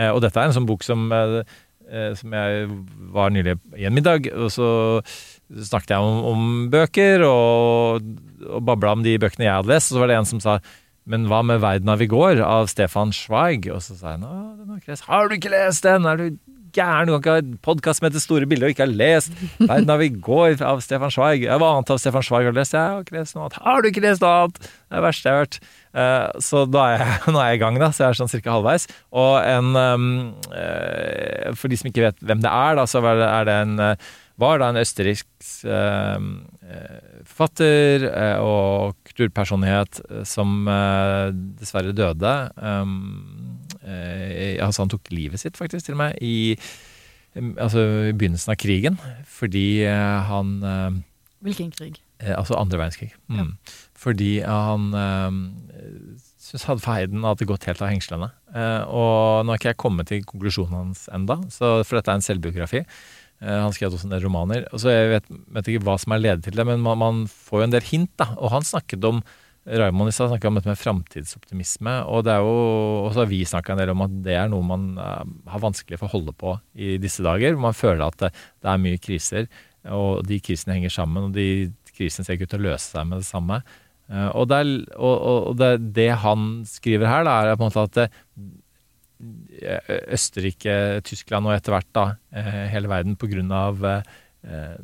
Og 0.00 0.22
dette 0.24 0.40
er 0.40 0.48
en 0.48 0.56
sånn 0.56 0.68
bok 0.68 0.80
som, 0.80 1.10
som 2.16 2.34
jeg 2.34 2.68
var 3.12 3.32
nylig 3.34 3.58
i 3.76 3.84
en 3.84 3.92
middag, 3.92 4.30
og 4.32 4.48
så 4.54 4.68
snakket 5.50 5.96
jeg 5.96 6.04
om, 6.04 6.20
om 6.30 6.44
bøker 6.72 7.24
og, 7.26 8.06
og 8.46 8.62
babla 8.66 8.94
om 8.96 9.02
de 9.06 9.18
bøkene 9.20 9.48
jeg 9.48 9.58
hadde 9.58 9.72
lest. 9.72 9.90
Og 9.90 9.98
så 9.98 10.04
var 10.04 10.12
det 10.12 10.20
en 10.20 10.30
som 10.30 10.44
sa 10.44 10.60
men 11.10 11.26
hva 11.26 11.40
med 11.42 11.60
'Verden 11.62 11.90
av 11.90 12.02
i 12.02 12.06
går' 12.06 12.42
av 12.44 12.68
Stefan 12.70 13.10
Zweig? 13.10 13.66
Og 13.72 13.82
så 13.82 13.96
sa 13.98 14.14
jeg 14.14 14.20
den 14.20 14.28
har, 15.08 15.28
du 15.28 15.34
ikke 15.34 15.50
lest 15.50 15.82
den? 15.82 16.06
Er 16.06 16.16
du 16.16 16.36
gæren? 16.70 17.08
Du 17.08 17.16
kan 17.16 17.20
ikke 17.20 17.34
ha 17.34 17.42
en 17.42 17.58
podkast 17.58 17.98
som 17.98 18.06
heter 18.06 18.22
Store 18.22 18.46
bilder 18.46 18.68
og 18.68 18.74
ikke 18.74 18.86
ha 18.86 18.92
lest 18.92 19.32
'Verden 19.58 19.90
av 19.90 20.02
i 20.02 20.10
går' 20.10 20.62
av 20.62 20.80
Stefan 20.84 21.10
Zweig. 21.10 21.48
Hva 21.48 21.72
annet 21.72 21.90
av 21.90 21.98
Stefan 21.98 22.22
Zweig 22.22 22.44
har 22.46 22.52
du 22.52 22.60
lest? 22.60 22.76
Jeg 22.76 22.80
har 22.80 23.02
ikke 23.02 23.18
lest 23.18 23.34
noe 23.34 23.48
annet. 23.48 23.58
Har 23.64 23.82
du 23.82 23.88
ikke 23.90 24.06
lest 24.06 24.22
noe 24.22 24.30
annet? 24.30 24.60
Det 24.60 24.94
er 24.94 24.96
det 25.00 25.06
verste 25.08 25.28
jeg 25.28 25.34
har 25.34 25.44
hørt. 25.44 25.60
Eh, 25.90 26.40
så 26.46 26.64
er 26.68 26.94
jeg, 26.94 27.20
nå 27.34 27.38
er 27.40 27.48
jeg 27.50 27.58
i 27.58 27.64
gang, 27.64 27.80
da. 27.80 27.90
Så 27.90 28.04
jeg 28.04 28.08
er 28.10 28.20
sånn 28.20 28.30
cirka 28.30 28.54
halvveis. 28.54 28.86
Og 29.10 29.34
en 29.42 29.74
um, 29.74 30.34
eh, 30.54 31.50
For 31.58 31.66
de 31.66 31.80
som 31.80 31.90
ikke 31.90 32.06
vet 32.06 32.22
hvem 32.22 32.44
det 32.44 32.52
er, 32.52 32.78
da, 32.78 32.86
så 32.86 33.02
er 33.02 33.48
det 33.48 33.56
en 33.56 33.78
eh, 33.80 34.10
var 34.40 34.60
da 34.60 34.70
en 34.70 34.80
østerriksk 34.80 35.28
eh, 35.68 36.28
eh, 36.66 37.24
forfatter 37.28 38.06
eh, 38.10 38.38
og 38.44 38.96
kulturpersonlighet 39.08 40.02
eh, 40.08 40.24
som 40.28 40.68
eh, 40.70 41.28
dessverre 41.60 41.94
døde. 41.96 42.34
Eh, 43.84 44.56
altså 44.64 44.84
han 44.84 44.92
tok 44.92 45.12
livet 45.14 45.42
sitt, 45.42 45.60
faktisk, 45.60 45.86
til 45.86 45.98
og 45.98 46.02
med, 46.04 46.18
i, 46.24 46.56
altså, 47.56 47.84
i 48.10 48.14
begynnelsen 48.16 48.54
av 48.54 48.60
krigen. 48.60 49.00
Fordi 49.38 49.84
han 49.86 50.56
Hvilken 51.40 51.70
krig? 51.72 52.00
Eh, 52.20 52.34
altså 52.36 52.58
andre 52.60 52.78
verdenskrig. 52.78 53.14
Mm. 53.32 53.54
Fordi 53.96 54.40
han 54.44 54.90
eh, 54.96 55.38
syntes 56.40 56.66
hadde 56.68 56.84
feiden 56.84 57.24
hadde 57.24 57.48
gått 57.48 57.64
helt 57.68 57.80
av 57.80 57.92
hengslene. 57.92 58.30
Eh, 58.52 58.82
og 58.84 59.46
nå 59.46 59.54
har 59.54 59.60
ikke 59.60 59.72
jeg 59.72 59.80
kommet 59.80 60.10
til 60.10 60.26
konklusjonen 60.28 60.76
hans 60.76 61.06
enda, 61.14 61.38
så, 61.52 61.80
for 61.86 61.98
dette 61.98 62.12
er 62.12 62.20
en 62.20 62.26
selvbiografi. 62.26 62.84
Eh, 63.40 63.60
han 63.64 63.72
skrev 63.72 63.94
også 63.94 64.08
en 64.08 64.16
del 64.16 64.24
romaner. 64.24 64.66
og 64.72 64.82
så 64.82 64.92
Jeg 64.92 65.12
vet, 65.14 65.30
vet 65.56 65.68
ikke 65.68 65.84
hva 65.86 65.98
som 66.00 66.12
er 66.12 66.24
ledet 66.24 66.44
til 66.44 66.56
det, 66.56 66.66
men 66.66 66.82
man, 66.84 66.98
man 67.00 67.22
får 67.28 67.62
jo 67.62 67.68
en 67.68 67.76
del 67.76 67.86
hint. 67.88 68.12
da, 68.20 68.32
Og 68.38 68.52
han 68.52 68.66
snakket 68.66 69.04
om 69.04 69.22
Raymond 69.66 70.08
i 70.08 70.12
stad 70.12 70.30
snakket 70.30 70.48
om 70.48 70.56
dette 70.56 70.70
med 70.70 70.80
framtidsoptimisme. 70.80 71.94
Og 72.08 72.24
det 72.24 72.32
er 72.32 72.44
jo, 72.44 72.54
og 73.04 73.12
så 73.12 73.22
har 73.22 73.30
vi 73.30 73.42
snakka 73.44 73.74
en 73.74 73.82
del 73.82 73.92
om 73.92 74.04
at 74.06 74.14
det 74.24 74.36
er 74.36 74.48
noe 74.52 74.64
man 74.66 74.86
eh, 74.98 75.34
har 75.52 75.64
vanskelig 75.64 76.00
for 76.00 76.08
å 76.08 76.14
holde 76.16 76.36
på 76.36 76.56
i 76.74 76.96
disse 77.02 77.24
dager. 77.24 77.54
hvor 77.54 77.68
Man 77.68 77.76
føler 77.76 78.06
at 78.06 78.18
det, 78.22 78.32
det 78.60 78.72
er 78.72 78.82
mye 78.86 79.00
kriser, 79.00 79.50
og 79.88 80.24
de 80.28 80.40
krisene 80.44 80.76
henger 80.76 80.92
sammen. 80.92 81.28
Og 81.28 81.36
de 81.36 81.70
krisene 81.96 82.24
ser 82.24 82.36
ikke 82.36 82.48
ut 82.48 82.54
til 82.56 82.62
å 82.64 82.68
løse 82.70 82.88
seg 82.88 83.08
med 83.08 83.22
det 83.22 83.28
samme. 83.28 83.60
Eh, 84.10 84.30
og 84.32 84.48
det, 84.50 84.62
er, 84.64 84.72
og, 84.96 85.16
og, 85.32 85.52
det, 85.60 85.70
det 85.96 86.10
han 86.24 86.50
skriver 86.68 87.08
her, 87.08 87.28
da, 87.28 87.36
er 87.44 87.60
på 87.60 87.66
en 87.66 87.70
måte 87.70 87.86
at 87.88 87.98
det, 88.00 88.08
Østerrike, 90.10 91.00
Tyskland 91.04 91.48
og 91.48 91.54
etter 91.54 91.74
hvert 91.74 91.90
da, 91.96 92.04
eh, 92.32 92.66
hele 92.72 92.88
verden 92.88 93.18
pga. 93.20 94.00
Eh, 94.40 94.76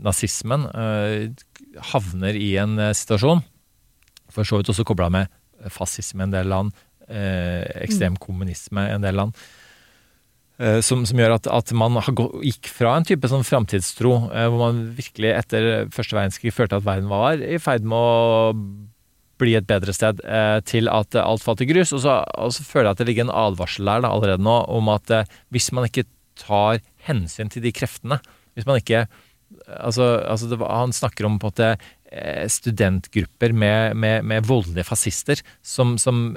nazismen 0.00 0.62
eh, 0.72 1.26
havner 1.92 2.36
i 2.40 2.54
en 2.60 2.78
eh, 2.80 2.94
situasjon, 2.96 3.42
for 4.32 4.48
så 4.48 4.56
vidt 4.56 4.70
også 4.72 4.86
kobla 4.88 5.10
med 5.12 5.32
fascisme 5.72 6.24
i 6.24 6.28
en 6.28 6.32
del 6.34 6.52
land, 6.52 6.74
ekstrem 7.06 8.16
kommunisme 8.18 8.82
i 8.82 8.94
en 8.96 9.04
del 9.04 9.14
land, 9.14 9.36
som, 10.82 11.04
som 11.06 11.20
gjør 11.20 11.36
at, 11.36 11.46
at 11.46 11.70
man 11.78 11.94
gikk 12.42 12.66
fra 12.74 12.96
en 12.98 13.06
type 13.06 13.30
sånn 13.30 13.46
framtidstro, 13.46 14.10
hvor 14.26 14.56
man 14.58 14.80
virkelig 14.96 15.30
etter 15.36 15.68
første 15.94 16.18
verdenskrig 16.18 16.50
følte 16.56 16.80
at 16.80 16.86
verden 16.88 17.06
var 17.12 17.38
i 17.38 17.60
ferd 17.62 17.86
med 17.86 17.94
å 17.94 18.58
bli 19.40 19.54
et 19.58 19.68
bedre 19.68 19.94
sted, 19.96 20.22
eh, 20.24 20.58
til 20.68 20.90
at 20.92 21.16
alt 21.20 21.44
falt 21.44 21.62
i 21.64 21.68
grus. 21.68 21.92
Og 21.96 22.02
så, 22.04 22.18
og 22.40 22.54
så 22.56 22.64
føler 22.66 22.90
jeg 22.90 22.96
at 22.96 23.02
det 23.02 23.08
ligger 23.10 23.26
en 23.26 23.36
advarsel 23.44 23.88
der 23.88 24.04
da, 24.04 24.12
allerede 24.12 24.44
nå 24.44 24.58
om 24.72 24.90
at 24.94 25.12
eh, 25.12 25.30
hvis 25.54 25.70
man 25.76 25.88
ikke 25.88 26.08
tar 26.40 26.82
hensyn 27.08 27.52
til 27.52 27.64
de 27.64 27.74
kreftene, 27.76 28.20
hvis 28.56 28.68
man 28.68 28.82
ikke 28.82 29.06
Altså, 29.46 30.02
altså 30.26 30.48
det, 30.50 30.56
han 30.58 30.90
snakker 30.90 31.22
om 31.22 31.36
på 31.38 31.46
en 31.46 31.52
måte 31.52 31.66
eh, 32.10 32.48
studentgrupper 32.50 33.52
med, 33.54 33.94
med, 33.94 34.24
med 34.26 34.42
voldelige 34.42 34.82
fascister 34.88 35.38
som, 35.62 35.92
som 36.02 36.34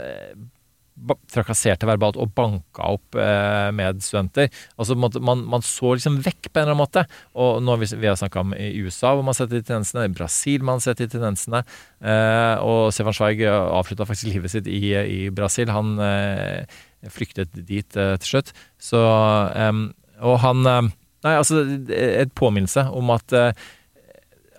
trakasserte 1.31 1.87
verbalt 1.89 2.17
og 2.19 2.33
banka 2.35 2.91
opp 2.95 3.17
eh, 3.19 3.69
medstudenter. 3.75 4.49
Altså 4.79 4.97
man, 4.99 5.45
man, 5.47 5.65
så 5.65 5.93
liksom 5.95 6.19
vekk 6.25 6.49
på 6.49 6.59
en 6.59 6.65
eller 6.65 6.75
annen 6.75 6.81
måte. 6.83 7.05
Og 7.39 7.63
nå 7.63 7.73
har 7.73 7.81
vi, 7.81 7.89
vi 8.01 8.09
har 8.09 8.19
snakka 8.19 8.43
om 8.43 8.53
i 8.57 8.71
USA 8.83 9.13
hvor 9.15 9.25
man 9.27 9.37
setter 9.37 9.59
de 9.59 9.67
tendensene, 9.69 10.07
i 10.09 10.13
Brasil 10.15 10.65
man 10.67 10.83
setter 10.83 11.07
de 11.07 11.17
tendensene. 11.17 11.63
Eh, 12.03 12.55
og 12.65 12.93
Stefan 12.95 13.15
Zweig 13.15 13.43
avslutta 13.47 14.07
faktisk 14.09 14.33
livet 14.33 14.53
sitt 14.53 14.69
i, 14.69 14.83
i 14.99 15.19
Brasil. 15.33 15.71
Han 15.73 15.97
eh, 16.03 16.79
flyktet 17.13 17.55
dit 17.55 17.99
eh, 17.99 18.15
til 18.19 18.33
slutt. 18.35 18.55
Så 18.81 18.99
Og 18.99 20.39
han 20.43 20.65
eh, 20.67 20.95
Nei, 21.19 21.33
altså 21.35 21.65
et 21.91 22.31
påminnelse 22.31 22.85
om 22.95 23.09
at 23.11 23.33
eh, 23.35 23.49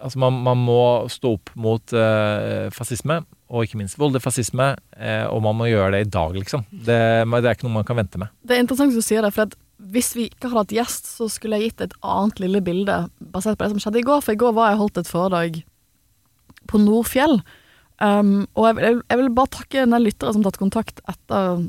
altså 0.00 0.20
man, 0.20 0.40
man 0.44 0.60
må 0.60 0.80
stå 1.08 1.34
opp 1.38 1.52
mot 1.60 1.94
eh, 1.96 2.68
fascisme, 2.74 3.22
og 3.50 3.66
ikke 3.66 3.80
minst 3.80 3.98
voldelig 3.98 4.22
fascisme, 4.22 4.72
eh, 4.94 5.24
og 5.26 5.42
man 5.42 5.58
må 5.58 5.66
gjøre 5.66 5.96
det 5.96 6.04
i 6.04 6.10
dag, 6.14 6.36
liksom. 6.38 6.62
Det, 6.70 6.98
det 7.26 7.40
er 7.42 7.56
ikke 7.56 7.66
noe 7.66 7.80
man 7.80 7.88
kan 7.88 7.98
vente 7.98 8.20
med. 8.22 8.30
Det 8.46 8.54
er 8.54 8.62
interessant 8.62 8.94
du 8.94 9.02
sier 9.02 9.26
det, 9.26 9.32
for 9.34 9.50
hvis 9.90 10.12
vi 10.14 10.28
ikke 10.28 10.50
hadde 10.52 10.62
hatt 10.62 10.76
gjest, 10.76 11.08
så 11.16 11.26
skulle 11.32 11.58
jeg 11.58 11.72
gitt 11.72 11.86
et 11.86 11.96
annet 12.06 12.42
lille 12.42 12.60
bilde 12.62 13.00
basert 13.32 13.58
på 13.58 13.66
det 13.66 13.72
som 13.72 13.82
skjedde 13.82 14.02
i 14.02 14.06
går. 14.06 14.22
For 14.22 14.36
i 14.36 14.40
går 14.40 14.54
var 14.54 14.70
jeg 14.70 14.80
holdt 14.82 15.00
et 15.00 15.10
foredrag 15.10 15.58
på 16.70 16.80
Nordfjell. 16.82 17.40
Um, 18.00 18.46
og 18.56 18.68
jeg, 18.68 18.76
jeg, 18.84 18.98
jeg 19.10 19.20
vil 19.20 19.32
bare 19.36 19.54
takke 19.56 19.82
en 19.82 19.96
del 19.96 20.06
lyttere 20.08 20.34
som 20.36 20.44
tatt 20.44 20.60
kontakt 20.60 21.02
etter, 21.10 21.64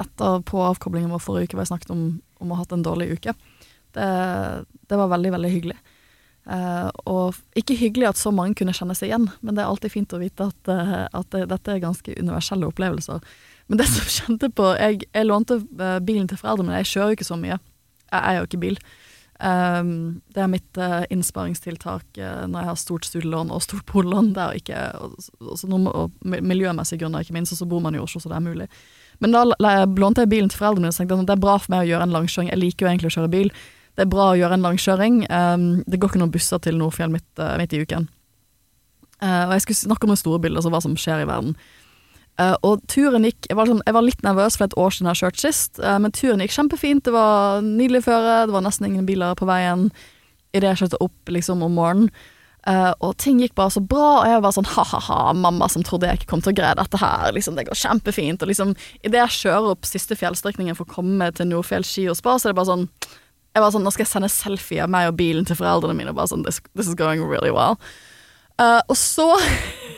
etter 0.00 0.44
på 0.48 0.60
avkoblingen 0.64 1.12
vår 1.12 1.24
forrige 1.24 1.50
uke, 1.50 1.56
hvor 1.56 1.64
jeg 1.64 1.72
snakket 1.72 1.94
om, 1.96 2.04
om 2.40 2.52
å 2.52 2.60
ha 2.60 2.66
hatt 2.66 2.76
en 2.76 2.84
dårlig 2.84 3.10
uke. 3.16 3.34
Det, 3.92 4.06
det 4.88 5.00
var 5.00 5.10
veldig, 5.12 5.34
veldig 5.34 5.52
hyggelig. 5.52 5.80
Eh, 6.42 6.88
og 7.06 7.36
ikke 7.54 7.76
hyggelig 7.78 8.08
at 8.08 8.18
så 8.18 8.32
mange 8.34 8.56
kunne 8.58 8.74
kjenne 8.74 8.96
seg 8.98 9.12
igjen, 9.12 9.28
men 9.46 9.54
det 9.54 9.62
er 9.62 9.70
alltid 9.70 9.94
fint 9.94 10.14
å 10.16 10.18
vite 10.18 10.48
at, 10.50 10.70
uh, 10.70 11.04
at 11.14 11.28
det, 11.30 11.44
dette 11.52 11.70
er 11.70 11.84
ganske 11.84 12.16
universelle 12.18 12.66
opplevelser. 12.66 13.22
Men 13.70 13.78
det 13.78 13.86
som 13.92 14.08
kjente 14.18 14.50
på 14.50 14.72
Jeg, 14.74 15.04
jeg 15.06 15.28
lånte 15.28 15.60
eh, 15.62 16.00
bilen 16.02 16.26
til 16.30 16.40
foreldrene 16.40 16.72
mine, 16.72 16.82
jeg 16.82 16.92
kjører 16.94 17.12
jo 17.12 17.20
ikke 17.20 17.30
så 17.30 17.38
mye. 17.38 17.60
Jeg 18.10 18.20
eier 18.20 18.40
jo 18.40 18.48
ikke 18.50 18.62
bil. 18.64 18.80
Um, 19.42 19.94
det 20.34 20.42
er 20.42 20.50
mitt 20.50 20.78
uh, 20.78 21.02
innsparingstiltak 21.10 22.18
når 22.20 22.58
jeg 22.60 22.68
har 22.68 22.76
stort 22.78 23.06
studielån 23.08 23.50
og 23.54 23.62
stort 23.64 23.86
boliglån. 23.90 24.32
Det 24.36 24.42
er 24.42 24.58
ikke, 24.58 24.82
og, 25.02 25.14
også 25.54 25.70
noe, 25.70 25.94
og 25.94 26.26
miljømessige 26.26 27.02
grunner, 27.02 27.22
ikke 27.24 27.38
minst, 27.38 27.54
og 27.54 27.62
så 27.62 27.70
bor 27.70 27.82
man 27.82 27.96
i 27.96 28.02
Oslo, 28.02 28.22
så 28.22 28.30
det 28.30 28.38
er 28.38 28.44
mulig. 28.44 28.68
Men 29.22 29.34
da 29.34 29.46
lånte 29.46 30.24
jeg 30.24 30.30
bilen 30.34 30.50
til 30.50 30.58
foreldrene 30.58 30.88
mine 30.88 30.94
og 30.94 30.98
tenkte 30.98 31.18
sånn, 31.18 31.30
det 31.30 31.36
er 31.36 31.42
bra 31.46 31.56
for 31.62 31.74
meg 31.74 31.86
å 31.86 31.90
gjøre 31.90 32.06
en 32.08 32.14
langkjøring. 32.18 32.50
Jeg 32.50 32.62
liker 32.62 32.86
jo 32.86 32.92
egentlig 32.92 33.12
å 33.12 33.16
kjøre 33.16 33.32
bil. 33.32 33.52
Det 33.92 34.06
er 34.06 34.10
bra 34.12 34.30
å 34.32 34.38
gjøre 34.38 34.56
en 34.56 34.64
langkjøring. 34.64 35.22
Um, 35.28 35.68
det 35.84 36.00
går 36.00 36.12
ikke 36.12 36.22
noen 36.22 36.32
busser 36.32 36.60
til 36.64 36.78
Nordfjell 36.80 37.12
midt, 37.12 37.28
uh, 37.40 37.54
midt 37.60 37.76
i 37.76 37.82
uken. 37.84 38.08
Uh, 39.22 39.46
og 39.50 39.54
jeg 39.56 39.66
skulle 39.66 39.80
snakke 39.82 40.08
om 40.08 40.14
det 40.14 40.22
store 40.22 40.40
bildet, 40.42 40.62
altså 40.62 40.72
hva 40.72 40.82
som 40.84 40.98
skjer 40.98 41.24
i 41.24 41.28
verden. 41.28 41.54
Uh, 42.40 42.56
og 42.64 42.80
turen 42.88 43.26
gikk 43.28 43.44
jeg 43.50 43.58
var, 43.58 43.68
sånn, 43.68 43.82
jeg 43.84 43.92
var 43.92 44.04
litt 44.06 44.22
nervøs 44.24 44.56
for 44.56 44.64
et 44.64 44.76
år 44.80 44.94
siden 44.94 45.10
jeg 45.10 45.12
har 45.12 45.20
kjørt 45.26 45.42
sist, 45.42 45.80
uh, 45.84 45.98
men 46.00 46.14
turen 46.16 46.40
gikk 46.40 46.54
kjempefint. 46.56 47.04
Det 47.04 47.12
var 47.14 47.60
nydelig 47.66 48.06
føre, 48.08 48.46
det 48.48 48.56
var 48.56 48.64
nesten 48.64 48.88
ingen 48.88 49.08
biler 49.08 49.36
på 49.38 49.48
veien 49.48 49.90
idet 50.56 50.72
jeg 50.72 50.82
kjørte 50.82 51.02
opp 51.04 51.32
liksom 51.32 51.64
om 51.64 51.76
morgenen. 51.76 52.08
Uh, 52.62 52.92
og 53.02 53.16
ting 53.18 53.40
gikk 53.42 53.56
bare 53.58 53.72
så 53.74 53.80
bra, 53.82 54.20
og 54.20 54.28
jeg 54.28 54.36
var 54.36 54.44
bare 54.44 54.54
sånn 54.54 54.70
ha-ha-ha, 54.76 55.20
mamma 55.34 55.68
som 55.72 55.82
trodde 55.86 56.06
jeg 56.08 56.20
ikke 56.20 56.30
kom 56.30 56.44
til 56.44 56.54
å 56.54 56.58
greie 56.60 56.78
dette 56.78 57.00
her. 57.02 57.32
Liksom, 57.34 57.58
det 57.58 57.66
går 57.68 57.80
kjempefint. 57.80 58.44
Og 58.44 58.52
liksom, 58.52 58.76
idet 59.02 59.18
jeg 59.24 59.38
kjører 59.40 59.74
opp 59.74 59.88
siste 59.88 60.16
fjellstrekningen 60.18 60.78
for 60.78 60.86
å 60.86 60.94
komme 60.94 61.28
til 61.36 61.50
Nordfjell 61.50 61.86
ski 61.86 62.06
og 62.12 62.18
spa, 62.20 62.38
så 62.38 62.48
er 62.48 62.54
det 62.54 62.60
bare 62.60 62.70
sånn 62.70 62.86
jeg 63.52 63.64
var 63.64 63.72
sånn, 63.74 63.84
Nå 63.84 63.92
skal 63.92 64.06
jeg 64.06 64.12
sende 64.12 64.32
selfie 64.32 64.82
av 64.84 64.92
meg 64.92 65.10
og 65.10 65.18
bilen 65.18 65.46
til 65.48 65.58
foreldrene 65.58 65.96
mine. 65.98 66.12
Og 66.12 66.18
Bare 66.18 66.30
sånn, 66.32 66.44
this, 66.46 66.60
this 66.76 66.88
is 66.88 66.98
going 66.98 67.22
really 67.24 67.52
well. 67.52 67.78
Uh, 68.60 68.80
og 68.88 68.96
så 69.00 69.26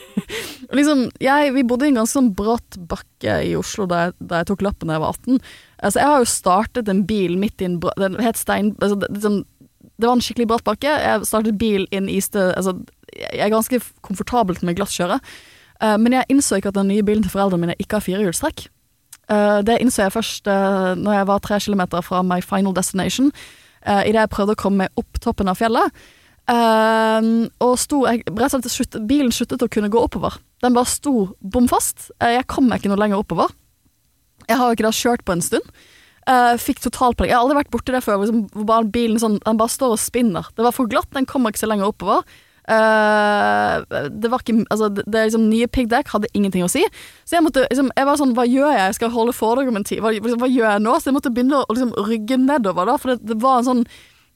liksom, 0.79 1.09
jeg, 1.23 1.55
Vi 1.57 1.65
bodde 1.67 1.89
i 1.89 1.91
en 1.91 1.99
ganske 1.99 2.15
sånn 2.15 2.31
bratt 2.39 2.79
bakke 2.91 3.41
i 3.45 3.55
Oslo 3.59 3.89
da 3.91 4.05
jeg, 4.07 4.15
da 4.31 4.41
jeg 4.41 4.49
tok 4.53 4.63
lappen 4.65 4.91
da 4.91 4.99
jeg 4.99 5.05
var 5.05 5.17
18. 5.19 5.41
Altså, 5.79 6.01
jeg 6.01 6.13
har 6.13 6.23
jo 6.23 6.31
startet 6.35 6.91
en 6.91 7.03
bil 7.09 7.39
midt 7.41 7.63
i 7.63 7.69
en 7.71 7.81
bra, 7.83 7.95
Den 8.01 8.21
het 8.23 8.41
Stein... 8.41 8.75
Altså, 8.81 8.99
det, 9.03 9.11
sånn, 9.23 9.43
det 9.95 10.09
var 10.09 10.17
en 10.17 10.25
skikkelig 10.25 10.51
bratt 10.51 10.67
bakke. 10.67 10.99
Jeg 11.07 11.27
startet 11.29 11.59
bil 11.61 11.89
inn 11.95 12.11
i 12.11 12.21
stø... 12.25 12.51
Altså, 12.55 12.79
jeg 13.15 13.45
er 13.47 13.53
ganske 13.53 13.79
komfortabelt 14.07 14.65
med 14.67 14.79
glasskjøret. 14.79 15.35
Uh, 15.83 15.95
men 16.01 16.17
jeg 16.17 16.31
innså 16.33 16.59
ikke 16.59 16.73
at 16.73 16.79
den 16.79 16.91
nye 16.91 17.05
bilen 17.07 17.23
til 17.23 17.35
foreldrene 17.35 17.69
mine 17.69 17.79
ikke 17.83 18.01
har 18.01 18.07
firehjulstrekk. 18.07 18.67
Uh, 19.31 19.61
det 19.65 19.79
innså 19.81 20.05
jeg 20.05 20.15
først 20.15 20.51
uh, 20.51 20.93
når 21.01 21.19
jeg 21.19 21.29
var 21.31 21.45
tre 21.45 21.61
kilometer 21.65 22.05
fra 22.05 22.21
my 22.27 22.41
final 22.45 22.75
destination. 22.77 23.31
Uh, 23.85 24.03
Idet 24.05 24.23
jeg 24.25 24.33
prøvde 24.33 24.57
å 24.57 24.61
komme 24.61 24.85
meg 24.85 25.01
opp 25.01 25.21
toppen 25.25 25.51
av 25.51 25.61
fjellet. 25.61 26.05
Uh, 26.45 27.49
og 27.65 27.79
sto 27.81 28.03
jeg, 28.05 28.21
rett 28.37 28.57
og 28.59 28.69
slett 28.69 28.99
Bilen 29.09 29.33
sluttet 29.33 29.65
å 29.65 29.71
kunne 29.73 29.89
gå 29.93 30.01
oppover. 30.01 30.37
Den 30.65 30.77
bare 30.77 30.91
sto 30.91 31.31
bom 31.41 31.69
fast. 31.71 32.11
Uh, 32.21 32.35
jeg 32.37 32.49
kom 32.53 32.69
meg 32.69 32.83
ikke 32.83 32.93
noe 32.93 33.01
lenger 33.01 33.25
oppover. 33.25 33.53
Jeg 34.49 34.61
har 34.61 34.69
jo 34.69 34.77
ikke 34.77 34.89
da 34.89 34.97
kjørt 34.97 35.25
på 35.25 35.37
en 35.37 35.45
stund. 35.45 35.75
Uh, 36.25 36.55
fikk 36.61 36.81
totalpanikk. 36.85 37.31
Jeg 37.31 37.37
har 37.37 37.45
aldri 37.45 37.59
vært 37.63 37.73
borti 37.73 37.93
det 37.93 38.05
før. 38.05 38.23
Liksom, 38.23 38.67
bare 38.69 38.89
bilen 38.93 39.21
sånn, 39.21 39.39
den 39.45 39.61
bare 39.61 39.73
står 39.73 39.97
og 39.97 40.01
spinner. 40.01 40.49
Det 40.57 40.65
var 40.65 40.77
for 40.77 40.89
glatt, 40.91 41.11
den 41.17 41.29
kommer 41.29 41.53
ikke 41.53 41.65
så 41.65 41.71
lenger 41.71 41.93
oppover. 41.93 42.25
Uh, 42.65 43.85
det 44.09 44.31
var 44.33 44.41
ikke 44.41 44.63
Altså, 44.73 44.89
det, 44.89 45.03
det 45.05 45.27
liksom 45.27 45.51
nye 45.51 45.69
piggdekk 45.69 46.09
hadde 46.15 46.31
ingenting 46.33 46.65
å 46.65 46.71
si. 46.73 46.81
Så 47.29 47.37
jeg 47.37 47.45
måtte 47.45 47.67
liksom 47.67 47.91
Jeg 47.93 48.09
var 48.09 48.17
sånn 48.17 48.33
Hva 48.33 48.47
gjør 48.49 48.73
jeg? 48.73 48.87
Jeg 48.87 48.97
skal 48.97 49.13
holde 49.13 49.37
foredrag 49.37 49.69
om 49.69 49.77
en 49.81 49.85
tid. 49.85 50.01
Hva, 50.01 50.15
liksom, 50.17 50.41
hva 50.41 50.49
gjør 50.49 50.71
jeg 50.71 50.85
nå? 50.87 50.97
Så 50.97 51.11
jeg 51.11 51.19
måtte 51.19 51.33
begynne 51.35 51.61
å 51.61 51.69
liksom, 51.77 51.93
rygge 52.09 52.41
nedover, 52.41 52.89
da, 52.89 52.99
for 53.01 53.13
det, 53.13 53.29
det 53.29 53.39
var 53.43 53.61
en 53.61 53.69
sånn 53.69 53.87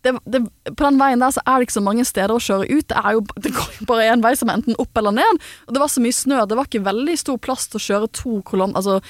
det, 0.06 0.12
det, 0.30 0.40
på 0.78 0.84
den 0.84 0.98
veien 1.00 1.18
der 1.18 1.32
så 1.34 1.42
er 1.42 1.58
det 1.58 1.66
ikke 1.66 1.74
så 1.74 1.82
mange 1.82 2.04
steder 2.06 2.30
å 2.30 2.42
kjøre 2.42 2.68
ut. 2.70 2.84
Det, 2.86 3.00
jo, 3.16 3.22
det 3.42 3.50
går 3.56 3.72
jo 3.80 3.86
bare 3.88 4.04
én 4.12 4.22
vei 4.22 4.30
som 4.38 4.50
er 4.50 4.60
enten 4.60 4.76
opp 4.78 5.00
eller 5.00 5.16
ned. 5.16 5.40
Og 5.66 5.74
det 5.74 5.82
var 5.82 5.90
så 5.90 6.02
mye 6.04 6.14
snø. 6.14 6.44
Det 6.46 6.58
var 6.58 6.68
ikke 6.68 6.84
veldig 6.86 7.16
stor 7.18 7.40
plass 7.42 7.66
til 7.66 7.80
å 7.80 7.84
kjøre 7.86 8.10
to 8.14 8.36
kolonner. 8.46 8.78
Altså, 8.78 9.00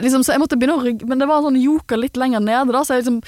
liksom, 0.00 0.24
så 0.26 0.34
jeg 0.34 0.42
måtte 0.42 0.58
begynne 0.58 0.80
å 0.80 0.82
rygge, 0.82 1.06
men 1.06 1.22
det 1.22 1.30
var 1.30 1.38
en 1.38 1.50
sånn 1.50 1.60
joker 1.62 2.02
litt 2.02 2.18
lenger 2.18 2.42
nede, 2.42 2.74
da, 2.74 2.82
så 2.82 2.96
jeg 2.96 3.04
liksom 3.04 3.22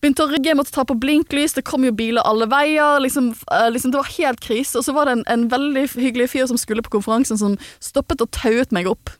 begynte 0.00 0.24
å 0.24 0.30
rygge. 0.30 0.54
Måtte 0.58 0.74
ta 0.74 0.84
på 0.86 0.96
blinklys, 1.00 1.56
det 1.56 1.66
kom 1.68 1.86
jo 1.86 1.94
biler 1.96 2.26
alle 2.26 2.48
veier. 2.50 3.00
Liksom, 3.02 3.32
eh, 3.52 3.68
liksom, 3.74 3.92
det 3.94 4.00
var 4.00 4.14
helt 4.16 4.42
krise. 4.44 4.78
Og 4.78 4.86
så 4.86 4.94
var 4.96 5.08
det 5.08 5.18
en, 5.18 5.26
en 5.32 5.48
veldig 5.52 5.86
hyggelig 5.94 6.30
fyr 6.34 6.48
som 6.50 6.60
skulle 6.60 6.84
på 6.84 6.96
konferansen, 6.98 7.40
som 7.40 7.58
stoppet 7.82 8.24
og 8.24 8.32
tauet 8.36 8.74
meg 8.76 8.88
opp. 8.90 9.12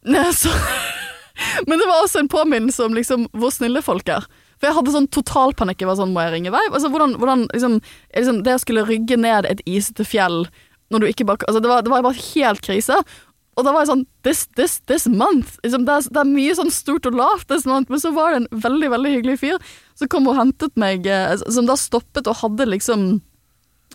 Så, 0.00 0.52
men 1.68 1.76
det 1.76 1.88
var 1.88 2.02
også 2.02 2.22
en 2.22 2.32
påminnelse 2.32 2.86
om 2.86 2.96
liksom, 2.96 3.28
hvor 3.36 3.52
snille 3.54 3.82
folk 3.84 4.08
er. 4.08 4.26
For 4.60 4.68
jeg 4.68 4.76
hadde 4.76 4.92
sånn 4.92 5.08
totalpanikk. 5.12 5.80
Jeg 5.80 5.88
var 5.88 5.96
sånn, 6.00 6.12
må 6.12 6.24
jeg 6.26 6.34
ringe 6.34 6.52
vei? 6.52 6.62
Altså, 6.68 6.90
hvordan, 6.92 7.16
hvordan 7.20 7.46
liksom, 7.48 7.78
liksom, 8.12 8.42
Det 8.44 8.58
å 8.58 8.60
skulle 8.60 8.84
rygge 8.88 9.16
ned 9.20 9.48
et 9.48 9.64
isete 9.68 10.04
fjell 10.04 10.44
når 10.90 11.02
du 11.02 11.06
ikke 11.06 11.24
bare 11.28 11.46
altså, 11.46 11.60
det, 11.62 11.68
var, 11.70 11.84
det 11.86 11.92
var 11.92 12.02
bare 12.02 12.18
helt 12.34 12.62
krise. 12.66 12.96
Og 13.58 13.66
da 13.66 13.72
var 13.74 13.84
jeg 13.84 13.92
sånn 13.92 14.04
This, 14.26 14.44
this, 14.58 14.78
this 14.90 15.06
month. 15.08 15.56
Liksom, 15.64 15.86
det, 15.88 15.94
er, 15.96 16.10
det, 16.12 16.20
er, 16.22 16.28
mye 16.28 16.58
sånn 16.58 16.72
stort 16.74 17.08
og 17.08 17.16
lavt 17.16 17.48
this 17.48 17.66
month. 17.68 17.90
Men 17.92 18.02
så 18.02 18.12
var 18.16 18.34
det 18.34 18.42
en 18.42 18.62
veldig, 18.66 18.92
veldig 18.92 19.14
hyggelig 19.16 19.40
fyr 19.40 19.72
som 19.98 20.10
kom 20.12 20.28
og 20.28 20.36
hentet 20.36 20.76
meg, 20.80 21.08
eh, 21.08 21.32
som 21.48 21.68
da 21.68 21.76
stoppet 21.80 22.28
og 22.30 22.40
hadde 22.44 22.68
liksom 22.68 23.10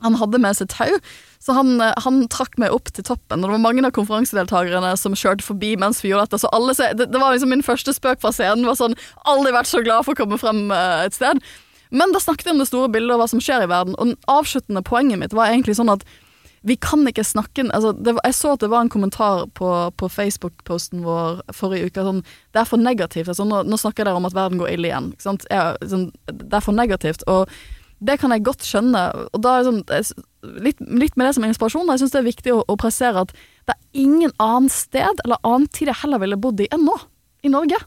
Han 0.03 0.17
hadde 0.19 0.41
med 0.43 0.57
seg 0.57 0.67
tau. 0.73 0.97
Så 1.39 1.53
han, 1.55 1.79
eh, 1.79 1.93
han 2.03 2.25
trakk 2.27 2.57
meg 2.59 2.73
opp 2.73 2.89
til 2.91 3.05
toppen, 3.05 3.39
og 3.39 3.47
det 3.47 3.53
var 3.53 3.61
mange 3.63 3.85
av 3.85 3.93
konferansedeltakerne 3.95 4.89
som 4.99 5.15
kjørte 5.15 5.45
forbi 5.45 5.75
mens 5.79 6.01
vi 6.03 6.09
gjorde 6.09 6.25
dette. 6.25 6.41
Så 6.41 6.51
alle, 6.51 6.73
det, 6.75 7.07
det 7.13 7.21
var 7.21 7.31
liksom 7.31 7.53
min 7.53 7.63
første 7.63 7.93
spøk 7.95 8.19
fra 8.19 8.33
scenen. 8.35 8.65
var 8.67 8.75
sånn, 8.75 8.97
Aldri 9.29 9.53
vært 9.55 9.71
så 9.71 9.83
glad 9.85 10.03
for 10.03 10.17
å 10.17 10.19
komme 10.19 10.41
frem 10.41 10.67
eh, 10.73 11.05
et 11.05 11.15
sted. 11.15 11.39
Men 11.95 12.11
da 12.11 12.19
snakket 12.19 12.49
vi 12.49 12.55
om 12.55 12.59
det 12.59 12.67
store 12.67 12.89
bildet 12.91 13.13
og 13.15 13.21
hva 13.21 13.29
som 13.29 13.39
skjer 13.39 13.63
i 13.63 13.71
verden. 13.71 13.95
Og 13.95 14.11
den 14.11 14.17
avsluttende 14.27 14.83
poenget 14.83 15.21
mitt 15.21 15.37
var 15.37 15.53
egentlig 15.53 15.77
sånn 15.77 15.93
at 15.93 16.03
vi 16.65 16.75
kan 16.81 17.05
ikke 17.05 17.23
snakke 17.23 17.67
altså 17.69 17.91
det, 17.93 18.15
Jeg 18.23 18.33
så 18.33 18.55
at 18.55 18.63
det 18.63 18.71
var 18.71 18.81
en 18.81 18.89
kommentar 18.89 19.45
på, 19.53 19.69
på 19.97 20.09
Facebook-posten 20.09 21.03
vår 21.05 21.43
forrige 21.53 21.91
uke. 21.91 22.05
Sånn, 22.07 22.23
det 22.55 22.61
er 22.61 22.69
for 22.69 22.81
negativt. 22.81 23.29
Altså, 23.29 23.45
nå, 23.45 23.61
nå 23.69 23.77
snakker 23.77 24.07
dere 24.07 24.17
om 24.17 24.25
at 24.25 24.33
verden 24.33 24.57
går 24.61 24.73
ille 24.73 24.89
igjen. 24.89 25.11
Jeg, 25.21 25.89
sånn, 25.91 26.09
det 26.25 26.57
er 26.57 26.65
for 26.65 26.73
negativt. 26.73 27.25
Og 27.29 27.51
det 28.05 28.17
kan 28.21 28.33
jeg 28.33 28.45
godt 28.47 28.65
skjønne. 28.65 29.03
Og 29.29 29.43
da 29.45 29.59
sånn, 29.67 29.83
litt, 30.65 30.81
litt 30.81 31.13
med 31.13 31.29
det 31.29 31.35
som 31.37 31.45
inspirasjon. 31.45 31.91
Jeg 31.93 32.01
syns 32.01 32.17
det 32.17 32.21
er 32.23 32.29
viktig 32.31 32.55
å, 32.55 32.63
å 32.65 32.79
pressere 32.81 33.27
at 33.27 33.35
det 33.69 33.77
er 33.77 34.05
ingen 34.05 34.33
annen 34.41 34.71
sted 34.73 35.21
eller 35.25 35.41
annen 35.45 35.69
tid 35.69 35.93
jeg 35.93 36.01
heller 36.01 36.23
ville 36.25 36.41
bodd 36.41 36.65
i 36.65 36.69
enn 36.73 36.87
nå. 36.89 36.97
I 37.45 37.53
Norge. 37.53 37.77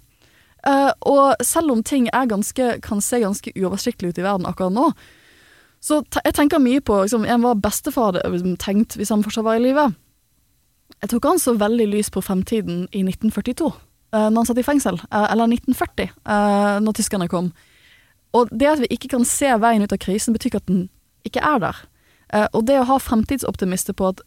Uh, 0.66 0.90
og 1.06 1.42
selv 1.42 1.74
om 1.74 1.82
ting 1.86 2.06
ganske, 2.10 2.76
kan 2.84 3.02
se 3.02 3.18
ganske 3.22 3.52
uoversiktlig 3.58 4.12
ut 4.12 4.20
i 4.22 4.26
verden 4.26 4.46
akkurat 4.46 4.74
nå, 4.74 4.90
så 5.80 6.00
jeg 6.24 6.34
tenker 6.34 6.62
mye 6.62 6.82
på 6.82 7.02
liksom, 7.04 7.24
en 7.24 7.44
var 7.46 7.58
bestefar 7.62 8.18
liksom, 8.18 8.56
tenkt 8.58 8.96
hvis 8.98 9.12
han 9.14 9.22
fortsatt 9.22 9.46
var 9.46 9.58
i 9.58 9.62
live. 9.62 9.88
Jeg 10.98 11.12
ikke 11.14 11.34
han 11.34 11.42
så 11.42 11.54
veldig 11.58 11.86
lys 11.92 12.10
på 12.10 12.22
fremtiden 12.24 12.86
i 12.90 13.04
1942, 13.04 13.68
eh, 14.14 14.26
når 14.26 14.40
han 14.40 14.48
satt 14.48 14.58
i 14.58 14.66
fengsel. 14.66 14.98
eh, 15.12 15.26
eller 15.32 15.46
1940, 15.46 16.10
eh, 16.26 16.80
når 16.82 16.98
tyskerne 16.98 17.28
kom. 17.28 17.52
Og 18.34 18.48
det 18.50 18.66
at 18.66 18.82
vi 18.82 18.90
ikke 18.90 19.12
kan 19.14 19.24
se 19.24 19.46
veien 19.46 19.82
ut 19.82 19.92
av 19.92 19.98
krisen, 20.02 20.34
betyr 20.34 20.50
ikke 20.50 20.62
at 20.64 20.66
den 20.66 20.88
ikke 21.24 21.44
er 21.44 21.58
der. 21.58 21.76
Og 22.52 22.66
det 22.68 22.76
å 22.76 22.84
ha 22.84 22.98
fremtidsoptimister 23.00 23.94
på 23.96 24.10
at 24.12 24.20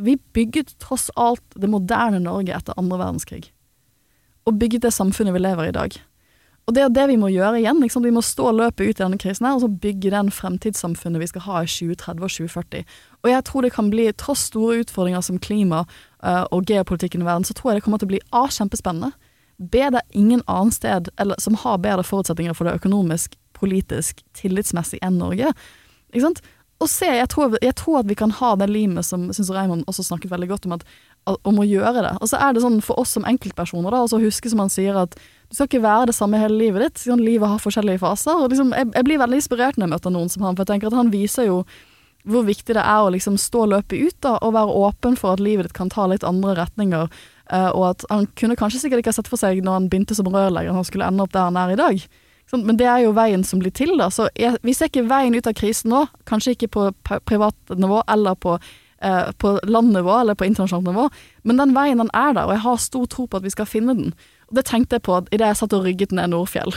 vi 0.00 0.16
bygget 0.32 0.78
tross 0.80 1.10
alt 1.14 1.44
det 1.60 1.68
moderne 1.68 2.22
Norge 2.24 2.54
etter 2.56 2.72
andre 2.80 2.96
verdenskrig. 2.96 3.50
Og 4.48 4.56
bygget 4.56 4.86
det 4.86 4.94
samfunnet 4.96 5.36
vi 5.36 5.42
lever 5.44 5.68
i 5.68 5.68
i 5.68 5.76
dag. 5.76 5.98
Og 6.68 6.74
det 6.76 6.82
er 6.84 6.90
det 6.92 7.06
vi 7.08 7.16
må 7.16 7.30
gjøre 7.32 7.62
igjen. 7.62 7.78
Liksom. 7.80 8.04
Vi 8.04 8.12
må 8.12 8.20
stå 8.24 8.50
løpet 8.52 8.90
ut 8.90 8.98
i 8.98 9.00
denne 9.00 9.18
krisen 9.20 9.46
her, 9.48 9.56
og 9.56 9.62
så 9.64 9.70
bygge 9.72 10.12
den 10.12 10.28
fremtidssamfunnet 10.28 11.22
vi 11.22 11.28
skal 11.30 11.46
ha 11.46 11.62
i 11.64 11.70
2030 11.70 12.26
og 12.26 12.34
2040. 12.34 12.98
Og 13.24 13.30
jeg 13.32 13.44
tror 13.48 13.64
det 13.64 13.72
kan 13.72 13.88
bli, 13.88 14.04
tross 14.20 14.44
store 14.50 14.82
utfordringer 14.82 15.24
som 15.24 15.40
klima 15.40 15.86
uh, 15.86 16.44
og 16.52 16.68
geopolitikken 16.68 17.24
i 17.24 17.28
verden, 17.28 17.48
så 17.48 17.56
tror 17.56 17.72
jeg 17.72 17.80
det 17.80 17.86
kommer 17.86 18.02
til 18.02 18.10
å 18.10 18.12
bli 18.12 18.20
A, 18.36 18.44
kjempespennende. 18.52 19.14
B, 19.56 19.80
det 19.80 20.02
er 20.02 20.20
ingen 20.20 20.44
annen 20.46 20.70
sted 20.74 21.08
eller, 21.16 21.40
som 21.40 21.56
har 21.64 21.80
bedre 21.82 22.04
forutsetninger 22.06 22.54
for 22.54 22.68
det 22.68 22.76
økonomisk, 22.78 23.34
politisk, 23.56 24.20
tillitsmessig 24.36 25.00
enn 25.02 25.16
Norge. 25.18 25.50
Ikke 26.12 26.26
sant? 26.28 26.44
Og 26.78 26.86
C, 26.92 27.08
jeg 27.10 27.26
tror, 27.32 27.56
jeg 27.64 27.74
tror 27.80 28.02
at 28.02 28.10
vi 28.10 28.14
kan 28.18 28.30
ha 28.38 28.52
det 28.60 28.68
limet 28.70 29.06
som 29.08 29.24
syns 29.34 29.50
Raymond 29.50 29.88
også 29.90 30.04
snakket 30.06 30.30
veldig 30.30 30.50
godt 30.52 30.68
om, 30.68 30.76
at, 30.76 30.84
om 31.26 31.58
å 31.58 31.66
gjøre 31.66 32.04
det. 32.04 32.12
Og 32.20 32.30
så 32.30 32.38
er 32.38 32.54
det 32.54 32.62
sånn 32.62 32.78
for 32.84 33.00
oss 33.02 33.16
som 33.16 33.26
enkeltpersoner, 33.26 33.90
da, 33.90 34.04
å 34.04 34.22
huske 34.22 34.52
som 34.52 34.62
han 34.62 34.70
sier 34.70 35.00
at 35.00 35.18
du 35.48 35.56
skal 35.56 35.68
ikke 35.70 35.84
være 35.84 36.10
det 36.10 36.16
samme 36.16 36.40
hele 36.40 36.58
livet 36.60 36.84
ditt. 36.84 37.02
Sånn, 37.06 37.22
livet 37.24 37.48
har 37.48 37.60
forskjellige 37.62 38.02
faser. 38.02 38.36
Og 38.36 38.50
liksom, 38.52 38.74
jeg, 38.76 38.90
jeg, 38.92 39.06
blir 39.08 39.20
veldig 39.22 39.38
inspirert 39.40 39.78
når 39.78 39.86
jeg 39.86 39.94
møter 39.94 40.12
noen 40.12 40.28
som 40.32 40.44
han, 40.44 40.56
for 40.56 40.66
jeg 40.66 40.74
tenker 40.74 40.90
at 40.90 40.98
han 40.98 41.12
viser 41.14 41.48
jo 41.48 41.62
hvor 42.28 42.44
viktig 42.44 42.74
det 42.76 42.82
er 42.82 43.00
å 43.06 43.10
liksom 43.14 43.38
stå 43.40 43.64
løpet 43.70 43.96
ut 43.96 44.16
da, 44.26 44.34
og 44.44 44.52
være 44.52 44.78
åpen 44.84 45.14
for 45.16 45.32
at 45.32 45.40
livet 45.40 45.68
ditt 45.68 45.76
kan 45.76 45.88
ta 45.88 46.04
litt 46.10 46.26
andre 46.26 46.58
retninger. 46.58 47.08
Uh, 47.48 47.70
og 47.72 47.84
at 47.94 48.04
han 48.10 48.26
kunne 48.36 48.58
kanskje 48.60 48.82
sikkert 48.82 49.00
ikke 49.00 49.14
ha 49.14 49.16
sett 49.16 49.30
for 49.30 49.40
seg 49.40 49.62
når 49.64 49.78
han 49.78 49.86
begynte 49.88 50.16
som 50.18 50.28
rørlegger, 50.28 50.74
at 50.74 50.82
han 50.82 50.88
skulle 50.88 51.08
ende 51.08 51.24
opp 51.24 51.32
der 51.32 51.46
han 51.48 51.56
er 51.56 51.72
i 51.72 51.78
dag. 51.80 52.02
Sånn, 52.48 52.66
men 52.68 52.76
det 52.80 52.88
er 52.88 53.06
jo 53.06 53.14
veien 53.16 53.44
som 53.44 53.62
blir 53.62 53.72
til, 53.76 53.94
da. 54.00 54.10
Så 54.12 54.28
jeg, 54.36 54.60
vi 54.64 54.74
ser 54.76 54.90
ikke 54.92 55.06
veien 55.08 55.36
ut 55.36 55.48
av 55.48 55.56
krisen 55.56 55.92
nå. 55.92 56.04
Kanskje 56.28 56.56
ikke 56.56 56.70
på 56.76 56.86
privat 57.28 57.76
nivå 57.76 58.02
eller 58.08 58.36
på, 58.40 58.58
uh, 58.60 59.30
på 59.40 59.54
landnivå 59.68 60.20
eller 60.20 60.36
på 60.36 60.48
internasjonalt 60.48 60.90
nivå, 60.90 61.08
men 61.48 61.60
den 61.60 61.72
veien 61.76 62.04
den 62.04 62.12
er 62.12 62.34
der, 62.36 62.44
og 62.44 62.56
jeg 62.56 62.64
har 62.66 62.82
stor 62.84 63.08
tro 63.08 63.24
på 63.24 63.40
at 63.40 63.48
vi 63.48 63.54
skal 63.56 63.68
finne 63.68 63.96
den. 63.96 64.12
Det 64.54 64.64
tenkte 64.64 64.96
jeg 64.96 65.04
på 65.04 65.18
idet 65.28 65.50
jeg 65.50 65.60
satt 65.60 65.74
og 65.76 65.84
rygget 65.84 66.14
ned 66.16 66.32
Nordfjell. 66.32 66.72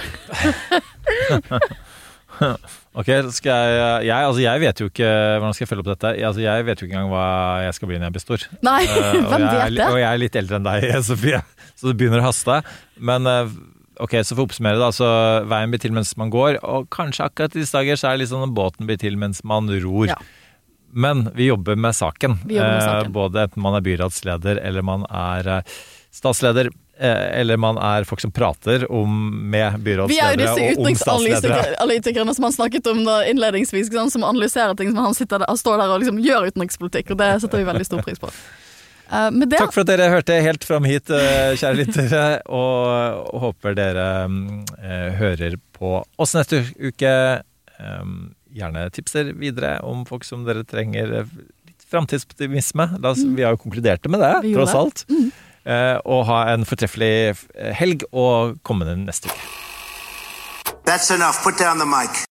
ok, 3.00 3.10
skal 3.36 3.52
jeg, 3.52 4.06
jeg, 4.08 4.18
altså 4.18 4.42
jeg 4.42 4.62
vet 4.64 4.82
jo 4.82 4.88
ikke 4.90 5.08
hvordan 5.08 5.56
skal 5.56 5.64
jeg 5.64 5.72
følge 5.72 5.86
opp 5.86 5.92
dette. 5.94 6.14
Jeg, 6.18 6.28
altså 6.30 6.44
jeg 6.44 6.68
vet 6.68 6.82
jo 6.82 6.88
ikke 6.88 6.98
engang 6.98 7.14
hva 7.14 7.28
jeg 7.66 7.78
skal 7.78 7.92
bli 7.92 8.00
når 8.00 8.10
jeg 8.10 8.18
blir 8.18 8.26
stor. 8.26 8.48
Nei, 8.68 8.82
uh, 8.88 9.20
hvem 9.32 9.48
vet 9.48 9.78
det? 9.78 9.88
Og 9.88 10.00
jeg 10.02 10.10
er 10.10 10.24
litt 10.24 10.40
eldre 10.42 10.60
enn 10.60 10.68
deg, 10.68 10.88
Sofie, 11.10 11.44
så 11.76 11.92
det 11.92 11.96
begynner 12.02 12.24
å 12.24 12.28
haste. 12.28 12.60
Men 13.12 13.30
uh, 13.30 13.56
ok, 14.04 14.18
så 14.20 14.36
for 14.36 14.44
å 14.44 14.50
oppsummere, 14.50 14.82
da. 14.82 14.92
Så 14.96 15.08
veien 15.52 15.74
blir 15.74 15.84
til 15.84 15.96
mens 15.96 16.14
man 16.20 16.34
går, 16.34 16.60
og 16.66 16.92
kanskje 16.94 17.30
akkurat 17.30 17.56
i 17.56 17.64
disse 17.64 17.78
dager 17.78 18.00
så 18.00 18.12
er 18.12 18.18
det 18.18 18.26
litt 18.26 18.34
sånn 18.34 18.50
at 18.50 18.56
båten 18.58 18.90
blir 18.90 19.00
til 19.02 19.18
mens 19.22 19.44
man 19.48 19.72
ror. 19.72 20.12
Ja. 20.12 20.20
Men 20.92 21.30
vi 21.38 21.48
jobber 21.48 21.78
med 21.80 21.96
saken. 21.96 22.42
Jobber 22.44 22.76
med 22.76 22.84
saken. 22.84 23.12
Uh, 23.12 23.18
både 23.22 23.48
enten 23.48 23.64
man 23.64 23.80
er 23.80 23.86
byrådsleder 23.86 24.60
eller 24.60 24.84
man 24.84 25.08
er 25.08 25.62
statsleder. 26.12 26.68
Eh, 27.00 27.40
eller 27.40 27.58
man 27.58 27.78
er 27.82 28.04
folk 28.04 28.22
som 28.22 28.32
prater 28.32 28.84
om 28.92 29.14
med 29.50 29.80
byrådsledere 29.82 30.52
og 30.52 30.84
om 30.84 30.98
statsledere. 31.00 31.16
Vi 31.18 31.32
er 31.32 31.38
jo 31.40 31.40
disse 31.40 31.40
utenriksanalytikerne 31.40 32.36
som 32.38 32.46
han 32.46 32.54
snakket 32.54 32.90
om 32.92 33.00
da 33.08 33.22
innledningsvis, 33.32 33.90
som 34.14 34.26
analyserer 34.28 34.76
ting 34.78 34.92
som 34.92 35.08
han, 35.08 35.16
der, 35.18 35.48
han 35.48 35.58
står 35.58 35.82
der 35.82 35.96
og 35.96 36.04
liksom 36.04 36.20
gjør 36.22 36.52
utenrikspolitikk, 36.52 37.14
og 37.16 37.22
det 37.24 37.32
setter 37.42 37.64
vi 37.64 37.70
veldig 37.72 37.88
stor 37.88 38.06
pris 38.06 38.22
på. 38.22 38.30
Uh, 39.12 39.28
det, 39.34 39.58
Takk 39.58 39.74
for 39.74 39.82
at 39.82 39.90
dere 39.90 40.12
hørte 40.14 40.38
helt 40.46 40.68
fram 40.68 40.86
hit, 40.88 41.10
uh, 41.10 41.56
kjære 41.58 41.80
lyttere, 41.82 42.24
og, 42.46 43.40
håper 43.48 43.76
dere 43.76 44.08
hører 45.18 45.58
på 45.74 45.98
oss 46.22 46.36
neste 46.38 46.62
uke. 46.78 47.14
Gjerne 48.52 48.90
tipser 48.94 49.32
videre 49.34 49.80
om 49.88 50.04
folk 50.06 50.28
som 50.28 50.46
dere 50.46 50.62
trenger 50.68 51.24
litt 51.24 51.88
framtidsoptimisme. 51.90 52.92
Mm. 53.00 53.32
Vi 53.40 53.48
har 53.48 53.56
jo 53.56 53.64
konkludert 53.64 54.06
med 54.12 54.22
det, 54.22 54.36
tross 54.52 54.78
alt. 54.78 55.10
Mm. 55.10 55.32
Eh, 55.62 55.98
og 56.10 56.26
ha 56.30 56.44
en 56.54 56.66
fortreffelig 56.66 57.36
helg 57.78 58.08
og 58.12 58.58
kommende 58.66 58.98
neste 59.04 59.30
uke. 59.30 59.50